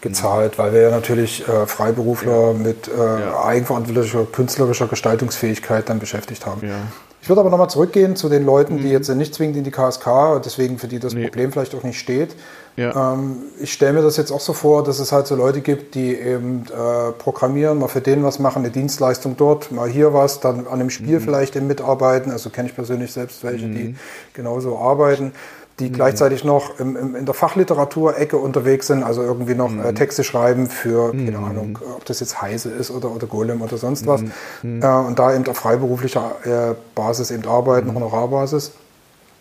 gezahlt, 0.00 0.58
weil 0.58 0.72
wir 0.72 0.80
ja 0.82 0.90
natürlich 0.90 1.46
äh, 1.48 1.66
Freiberufler 1.66 2.48
ja. 2.48 2.52
mit 2.52 2.88
äh, 2.88 3.20
ja. 3.20 3.44
eigenverantwortlicher 3.44 4.24
künstlerischer 4.24 4.86
Gestaltungsfähigkeit 4.86 5.88
dann 5.88 5.98
beschäftigt 5.98 6.46
haben. 6.46 6.66
Ja. 6.66 6.76
Ich 7.20 7.28
würde 7.28 7.40
aber 7.40 7.50
nochmal 7.50 7.68
zurückgehen 7.68 8.16
zu 8.16 8.28
den 8.28 8.46
Leuten, 8.46 8.76
mhm. 8.76 8.82
die 8.82 8.90
jetzt 8.90 9.08
nicht 9.08 9.34
zwingend 9.34 9.56
in 9.56 9.64
die 9.64 9.70
KSK, 9.70 10.40
deswegen 10.44 10.78
für 10.78 10.86
die 10.86 10.98
das 10.98 11.14
nee. 11.14 11.24
Problem 11.24 11.52
vielleicht 11.52 11.74
auch 11.74 11.82
nicht 11.82 11.98
steht. 11.98 12.36
Ja. 12.76 13.12
Ähm, 13.14 13.38
ich 13.60 13.72
stelle 13.72 13.94
mir 13.94 14.02
das 14.02 14.16
jetzt 14.16 14.30
auch 14.30 14.40
so 14.40 14.52
vor, 14.52 14.84
dass 14.84 15.00
es 15.00 15.10
halt 15.10 15.26
so 15.26 15.34
Leute 15.34 15.60
gibt, 15.60 15.96
die 15.96 16.14
eben 16.14 16.62
äh, 16.66 17.12
programmieren, 17.12 17.80
mal 17.80 17.88
für 17.88 18.00
den 18.00 18.22
was 18.22 18.38
machen, 18.38 18.60
eine 18.60 18.70
Dienstleistung 18.70 19.36
dort, 19.36 19.72
mal 19.72 19.88
hier 19.88 20.14
was, 20.14 20.38
dann 20.38 20.60
an 20.68 20.74
einem 20.74 20.90
Spiel 20.90 21.18
mhm. 21.18 21.24
vielleicht 21.24 21.56
mitarbeiten. 21.56 22.30
Also 22.30 22.50
kenne 22.50 22.68
ich 22.68 22.74
persönlich 22.74 23.12
selbst 23.12 23.42
welche, 23.42 23.66
mhm. 23.66 23.74
die 23.74 23.96
genauso 24.32 24.78
arbeiten 24.78 25.32
die 25.78 25.88
mhm. 25.88 25.92
gleichzeitig 25.92 26.44
noch 26.44 26.78
im, 26.80 26.96
im, 26.96 27.14
in 27.14 27.24
der 27.24 27.34
Fachliteratur-Ecke 27.34 28.36
unterwegs 28.36 28.88
sind, 28.88 29.02
also 29.02 29.22
irgendwie 29.22 29.54
noch 29.54 29.70
mhm. 29.70 29.84
äh, 29.84 29.94
Texte 29.94 30.24
schreiben 30.24 30.66
für, 30.66 31.12
mhm. 31.12 31.26
keine 31.26 31.38
Ahnung, 31.38 31.78
ob 31.96 32.04
das 32.04 32.20
jetzt 32.20 32.42
Heise 32.42 32.70
ist 32.70 32.90
oder, 32.90 33.10
oder 33.10 33.26
Golem 33.26 33.62
oder 33.62 33.76
sonst 33.76 34.06
was. 34.06 34.22
Mhm. 34.62 34.82
Äh, 34.82 34.86
und 34.86 35.18
da 35.18 35.34
eben 35.34 35.46
auf 35.46 35.56
freiberuflicher 35.56 36.72
äh, 36.72 36.74
Basis 36.94 37.30
eben 37.30 37.46
arbeiten, 37.46 37.88
mhm. 37.88 37.94
Honorarbasis. 37.94 38.72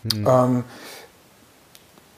Mhm. 0.03 0.27
Ähm, 0.27 0.63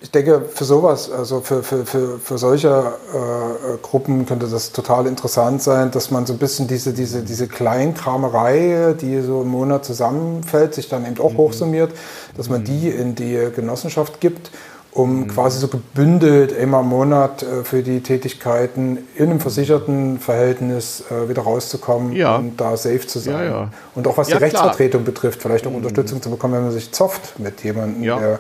ich 0.02 0.12
denke, 0.12 0.44
für 0.54 0.64
sowas, 0.64 1.12
also 1.12 1.42
für, 1.42 1.62
für, 1.62 1.86
für, 1.86 2.20
für 2.20 2.38
solche 2.38 2.70
äh, 2.70 3.78
Gruppen 3.82 4.26
könnte 4.26 4.48
das 4.48 4.72
total 4.72 5.08
interessant 5.08 5.62
sein, 5.62 5.92
dass 5.92 6.10
man 6.10 6.26
so 6.26 6.34
ein 6.34 6.40
bisschen 6.40 6.68
diese, 6.68 6.94
diese, 6.94 7.22
diese 7.22 7.48
Kleinkramerei, 7.48 8.96
die 9.00 9.20
so 9.22 9.42
im 9.42 9.50
Monat 9.50 9.84
zusammenfällt, 9.84 10.74
sich 10.74 10.88
dann 10.88 11.06
eben 11.06 11.20
auch 11.20 11.34
mhm. 11.34 11.38
hochsummiert, 11.38 11.92
dass 12.38 12.50
man 12.50 12.64
die 12.64 12.88
in 12.88 13.16
die 13.16 13.50
Genossenschaft 13.54 14.22
gibt, 14.22 14.52
um 14.92 15.20
mhm. 15.20 15.28
quasi 15.28 15.60
so 15.60 15.68
gebündelt 15.68 16.58
einmal 16.58 16.84
im 16.84 16.90
Monat 16.90 17.44
äh, 17.44 17.66
für 17.66 17.84
die 17.84 18.00
Tätigkeiten 18.02 19.00
in 19.16 19.30
einem 19.30 19.42
versicherten 19.42 20.18
Verhältnis 20.20 21.04
äh, 21.12 21.28
wieder 21.28 21.42
rauszukommen 21.42 22.14
ja. 22.14 22.38
und 22.38 22.60
da 22.62 22.78
safe 22.78 23.06
zu 23.06 23.20
sein. 23.20 23.34
Ja, 23.34 23.44
ja. 23.44 23.72
Und 23.96 24.08
auch 24.08 24.18
was 24.18 24.28
die 24.28 24.34
Rechtsvertretung 24.34 25.04
betrifft, 25.04 25.42
vielleicht 25.42 25.68
auch 25.68 25.72
mhm. 25.72 25.78
Unterstützung 25.78 26.22
zu 26.22 26.30
bekommen, 26.30 26.54
wenn 26.54 26.64
man 26.64 26.72
sich 26.72 26.94
zofft 26.94 27.38
mit 27.38 27.62
jemandem, 27.66 28.04
der 28.04 28.40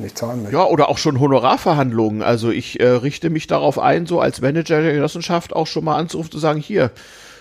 nicht 0.00 0.18
zahlen 0.18 0.42
möchte. 0.42 0.56
Ja, 0.56 0.64
oder 0.64 0.88
auch 0.88 0.98
schon 0.98 1.20
Honorarverhandlungen. 1.20 2.22
Also 2.22 2.50
ich 2.50 2.80
äh, 2.80 2.88
richte 2.88 3.30
mich 3.30 3.46
darauf 3.46 3.78
ein, 3.78 4.06
so 4.06 4.20
als 4.20 4.40
Manager 4.40 4.82
der 4.82 4.92
Genossenschaft 4.92 5.54
auch 5.54 5.66
schon 5.66 5.84
mal 5.84 5.96
anzurufen, 5.96 6.32
zu 6.32 6.38
sagen, 6.38 6.60
hier, 6.60 6.90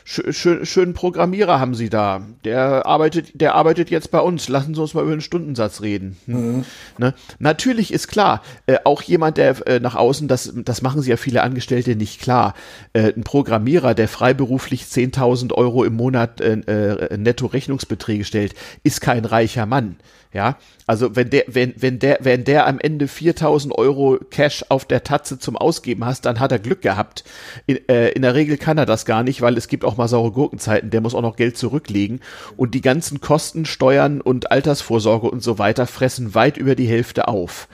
schön, 0.09 0.65
schönen 0.65 0.93
Programmierer 0.93 1.59
haben 1.59 1.75
Sie 1.75 1.89
da. 1.89 2.21
Der 2.43 2.85
arbeitet, 2.85 3.39
der 3.39 3.55
arbeitet 3.55 3.89
jetzt 3.89 4.11
bei 4.11 4.19
uns. 4.19 4.49
Lassen 4.49 4.73
Sie 4.73 4.81
uns 4.81 4.93
mal 4.93 5.03
über 5.03 5.11
den 5.11 5.21
Stundensatz 5.21 5.81
reden. 5.81 6.17
Hm. 6.25 6.57
Mhm. 6.57 6.65
Ne? 6.97 7.13
Natürlich 7.37 7.93
ist 7.93 8.07
klar, 8.07 8.41
äh, 8.65 8.77
auch 8.85 9.01
jemand, 9.01 9.37
der 9.37 9.67
äh, 9.67 9.79
nach 9.79 9.95
außen, 9.95 10.27
das, 10.27 10.51
das 10.55 10.81
machen 10.81 11.01
Sie 11.01 11.09
ja 11.09 11.17
viele 11.17 11.43
Angestellte 11.43 11.95
nicht 11.95 12.21
klar. 12.21 12.55
Äh, 12.93 13.13
ein 13.15 13.23
Programmierer, 13.23 13.93
der 13.93 14.07
freiberuflich 14.07 14.83
10.000 14.83 15.53
Euro 15.53 15.83
im 15.83 15.95
Monat 15.95 16.41
äh, 16.41 16.53
äh, 16.53 17.17
netto 17.17 17.45
Rechnungsbeträge 17.45 18.25
stellt, 18.25 18.55
ist 18.83 19.01
kein 19.01 19.25
reicher 19.25 19.65
Mann. 19.65 19.97
Ja, 20.31 20.57
also 20.85 21.15
wenn 21.15 21.31
der, 21.31 21.45
wenn, 21.47 21.73
wenn 21.75 21.97
der, 21.97 22.19
wenn 22.21 22.43
der 22.43 22.67
am 22.67 22.79
Ende 22.79 23.07
4000 23.07 23.75
Euro 23.75 24.19
Cash 24.29 24.63
auf 24.69 24.85
der 24.85 25.03
Tatze 25.03 25.39
zum 25.39 25.57
Ausgeben 25.57 26.05
hast, 26.05 26.25
dann 26.25 26.39
hat 26.39 26.51
er 26.51 26.59
Glück 26.59 26.83
gehabt. 26.83 27.23
In, 27.65 27.79
äh, 27.89 28.09
in 28.09 28.21
der 28.21 28.35
Regel 28.35 28.57
kann 28.57 28.77
er 28.77 28.85
das 28.85 29.05
gar 29.05 29.23
nicht, 29.23 29.41
weil 29.41 29.57
es 29.57 29.67
gibt 29.67 29.83
auch 29.83 29.97
mal 29.97 30.07
saure 30.07 30.31
Gurkenzeiten. 30.31 30.91
Der 30.91 31.01
muss 31.01 31.15
auch 31.15 31.23
noch 31.23 31.35
Geld 31.35 31.57
zurücklegen 31.57 32.19
und 32.57 32.75
die 32.75 32.81
ganzen 32.81 33.21
Kosten, 33.21 33.65
Steuern 33.65 34.21
und 34.21 34.51
Altersvorsorge 34.51 35.31
und 35.31 35.41
so 35.41 35.57
weiter 35.57 35.87
fressen 35.87 36.35
weit 36.35 36.57
über 36.57 36.75
die 36.75 36.87
Hälfte 36.87 37.27
auf. 37.27 37.67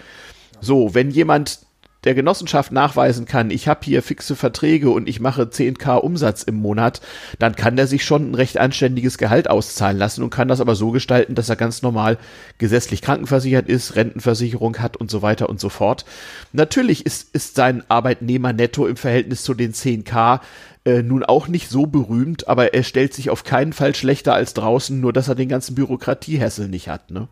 So, 0.62 0.94
wenn 0.94 1.12
jemand 1.12 1.65
der 2.06 2.16
Genossenschaft 2.16 2.72
nachweisen 2.72 3.26
kann, 3.26 3.52
ich 3.52 3.68
habe 3.68 3.82
hier 3.84 4.02
fixe 4.02 4.36
Verträge 4.36 4.90
und 4.90 5.10
ich 5.10 5.20
mache 5.20 5.44
10k 5.44 5.98
Umsatz 5.98 6.44
im 6.44 6.56
Monat, 6.56 7.02
dann 7.40 7.56
kann 7.56 7.76
der 7.76 7.88
sich 7.88 8.06
schon 8.06 8.32
ein 8.32 8.36
recht 8.36 8.58
anständiges 8.58 9.18
Gehalt 9.18 9.50
auszahlen 9.50 9.98
lassen 9.98 10.24
und 10.24 10.30
kann 10.30 10.48
das 10.48 10.62
aber 10.62 10.76
so 10.76 10.92
gestalten, 10.92 11.36
dass 11.36 11.50
er 11.50 11.56
ganz 11.56 11.82
normal 11.82 12.18
gesetzlich 12.58 13.02
krankenversichert 13.02 13.68
ist, 13.68 13.96
Rentenversicherung 13.96 14.78
hat 14.78 14.98
und 14.98 15.12
so 15.12 15.22
weiter 15.22 15.50
und 15.50 15.60
so 15.60 15.70
fort. 15.70 16.06
Natürlich 16.54 17.06
ist, 17.06 17.34
ist 17.34 17.56
sein 17.56 17.84
Arbeitnehmer 17.90 18.54
netto 18.54 18.88
im 18.88 18.96
Verhältnis 18.96 19.44
zu 19.44 19.54
den 19.54 19.74
10k 19.74 20.40
äh, 20.86 21.02
nun 21.02 21.24
auch 21.24 21.48
nicht 21.48 21.70
so 21.70 21.88
berühmt, 21.88 22.48
aber 22.48 22.76
er 22.76 22.84
stellt 22.84 23.14
sich 23.14 23.32
auf 23.32 23.44
keinen 23.44 23.74
Fall 23.74 23.96
schlechter 23.96 24.36
als 24.36 24.54
draußen, 24.54 25.00
nur 25.00 25.14
dass 25.14 25.28
er 25.28 25.36
den 25.36 25.50
ganzen 25.50 25.74
Bürokratiehässel 25.74 26.68
nicht 26.68 26.88
hat. 26.90 27.10
Ne? 27.10 27.28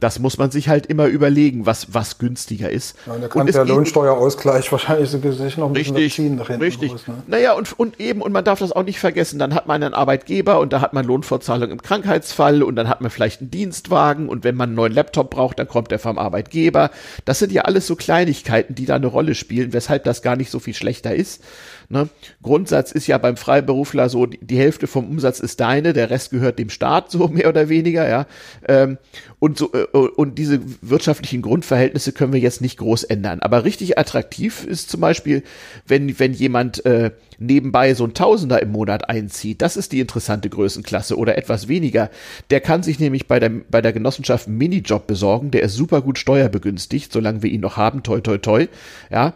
Das 0.00 0.20
muss 0.20 0.38
man 0.38 0.52
sich 0.52 0.68
halt 0.68 0.86
immer 0.86 1.06
überlegen, 1.06 1.66
was, 1.66 1.92
was 1.92 2.18
günstiger 2.18 2.70
ist. 2.70 2.96
Ja, 3.06 3.14
und 3.14 3.22
da 3.22 3.28
kann 3.28 3.42
und 3.42 3.54
der 3.54 3.64
Lohnsteuerausgleich 3.64 4.70
wahrscheinlich 4.72 5.10
so 5.10 5.18
sich 5.32 5.56
noch 5.56 5.70
ein 5.70 5.74
richtig, 5.74 5.94
bisschen 5.94 6.24
ziehen 6.24 6.36
nach 6.36 6.46
hinten 6.46 6.62
Richtig. 6.62 6.92
Raus, 6.92 7.08
ne? 7.08 7.22
Naja, 7.26 7.54
und, 7.54 7.76
und 7.78 7.98
eben, 7.98 8.22
und 8.22 8.30
man 8.30 8.44
darf 8.44 8.60
das 8.60 8.70
auch 8.70 8.84
nicht 8.84 9.00
vergessen, 9.00 9.40
dann 9.40 9.54
hat 9.54 9.66
man 9.66 9.82
einen 9.82 9.94
Arbeitgeber 9.94 10.60
und 10.60 10.72
da 10.72 10.80
hat 10.80 10.92
man 10.92 11.04
Lohnfortzahlung 11.04 11.70
im 11.70 11.82
Krankheitsfall 11.82 12.62
und 12.62 12.76
dann 12.76 12.88
hat 12.88 13.00
man 13.00 13.10
vielleicht 13.10 13.40
einen 13.40 13.50
Dienstwagen 13.50 14.28
und 14.28 14.44
wenn 14.44 14.54
man 14.54 14.68
einen 14.68 14.76
neuen 14.76 14.92
Laptop 14.92 15.30
braucht, 15.30 15.58
dann 15.58 15.66
kommt 15.66 15.90
der 15.90 15.98
vom 15.98 16.16
Arbeitgeber. 16.16 16.90
Das 17.24 17.40
sind 17.40 17.50
ja 17.50 17.62
alles 17.62 17.88
so 17.88 17.96
Kleinigkeiten, 17.96 18.76
die 18.76 18.86
da 18.86 18.94
eine 18.94 19.08
Rolle 19.08 19.34
spielen, 19.34 19.72
weshalb 19.72 20.04
das 20.04 20.22
gar 20.22 20.36
nicht 20.36 20.50
so 20.50 20.60
viel 20.60 20.74
schlechter 20.74 21.14
ist. 21.14 21.42
Ne? 21.90 22.08
Grundsatz 22.42 22.92
ist 22.92 23.06
ja 23.06 23.16
beim 23.16 23.38
Freiberufler 23.38 24.10
so, 24.10 24.26
die, 24.26 24.38
die, 24.44 24.58
Hälfte 24.58 24.86
vom 24.86 25.08
Umsatz 25.08 25.40
ist 25.40 25.58
deine, 25.60 25.94
der 25.94 26.10
Rest 26.10 26.30
gehört 26.30 26.58
dem 26.58 26.68
Staat, 26.68 27.10
so 27.10 27.28
mehr 27.28 27.48
oder 27.48 27.70
weniger, 27.70 28.06
ja. 28.06 28.26
Ähm, 28.66 28.98
und 29.38 29.56
so, 29.56 29.72
äh, 29.72 29.86
und 29.92 30.38
diese 30.38 30.60
wirtschaftlichen 30.82 31.42
Grundverhältnisse 31.42 32.12
können 32.12 32.32
wir 32.32 32.40
jetzt 32.40 32.60
nicht 32.60 32.78
groß 32.78 33.04
ändern. 33.04 33.40
Aber 33.40 33.64
richtig 33.64 33.98
attraktiv 33.98 34.64
ist 34.64 34.90
zum 34.90 35.00
Beispiel, 35.00 35.42
wenn, 35.86 36.18
wenn 36.18 36.32
jemand 36.32 36.84
äh, 36.84 37.10
nebenbei 37.38 37.94
so 37.94 38.04
ein 38.04 38.14
Tausender 38.14 38.60
im 38.62 38.72
Monat 38.72 39.08
einzieht, 39.08 39.62
das 39.62 39.76
ist 39.76 39.92
die 39.92 40.00
interessante 40.00 40.48
Größenklasse 40.50 41.16
oder 41.16 41.38
etwas 41.38 41.68
weniger. 41.68 42.10
Der 42.50 42.60
kann 42.60 42.82
sich 42.82 42.98
nämlich 42.98 43.26
bei 43.26 43.40
der, 43.40 43.50
bei 43.70 43.80
der 43.80 43.92
Genossenschaft 43.92 44.46
einen 44.46 44.58
Minijob 44.58 45.06
besorgen, 45.06 45.50
der 45.50 45.62
ist 45.62 45.74
super 45.74 46.02
gut 46.02 46.18
steuerbegünstigt, 46.18 47.12
solange 47.12 47.42
wir 47.42 47.50
ihn 47.50 47.60
noch 47.60 47.76
haben, 47.76 48.02
toi 48.02 48.20
toi 48.20 48.38
toi, 48.38 48.66
ja 49.10 49.34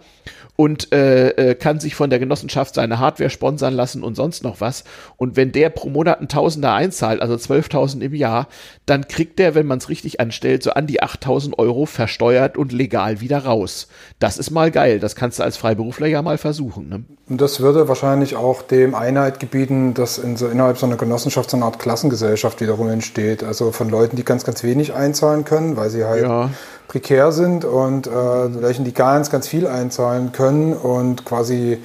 und 0.57 0.93
äh, 0.93 1.31
äh, 1.31 1.55
kann 1.55 1.81
sich 1.81 1.95
von 1.95 2.11
der 2.11 2.19
Genossenschaft 2.19 2.75
seine 2.75 2.99
Hardware 2.99 3.31
sponsern 3.31 3.75
lassen 3.75 4.03
und 4.03 4.15
sonst 4.15 4.45
noch 4.45 4.61
was. 4.61 4.85
Und 5.17 5.37
wenn 5.37 5.51
der 5.51 5.71
pro 5.71 5.89
Monat 5.89 6.21
ein 6.21 6.29
Tausender 6.29 6.75
einzahlt, 6.75 7.23
also 7.23 7.35
12.000 7.35 8.03
im 8.03 8.15
Jahr, 8.15 8.49
dann 8.85 9.09
kriegt 9.09 9.39
der, 9.39 9.55
wenn 9.55 9.67
man 9.67 9.79
es 9.79 9.89
richtig 9.89 10.21
anstellt, 10.21 10.63
so 10.63 10.73
an 10.73 10.87
die 10.87 11.03
8.000 11.03 11.59
Euro 11.59 11.87
versteuert 11.87 12.59
und 12.59 12.73
legal 12.73 13.21
wieder 13.21 13.45
raus. 13.45 13.89
Das 14.19 14.37
ist 14.37 14.51
mal 14.51 14.71
geil. 14.71 15.01
Das 15.01 15.17
kannst 15.17 15.39
du 15.39 15.43
als 15.43 15.57
Freiberufler 15.57 16.07
ja 16.07 16.21
mal 16.21 16.37
versuchen. 16.37 16.89
Ne? 16.89 17.05
Und 17.31 17.41
das 17.41 17.61
würde 17.61 17.89
wahrscheinlich 17.89 18.37
auch 18.37 18.61
dem 18.61 18.95
Einheit 18.95 19.41
gebieten, 19.41 19.95
dass 19.95 20.19
in 20.19 20.37
so, 20.37 20.49
innerhalb 20.49 20.77
so 20.77 20.85
einer 20.85 20.97
Genossenschaft 20.97 21.49
so 21.49 21.57
eine 21.57 21.65
Art 21.65 21.79
Klassengesellschaft 21.79 22.61
wiederum 22.61 22.89
entsteht. 22.89 23.43
Also 23.43 23.73
von 23.73 23.89
Leuten, 23.89 24.17
die 24.17 24.25
ganz, 24.25 24.45
ganz 24.45 24.63
wenig 24.63 24.93
einzahlen 24.93 25.47
können, 25.47 25.77
weil 25.77 25.89
sie 25.89 26.05
halt 26.05 26.25
ja 26.25 26.51
prekär 26.93 27.33
sind 27.33 27.65
und 27.65 28.07
äh, 28.07 28.11
welchen 28.11 28.85
die 28.85 28.93
ganz, 28.93 29.31
ganz 29.31 29.49
viel 29.49 29.67
einzahlen 29.67 30.33
können 30.33 30.75
und 30.75 31.25
quasi 31.25 31.79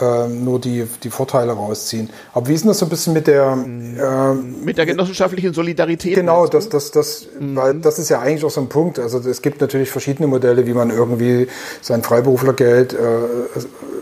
äh, 0.00 0.26
nur 0.26 0.58
die, 0.58 0.86
die 1.02 1.10
Vorteile 1.10 1.52
rausziehen. 1.52 2.08
Aber 2.32 2.48
wie 2.48 2.54
ist 2.54 2.62
denn 2.62 2.68
das 2.68 2.78
so 2.78 2.86
ein 2.86 2.88
bisschen 2.88 3.12
mit 3.12 3.26
der 3.26 3.52
äh, 3.52 4.34
mit 4.64 4.78
der 4.78 4.86
genossenschaftlichen 4.86 5.52
Solidarität? 5.52 6.14
Genau, 6.14 6.46
das, 6.46 6.70
das, 6.70 6.92
das, 6.92 7.26
mhm. 7.38 7.56
weil 7.56 7.74
das 7.74 7.98
ist 7.98 8.08
ja 8.08 8.20
eigentlich 8.20 8.42
auch 8.42 8.50
so 8.50 8.62
ein 8.62 8.70
Punkt. 8.70 8.98
Also 8.98 9.18
es 9.18 9.42
gibt 9.42 9.60
natürlich 9.60 9.90
verschiedene 9.90 10.28
Modelle, 10.28 10.66
wie 10.66 10.72
man 10.72 10.88
irgendwie 10.88 11.48
sein 11.82 12.02
Freiberuflergeld 12.02 12.94
äh, 12.94 12.96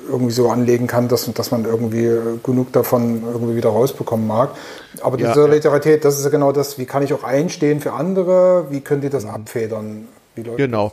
irgendwie 0.09 0.33
so 0.33 0.49
anlegen 0.49 0.87
kann, 0.87 1.09
dass, 1.09 1.29
dass 1.33 1.51
man 1.51 1.65
irgendwie 1.65 2.09
genug 2.45 2.73
davon 2.73 3.25
irgendwie 3.25 3.57
wieder 3.57 3.71
rausbekommen 3.71 4.29
mag. 4.29 4.51
Aber 5.01 5.17
die 5.17 5.25
ja, 5.25 5.35
Solidarität, 5.35 6.05
das 6.05 6.19
ist 6.19 6.25
ja 6.25 6.31
genau 6.31 6.53
das, 6.53 6.79
wie 6.79 6.87
kann 6.87 7.03
ich 7.03 7.13
auch 7.13 7.25
einstehen 7.25 7.81
für 7.81 7.95
andere, 7.95 8.67
wie 8.71 8.81
können 8.81 9.01
die 9.01 9.11
das 9.11 9.25
mhm. 10.37 10.43
abfedern? 10.43 10.57
Genau. 10.57 10.93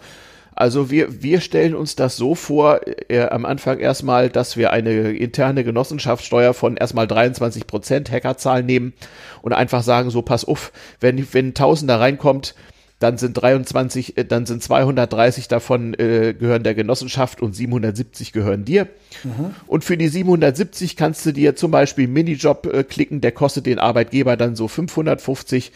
Also 0.56 0.92
wir, 0.92 1.24
wir 1.24 1.42
stellen 1.42 1.74
uns 1.74 1.96
das 1.96 2.16
so 2.16 2.36
vor, 2.36 2.82
äh, 3.10 3.22
am 3.22 3.46
Anfang 3.46 3.80
erstmal, 3.80 4.30
dass 4.30 4.56
wir 4.56 4.72
eine 4.72 5.12
interne 5.12 5.64
Genossenschaftssteuer 5.64 6.54
von 6.54 6.78
erstmal 6.78 7.08
23 7.08 7.66
Prozent 7.66 8.12
Hackerzahl 8.12 8.62
nehmen 8.62 8.94
und 9.42 9.54
einfach 9.54 9.82
sagen, 9.82 10.12
so 10.12 10.22
pass 10.22 10.46
auf, 10.46 10.72
wenn, 11.00 11.28
wenn 11.34 11.50
ein 11.50 11.54
Tausender 11.56 12.00
reinkommt, 12.00 12.54
dann 13.00 13.18
sind 13.18 13.34
23, 13.34 14.18
äh, 14.18 14.26
dann 14.26 14.46
sind 14.46 14.62
230 14.64 15.48
davon 15.48 15.94
äh, 15.96 16.34
gehören 16.38 16.64
der 16.64 16.76
Genossenschaft 16.76 17.42
und 17.42 17.54
770 17.54 18.32
gehören 18.32 18.64
dir. 18.64 18.88
Mhm. 19.24 19.56
Und 19.68 19.84
für 19.84 19.98
die 19.98 20.08
770 20.08 20.96
kannst 20.96 21.26
du 21.26 21.32
dir 21.32 21.56
zum 21.56 21.72
Beispiel 21.72 22.06
einen 22.06 22.14
Minijob 22.14 22.68
äh, 22.72 22.84
klicken, 22.84 23.22
der 23.22 23.32
kostet 23.32 23.66
den 23.66 23.80
Arbeitgeber 23.80 24.38
dann 24.38 24.56
so 24.56 24.68
550 24.68 25.72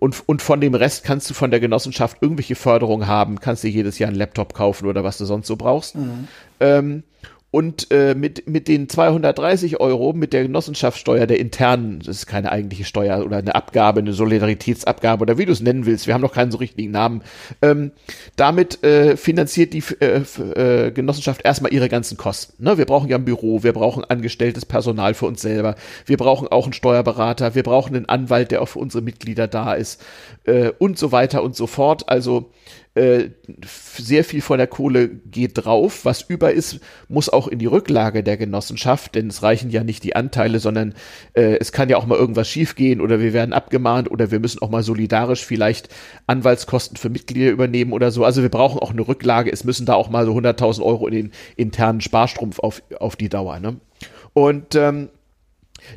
und, 0.00 0.22
und 0.26 0.42
von 0.42 0.60
dem 0.60 0.74
Rest 0.74 1.04
kannst 1.04 1.30
du 1.30 1.34
von 1.34 1.50
der 1.50 1.60
Genossenschaft 1.60 2.16
irgendwelche 2.22 2.56
Förderungen 2.56 3.06
haben, 3.06 3.38
kannst 3.38 3.62
dir 3.62 3.70
jedes 3.70 3.98
Jahr 3.98 4.08
einen 4.08 4.18
Laptop 4.18 4.54
kaufen 4.54 4.88
oder 4.88 5.04
was 5.04 5.18
du 5.18 5.26
sonst 5.26 5.46
so 5.46 5.56
brauchst. 5.56 5.94
Mhm. 5.94 6.26
Ähm, 6.58 7.02
Und 7.52 7.90
äh, 7.90 8.14
mit, 8.14 8.48
mit 8.48 8.68
den 8.68 8.88
230 8.88 9.80
Euro, 9.80 10.12
mit 10.12 10.32
der 10.32 10.42
Genossenschaftssteuer, 10.42 11.26
der 11.26 11.40
internen, 11.40 11.98
das 11.98 12.18
ist 12.18 12.26
keine 12.26 12.52
eigentliche 12.52 12.84
Steuer 12.84 13.24
oder 13.24 13.38
eine 13.38 13.56
Abgabe, 13.56 13.98
eine 13.98 14.12
Solidaritätsabgabe 14.12 15.22
oder 15.22 15.36
wie 15.36 15.46
du 15.46 15.52
es 15.52 15.60
nennen 15.60 15.84
willst, 15.84 16.06
wir 16.06 16.14
haben 16.14 16.20
noch 16.20 16.32
keinen 16.32 16.52
so 16.52 16.58
richtigen 16.58 16.92
Namen, 16.92 17.22
ähm, 17.60 17.90
damit 18.36 18.84
äh, 18.84 19.16
finanziert 19.16 19.74
die 19.74 19.82
äh, 19.98 20.20
äh, 20.20 20.92
Genossenschaft 20.92 21.44
erstmal 21.44 21.72
ihre 21.72 21.88
ganzen 21.88 22.16
Kosten. 22.16 22.62
Ne? 22.62 22.78
Wir 22.78 22.86
brauchen 22.86 23.08
ja 23.08 23.16
ein 23.16 23.24
Büro, 23.24 23.64
wir 23.64 23.72
brauchen 23.72 24.04
angestelltes 24.04 24.64
Personal 24.64 25.14
für 25.14 25.26
uns 25.26 25.42
selber, 25.42 25.74
wir 26.06 26.18
brauchen 26.18 26.46
auch 26.46 26.64
einen 26.64 26.72
Steuerberater, 26.72 27.56
wir 27.56 27.64
brauchen 27.64 27.96
einen 27.96 28.08
Anwalt, 28.08 28.52
der 28.52 28.62
auch 28.62 28.68
für 28.68 28.78
unsere 28.78 29.02
Mitglieder 29.02 29.48
da 29.48 29.74
ist 29.74 30.00
äh, 30.44 30.70
und 30.78 30.98
so 30.98 31.10
weiter 31.10 31.42
und 31.42 31.56
so 31.56 31.66
fort. 31.66 32.08
Also 32.08 32.52
äh, 32.94 33.30
sehr 33.64 34.24
viel 34.24 34.40
von 34.40 34.58
der 34.58 34.66
Kohle 34.66 35.08
geht 35.08 35.52
drauf. 35.54 36.04
Was 36.04 36.22
über 36.22 36.52
ist, 36.52 36.80
muss 37.08 37.28
auch 37.28 37.46
in 37.46 37.60
die 37.60 37.66
Rücklage 37.66 38.24
der 38.24 38.36
Genossenschaft, 38.36 39.14
denn 39.14 39.28
es 39.28 39.44
reichen 39.44 39.70
ja 39.70 39.84
nicht 39.84 40.02
die 40.02 40.16
Anteile, 40.16 40.58
sondern 40.58 40.94
äh, 41.34 41.56
es 41.60 41.70
kann 41.70 41.88
ja 41.88 41.96
auch 41.98 42.06
mal 42.06 42.18
irgendwas 42.18 42.48
schiefgehen 42.48 43.00
oder 43.00 43.20
wir 43.20 43.32
werden 43.32 43.52
abgemahnt 43.52 44.10
oder 44.10 44.32
wir 44.32 44.40
müssen 44.40 44.60
auch 44.60 44.70
mal 44.70 44.82
solidarisch 44.82 45.44
vielleicht 45.44 45.88
Anwaltskosten 46.26 46.96
für 46.96 47.10
Mitglieder 47.10 47.52
übernehmen 47.52 47.92
oder 47.92 48.10
so. 48.10 48.24
Also 48.24 48.42
wir 48.42 48.48
brauchen 48.48 48.80
auch 48.80 48.90
eine 48.90 49.06
Rücklage. 49.06 49.52
Es 49.52 49.62
müssen 49.62 49.86
da 49.86 49.94
auch 49.94 50.10
mal 50.10 50.26
so 50.26 50.32
100.000 50.36 50.82
Euro 50.82 51.06
in 51.06 51.14
den 51.14 51.32
internen 51.56 52.00
Sparstrumpf 52.00 52.58
auf, 52.58 52.82
auf 52.98 53.14
die 53.14 53.28
Dauer. 53.28 53.60
Ne? 53.60 53.76
Und 54.32 54.74
ähm, 54.74 55.10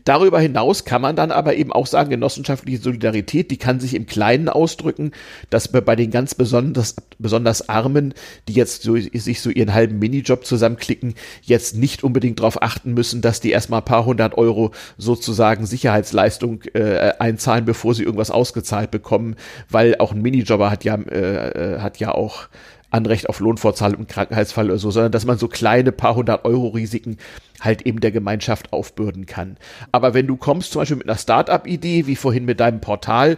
Darüber 0.05 0.39
hinaus 0.39 0.85
kann 0.85 1.01
man 1.01 1.15
dann 1.15 1.31
aber 1.31 1.55
eben 1.55 1.71
auch 1.71 1.87
sagen, 1.87 2.09
genossenschaftliche 2.09 2.79
Solidarität, 2.79 3.51
die 3.51 3.57
kann 3.57 3.79
sich 3.79 3.93
im 3.93 4.05
Kleinen 4.05 4.49
ausdrücken, 4.49 5.11
dass 5.49 5.67
bei 5.67 5.95
den 5.95 6.11
ganz 6.11 6.35
besonders, 6.35 6.95
besonders 7.19 7.69
Armen, 7.69 8.13
die 8.47 8.53
jetzt 8.53 8.83
so, 8.83 8.95
sich 8.95 9.41
so 9.41 9.49
ihren 9.49 9.73
halben 9.73 9.99
Minijob 9.99 10.45
zusammenklicken, 10.45 11.15
jetzt 11.41 11.75
nicht 11.75 12.03
unbedingt 12.03 12.39
darauf 12.39 12.61
achten 12.61 12.93
müssen, 12.93 13.21
dass 13.21 13.39
die 13.39 13.51
erstmal 13.51 13.81
ein 13.81 13.85
paar 13.85 14.05
hundert 14.05 14.37
Euro 14.37 14.71
sozusagen 14.97 15.65
Sicherheitsleistung 15.65 16.63
äh, 16.73 17.13
einzahlen, 17.19 17.65
bevor 17.65 17.93
sie 17.93 18.03
irgendwas 18.03 18.31
ausgezahlt 18.31 18.91
bekommen, 18.91 19.35
weil 19.69 19.95
auch 19.97 20.11
ein 20.11 20.21
Minijobber 20.21 20.71
hat 20.71 20.83
ja, 20.83 20.95
äh, 20.95 21.75
äh 21.75 21.79
hat 21.79 21.97
ja 21.97 22.13
auch 22.13 22.47
Anrecht 22.93 23.29
auf 23.29 23.39
Lohnfortzahlung 23.39 24.01
im 24.01 24.07
Krankheitsfall 24.07 24.67
oder 24.67 24.79
so, 24.79 24.91
sondern 24.91 25.11
dass 25.11 25.25
man 25.25 25.37
so 25.37 25.47
kleine 25.47 25.91
paar 25.91 26.15
hundert 26.15 26.45
Euro 26.45 26.69
Risiken 26.69 27.17
halt 27.59 27.83
eben 27.83 27.99
der 27.99 28.11
Gemeinschaft 28.11 28.71
aufbürden 28.73 29.25
kann. 29.25 29.57
Aber 29.91 30.13
wenn 30.13 30.27
du 30.27 30.37
kommst 30.37 30.71
zum 30.71 30.81
Beispiel 30.81 30.97
mit 30.97 31.09
einer 31.09 31.17
Start-up-Idee, 31.17 32.07
wie 32.07 32.15
vorhin 32.15 32.45
mit 32.45 32.59
deinem 32.59 32.81
Portal, 32.81 33.37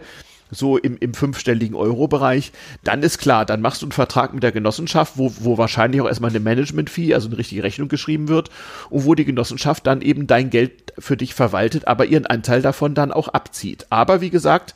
so 0.50 0.76
im, 0.76 0.96
im 0.98 1.14
fünfstelligen 1.14 1.74
Euro-Bereich, 1.74 2.52
dann 2.84 3.02
ist 3.02 3.18
klar, 3.18 3.44
dann 3.44 3.60
machst 3.60 3.82
du 3.82 3.86
einen 3.86 3.92
Vertrag 3.92 4.32
mit 4.32 4.42
der 4.42 4.52
Genossenschaft, 4.52 5.14
wo, 5.16 5.32
wo 5.40 5.58
wahrscheinlich 5.58 6.00
auch 6.00 6.06
erstmal 6.06 6.30
eine 6.30 6.40
Management-Fee, 6.40 7.14
also 7.14 7.28
eine 7.28 7.38
richtige 7.38 7.62
Rechnung 7.62 7.88
geschrieben 7.88 8.28
wird 8.28 8.50
und 8.90 9.04
wo 9.04 9.14
die 9.14 9.24
Genossenschaft 9.24 9.86
dann 9.86 10.02
eben 10.02 10.26
dein 10.26 10.50
Geld 10.50 10.92
für 10.98 11.16
dich 11.16 11.34
verwaltet, 11.34 11.88
aber 11.88 12.06
ihren 12.06 12.26
Anteil 12.26 12.62
davon 12.62 12.94
dann 12.94 13.12
auch 13.12 13.28
abzieht. 13.28 13.86
Aber 13.90 14.20
wie 14.20 14.30
gesagt, 14.30 14.74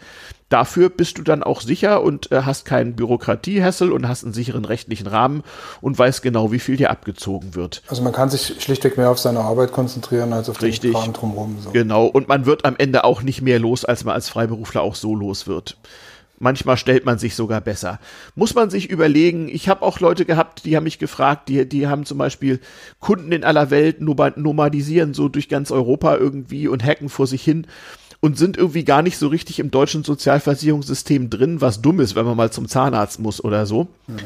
Dafür 0.50 0.90
bist 0.90 1.16
du 1.16 1.22
dann 1.22 1.44
auch 1.44 1.60
sicher 1.60 2.02
und 2.02 2.32
äh, 2.32 2.42
hast 2.42 2.64
keinen 2.64 2.96
Bürokratiehässel 2.96 3.92
und 3.92 4.08
hast 4.08 4.24
einen 4.24 4.32
sicheren 4.32 4.64
rechtlichen 4.64 5.06
Rahmen 5.06 5.44
und 5.80 5.96
weißt 5.96 6.22
genau, 6.22 6.50
wie 6.50 6.58
viel 6.58 6.76
dir 6.76 6.90
abgezogen 6.90 7.54
wird. 7.54 7.82
Also 7.86 8.02
man 8.02 8.12
kann 8.12 8.30
sich 8.30 8.60
schlichtweg 8.60 8.96
mehr 8.96 9.10
auf 9.10 9.20
seine 9.20 9.40
Arbeit 9.40 9.70
konzentrieren 9.70 10.32
als 10.32 10.48
auf 10.48 10.60
Richtig. 10.60 10.90
den 10.90 11.00
Kram 11.00 11.12
drumherum. 11.12 11.58
So. 11.62 11.70
Genau, 11.70 12.06
und 12.06 12.26
man 12.26 12.46
wird 12.46 12.64
am 12.64 12.74
Ende 12.76 13.04
auch 13.04 13.22
nicht 13.22 13.42
mehr 13.42 13.60
los, 13.60 13.84
als 13.84 14.02
man 14.02 14.14
als 14.14 14.28
Freiberufler 14.28 14.82
auch 14.82 14.96
so 14.96 15.14
los 15.14 15.46
wird. 15.46 15.76
Manchmal 16.42 16.78
stellt 16.78 17.04
man 17.04 17.18
sich 17.18 17.36
sogar 17.36 17.60
besser. 17.60 18.00
Muss 18.34 18.54
man 18.54 18.70
sich 18.70 18.90
überlegen, 18.90 19.48
ich 19.48 19.68
habe 19.68 19.82
auch 19.82 20.00
Leute 20.00 20.24
gehabt, 20.24 20.64
die 20.64 20.74
haben 20.74 20.84
mich 20.84 20.98
gefragt, 20.98 21.48
die, 21.48 21.68
die 21.68 21.86
haben 21.86 22.06
zum 22.06 22.18
Beispiel 22.18 22.58
Kunden 22.98 23.30
in 23.30 23.44
aller 23.44 23.70
Welt, 23.70 24.00
nomadisieren 24.00 25.14
so 25.14 25.28
durch 25.28 25.48
ganz 25.48 25.70
Europa 25.70 26.16
irgendwie 26.16 26.66
und 26.66 26.82
hacken 26.82 27.08
vor 27.08 27.28
sich 27.28 27.44
hin 27.44 27.66
und 28.20 28.36
sind 28.38 28.56
irgendwie 28.56 28.84
gar 28.84 29.02
nicht 29.02 29.16
so 29.16 29.28
richtig 29.28 29.58
im 29.58 29.70
deutschen 29.70 30.04
Sozialversicherungssystem 30.04 31.30
drin, 31.30 31.60
was 31.60 31.80
dumm 31.80 32.00
ist, 32.00 32.14
wenn 32.14 32.26
man 32.26 32.36
mal 32.36 32.52
zum 32.52 32.68
Zahnarzt 32.68 33.18
muss 33.18 33.42
oder 33.42 33.66
so. 33.66 33.88
Mhm. 34.06 34.18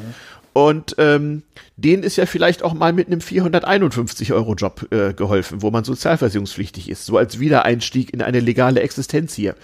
Und 0.52 0.94
ähm, 0.98 1.42
denen 1.76 2.04
ist 2.04 2.14
ja 2.14 2.26
vielleicht 2.26 2.62
auch 2.62 2.74
mal 2.74 2.92
mit 2.92 3.08
einem 3.08 3.18
451-Euro-Job 3.18 4.86
äh, 4.92 5.12
geholfen, 5.12 5.62
wo 5.62 5.72
man 5.72 5.82
sozialversicherungspflichtig 5.82 6.88
ist, 6.88 7.06
so 7.06 7.16
als 7.16 7.40
Wiedereinstieg 7.40 8.14
in 8.14 8.22
eine 8.22 8.38
legale 8.38 8.80
Existenz 8.80 9.34
hier. 9.34 9.56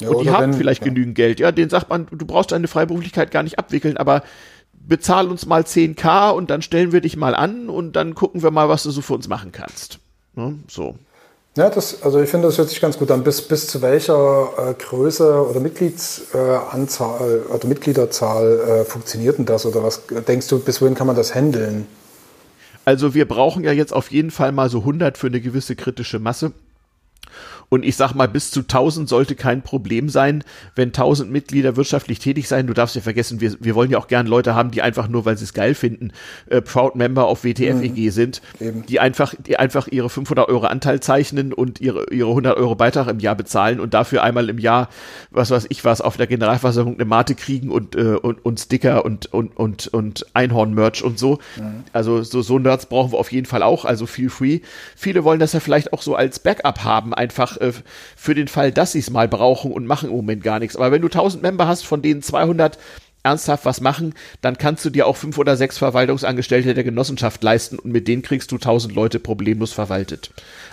Ja, 0.00 0.08
und 0.08 0.24
die 0.24 0.30
haben 0.30 0.52
wenn, 0.52 0.58
vielleicht 0.58 0.80
ja. 0.80 0.88
genügend 0.88 1.16
Geld. 1.16 1.38
Ja, 1.38 1.52
denen 1.52 1.68
sagt 1.68 1.90
man, 1.90 2.06
du 2.10 2.24
brauchst 2.24 2.52
deine 2.52 2.66
Freiberuflichkeit 2.66 3.30
gar 3.30 3.42
nicht 3.42 3.58
abwickeln, 3.58 3.98
aber 3.98 4.22
bezahl 4.72 5.28
uns 5.28 5.44
mal 5.44 5.62
10k 5.62 6.30
und 6.30 6.48
dann 6.48 6.62
stellen 6.62 6.92
wir 6.92 7.02
dich 7.02 7.18
mal 7.18 7.34
an 7.34 7.68
und 7.68 7.92
dann 7.94 8.14
gucken 8.14 8.42
wir 8.42 8.50
mal, 8.50 8.70
was 8.70 8.84
du 8.84 8.90
so 8.90 9.02
für 9.02 9.12
uns 9.12 9.28
machen 9.28 9.52
kannst. 9.52 9.98
Ne? 10.34 10.58
So. 10.66 10.96
Ja, 11.58 11.70
das, 11.70 12.04
also 12.04 12.20
ich 12.20 12.30
finde, 12.30 12.46
das 12.46 12.56
hört 12.56 12.68
sich 12.68 12.80
ganz 12.80 12.96
gut 13.00 13.10
an. 13.10 13.24
Bis, 13.24 13.42
bis 13.42 13.66
zu 13.66 13.82
welcher 13.82 14.48
äh, 14.56 14.74
Größe 14.74 15.44
oder 15.44 15.58
Mitgliedsanzahl 15.58 17.42
äh, 17.48 17.52
oder 17.52 17.66
Mitgliederzahl 17.66 18.60
äh, 18.60 18.84
funktioniert 18.84 19.38
denn 19.38 19.44
das? 19.44 19.66
Oder 19.66 19.82
was 19.82 20.02
denkst 20.06 20.46
du, 20.46 20.60
bis 20.60 20.80
wohin 20.80 20.94
kann 20.94 21.08
man 21.08 21.16
das 21.16 21.34
handeln? 21.34 21.88
Also 22.84 23.12
wir 23.12 23.26
brauchen 23.26 23.64
ja 23.64 23.72
jetzt 23.72 23.92
auf 23.92 24.12
jeden 24.12 24.30
Fall 24.30 24.52
mal 24.52 24.70
so 24.70 24.78
100 24.78 25.18
für 25.18 25.26
eine 25.26 25.40
gewisse 25.40 25.74
kritische 25.74 26.20
Masse. 26.20 26.52
Und 27.68 27.84
ich 27.84 27.96
sag 27.96 28.14
mal, 28.14 28.28
bis 28.28 28.50
zu 28.50 28.60
1000 28.60 29.08
sollte 29.08 29.34
kein 29.34 29.62
Problem 29.62 30.08
sein, 30.08 30.42
wenn 30.74 30.88
1000 30.88 31.30
Mitglieder 31.30 31.76
wirtschaftlich 31.76 32.18
tätig 32.18 32.48
sein. 32.48 32.66
Du 32.66 32.72
darfst 32.72 32.96
ja 32.96 33.02
vergessen, 33.02 33.40
wir, 33.40 33.56
wir 33.60 33.74
wollen 33.74 33.90
ja 33.90 33.98
auch 33.98 34.08
gern 34.08 34.26
Leute 34.26 34.54
haben, 34.54 34.70
die 34.70 34.80
einfach 34.80 35.08
nur, 35.08 35.24
weil 35.24 35.36
sie 35.36 35.44
es 35.44 35.52
geil 35.52 35.74
finden, 35.74 36.12
äh, 36.48 36.62
Proud 36.62 36.96
Member 36.96 37.26
auf 37.26 37.44
WTFEG 37.44 37.96
mhm. 37.96 38.10
sind, 38.10 38.42
Eben. 38.60 38.86
die 38.86 39.00
einfach, 39.00 39.34
die 39.34 39.58
einfach 39.58 39.88
ihre 39.88 40.08
500 40.08 40.48
Euro 40.48 40.66
Anteil 40.66 41.00
zeichnen 41.00 41.52
und 41.52 41.80
ihre, 41.80 42.10
ihre 42.10 42.30
100 42.30 42.56
Euro 42.56 42.74
Beitrag 42.74 43.08
im 43.08 43.20
Jahr 43.20 43.34
bezahlen 43.34 43.80
und 43.80 43.92
dafür 43.92 44.22
einmal 44.22 44.48
im 44.48 44.58
Jahr, 44.58 44.88
was 45.30 45.50
weiß 45.50 45.66
ich 45.68 45.84
was, 45.84 46.00
auf 46.00 46.16
der 46.16 46.26
Generalversammlung 46.26 46.94
eine 46.94 47.04
Mate 47.04 47.34
kriegen 47.34 47.70
und, 47.70 47.96
äh, 47.96 48.16
und, 48.16 48.44
und 48.44 48.60
Sticker 48.60 49.04
und, 49.04 49.26
und, 49.32 49.56
und, 49.56 49.88
und 49.88 50.26
Einhorn-Merch 50.32 51.04
und 51.04 51.18
so. 51.18 51.38
Mhm. 51.56 51.84
Also 51.92 52.22
so, 52.22 52.40
so 52.40 52.58
Nerds 52.58 52.86
brauchen 52.86 53.12
wir 53.12 53.18
auf 53.18 53.30
jeden 53.30 53.46
Fall 53.46 53.62
auch, 53.62 53.84
also 53.84 54.06
feel 54.06 54.30
free. 54.30 54.60
Viele 54.96 55.24
wollen 55.24 55.40
das 55.40 55.52
ja 55.52 55.60
vielleicht 55.60 55.92
auch 55.92 56.00
so 56.00 56.14
als 56.14 56.38
Backup 56.38 56.84
haben, 56.84 57.12
einfach 57.12 57.57
äh, 57.60 57.72
für 58.16 58.34
den 58.34 58.48
Fall, 58.48 58.72
dass 58.72 58.92
sie 58.92 59.00
es 59.00 59.10
mal 59.10 59.28
brauchen 59.28 59.72
und 59.72 59.86
machen 59.86 60.10
im 60.10 60.16
Moment 60.16 60.42
gar 60.42 60.58
nichts. 60.58 60.76
Aber 60.76 60.92
wenn 60.92 61.02
du 61.02 61.08
1000 61.08 61.42
Member 61.42 61.66
hast, 61.66 61.84
von 61.84 62.02
denen 62.02 62.22
200 62.22 62.78
ernsthaft 63.22 63.64
was 63.64 63.80
machen, 63.80 64.14
dann 64.40 64.58
kannst 64.58 64.84
du 64.84 64.90
dir 64.90 65.06
auch 65.06 65.16
fünf 65.16 65.38
oder 65.38 65.56
sechs 65.56 65.78
Verwaltungsangestellte 65.78 66.74
der 66.74 66.84
Genossenschaft 66.84 67.42
leisten 67.42 67.78
und 67.78 67.92
mit 67.92 68.08
denen 68.08 68.22
kriegst 68.22 68.52
du 68.52 68.56
1000 68.56 68.94
Leute 68.94 69.18
problemlos 69.18 69.72
verwaltet. 69.72 70.30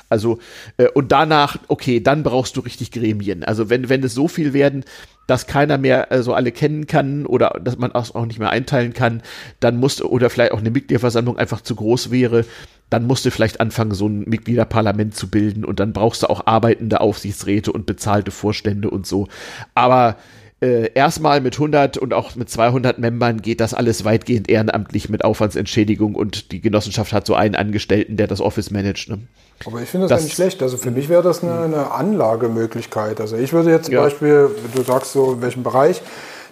Also, 0.09 0.39
äh, 0.77 0.87
und 0.89 1.11
danach, 1.11 1.57
okay, 1.67 1.99
dann 1.99 2.23
brauchst 2.23 2.57
du 2.57 2.61
richtig 2.61 2.91
Gremien. 2.91 3.43
Also, 3.43 3.69
wenn, 3.69 3.89
wenn 3.89 4.03
es 4.03 4.13
so 4.13 4.27
viel 4.27 4.53
werden, 4.53 4.85
dass 5.27 5.47
keiner 5.47 5.77
mehr 5.77 6.11
äh, 6.11 6.21
so 6.21 6.33
alle 6.33 6.51
kennen 6.51 6.85
kann 6.85 7.25
oder 7.25 7.59
dass 7.63 7.77
man 7.77 7.91
auch 7.93 8.25
nicht 8.25 8.39
mehr 8.39 8.51
einteilen 8.51 8.93
kann, 8.93 9.23
dann 9.59 9.77
musst 9.77 9.99
du, 9.99 10.05
oder 10.05 10.29
vielleicht 10.29 10.51
auch 10.51 10.59
eine 10.59 10.69
Mitgliederversammlung 10.69 11.37
einfach 11.37 11.61
zu 11.61 11.75
groß 11.75 12.11
wäre, 12.11 12.45
dann 12.89 13.07
musst 13.07 13.25
du 13.25 13.31
vielleicht 13.31 13.59
anfangen, 13.59 13.95
so 13.95 14.07
ein 14.07 14.25
Mitgliederparlament 14.27 15.15
zu 15.15 15.29
bilden 15.29 15.65
und 15.65 15.79
dann 15.79 15.93
brauchst 15.93 16.23
du 16.23 16.29
auch 16.29 16.45
arbeitende 16.45 17.01
Aufsichtsräte 17.01 17.71
und 17.71 17.87
bezahlte 17.87 18.29
Vorstände 18.29 18.91
und 18.91 19.07
so. 19.07 19.27
Aber 19.73 20.17
äh, 20.65 20.91
erstmal 20.95 21.41
mit 21.41 21.53
100 21.53 21.97
und 21.97 22.13
auch 22.13 22.35
mit 22.35 22.49
200 22.49 22.97
Membern 22.97 23.41
geht 23.41 23.59
das 23.59 23.75
alles 23.75 24.03
weitgehend 24.03 24.49
ehrenamtlich 24.49 25.09
mit 25.09 25.23
Aufwandsentschädigung 25.23 26.15
und 26.15 26.51
die 26.51 26.59
Genossenschaft 26.59 27.13
hat 27.13 27.27
so 27.27 27.35
einen 27.35 27.53
Angestellten, 27.53 28.17
der 28.17 28.25
das 28.25 28.41
Office 28.41 28.71
managt. 28.71 29.09
Ne? 29.09 29.19
Aber 29.65 29.81
ich 29.81 29.89
finde 29.89 30.07
das, 30.07 30.17
das 30.17 30.23
nicht 30.23 30.33
schlecht. 30.33 30.63
Also 30.63 30.77
für 30.77 30.89
mich 30.89 31.07
wäre 31.07 31.21
das 31.21 31.43
eine, 31.43 31.59
eine, 31.59 31.91
Anlagemöglichkeit. 31.91 33.21
Also 33.21 33.37
ich 33.37 33.53
würde 33.53 33.69
jetzt 33.69 33.85
zum 33.85 33.93
ja. 33.93 34.01
Beispiel, 34.01 34.49
du 34.73 34.81
sagst 34.81 35.11
so, 35.11 35.33
in 35.33 35.41
welchem 35.43 35.61
Bereich, 35.61 36.01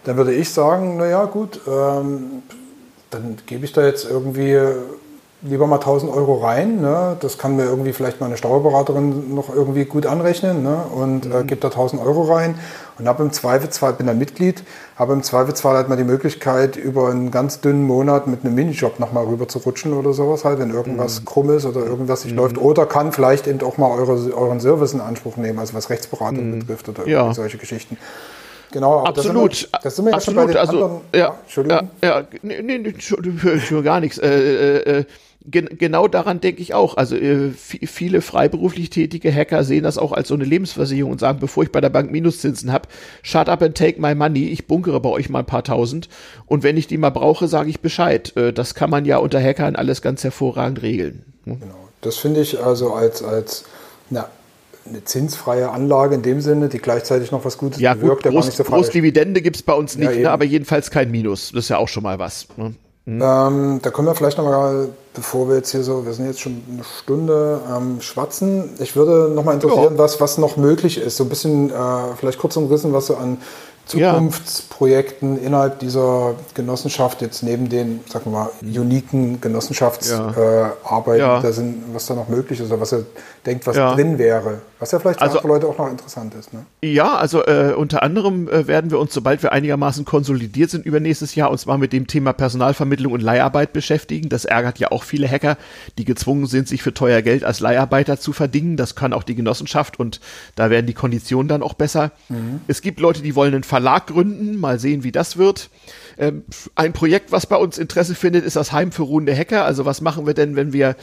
dann 0.04 0.16
würde 0.16 0.34
ich 0.34 0.50
sagen, 0.52 0.98
naja 0.98 1.26
gut, 1.26 1.60
ähm, 1.68 2.44
dann 3.10 3.38
gebe 3.48 3.66
ich 3.66 3.74
da 3.74 3.84
jetzt 3.84 4.08
irgendwie 4.08 4.60
lieber 5.44 5.68
mal 5.68 5.76
1000 5.76 6.12
Euro 6.12 6.36
rein. 6.36 6.82
Ne? 6.82 7.18
Das 7.20 7.38
kann 7.38 7.56
mir 7.56 7.66
irgendwie 7.66 7.94
vielleicht 7.94 8.22
meine 8.22 8.38
Steuerberaterin 8.38 9.36
noch 9.36 9.54
irgendwie 9.54 9.86
gut 9.86 10.06
anrechnen 10.06 10.64
ne? 10.64 10.84
und 10.94 11.26
äh, 11.26 11.30
mhm. 11.30 11.36
äh, 11.36 11.44
gebe 11.44 11.62
da 11.62 11.68
1000 11.68 12.02
Euro 12.02 12.24
rein 12.24 12.56
und 12.98 13.08
habe 13.08 13.24
im 13.24 13.32
Zweifelsfall, 13.32 13.94
bin 13.94 14.08
ein 14.08 14.18
Mitglied, 14.18 14.64
habe 14.96 15.14
im 15.14 15.24
Zweifelsfall 15.24 15.76
halt 15.76 15.90
mal 15.90 15.98
die 15.98 16.04
Möglichkeit, 16.04 16.76
über 16.78 17.10
einen 17.10 17.32
ganz 17.32 17.60
dünnen 17.62 17.84
Monat 17.84 18.28
mit 18.28 18.46
einem 18.46 18.56
Minijob 18.56 19.00
nochmal 19.00 19.26
rüber 19.26 19.48
zu 19.48 19.60
rutschen 19.60 19.94
oder 19.94 20.14
sowas 20.14 20.46
halt, 20.46 20.60
wenn 20.60 20.72
irgendwas 20.72 21.22
mhm. 21.22 21.26
krumm 21.26 21.50
ist 21.52 21.66
oder 21.66 21.86
irgendwas 21.86 22.24
nicht 22.24 22.34
mhm. 22.34 22.40
läuft. 22.40 22.58
Oder 22.58 22.86
kann 22.86 23.12
vielleicht 23.12 23.48
eben 23.48 23.62
auch 23.64 23.78
mal 23.78 23.92
eure, 23.92 24.34
euren 24.34 24.60
Service 24.60 24.94
in 24.94 25.02
Anspruch 25.02 25.38
nehmen, 25.38 25.60
also 25.60 25.74
was 25.74 25.90
Rechtsberatung 25.90 26.52
mhm. 26.52 26.60
betrifft 26.60 26.90
oder 26.90 27.08
ja. 27.08 27.34
solche 27.34 27.58
Geschichten. 27.58 27.98
Genau, 28.72 29.04
absolut. 29.04 29.70
Das 29.84 29.96
sind 29.96 30.06
wir, 30.06 30.12
das 30.12 30.26
sind 30.26 30.36
wir 30.36 30.46
absolut. 30.48 30.56
also, 30.56 30.84
anderen, 30.84 31.02
ja, 31.14 31.36
Entschuldigung. 31.44 31.90
Ja, 32.02 32.20
ja, 32.20 32.28
nee, 32.42 32.62
nee, 32.62 32.76
Entschuldigung, 32.90 33.84
gar 33.84 34.00
nichts. 34.00 34.18
Äh, 34.18 34.30
äh, 34.30 35.00
äh 35.00 35.06
gen 35.46 35.70
genau 35.78 36.08
daran 36.08 36.42
denke 36.42 36.62
ich 36.62 36.74
auch. 36.74 36.98
Also 36.98 37.16
äh, 37.16 37.52
viele 37.52 38.22
freiberuflich 38.22 38.90
tätige 38.90 39.34
Hacker 39.34 39.64
sehen 39.64 39.84
das 39.84 39.98
auch 39.98 40.12
als 40.12 40.28
so 40.28 40.34
eine 40.36 40.46
Lebensversicherung 40.46 41.12
und 41.12 41.20
sagen, 41.20 41.40
bevor 41.40 41.64
ich 41.64 41.72
bei 41.72 41.82
der 41.82 41.90
Bank 41.90 42.12
Minuszinsen 42.12 42.72
habe, 42.72 42.88
shut 43.22 43.50
up 43.50 43.62
and 43.62 43.76
take 43.76 44.00
my 44.02 44.16
money, 44.16 44.50
ich 44.50 44.68
bunkere 44.68 45.00
bei 45.00 45.10
euch 45.10 45.30
mal 45.30 45.40
ein 45.40 45.46
paar 45.46 45.64
tausend 45.64 46.10
und 46.46 46.64
wenn 46.64 46.78
ich 46.78 46.88
die 46.88 46.98
mal 46.98 47.10
brauche, 47.10 47.48
sage 47.48 47.70
ich 47.70 47.82
Bescheid. 47.82 48.36
Äh, 48.38 48.54
das 48.54 48.76
kann 48.76 48.90
man 48.90 49.06
ja 49.06 49.18
unter 49.18 49.42
Hackern 49.42 49.76
alles 49.76 50.02
ganz 50.02 50.24
hervorragend 50.24 50.82
regeln. 50.82 51.24
Ne? 51.46 51.58
Genau. 51.60 51.76
Das 52.02 52.18
finde 52.18 52.42
ich 52.42 52.60
also 52.60 52.94
als, 52.94 53.24
als 53.24 53.64
na, 54.10 54.28
eine 54.86 55.04
zinsfreie 55.04 55.72
Anlage 55.72 56.16
in 56.16 56.22
dem 56.22 56.42
Sinne, 56.42 56.68
die 56.68 56.80
gleichzeitig 56.80 57.32
noch 57.32 57.46
was 57.46 57.58
Gutes 57.58 57.80
ja, 57.80 57.94
bewirkt, 57.94 58.24
gut, 58.24 58.34
groß, 58.34 58.46
nicht 58.46 58.58
so 58.58 58.64
Großdividende 58.64 59.42
gibt 59.42 59.56
es 59.56 59.64
bei 59.64 59.74
uns 59.74 59.96
nicht, 59.96 60.12
ja, 60.12 60.20
ne, 60.20 60.32
aber 60.32 60.44
jedenfalls 60.44 60.92
kein 60.92 61.10
Minus. 61.10 61.52
Das 61.54 61.66
ist 61.66 61.70
ja 61.70 61.78
auch 61.78 61.88
schon 61.88 62.04
mal 62.04 62.20
was. 62.20 62.48
Ne? 62.58 62.76
Mhm. 63.06 63.22
Ähm, 63.22 63.80
da 63.82 63.92
können 63.92 64.08
wir 64.08 64.16
vielleicht 64.16 64.38
noch 64.38 64.46
mal, 64.46 64.88
bevor 65.14 65.50
wir 65.50 65.58
jetzt 65.58 65.72
hier 65.72 65.84
so, 65.84 66.06
wir 66.06 66.14
sind 66.14 66.26
jetzt 66.26 66.40
schon 66.40 66.64
eine 66.72 66.84
Stunde 66.84 67.60
am 67.68 67.96
ähm, 67.96 68.02
Schwatzen. 68.02 68.70
Ich 68.80 68.96
würde 68.96 69.30
noch 69.34 69.44
mal 69.44 69.54
interessieren, 69.54 69.94
ja. 69.94 69.98
was, 69.98 70.22
was 70.22 70.38
noch 70.38 70.56
möglich 70.56 70.98
ist. 70.98 71.18
So 71.18 71.26
ein 71.26 71.30
bisschen, 71.30 71.70
äh, 71.70 72.16
vielleicht 72.18 72.40
kurz 72.40 72.56
umrissen, 72.56 72.94
was 72.94 73.08
so 73.08 73.18
an 73.18 73.40
Zukunftsprojekten 73.86 75.36
ja. 75.36 75.48
innerhalb 75.48 75.80
dieser 75.80 76.36
Genossenschaft 76.54 77.22
jetzt 77.22 77.44
neben 77.44 77.68
den, 77.68 78.00
sagen 78.08 78.32
wir 78.32 78.32
mal, 78.32 78.50
uniken 78.62 79.42
Genossenschaftsarbeiten, 79.42 81.20
ja. 81.20 81.40
äh, 81.40 81.42
da 81.42 81.52
sind, 81.52 81.84
was 81.94 82.06
da 82.06 82.14
noch 82.14 82.30
möglich 82.30 82.62
ist 82.62 82.72
oder 82.72 82.80
was 82.80 82.94
er 82.94 83.02
denkt, 83.46 83.68
was 83.68 83.76
drin 83.76 84.18
wäre, 84.18 84.62
was 84.84 84.92
ja 84.92 85.00
vielleicht 85.00 85.22
also, 85.22 85.40
für 85.40 85.48
Leute 85.48 85.66
auch 85.66 85.78
noch 85.78 85.90
interessant 85.90 86.36
ist. 86.36 86.54
Ne? 86.54 86.66
Ja, 86.82 87.16
also 87.16 87.46
äh, 87.46 87.74
unter 87.74 88.04
anderem 88.04 88.50
äh, 88.50 88.68
werden 88.68 88.92
wir 88.92 89.00
uns, 89.00 89.14
sobald 89.14 89.42
wir 89.42 89.54
einigermaßen 89.54 90.04
konsolidiert 90.04 90.70
sind 90.72 90.86
über 90.86 91.00
nächstes 91.00 91.36
Jahr, 91.36 91.52
uns 91.52 91.66
mal 91.66 91.78
mit 91.78 91.94
dem 91.94 92.06
Thema 92.06 92.34
Personalvermittlung 92.34 93.14
und 93.14 93.22
Leiharbeit 93.22 93.72
beschäftigen. 93.72 94.28
Das 94.28 94.44
ärgert 94.44 94.80
ja 94.80 94.92
auch 94.92 95.04
viele 95.04 95.30
Hacker, 95.30 95.58
die 95.98 96.04
gezwungen 96.04 96.48
sind, 96.48 96.68
sich 96.68 96.84
für 96.84 96.94
teuer 96.94 97.22
Geld 97.22 97.46
als 97.46 97.62
Leiharbeiter 97.62 98.20
zu 98.20 98.34
verdingen. 98.34 98.76
Das 98.76 98.94
kann 98.96 99.14
auch 99.14 99.24
die 99.24 99.36
Genossenschaft 99.36 100.00
und 100.00 100.20
da 100.56 100.70
werden 100.70 100.86
die 100.86 100.94
Konditionen 100.94 101.48
dann 101.48 101.64
auch 101.64 101.76
besser. 101.76 102.12
Mhm. 102.28 102.60
Es 102.68 102.82
gibt 102.82 103.00
Leute, 103.00 103.22
die 103.22 103.36
wollen 103.36 103.54
einen 103.54 103.64
Verlag 103.64 104.08
gründen, 104.08 104.58
mal 104.58 104.80
sehen, 104.80 105.06
wie 105.06 105.14
das 105.14 105.38
wird. 105.38 105.70
Ähm, 106.18 106.44
ein 106.76 106.94
Projekt, 106.94 107.32
was 107.32 107.46
bei 107.46 107.56
uns 107.56 107.78
Interesse 107.78 108.16
findet, 108.16 108.46
ist 108.46 108.56
das 108.56 108.72
Heim 108.72 108.92
für 108.92 109.04
ruhende 109.04 109.36
Hacker. 109.36 109.66
Also 109.66 109.86
was 109.86 110.02
machen 110.02 110.26
wir 110.26 110.34
denn, 110.34 110.56
wenn 110.56 110.74
wir 110.74 110.96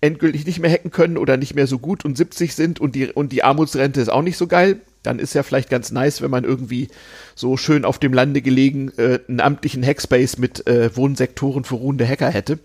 endgültig 0.00 0.46
nicht 0.46 0.60
mehr 0.60 0.70
hacken 0.70 0.90
können 0.90 1.16
oder 1.16 1.36
nicht 1.36 1.54
mehr 1.54 1.66
so 1.66 1.78
gut 1.78 2.04
und 2.04 2.16
70 2.16 2.54
sind 2.54 2.80
und 2.80 2.94
die, 2.94 3.06
und 3.06 3.32
die 3.32 3.44
Armutsrente 3.44 4.00
ist 4.00 4.08
auch 4.08 4.22
nicht 4.22 4.36
so 4.36 4.46
geil? 4.46 4.80
Dann 5.04 5.20
ist 5.20 5.34
ja 5.34 5.42
vielleicht 5.42 5.70
ganz 5.70 5.92
nice, 5.92 6.22
wenn 6.22 6.30
man 6.30 6.44
irgendwie 6.44 6.88
so 7.34 7.56
schön 7.56 7.84
auf 7.84 7.98
dem 7.98 8.12
Lande 8.12 8.42
gelegen 8.42 8.90
äh, 8.98 9.20
einen 9.28 9.40
amtlichen 9.40 9.84
Hackspace 9.84 10.38
mit 10.38 10.66
äh, 10.66 10.94
Wohnsektoren 10.96 11.64
für 11.64 11.76
ruhende 11.76 12.06
Hacker 12.06 12.28
hätte. 12.28 12.58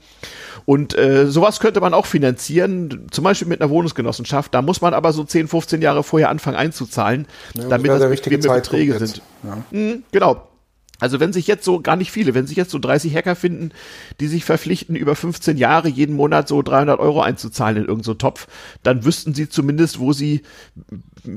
Und 0.66 0.98
äh, 0.98 1.28
sowas 1.28 1.60
könnte 1.60 1.80
man 1.80 1.94
auch 1.94 2.06
finanzieren, 2.06 3.08
zum 3.12 3.24
Beispiel 3.24 3.48
mit 3.48 3.62
einer 3.62 3.70
Wohnungsgenossenschaft. 3.70 4.54
Da 4.54 4.62
muss 4.62 4.82
man 4.82 4.94
aber 4.94 5.14
so 5.14 5.24
10, 5.24 5.48
15 5.48 5.82
Jahre 5.82 6.04
vorher 6.04 6.30
anfangen 6.30 6.58
einzuzahlen, 6.58 7.28
ja, 7.54 7.68
damit 7.70 7.92
das 7.92 8.10
bequeme 8.10 8.48
Beträge 8.48 8.98
sind. 8.98 9.22
Ja. 9.44 9.64
Mhm, 9.72 10.04
genau. 10.12 10.48
Also 11.04 11.20
wenn 11.20 11.34
sich 11.34 11.48
jetzt 11.48 11.66
so, 11.66 11.82
gar 11.82 11.98
nicht 11.98 12.14
viele, 12.14 12.34
wenn 12.34 12.48
sich 12.48 12.56
jetzt 12.56 12.72
so 12.72 12.80
30 12.80 13.14
Hacker 13.14 13.36
finden, 13.36 13.72
die 14.22 14.28
sich 14.28 14.46
verpflichten, 14.46 14.96
über 14.96 15.18
15 15.18 15.58
Jahre 15.58 15.90
jeden 15.90 16.16
Monat 16.16 16.48
so 16.48 16.62
300 16.62 16.98
Euro 16.98 17.22
einzuzahlen 17.22 17.76
in 17.76 17.84
irgendeinen 17.84 18.04
so 18.04 18.14
Topf, 18.14 18.48
dann 18.84 19.04
wüssten 19.04 19.34
sie 19.34 19.50
zumindest, 19.50 20.00
wo 20.00 20.14
sie 20.14 20.44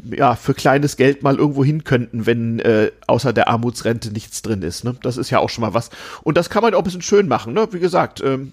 ja 0.09 0.37
für 0.37 0.55
kleines 0.55 0.97
Geld 0.97 1.25
mal 1.25 1.35
irgendwo 1.35 1.65
hin 1.65 1.83
könnten, 1.83 2.27
wenn 2.27 2.61
äh, 2.61 2.93
außer 3.09 3.33
der 3.33 3.49
Armutsrente 3.49 4.13
nichts 4.13 4.41
drin 4.41 4.63
ist. 4.63 4.85
Ne? 4.85 4.95
Das 5.03 5.17
ist 5.17 5.31
ja 5.31 5.41
auch 5.41 5.51
schon 5.51 5.63
mal 5.63 5.75
was. 5.75 5.91
Und 6.23 6.37
das 6.37 6.49
kann 6.49 6.63
man 6.63 6.73
auch 6.75 6.79
ein 6.79 6.85
bisschen 6.85 7.03
schön 7.03 7.27
machen. 7.27 7.53
Ne? 7.53 7.67
Wie 7.73 7.81
gesagt, 7.81 8.23
ähm, 8.25 8.53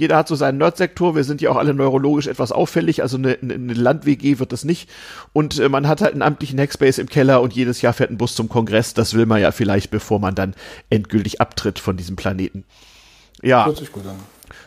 jeder 0.00 0.16
hat 0.16 0.28
so 0.28 0.34
seinen 0.34 0.56
Nerdsektor. 0.56 1.14
Wir 1.14 1.24
sind 1.24 1.42
ja 1.42 1.50
auch 1.50 1.56
alle 1.56 1.74
neurologisch 1.74 2.26
etwas 2.26 2.52
auffällig. 2.52 3.02
Also 3.02 3.18
eine, 3.18 3.36
eine 3.42 3.74
Land-WG 3.74 4.38
wird 4.38 4.50
das 4.50 4.64
nicht. 4.64 4.88
Und 5.34 5.58
äh, 5.58 5.68
man 5.68 5.86
hat 5.86 6.00
halt 6.00 6.12
einen 6.12 6.22
amtlichen 6.22 6.58
Hackspace 6.58 6.98
im 6.98 7.08
Keller 7.08 7.42
und 7.42 7.52
jedes 7.52 7.82
Jahr 7.82 7.92
fährt 7.92 8.10
ein 8.10 8.16
Bus 8.16 8.34
zum 8.34 8.48
Kongress. 8.48 8.94
Das 8.94 9.12
will 9.12 9.26
man 9.26 9.42
ja 9.42 9.52
vielleicht, 9.52 9.90
bevor 9.90 10.18
man 10.18 10.34
dann 10.34 10.54
endgültig 10.88 11.42
abtritt 11.42 11.78
von 11.78 11.98
diesem 11.98 12.16
Planeten. 12.16 12.64
Ja. 13.42 13.66
Hört 13.66 13.76
sich 13.76 13.92
gut 13.92 14.06
an. 14.06 14.16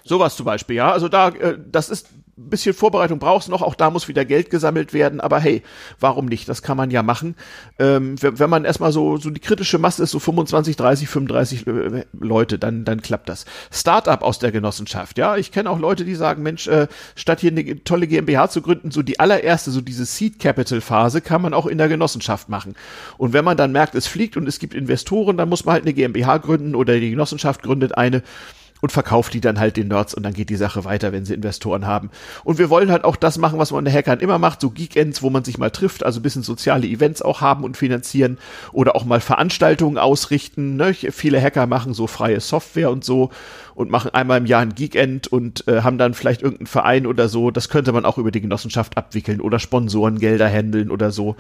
Sowas 0.04 0.36
zum 0.36 0.46
Beispiel, 0.46 0.76
ja. 0.76 0.92
Also 0.92 1.10
da, 1.10 1.30
äh, 1.30 1.58
das 1.72 1.90
ist 1.90 2.10
bisschen 2.36 2.74
Vorbereitung 2.74 3.20
brauchst 3.20 3.50
noch, 3.50 3.62
auch 3.62 3.76
da 3.76 3.90
muss 3.90 4.08
wieder 4.08 4.26
Geld 4.26 4.50
gesammelt 4.50 4.94
werden, 4.94 5.22
aber 5.22 5.40
hey, 5.40 5.62
warum 6.00 6.26
nicht? 6.26 6.50
Das 6.50 6.64
kann 6.64 6.78
man 6.78 6.90
ja 6.90 7.04
machen. 7.04 7.36
Ähm, 7.78 8.22
wenn, 8.22 8.40
wenn, 8.40 8.50
man 8.50 8.66
erstmal 8.66 8.92
so, 8.92 9.18
so 9.18 9.30
die 9.30 9.40
kritische 9.40 9.78
Masse 9.78 10.04
ist, 10.04 10.12
so 10.12 10.20
25, 10.20 10.76
30, 10.76 11.08
35 11.08 11.68
äh, 11.68 12.06
Leute, 12.20 12.58
dann, 12.58 12.86
dann 12.86 13.02
klappt 13.02 13.30
das. 13.30 13.46
Startup 13.72 14.22
aus 14.24 14.40
der 14.40 14.52
Genossenschaft, 14.52 15.18
ja. 15.18 15.38
Ich 15.38 15.52
kenne 15.52 15.70
auch 15.70 15.80
Leute, 15.80 16.06
die 16.06 16.16
sagen, 16.16 16.42
Mensch, 16.42 16.68
äh, 16.68 16.88
statt 17.16 17.40
hier 17.40 17.52
eine 17.52 17.84
tolle 17.84 18.08
GmbH 18.08 18.50
zu 18.50 18.62
gründen, 18.62 18.90
so 18.90 19.04
die 19.04 19.20
allererste, 19.20 19.70
so 19.70 19.82
diese 19.82 20.06
Seed 20.06 20.40
Capital 20.40 20.82
Phase 20.82 21.22
kann 21.22 21.42
man 21.42 21.54
auch 21.54 21.68
in 21.68 21.78
der 21.78 21.88
Genossenschaft 21.88 22.50
machen. 22.50 22.76
Und 23.18 23.34
wenn 23.34 23.46
man 23.46 23.58
dann 23.58 23.72
merkt, 23.72 23.94
es 23.94 24.08
fliegt 24.08 24.38
und 24.38 24.48
es 24.48 24.58
gibt 24.58 24.74
Investoren, 24.74 25.38
dann 25.38 25.50
muss 25.50 25.66
man 25.66 25.74
halt 25.74 25.84
eine 25.84 25.94
GmbH 25.94 26.38
gründen 26.38 26.74
oder 26.74 27.00
die 27.00 27.12
Genossenschaft 27.12 27.62
gründet 27.62 27.96
eine 27.96 28.24
und 28.84 28.92
verkauft 28.92 29.34
die 29.34 29.40
dann 29.40 29.62
halt 29.62 29.78
den 29.78 29.88
Nerds 29.88 30.14
und 30.14 30.24
dann 30.24 30.34
geht 30.34 30.50
die 30.50 30.58
Sache 30.58 30.84
weiter, 30.84 31.14
wenn 31.14 31.24
sie 31.24 31.34
Investoren 31.34 31.88
haben. 31.88 32.10
Und 32.44 32.58
wir 32.58 32.70
wollen 32.70 32.92
halt 32.92 33.06
auch 33.06 33.16
das 33.16 33.38
machen, 33.38 33.58
was 33.58 33.72
man 33.72 33.80
in 33.80 33.86
der 33.86 33.94
Hackern 33.94 34.20
immer 34.20 34.40
macht, 34.40 34.60
so 34.60 34.72
Geekends, 34.72 35.22
wo 35.22 35.30
man 35.30 35.46
sich 35.46 35.58
mal 35.58 35.70
trifft, 35.70 36.06
also 36.06 36.20
ein 36.20 36.22
bisschen 36.22 36.44
soziale 36.44 36.86
Events 36.86 37.22
auch 37.22 37.40
haben 37.40 37.64
und 37.64 37.78
finanzieren 37.78 38.38
oder 38.74 38.98
auch 38.98 39.06
mal 39.06 39.22
Veranstaltungen 39.22 39.98
ausrichten. 39.98 40.76
Ne? 40.76 40.94
Viele 40.94 41.42
Hacker 41.42 41.66
machen 41.66 41.94
so 41.94 42.08
freie 42.08 42.42
Software 42.42 42.92
und 42.92 43.06
so 43.06 43.30
und 43.74 43.90
machen 43.90 44.14
einmal 44.14 44.40
im 44.40 44.48
Jahr 44.48 44.62
ein 44.62 44.76
Geekend 44.76 45.28
und 45.28 45.66
äh, 45.70 45.80
haben 45.80 45.98
dann 45.98 46.14
vielleicht 46.14 46.42
irgendeinen 46.42 46.68
Verein 46.68 47.08
oder 47.08 47.30
so. 47.30 47.52
Das 47.52 47.70
könnte 47.70 47.94
man 47.94 48.04
auch 48.04 48.18
über 48.18 48.32
die 48.32 48.42
Genossenschaft 48.42 48.98
abwickeln 48.98 49.40
oder 49.40 49.60
Sponsorengelder 49.60 50.50
handeln 50.50 50.92
oder 50.92 51.12
so. 51.12 51.38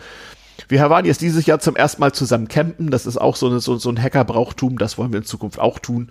Wir 0.69 0.89
waren 0.89 1.05
jetzt 1.05 1.19
dieses 1.19 1.45
Jahr 1.45 1.59
zum 1.59 1.75
ersten 1.75 1.99
Mal 1.99 2.13
zusammen 2.13 2.47
campen. 2.47 2.89
Das 2.89 3.05
ist 3.05 3.17
auch 3.17 3.35
so, 3.35 3.47
eine, 3.47 3.59
so, 3.59 3.75
so 3.75 3.89
ein 3.89 4.01
Hackerbrauchtum. 4.01 4.77
Das 4.77 4.97
wollen 4.97 5.11
wir 5.11 5.19
in 5.19 5.25
Zukunft 5.25 5.59
auch 5.59 5.79
tun. 5.79 6.09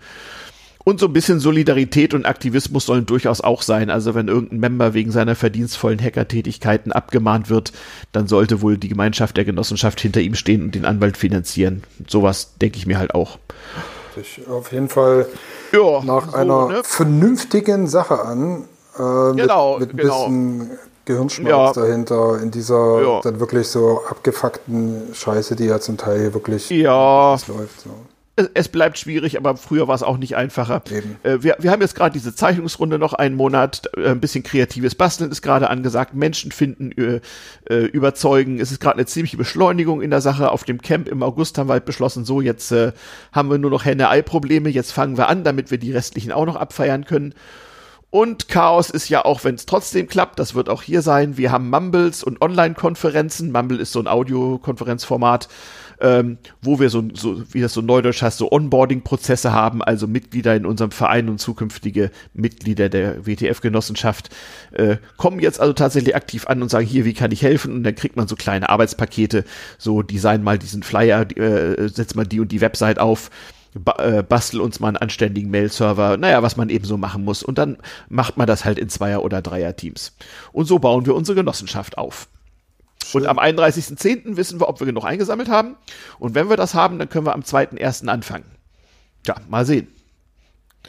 Und 0.85 0.99
so 0.99 1.07
ein 1.07 1.13
bisschen 1.13 1.39
Solidarität 1.39 2.13
und 2.15 2.27
Aktivismus 2.27 2.87
sollen 2.87 3.07
durchaus 3.07 3.41
auch 3.41 3.63
sein. 3.63 3.91
Also 3.91 4.15
wenn 4.15 4.29
irgendein 4.29 4.61
Member 4.61 4.95
wegen 4.95 5.13
seiner 5.13 5.35
verdienstvollen 5.35 6.03
Hackertätigkeiten 6.03 6.93
abgemahnt 6.93 7.51
wird, 7.51 7.73
dann 8.11 8.27
sollte 8.27 8.63
wohl 8.63 8.79
die 8.79 8.89
Gemeinschaft 8.89 9.37
der 9.37 9.45
Genossenschaft 9.45 10.01
hinter 10.01 10.21
ihm 10.21 10.35
stehen 10.35 10.63
und 10.63 10.75
den 10.75 10.85
Anwalt 10.85 11.17
finanzieren. 11.17 11.85
Sowas 12.09 12.55
denke 12.61 12.79
ich 12.79 12.87
mir 12.87 12.99
halt 12.99 13.15
auch. 13.15 13.39
Sich 14.15 14.41
auf 14.49 14.73
jeden 14.73 14.89
Fall 14.89 15.27
ja, 15.73 16.03
nach 16.05 16.31
so, 16.31 16.37
einer 16.37 16.69
ne? 16.69 16.81
vernünftigen 16.85 17.87
Sache 17.87 18.21
an. 18.21 18.65
Äh, 18.95 19.37
genau, 19.37 19.79
mit, 19.79 19.95
mit 19.95 20.05
ein 20.05 20.09
genau. 20.09 20.25
bisschen 20.27 20.71
Gehirnschmalz 21.05 21.77
ja. 21.77 21.83
dahinter, 21.83 22.41
in 22.43 22.51
dieser 22.51 23.03
ja. 23.03 23.21
dann 23.23 23.41
wirklich 23.41 23.69
so 23.69 24.03
abgefuckten 24.09 25.15
Scheiße, 25.15 25.57
die 25.57 25.65
ja 25.65 25.81
zum 25.81 25.97
Teil 25.97 26.35
wirklich 26.35 26.69
ja. 26.71 27.33
läuft. 27.33 27.81
So 27.81 27.91
es 28.35 28.69
bleibt 28.69 28.99
schwierig, 28.99 29.37
aber 29.37 29.57
früher 29.57 29.89
war 29.89 29.95
es 29.95 30.03
auch 30.03 30.17
nicht 30.17 30.37
einfacher. 30.37 30.83
Äh, 31.23 31.43
wir, 31.43 31.57
wir 31.59 31.71
haben 31.71 31.83
jetzt 31.83 31.95
gerade 31.95 32.15
diese 32.15 32.35
Zeichnungsrunde 32.35 32.99
noch 32.99 33.13
einen 33.13 33.35
Monat, 33.35 33.91
äh, 33.97 34.09
ein 34.09 34.21
bisschen 34.21 34.43
kreatives 34.43 34.95
Basteln 34.95 35.31
ist 35.31 35.43
gerade 35.43 35.69
angesagt, 35.69 36.15
Menschen 36.15 36.51
finden, 36.51 36.93
äh, 36.93 37.21
äh, 37.69 37.85
überzeugen. 37.87 38.59
Es 38.59 38.73
ist 38.73 38.81
gerade 38.81 38.97
eine 38.97 39.07
ziemliche 39.07 39.37
Beschleunigung 39.37 40.01
in 40.01 40.11
der 40.11 40.23
Sache. 40.23 40.51
Auf 40.51 40.65
dem 40.65 40.81
Camp 40.81 41.09
im 41.09 41.23
August 41.23 41.59
haben 41.59 41.69
wir 41.69 41.75
halt 41.75 41.85
beschlossen, 41.85 42.25
so 42.25 42.41
jetzt 42.41 42.73
äh, 42.73 42.93
haben 43.33 43.51
wir 43.51 43.59
nur 43.59 43.71
noch 43.71 43.85
Henne-Ei-Probleme, 43.85 44.71
jetzt 44.71 44.93
fangen 44.93 45.19
wir 45.19 45.29
an, 45.29 45.45
damit 45.45 45.71
wir 45.71 45.79
die 45.79 45.93
restlichen 45.93 46.33
auch 46.33 46.47
noch 46.47 46.57
abfeiern 46.57 47.05
können. 47.05 47.35
Und 48.09 48.49
Chaos 48.49 48.91
ist 48.91 49.09
ja 49.09 49.25
auch, 49.25 49.43
wenn 49.45 49.55
es 49.55 49.65
trotzdem 49.65 50.07
klappt, 50.07 50.39
das 50.39 50.55
wird 50.55 50.69
auch 50.69 50.83
hier 50.83 51.01
sein. 51.01 51.39
Wir 51.39 51.51
haben 51.51 51.71
Mumbles 51.71 52.23
und 52.23 52.43
Online-Konferenzen. 52.43 53.53
Mumble 53.53 53.79
ist 53.79 53.93
so 53.93 54.01
ein 54.01 54.07
Audiokonferenzformat 54.07 55.49
ähm, 56.03 56.39
wo 56.61 56.81
wir 56.81 56.91
so, 56.91 57.05
so, 57.15 57.43
wie 57.53 57.61
das 57.61 57.73
so 57.73 57.81
neudeutsch 57.81 58.23
heißt, 58.23 58.37
so 58.37 58.51
Onboarding-Prozesse 58.51 59.53
haben, 59.53 59.83
also 59.83 60.07
Mitglieder 60.07 60.55
in 60.57 60.67
unserem 60.67 60.91
Verein 60.91 61.29
und 61.29 61.39
zukünftige 61.39 62.11
Mitglieder 62.35 62.89
der 62.89 63.25
WTF-Genossenschaft 63.25 64.31
äh, 64.73 64.97
kommen 65.17 65.39
jetzt 65.39 65.61
also 65.61 65.73
tatsächlich 65.73 66.17
aktiv 66.17 66.47
an 66.49 66.61
und 66.61 66.71
sagen, 66.71 66.87
hier, 66.87 67.05
wie 67.05 67.15
kann 67.15 67.31
ich 67.31 67.43
helfen? 67.43 67.73
Und 67.73 67.85
dann 67.85 67.95
kriegt 67.95 68.17
man 68.17 68.27
so 68.27 68.35
kleine 68.35 68.69
Arbeitspakete, 68.69 69.45
so 69.79 70.03
design 70.03 70.43
mal 70.43 70.59
diesen 70.59 70.83
Flyer, 70.83 71.27
äh, 71.39 71.89
setz 71.89 72.15
mal 72.15 72.27
die 72.27 72.41
und 72.41 72.51
die 72.51 72.61
Website 72.61 72.99
auf, 72.99 73.31
äh, 73.99 74.23
bastel 74.23 74.61
uns 74.61 74.81
mal 74.81 74.89
einen 74.89 74.97
anständigen 74.97 75.51
Mail-Server, 75.51 76.17
naja, 76.17 76.43
was 76.43 76.57
man 76.57 76.69
eben 76.69 76.85
so 76.85 76.97
machen 76.97 77.25
muss. 77.25 77.45
Und 77.45 77.59
dann 77.59 77.79
macht 78.09 78.37
man 78.37 78.47
das 78.47 78.65
halt 78.65 78.79
in 78.79 78.89
Zweier- 78.89 79.23
oder 79.23 79.41
Dreier-Teams. 79.41 80.17
Und 80.53 80.67
so 80.67 80.81
bauen 80.81 81.07
wir 81.07 81.15
unsere 81.15 81.37
Genossenschaft 81.37 81.97
auf. 81.97 82.29
Und 83.13 83.27
am 83.27 83.39
31.10. 83.39 84.37
wissen 84.37 84.61
wir, 84.61 84.69
ob 84.69 84.81
wir 84.81 84.87
genug 84.87 85.05
eingesammelt 85.05 85.49
haben. 85.49 85.77
Und 86.19 86.35
wenn 86.35 86.49
wir 86.49 86.57
das 86.57 86.75
haben, 86.75 86.99
dann 86.99 87.09
können 87.09 87.27
wir 87.27 87.35
am 87.35 87.43
2.1. 87.43 88.09
anfangen. 88.09 88.45
Ja, 89.27 89.37
mal 89.49 89.67
sehen. 89.67 89.89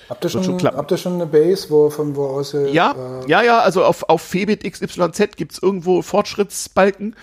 Habt 0.09 0.23
ihr, 0.25 0.29
schon, 0.29 0.43
schon 0.43 0.63
habt 0.63 0.91
ihr 0.91 0.97
schon 0.97 1.13
eine 1.13 1.27
Base, 1.27 1.69
wo, 1.69 1.89
von 1.89 2.15
wo 2.15 2.25
aus 2.25 2.53
ihr, 2.53 2.67
Ja, 2.69 2.91
äh 2.91 3.29
ja, 3.29 3.41
ja, 3.41 3.59
also 3.59 3.83
auf, 3.85 4.09
auf 4.09 4.21
Febit 4.21 4.63
XYZ 4.63 5.37
gibt 5.37 5.53
es 5.53 5.61
irgendwo 5.61 6.01
Fortschrittsbalken, 6.01 7.15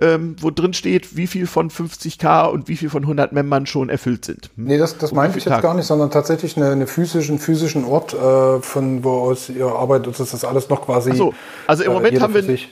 ähm, 0.00 0.34
wo 0.40 0.50
drin 0.50 0.72
steht, 0.72 1.16
wie 1.16 1.26
viel 1.26 1.46
von 1.46 1.70
50k 1.70 2.50
und 2.50 2.66
wie 2.66 2.76
viel 2.76 2.88
von 2.88 3.02
100 3.02 3.32
Membern 3.32 3.66
schon 3.66 3.88
erfüllt 3.88 4.24
sind. 4.24 4.50
Nee, 4.56 4.78
das, 4.78 4.98
das 4.98 5.12
meinte 5.12 5.38
ich 5.38 5.44
jetzt 5.44 5.62
gar 5.62 5.74
nicht, 5.74 5.86
sondern 5.86 6.10
tatsächlich 6.10 6.56
eine, 6.56 6.70
eine 6.70 6.86
physischen, 6.86 7.38
physischen 7.38 7.84
Ort, 7.84 8.14
äh, 8.14 8.60
von 8.60 9.04
wo 9.04 9.10
aus 9.30 9.50
ihr 9.50 9.66
arbeitet, 9.66 10.18
das 10.18 10.32
ist 10.32 10.44
alles 10.44 10.68
noch 10.68 10.82
quasi. 10.86 11.10
Ach 11.12 11.16
so, 11.16 11.34
also 11.66 11.84
im 11.84 11.90
äh, 11.90 11.94
Moment 11.94 12.20
haben 12.20 12.34
wir. 12.34 12.42
Sich 12.42 12.70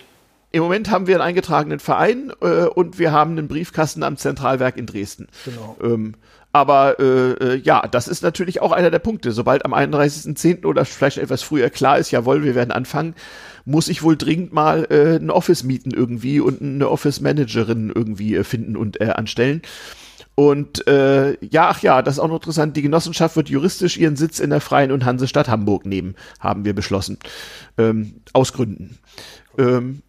im 0.52 0.62
Moment 0.62 0.90
haben 0.90 1.06
wir 1.06 1.16
einen 1.16 1.24
eingetragenen 1.24 1.80
Verein 1.80 2.32
äh, 2.40 2.66
und 2.66 2.98
wir 2.98 3.12
haben 3.12 3.32
einen 3.32 3.48
Briefkasten 3.48 4.02
am 4.02 4.16
Zentralwerk 4.16 4.76
in 4.76 4.86
Dresden. 4.86 5.28
Genau. 5.44 5.76
Ähm, 5.82 6.14
aber 6.52 7.00
äh, 7.00 7.32
äh, 7.32 7.56
ja, 7.56 7.86
das 7.90 8.08
ist 8.08 8.22
natürlich 8.22 8.60
auch 8.60 8.72
einer 8.72 8.90
der 8.90 8.98
Punkte. 8.98 9.32
Sobald 9.32 9.64
am 9.64 9.72
31.10. 9.72 10.66
oder 10.66 10.84
vielleicht 10.84 11.16
etwas 11.16 11.42
früher 11.42 11.70
klar 11.70 11.98
ist, 11.98 12.10
jawohl, 12.10 12.44
wir 12.44 12.54
werden 12.54 12.70
anfangen, 12.70 13.14
muss 13.64 13.88
ich 13.88 14.02
wohl 14.02 14.16
dringend 14.16 14.52
mal 14.52 14.86
äh, 14.90 15.16
ein 15.16 15.30
Office 15.30 15.64
mieten 15.64 15.92
irgendwie 15.92 16.40
und 16.40 16.60
eine 16.60 16.90
Office 16.90 17.20
Managerin 17.22 17.90
irgendwie 17.94 18.36
äh, 18.36 18.44
finden 18.44 18.76
und 18.76 19.00
äh, 19.00 19.10
anstellen. 19.10 19.62
Und 20.34 20.86
äh, 20.86 21.36
ja, 21.44 21.68
ach 21.68 21.82
ja, 21.82 22.02
das 22.02 22.14
ist 22.14 22.20
auch 22.20 22.28
noch 22.28 22.36
interessant. 22.36 22.76
Die 22.76 22.82
Genossenschaft 22.82 23.36
wird 23.36 23.48
juristisch 23.48 23.96
ihren 23.96 24.16
Sitz 24.16 24.38
in 24.38 24.50
der 24.50 24.60
Freien 24.60 24.92
und 24.92 25.04
Hansestadt 25.04 25.48
Hamburg 25.48 25.86
nehmen, 25.86 26.16
haben 26.40 26.64
wir 26.64 26.74
beschlossen. 26.74 27.18
Ähm, 27.78 28.16
aus 28.32 28.52
Gründen. 28.52 28.98
Ähm, 29.58 30.02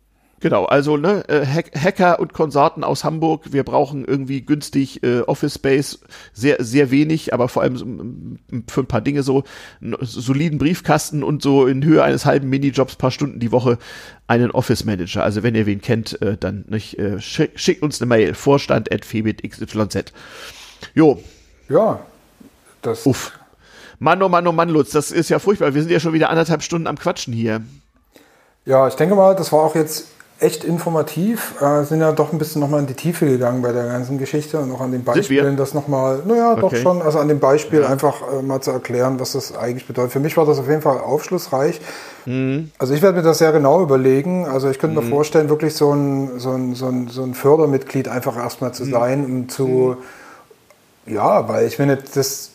Genau, 0.44 0.65
also 0.65 0.98
ne, 0.98 1.24
äh, 1.30 1.45
Hacker 1.45 2.20
und 2.20 2.34
Konsorten 2.34 2.84
aus 2.84 3.06
Hamburg, 3.06 3.53
wir 3.53 3.64
brauchen 3.64 4.03
irgendwie 4.03 4.41
günstig 4.41 5.02
äh, 5.02 5.22
Office 5.22 5.53
Space, 5.53 6.02
sehr 6.34 6.61
sehr 6.61 6.91
wenig, 6.91 7.34
aber 7.34 7.48
vor 7.48 7.64
allem 7.64 8.40
für 8.70 8.82
ein 8.82 8.88
paar 8.88 8.99
Dinge 8.99 9.24
so 9.24 9.45
einen 9.82 9.95
soliden 10.02 10.57
Briefkasten 10.57 11.24
und 11.24 11.41
so 11.41 11.65
in 11.65 11.82
Höhe 11.86 12.03
eines 12.03 12.26
halben 12.26 12.49
Minijobs 12.49 12.98
paar 12.98 13.11
Stunden 13.11 13.40
die 13.40 13.53
Woche 13.53 13.78
einen 14.28 14.52
Office 14.52 14.84
Manager. 14.84 15.24
Also 15.24 15.44
wenn 15.44 15.56
ihr 15.56 15.65
wen 15.65 15.80
kennt, 15.80 16.22
äh, 16.22 16.36
dann 16.38 16.65
nicht 16.68 16.99
äh, 16.99 17.22
schick, 17.22 17.57
schickt 17.57 17.82
uns 17.82 18.02
eine 18.02 18.10
Mail 18.10 18.34
Vorstand 18.34 18.91
at 18.91 19.03
xyz. 19.03 20.11
Jo. 20.94 21.24
Ja. 21.70 22.02
Das 22.82 23.06
Uff. 23.06 23.32
Mann, 23.99 24.22
oh 24.22 24.28
Mann, 24.28 24.45
oh 24.45 24.52
Mann, 24.52 24.68
Lutz, 24.68 24.91
das 24.91 25.10
ist 25.10 25.30
ja 25.30 25.40
furchtbar. 25.40 25.74
Wir 25.74 25.82
sind 25.82 25.91
ja 25.91 26.02
schon 26.02 26.11
wieder 26.11 26.30
anderthalb 26.30 26.64
Stunden 26.64 26.88
am 26.88 26.99
Quatschen 26.99 27.34
hier. 27.34 27.61
Ja, 28.65 28.90
ich 28.90 28.95
denke 28.95 29.15
mal, 29.15 29.38
das 29.38 29.53
war 29.53 29.61
auch 29.61 29.76
jetzt 29.76 30.12
echt 30.44 30.64
informativ, 30.64 31.56
äh, 31.61 31.84
sind 31.84 32.02
ja 32.02 32.11
doch 32.11 32.34
ein 32.34 32.38
bisschen 32.38 32.61
nochmal 32.61 32.82
in 32.82 32.88
die 32.88 32.94
Tiefe 32.94 33.26
gegangen 33.26 33.61
bei 33.61 33.72
der 33.72 33.86
ganzen 33.86 34.18
Geschichte 34.18 34.60
und 34.60 34.72
auch 34.72 34.82
an 34.82 34.91
den 34.91 35.03
Beispielen 35.03 35.57
das 35.57 35.74
nochmal, 35.74 36.22
naja, 36.26 36.52
okay. 36.52 36.61
doch 36.61 36.76
schon, 36.76 37.02
also 37.02 37.20
an 37.20 37.28
dem 37.30 37.40
Beispiel 37.40 37.82
ja. 37.82 37.88
einfach 37.88 38.22
äh, 38.22 38.41
mal 38.41 38.61
zu 38.61 38.72
erklären, 38.72 39.20
was 39.20 39.32
das 39.32 39.56
eigentlich 39.56 39.88
bedeutet. 39.88 40.11
Für 40.11 40.20
mich 40.20 40.36
war 40.38 40.45
das 40.45 40.60
auf 40.60 40.68
jeden 40.68 40.82
Fall 40.82 40.99
aufschlussreich. 40.99 41.80
Mhm. 42.26 42.72
Also 42.78 42.94
ich 42.94 43.02
werde 43.02 43.18
mir 43.18 43.24
das 43.24 43.38
sehr 43.38 43.52
genau 43.52 43.82
überlegen. 43.82 44.45
Also 44.45 44.70
ich 44.70 44.80
könnte 44.80 44.99
mhm. 44.99 45.06
mir 45.06 45.15
vorstellen, 45.15 45.49
wirklich 45.49 45.76
so 45.76 45.94
ein, 45.94 46.40
so 46.40 46.52
ein, 46.52 46.76
so 46.76 46.88
ein, 46.88 47.07
so 47.07 47.24
ein 47.24 47.34
Fördermitglied 47.34 48.07
einfach 48.07 48.38
erstmal 48.38 48.74
zu 48.74 48.86
mhm. 48.86 48.91
sein, 48.91 49.26
um 49.26 49.49
zu, 49.49 49.98
mhm. 51.06 51.14
ja, 51.15 51.48
weil 51.48 51.68
ich 51.68 51.78
finde, 51.78 51.98
das 52.14 52.53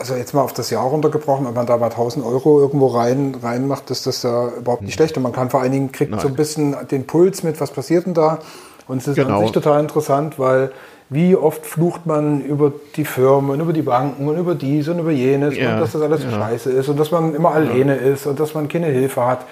also 0.00 0.16
jetzt 0.16 0.32
mal 0.32 0.40
auf 0.40 0.54
das 0.54 0.70
Jahr 0.70 0.84
runtergebrochen, 0.84 1.46
wenn 1.46 1.54
man 1.54 1.66
da 1.66 1.76
mal 1.76 1.90
1000 1.90 2.24
Euro 2.24 2.58
irgendwo 2.58 2.86
rein, 2.88 3.36
reinmacht, 3.40 3.90
ist 3.90 4.06
das 4.06 4.22
ja 4.22 4.48
überhaupt 4.48 4.82
nicht 4.82 4.92
hm. 4.92 4.96
schlecht. 4.96 5.16
Und 5.18 5.22
man 5.22 5.32
kann 5.32 5.50
vor 5.50 5.60
allen 5.60 5.72
Dingen 5.72 5.92
kriegt 5.92 6.10
Nein. 6.10 6.20
so 6.20 6.28
ein 6.28 6.34
bisschen 6.34 6.74
den 6.90 7.06
Puls 7.06 7.42
mit, 7.42 7.60
was 7.60 7.70
passiert 7.70 8.06
denn 8.06 8.14
da. 8.14 8.38
Und 8.88 8.98
es 8.98 9.08
ist 9.08 9.16
genau. 9.16 9.36
an 9.36 9.42
sich 9.42 9.52
total 9.52 9.80
interessant, 9.80 10.38
weil 10.38 10.72
wie 11.10 11.36
oft 11.36 11.66
flucht 11.66 12.06
man 12.06 12.40
über 12.40 12.72
die 12.96 13.04
Firmen, 13.04 13.60
über 13.60 13.72
die 13.72 13.82
Banken 13.82 14.26
und 14.26 14.38
über 14.38 14.54
dies 14.54 14.88
und 14.88 15.00
über 15.00 15.10
jenes 15.10 15.56
ja. 15.56 15.74
und 15.74 15.80
dass 15.80 15.92
das 15.92 16.02
alles 16.02 16.22
ja. 16.22 16.30
scheiße 16.30 16.70
ist 16.70 16.88
und 16.88 16.98
dass 16.98 17.10
man 17.10 17.34
immer 17.34 17.52
alleine 17.52 17.96
ja. 17.96 18.12
ist 18.12 18.26
und 18.26 18.40
dass 18.40 18.54
man 18.54 18.68
keine 18.68 18.86
Hilfe 18.86 19.26
hat. 19.26 19.44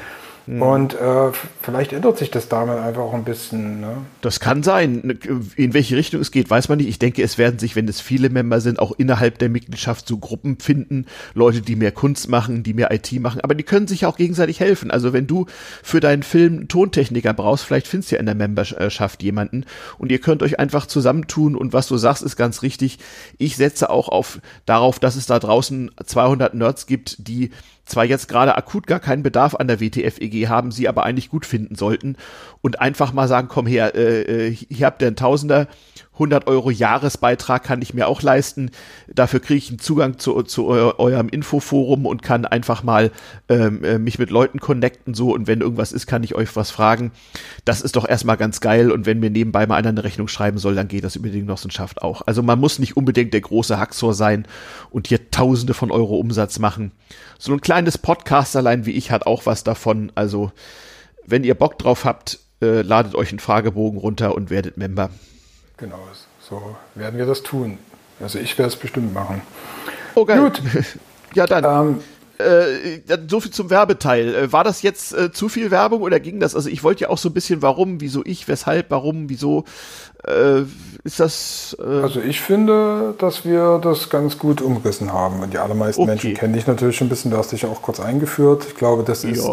Mhm. 0.48 0.62
Und 0.62 0.94
äh, 0.94 1.30
vielleicht 1.60 1.92
ändert 1.92 2.16
sich 2.16 2.30
das 2.30 2.48
damit 2.48 2.78
einfach 2.78 3.02
auch 3.02 3.12
ein 3.12 3.24
bisschen. 3.24 3.82
Ne? 3.82 3.98
Das 4.22 4.40
kann 4.40 4.62
sein. 4.62 5.18
In 5.56 5.74
welche 5.74 5.94
Richtung 5.94 6.22
es 6.22 6.30
geht, 6.30 6.48
weiß 6.48 6.70
man 6.70 6.78
nicht. 6.78 6.88
Ich 6.88 6.98
denke, 6.98 7.22
es 7.22 7.36
werden 7.36 7.58
sich, 7.58 7.76
wenn 7.76 7.86
es 7.86 8.00
viele 8.00 8.30
Member 8.30 8.62
sind, 8.62 8.78
auch 8.78 8.92
innerhalb 8.92 9.38
der 9.38 9.50
Mitgliedschaft 9.50 10.08
so 10.08 10.16
Gruppen 10.16 10.58
finden. 10.58 11.04
Leute, 11.34 11.60
die 11.60 11.76
mehr 11.76 11.92
Kunst 11.92 12.30
machen, 12.30 12.62
die 12.62 12.72
mehr 12.72 12.90
IT 12.90 13.12
machen. 13.20 13.42
Aber 13.42 13.54
die 13.54 13.62
können 13.62 13.86
sich 13.86 14.06
auch 14.06 14.16
gegenseitig 14.16 14.58
helfen. 14.58 14.90
Also 14.90 15.12
wenn 15.12 15.26
du 15.26 15.44
für 15.82 16.00
deinen 16.00 16.22
Film 16.22 16.54
einen 16.54 16.68
Tontechniker 16.68 17.34
brauchst, 17.34 17.64
vielleicht 17.64 17.86
findest 17.86 18.10
du 18.10 18.16
ja 18.16 18.20
in 18.20 18.26
der 18.26 18.34
Memberschaft 18.34 19.22
jemanden. 19.22 19.66
Und 19.98 20.10
ihr 20.10 20.18
könnt 20.18 20.42
euch 20.42 20.58
einfach 20.58 20.86
zusammentun. 20.86 21.56
Und 21.56 21.74
was 21.74 21.88
du 21.88 21.98
sagst, 21.98 22.22
ist 22.22 22.36
ganz 22.36 22.62
richtig. 22.62 22.98
Ich 23.36 23.56
setze 23.56 23.90
auch 23.90 24.08
auf 24.08 24.40
darauf, 24.64 24.98
dass 24.98 25.16
es 25.16 25.26
da 25.26 25.38
draußen 25.38 25.90
200 26.02 26.54
Nerds 26.54 26.86
gibt, 26.86 27.28
die 27.28 27.50
zwar 27.88 28.04
jetzt 28.04 28.28
gerade 28.28 28.56
akut 28.56 28.86
gar 28.86 29.00
keinen 29.00 29.22
Bedarf 29.22 29.54
an 29.54 29.68
der 29.68 29.80
WTF-EG 29.80 30.48
haben, 30.48 30.70
sie 30.70 30.88
aber 30.88 31.04
eigentlich 31.04 31.30
gut 31.30 31.46
finden 31.46 31.74
sollten 31.74 32.16
und 32.60 32.80
einfach 32.80 33.12
mal 33.12 33.28
sagen, 33.28 33.48
komm 33.48 33.66
her, 33.66 33.94
äh, 33.94 34.48
äh 34.48 34.50
hier 34.50 34.86
habt 34.86 35.02
ihr 35.02 35.08
einen 35.08 35.16
Tausender, 35.16 35.66
100 36.18 36.48
Euro 36.48 36.70
Jahresbeitrag 36.70 37.62
kann 37.62 37.80
ich 37.80 37.94
mir 37.94 38.08
auch 38.08 38.22
leisten. 38.22 38.70
Dafür 39.06 39.40
kriege 39.40 39.58
ich 39.58 39.68
einen 39.68 39.78
Zugang 39.78 40.18
zu, 40.18 40.42
zu 40.42 40.68
eu 40.68 40.92
eurem 40.98 41.28
Infoforum 41.28 42.06
und 42.06 42.22
kann 42.22 42.44
einfach 42.44 42.82
mal 42.82 43.12
ähm, 43.48 43.84
äh, 43.84 43.98
mich 43.98 44.18
mit 44.18 44.30
Leuten 44.30 44.58
connecten 44.58 45.14
so 45.14 45.32
und 45.32 45.46
wenn 45.46 45.60
irgendwas 45.60 45.92
ist, 45.92 46.06
kann 46.06 46.24
ich 46.24 46.34
euch 46.34 46.54
was 46.56 46.70
fragen. 46.70 47.12
Das 47.64 47.80
ist 47.80 47.96
doch 47.96 48.06
erstmal 48.08 48.36
ganz 48.36 48.60
geil 48.60 48.90
und 48.90 49.06
wenn 49.06 49.20
mir 49.20 49.30
nebenbei 49.30 49.66
mal 49.66 49.76
einer 49.76 49.90
eine 49.90 50.04
Rechnung 50.04 50.28
schreiben 50.28 50.58
soll, 50.58 50.74
dann 50.74 50.88
geht 50.88 51.04
das 51.04 51.16
über 51.16 51.28
die 51.28 51.40
Genossenschaft 51.40 52.02
auch. 52.02 52.22
Also 52.26 52.42
man 52.42 52.58
muss 52.58 52.78
nicht 52.78 52.96
unbedingt 52.96 53.32
der 53.32 53.40
große 53.40 53.78
Haxor 53.78 54.12
sein 54.12 54.46
und 54.90 55.06
hier 55.06 55.30
Tausende 55.30 55.74
von 55.74 55.90
Euro 55.90 56.16
Umsatz 56.16 56.58
machen. 56.58 56.92
So 57.38 57.52
ein 57.52 57.60
kleines 57.60 57.96
Podcast 57.96 58.56
allein 58.56 58.86
wie 58.86 58.92
ich 58.92 59.10
hat 59.10 59.26
auch 59.26 59.46
was 59.46 59.62
davon. 59.62 60.10
Also 60.14 60.50
wenn 61.26 61.44
ihr 61.44 61.54
Bock 61.54 61.78
drauf 61.78 62.04
habt, 62.04 62.40
äh, 62.60 62.82
ladet 62.82 63.14
euch 63.14 63.30
einen 63.30 63.38
Fragebogen 63.38 63.98
runter 64.00 64.34
und 64.34 64.50
werdet 64.50 64.76
Member. 64.76 65.10
Genau, 65.78 66.00
so 66.40 66.76
werden 66.94 67.18
wir 67.18 67.26
das 67.26 67.42
tun. 67.42 67.78
Also 68.20 68.38
ich 68.38 68.58
werde 68.58 68.68
es 68.68 68.76
bestimmt 68.76 69.14
machen. 69.14 69.42
Oh, 70.14 70.24
geil. 70.24 70.40
Gut. 70.40 70.60
ja, 71.34 71.46
dann. 71.46 71.64
Ähm, 71.64 72.00
äh, 72.38 73.00
so 73.28 73.40
viel 73.40 73.50
zum 73.50 73.70
Werbeteil. 73.70 74.34
Äh, 74.34 74.52
war 74.52 74.64
das 74.64 74.82
jetzt 74.82 75.12
äh, 75.12 75.32
zu 75.32 75.48
viel 75.48 75.70
Werbung 75.70 76.02
oder 76.02 76.20
ging 76.20 76.40
das? 76.40 76.54
Also 76.54 76.68
ich 76.68 76.84
wollte 76.84 77.02
ja 77.02 77.10
auch 77.10 77.18
so 77.18 77.28
ein 77.28 77.34
bisschen, 77.34 77.62
warum, 77.62 78.00
wieso 78.00 78.22
ich, 78.24 78.46
weshalb, 78.48 78.90
warum, 78.90 79.28
wieso. 79.28 79.64
Äh, 80.24 80.62
ist 81.04 81.20
das. 81.20 81.76
Äh 81.80 82.02
also 82.02 82.20
ich 82.20 82.40
finde, 82.40 83.14
dass 83.18 83.44
wir 83.44 83.78
das 83.82 84.10
ganz 84.10 84.38
gut 84.38 84.60
umgerissen 84.60 85.12
haben. 85.12 85.40
Und 85.40 85.52
die 85.52 85.58
allermeisten 85.58 86.02
okay. 86.02 86.10
Menschen 86.10 86.34
kennen 86.34 86.54
dich 86.54 86.66
natürlich 86.66 86.96
schon 86.96 87.06
ein 87.06 87.10
bisschen. 87.10 87.30
Du 87.30 87.36
hast 87.36 87.52
dich 87.52 87.66
auch 87.66 87.82
kurz 87.82 88.00
eingeführt. 88.00 88.64
Ich 88.68 88.74
glaube, 88.76 89.04
das 89.04 89.24
ist. 89.24 89.48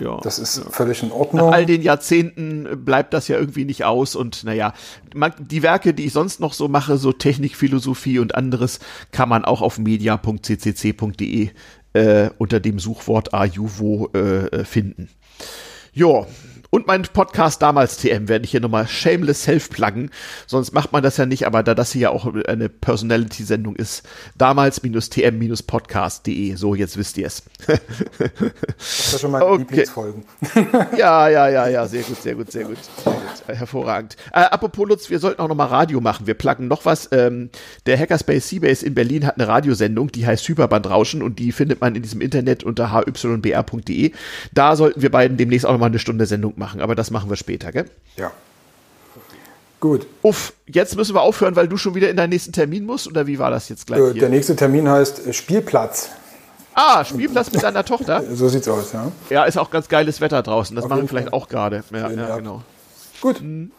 Ja. 0.00 0.20
Das 0.22 0.38
ist 0.38 0.62
völlig 0.70 1.02
in 1.02 1.12
Ordnung. 1.12 1.46
Nach 1.46 1.52
all 1.52 1.66
den 1.66 1.82
Jahrzehnten 1.82 2.84
bleibt 2.84 3.14
das 3.14 3.28
ja 3.28 3.38
irgendwie 3.38 3.64
nicht 3.64 3.84
aus 3.84 4.16
und 4.16 4.44
naja, 4.44 4.72
die 5.38 5.62
Werke, 5.62 5.94
die 5.94 6.06
ich 6.06 6.12
sonst 6.12 6.40
noch 6.40 6.52
so 6.52 6.68
mache, 6.68 6.98
so 6.98 7.12
Technik, 7.12 7.56
Philosophie 7.56 8.18
und 8.18 8.34
anderes, 8.34 8.80
kann 9.12 9.28
man 9.28 9.44
auch 9.44 9.62
auf 9.62 9.78
media.ccc.de 9.78 11.50
äh, 11.92 12.30
unter 12.38 12.60
dem 12.60 12.78
Suchwort 12.78 13.34
Ajuvo 13.34 14.10
äh, 14.12 14.64
finden. 14.64 15.08
Ja, 15.92 16.26
und 16.70 16.86
mein 16.86 17.02
Podcast 17.02 17.60
damals 17.62 17.96
TM 17.96 18.28
werde 18.28 18.44
ich 18.44 18.50
hier 18.50 18.60
nochmal 18.60 18.86
shameless 18.86 19.44
self-pluggen. 19.44 20.10
Sonst 20.46 20.72
macht 20.72 20.92
man 20.92 21.02
das 21.02 21.16
ja 21.16 21.24
nicht, 21.24 21.46
aber 21.46 21.62
da 21.62 21.74
das 21.74 21.92
hier 21.92 22.02
ja 22.02 22.10
auch 22.10 22.30
eine 22.46 22.68
Personality-Sendung 22.68 23.74
ist, 23.76 24.06
damals-tm-podcast.de. 24.36 26.56
So, 26.56 26.74
jetzt 26.74 26.98
wisst 26.98 27.16
ihr 27.16 27.26
es. 27.26 27.42
das 27.66 27.80
ist 28.78 29.12
ja 29.12 29.18
schon 29.18 29.30
meine 29.30 29.46
okay. 29.46 29.62
Lieblingsfolgen. 29.62 30.24
ja, 30.98 31.26
ja, 31.28 31.48
ja, 31.48 31.68
ja, 31.68 31.86
sehr 31.86 32.02
gut, 32.02 32.20
sehr 32.20 32.34
gut, 32.34 32.52
sehr 32.52 32.64
gut. 32.64 32.76
Sehr 33.02 33.14
gut. 33.14 33.22
Hervorragend. 33.46 34.16
Äh, 34.32 34.40
apropos 34.40 34.86
Lutz, 34.86 35.08
wir 35.08 35.20
sollten 35.20 35.40
auch 35.40 35.48
nochmal 35.48 35.68
Radio 35.68 36.02
machen. 36.02 36.26
Wir 36.26 36.34
pluggen 36.34 36.68
noch 36.68 36.84
was. 36.84 37.08
Ähm, 37.12 37.48
der 37.86 37.98
Hackerspace 37.98 38.46
Seabase 38.46 38.84
in 38.84 38.94
Berlin 38.94 39.24
hat 39.26 39.36
eine 39.36 39.48
Radiosendung, 39.48 40.12
die 40.12 40.26
heißt 40.26 40.46
Hyperbandrauschen 40.46 41.22
und 41.22 41.38
die 41.38 41.52
findet 41.52 41.80
man 41.80 41.94
in 41.94 42.02
diesem 42.02 42.20
Internet 42.20 42.62
unter 42.62 42.92
hybr.de. 42.92 44.12
Da 44.52 44.76
sollten 44.76 45.00
wir 45.00 45.10
beiden 45.10 45.38
demnächst 45.38 45.64
auch 45.64 45.72
nochmal 45.72 45.88
eine 45.88 45.98
Stunde 45.98 46.26
Sendung 46.26 46.57
machen, 46.58 46.80
aber 46.80 46.94
das 46.94 47.10
machen 47.10 47.30
wir 47.30 47.36
später, 47.36 47.72
gell? 47.72 47.86
Ja. 48.16 48.32
Gut. 49.80 50.06
Uff, 50.22 50.52
jetzt 50.66 50.96
müssen 50.96 51.14
wir 51.14 51.22
aufhören, 51.22 51.54
weil 51.54 51.68
du 51.68 51.76
schon 51.76 51.94
wieder 51.94 52.10
in 52.10 52.16
deinen 52.16 52.30
nächsten 52.30 52.52
Termin 52.52 52.84
musst, 52.84 53.06
oder 53.06 53.26
wie 53.26 53.38
war 53.38 53.50
das 53.50 53.68
jetzt 53.68 53.86
gleich? 53.86 54.00
Äh, 54.00 54.14
der 54.14 54.28
nächste 54.28 54.56
Termin 54.56 54.88
heißt 54.88 55.26
äh, 55.26 55.32
Spielplatz. 55.32 56.10
Ah, 56.74 57.04
Spielplatz 57.04 57.52
mit 57.52 57.62
deiner 57.62 57.84
Tochter? 57.84 58.22
So 58.34 58.48
sieht's 58.48 58.68
aus, 58.68 58.92
ja. 58.92 59.10
Ja, 59.30 59.44
ist 59.44 59.56
auch 59.56 59.70
ganz 59.70 59.88
geiles 59.88 60.20
Wetter 60.20 60.42
draußen. 60.42 60.74
Das 60.74 60.84
Auf 60.84 60.90
machen 60.90 61.02
wir 61.02 61.08
vielleicht 61.08 61.32
auch 61.32 61.48
gerade. 61.48 61.84
Ja, 61.92 62.10
ja, 62.10 62.36
genau. 62.36 62.62
Gut. 63.20 63.40
Mhm. 63.40 63.72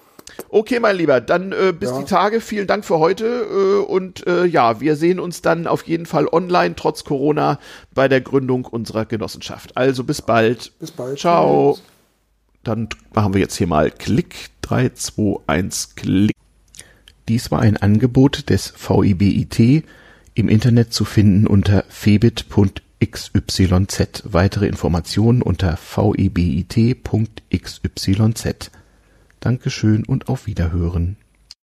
Okay, 0.49 0.79
mein 0.79 0.95
Lieber, 0.95 1.21
dann 1.21 1.51
äh, 1.51 1.73
bis 1.77 1.89
ja. 1.89 1.99
die 1.99 2.05
Tage. 2.05 2.41
Vielen 2.41 2.67
Dank 2.67 2.85
für 2.85 2.99
heute. 2.99 3.25
Äh, 3.25 3.85
und 3.85 4.25
äh, 4.27 4.45
ja, 4.45 4.79
wir 4.79 4.95
sehen 4.95 5.19
uns 5.19 5.41
dann 5.41 5.67
auf 5.67 5.83
jeden 5.83 6.05
Fall 6.05 6.27
online, 6.27 6.75
trotz 6.75 7.03
Corona, 7.03 7.59
bei 7.93 8.07
der 8.07 8.21
Gründung 8.21 8.65
unserer 8.65 9.05
Genossenschaft. 9.05 9.75
Also 9.75 10.03
bis 10.03 10.21
bald. 10.21 10.71
Bis 10.79 10.91
bald. 10.91 11.19
Ciao. 11.19 11.73
Tschüss. 11.73 11.83
Dann 12.63 12.89
machen 13.13 13.33
wir 13.33 13.41
jetzt 13.41 13.57
hier 13.57 13.67
mal 13.67 13.91
Klick. 13.91 14.49
3, 14.61 14.89
2, 14.89 15.39
1, 15.47 15.95
Klick. 15.95 16.35
Dies 17.27 17.51
war 17.51 17.59
ein 17.59 17.77
Angebot 17.77 18.49
des 18.49 18.73
VIBIT 18.75 19.85
im 20.33 20.49
Internet 20.49 20.93
zu 20.93 21.05
finden 21.05 21.47
unter 21.47 21.83
febit.xyz. 21.89 23.61
Weitere 24.23 24.67
Informationen 24.67 25.41
unter 25.41 25.77
vibit.xyz. 25.77 27.11
Dankeschön 29.39 30.05
und 30.05 30.27
auf 30.27 30.47
Wiederhören. 30.47 31.17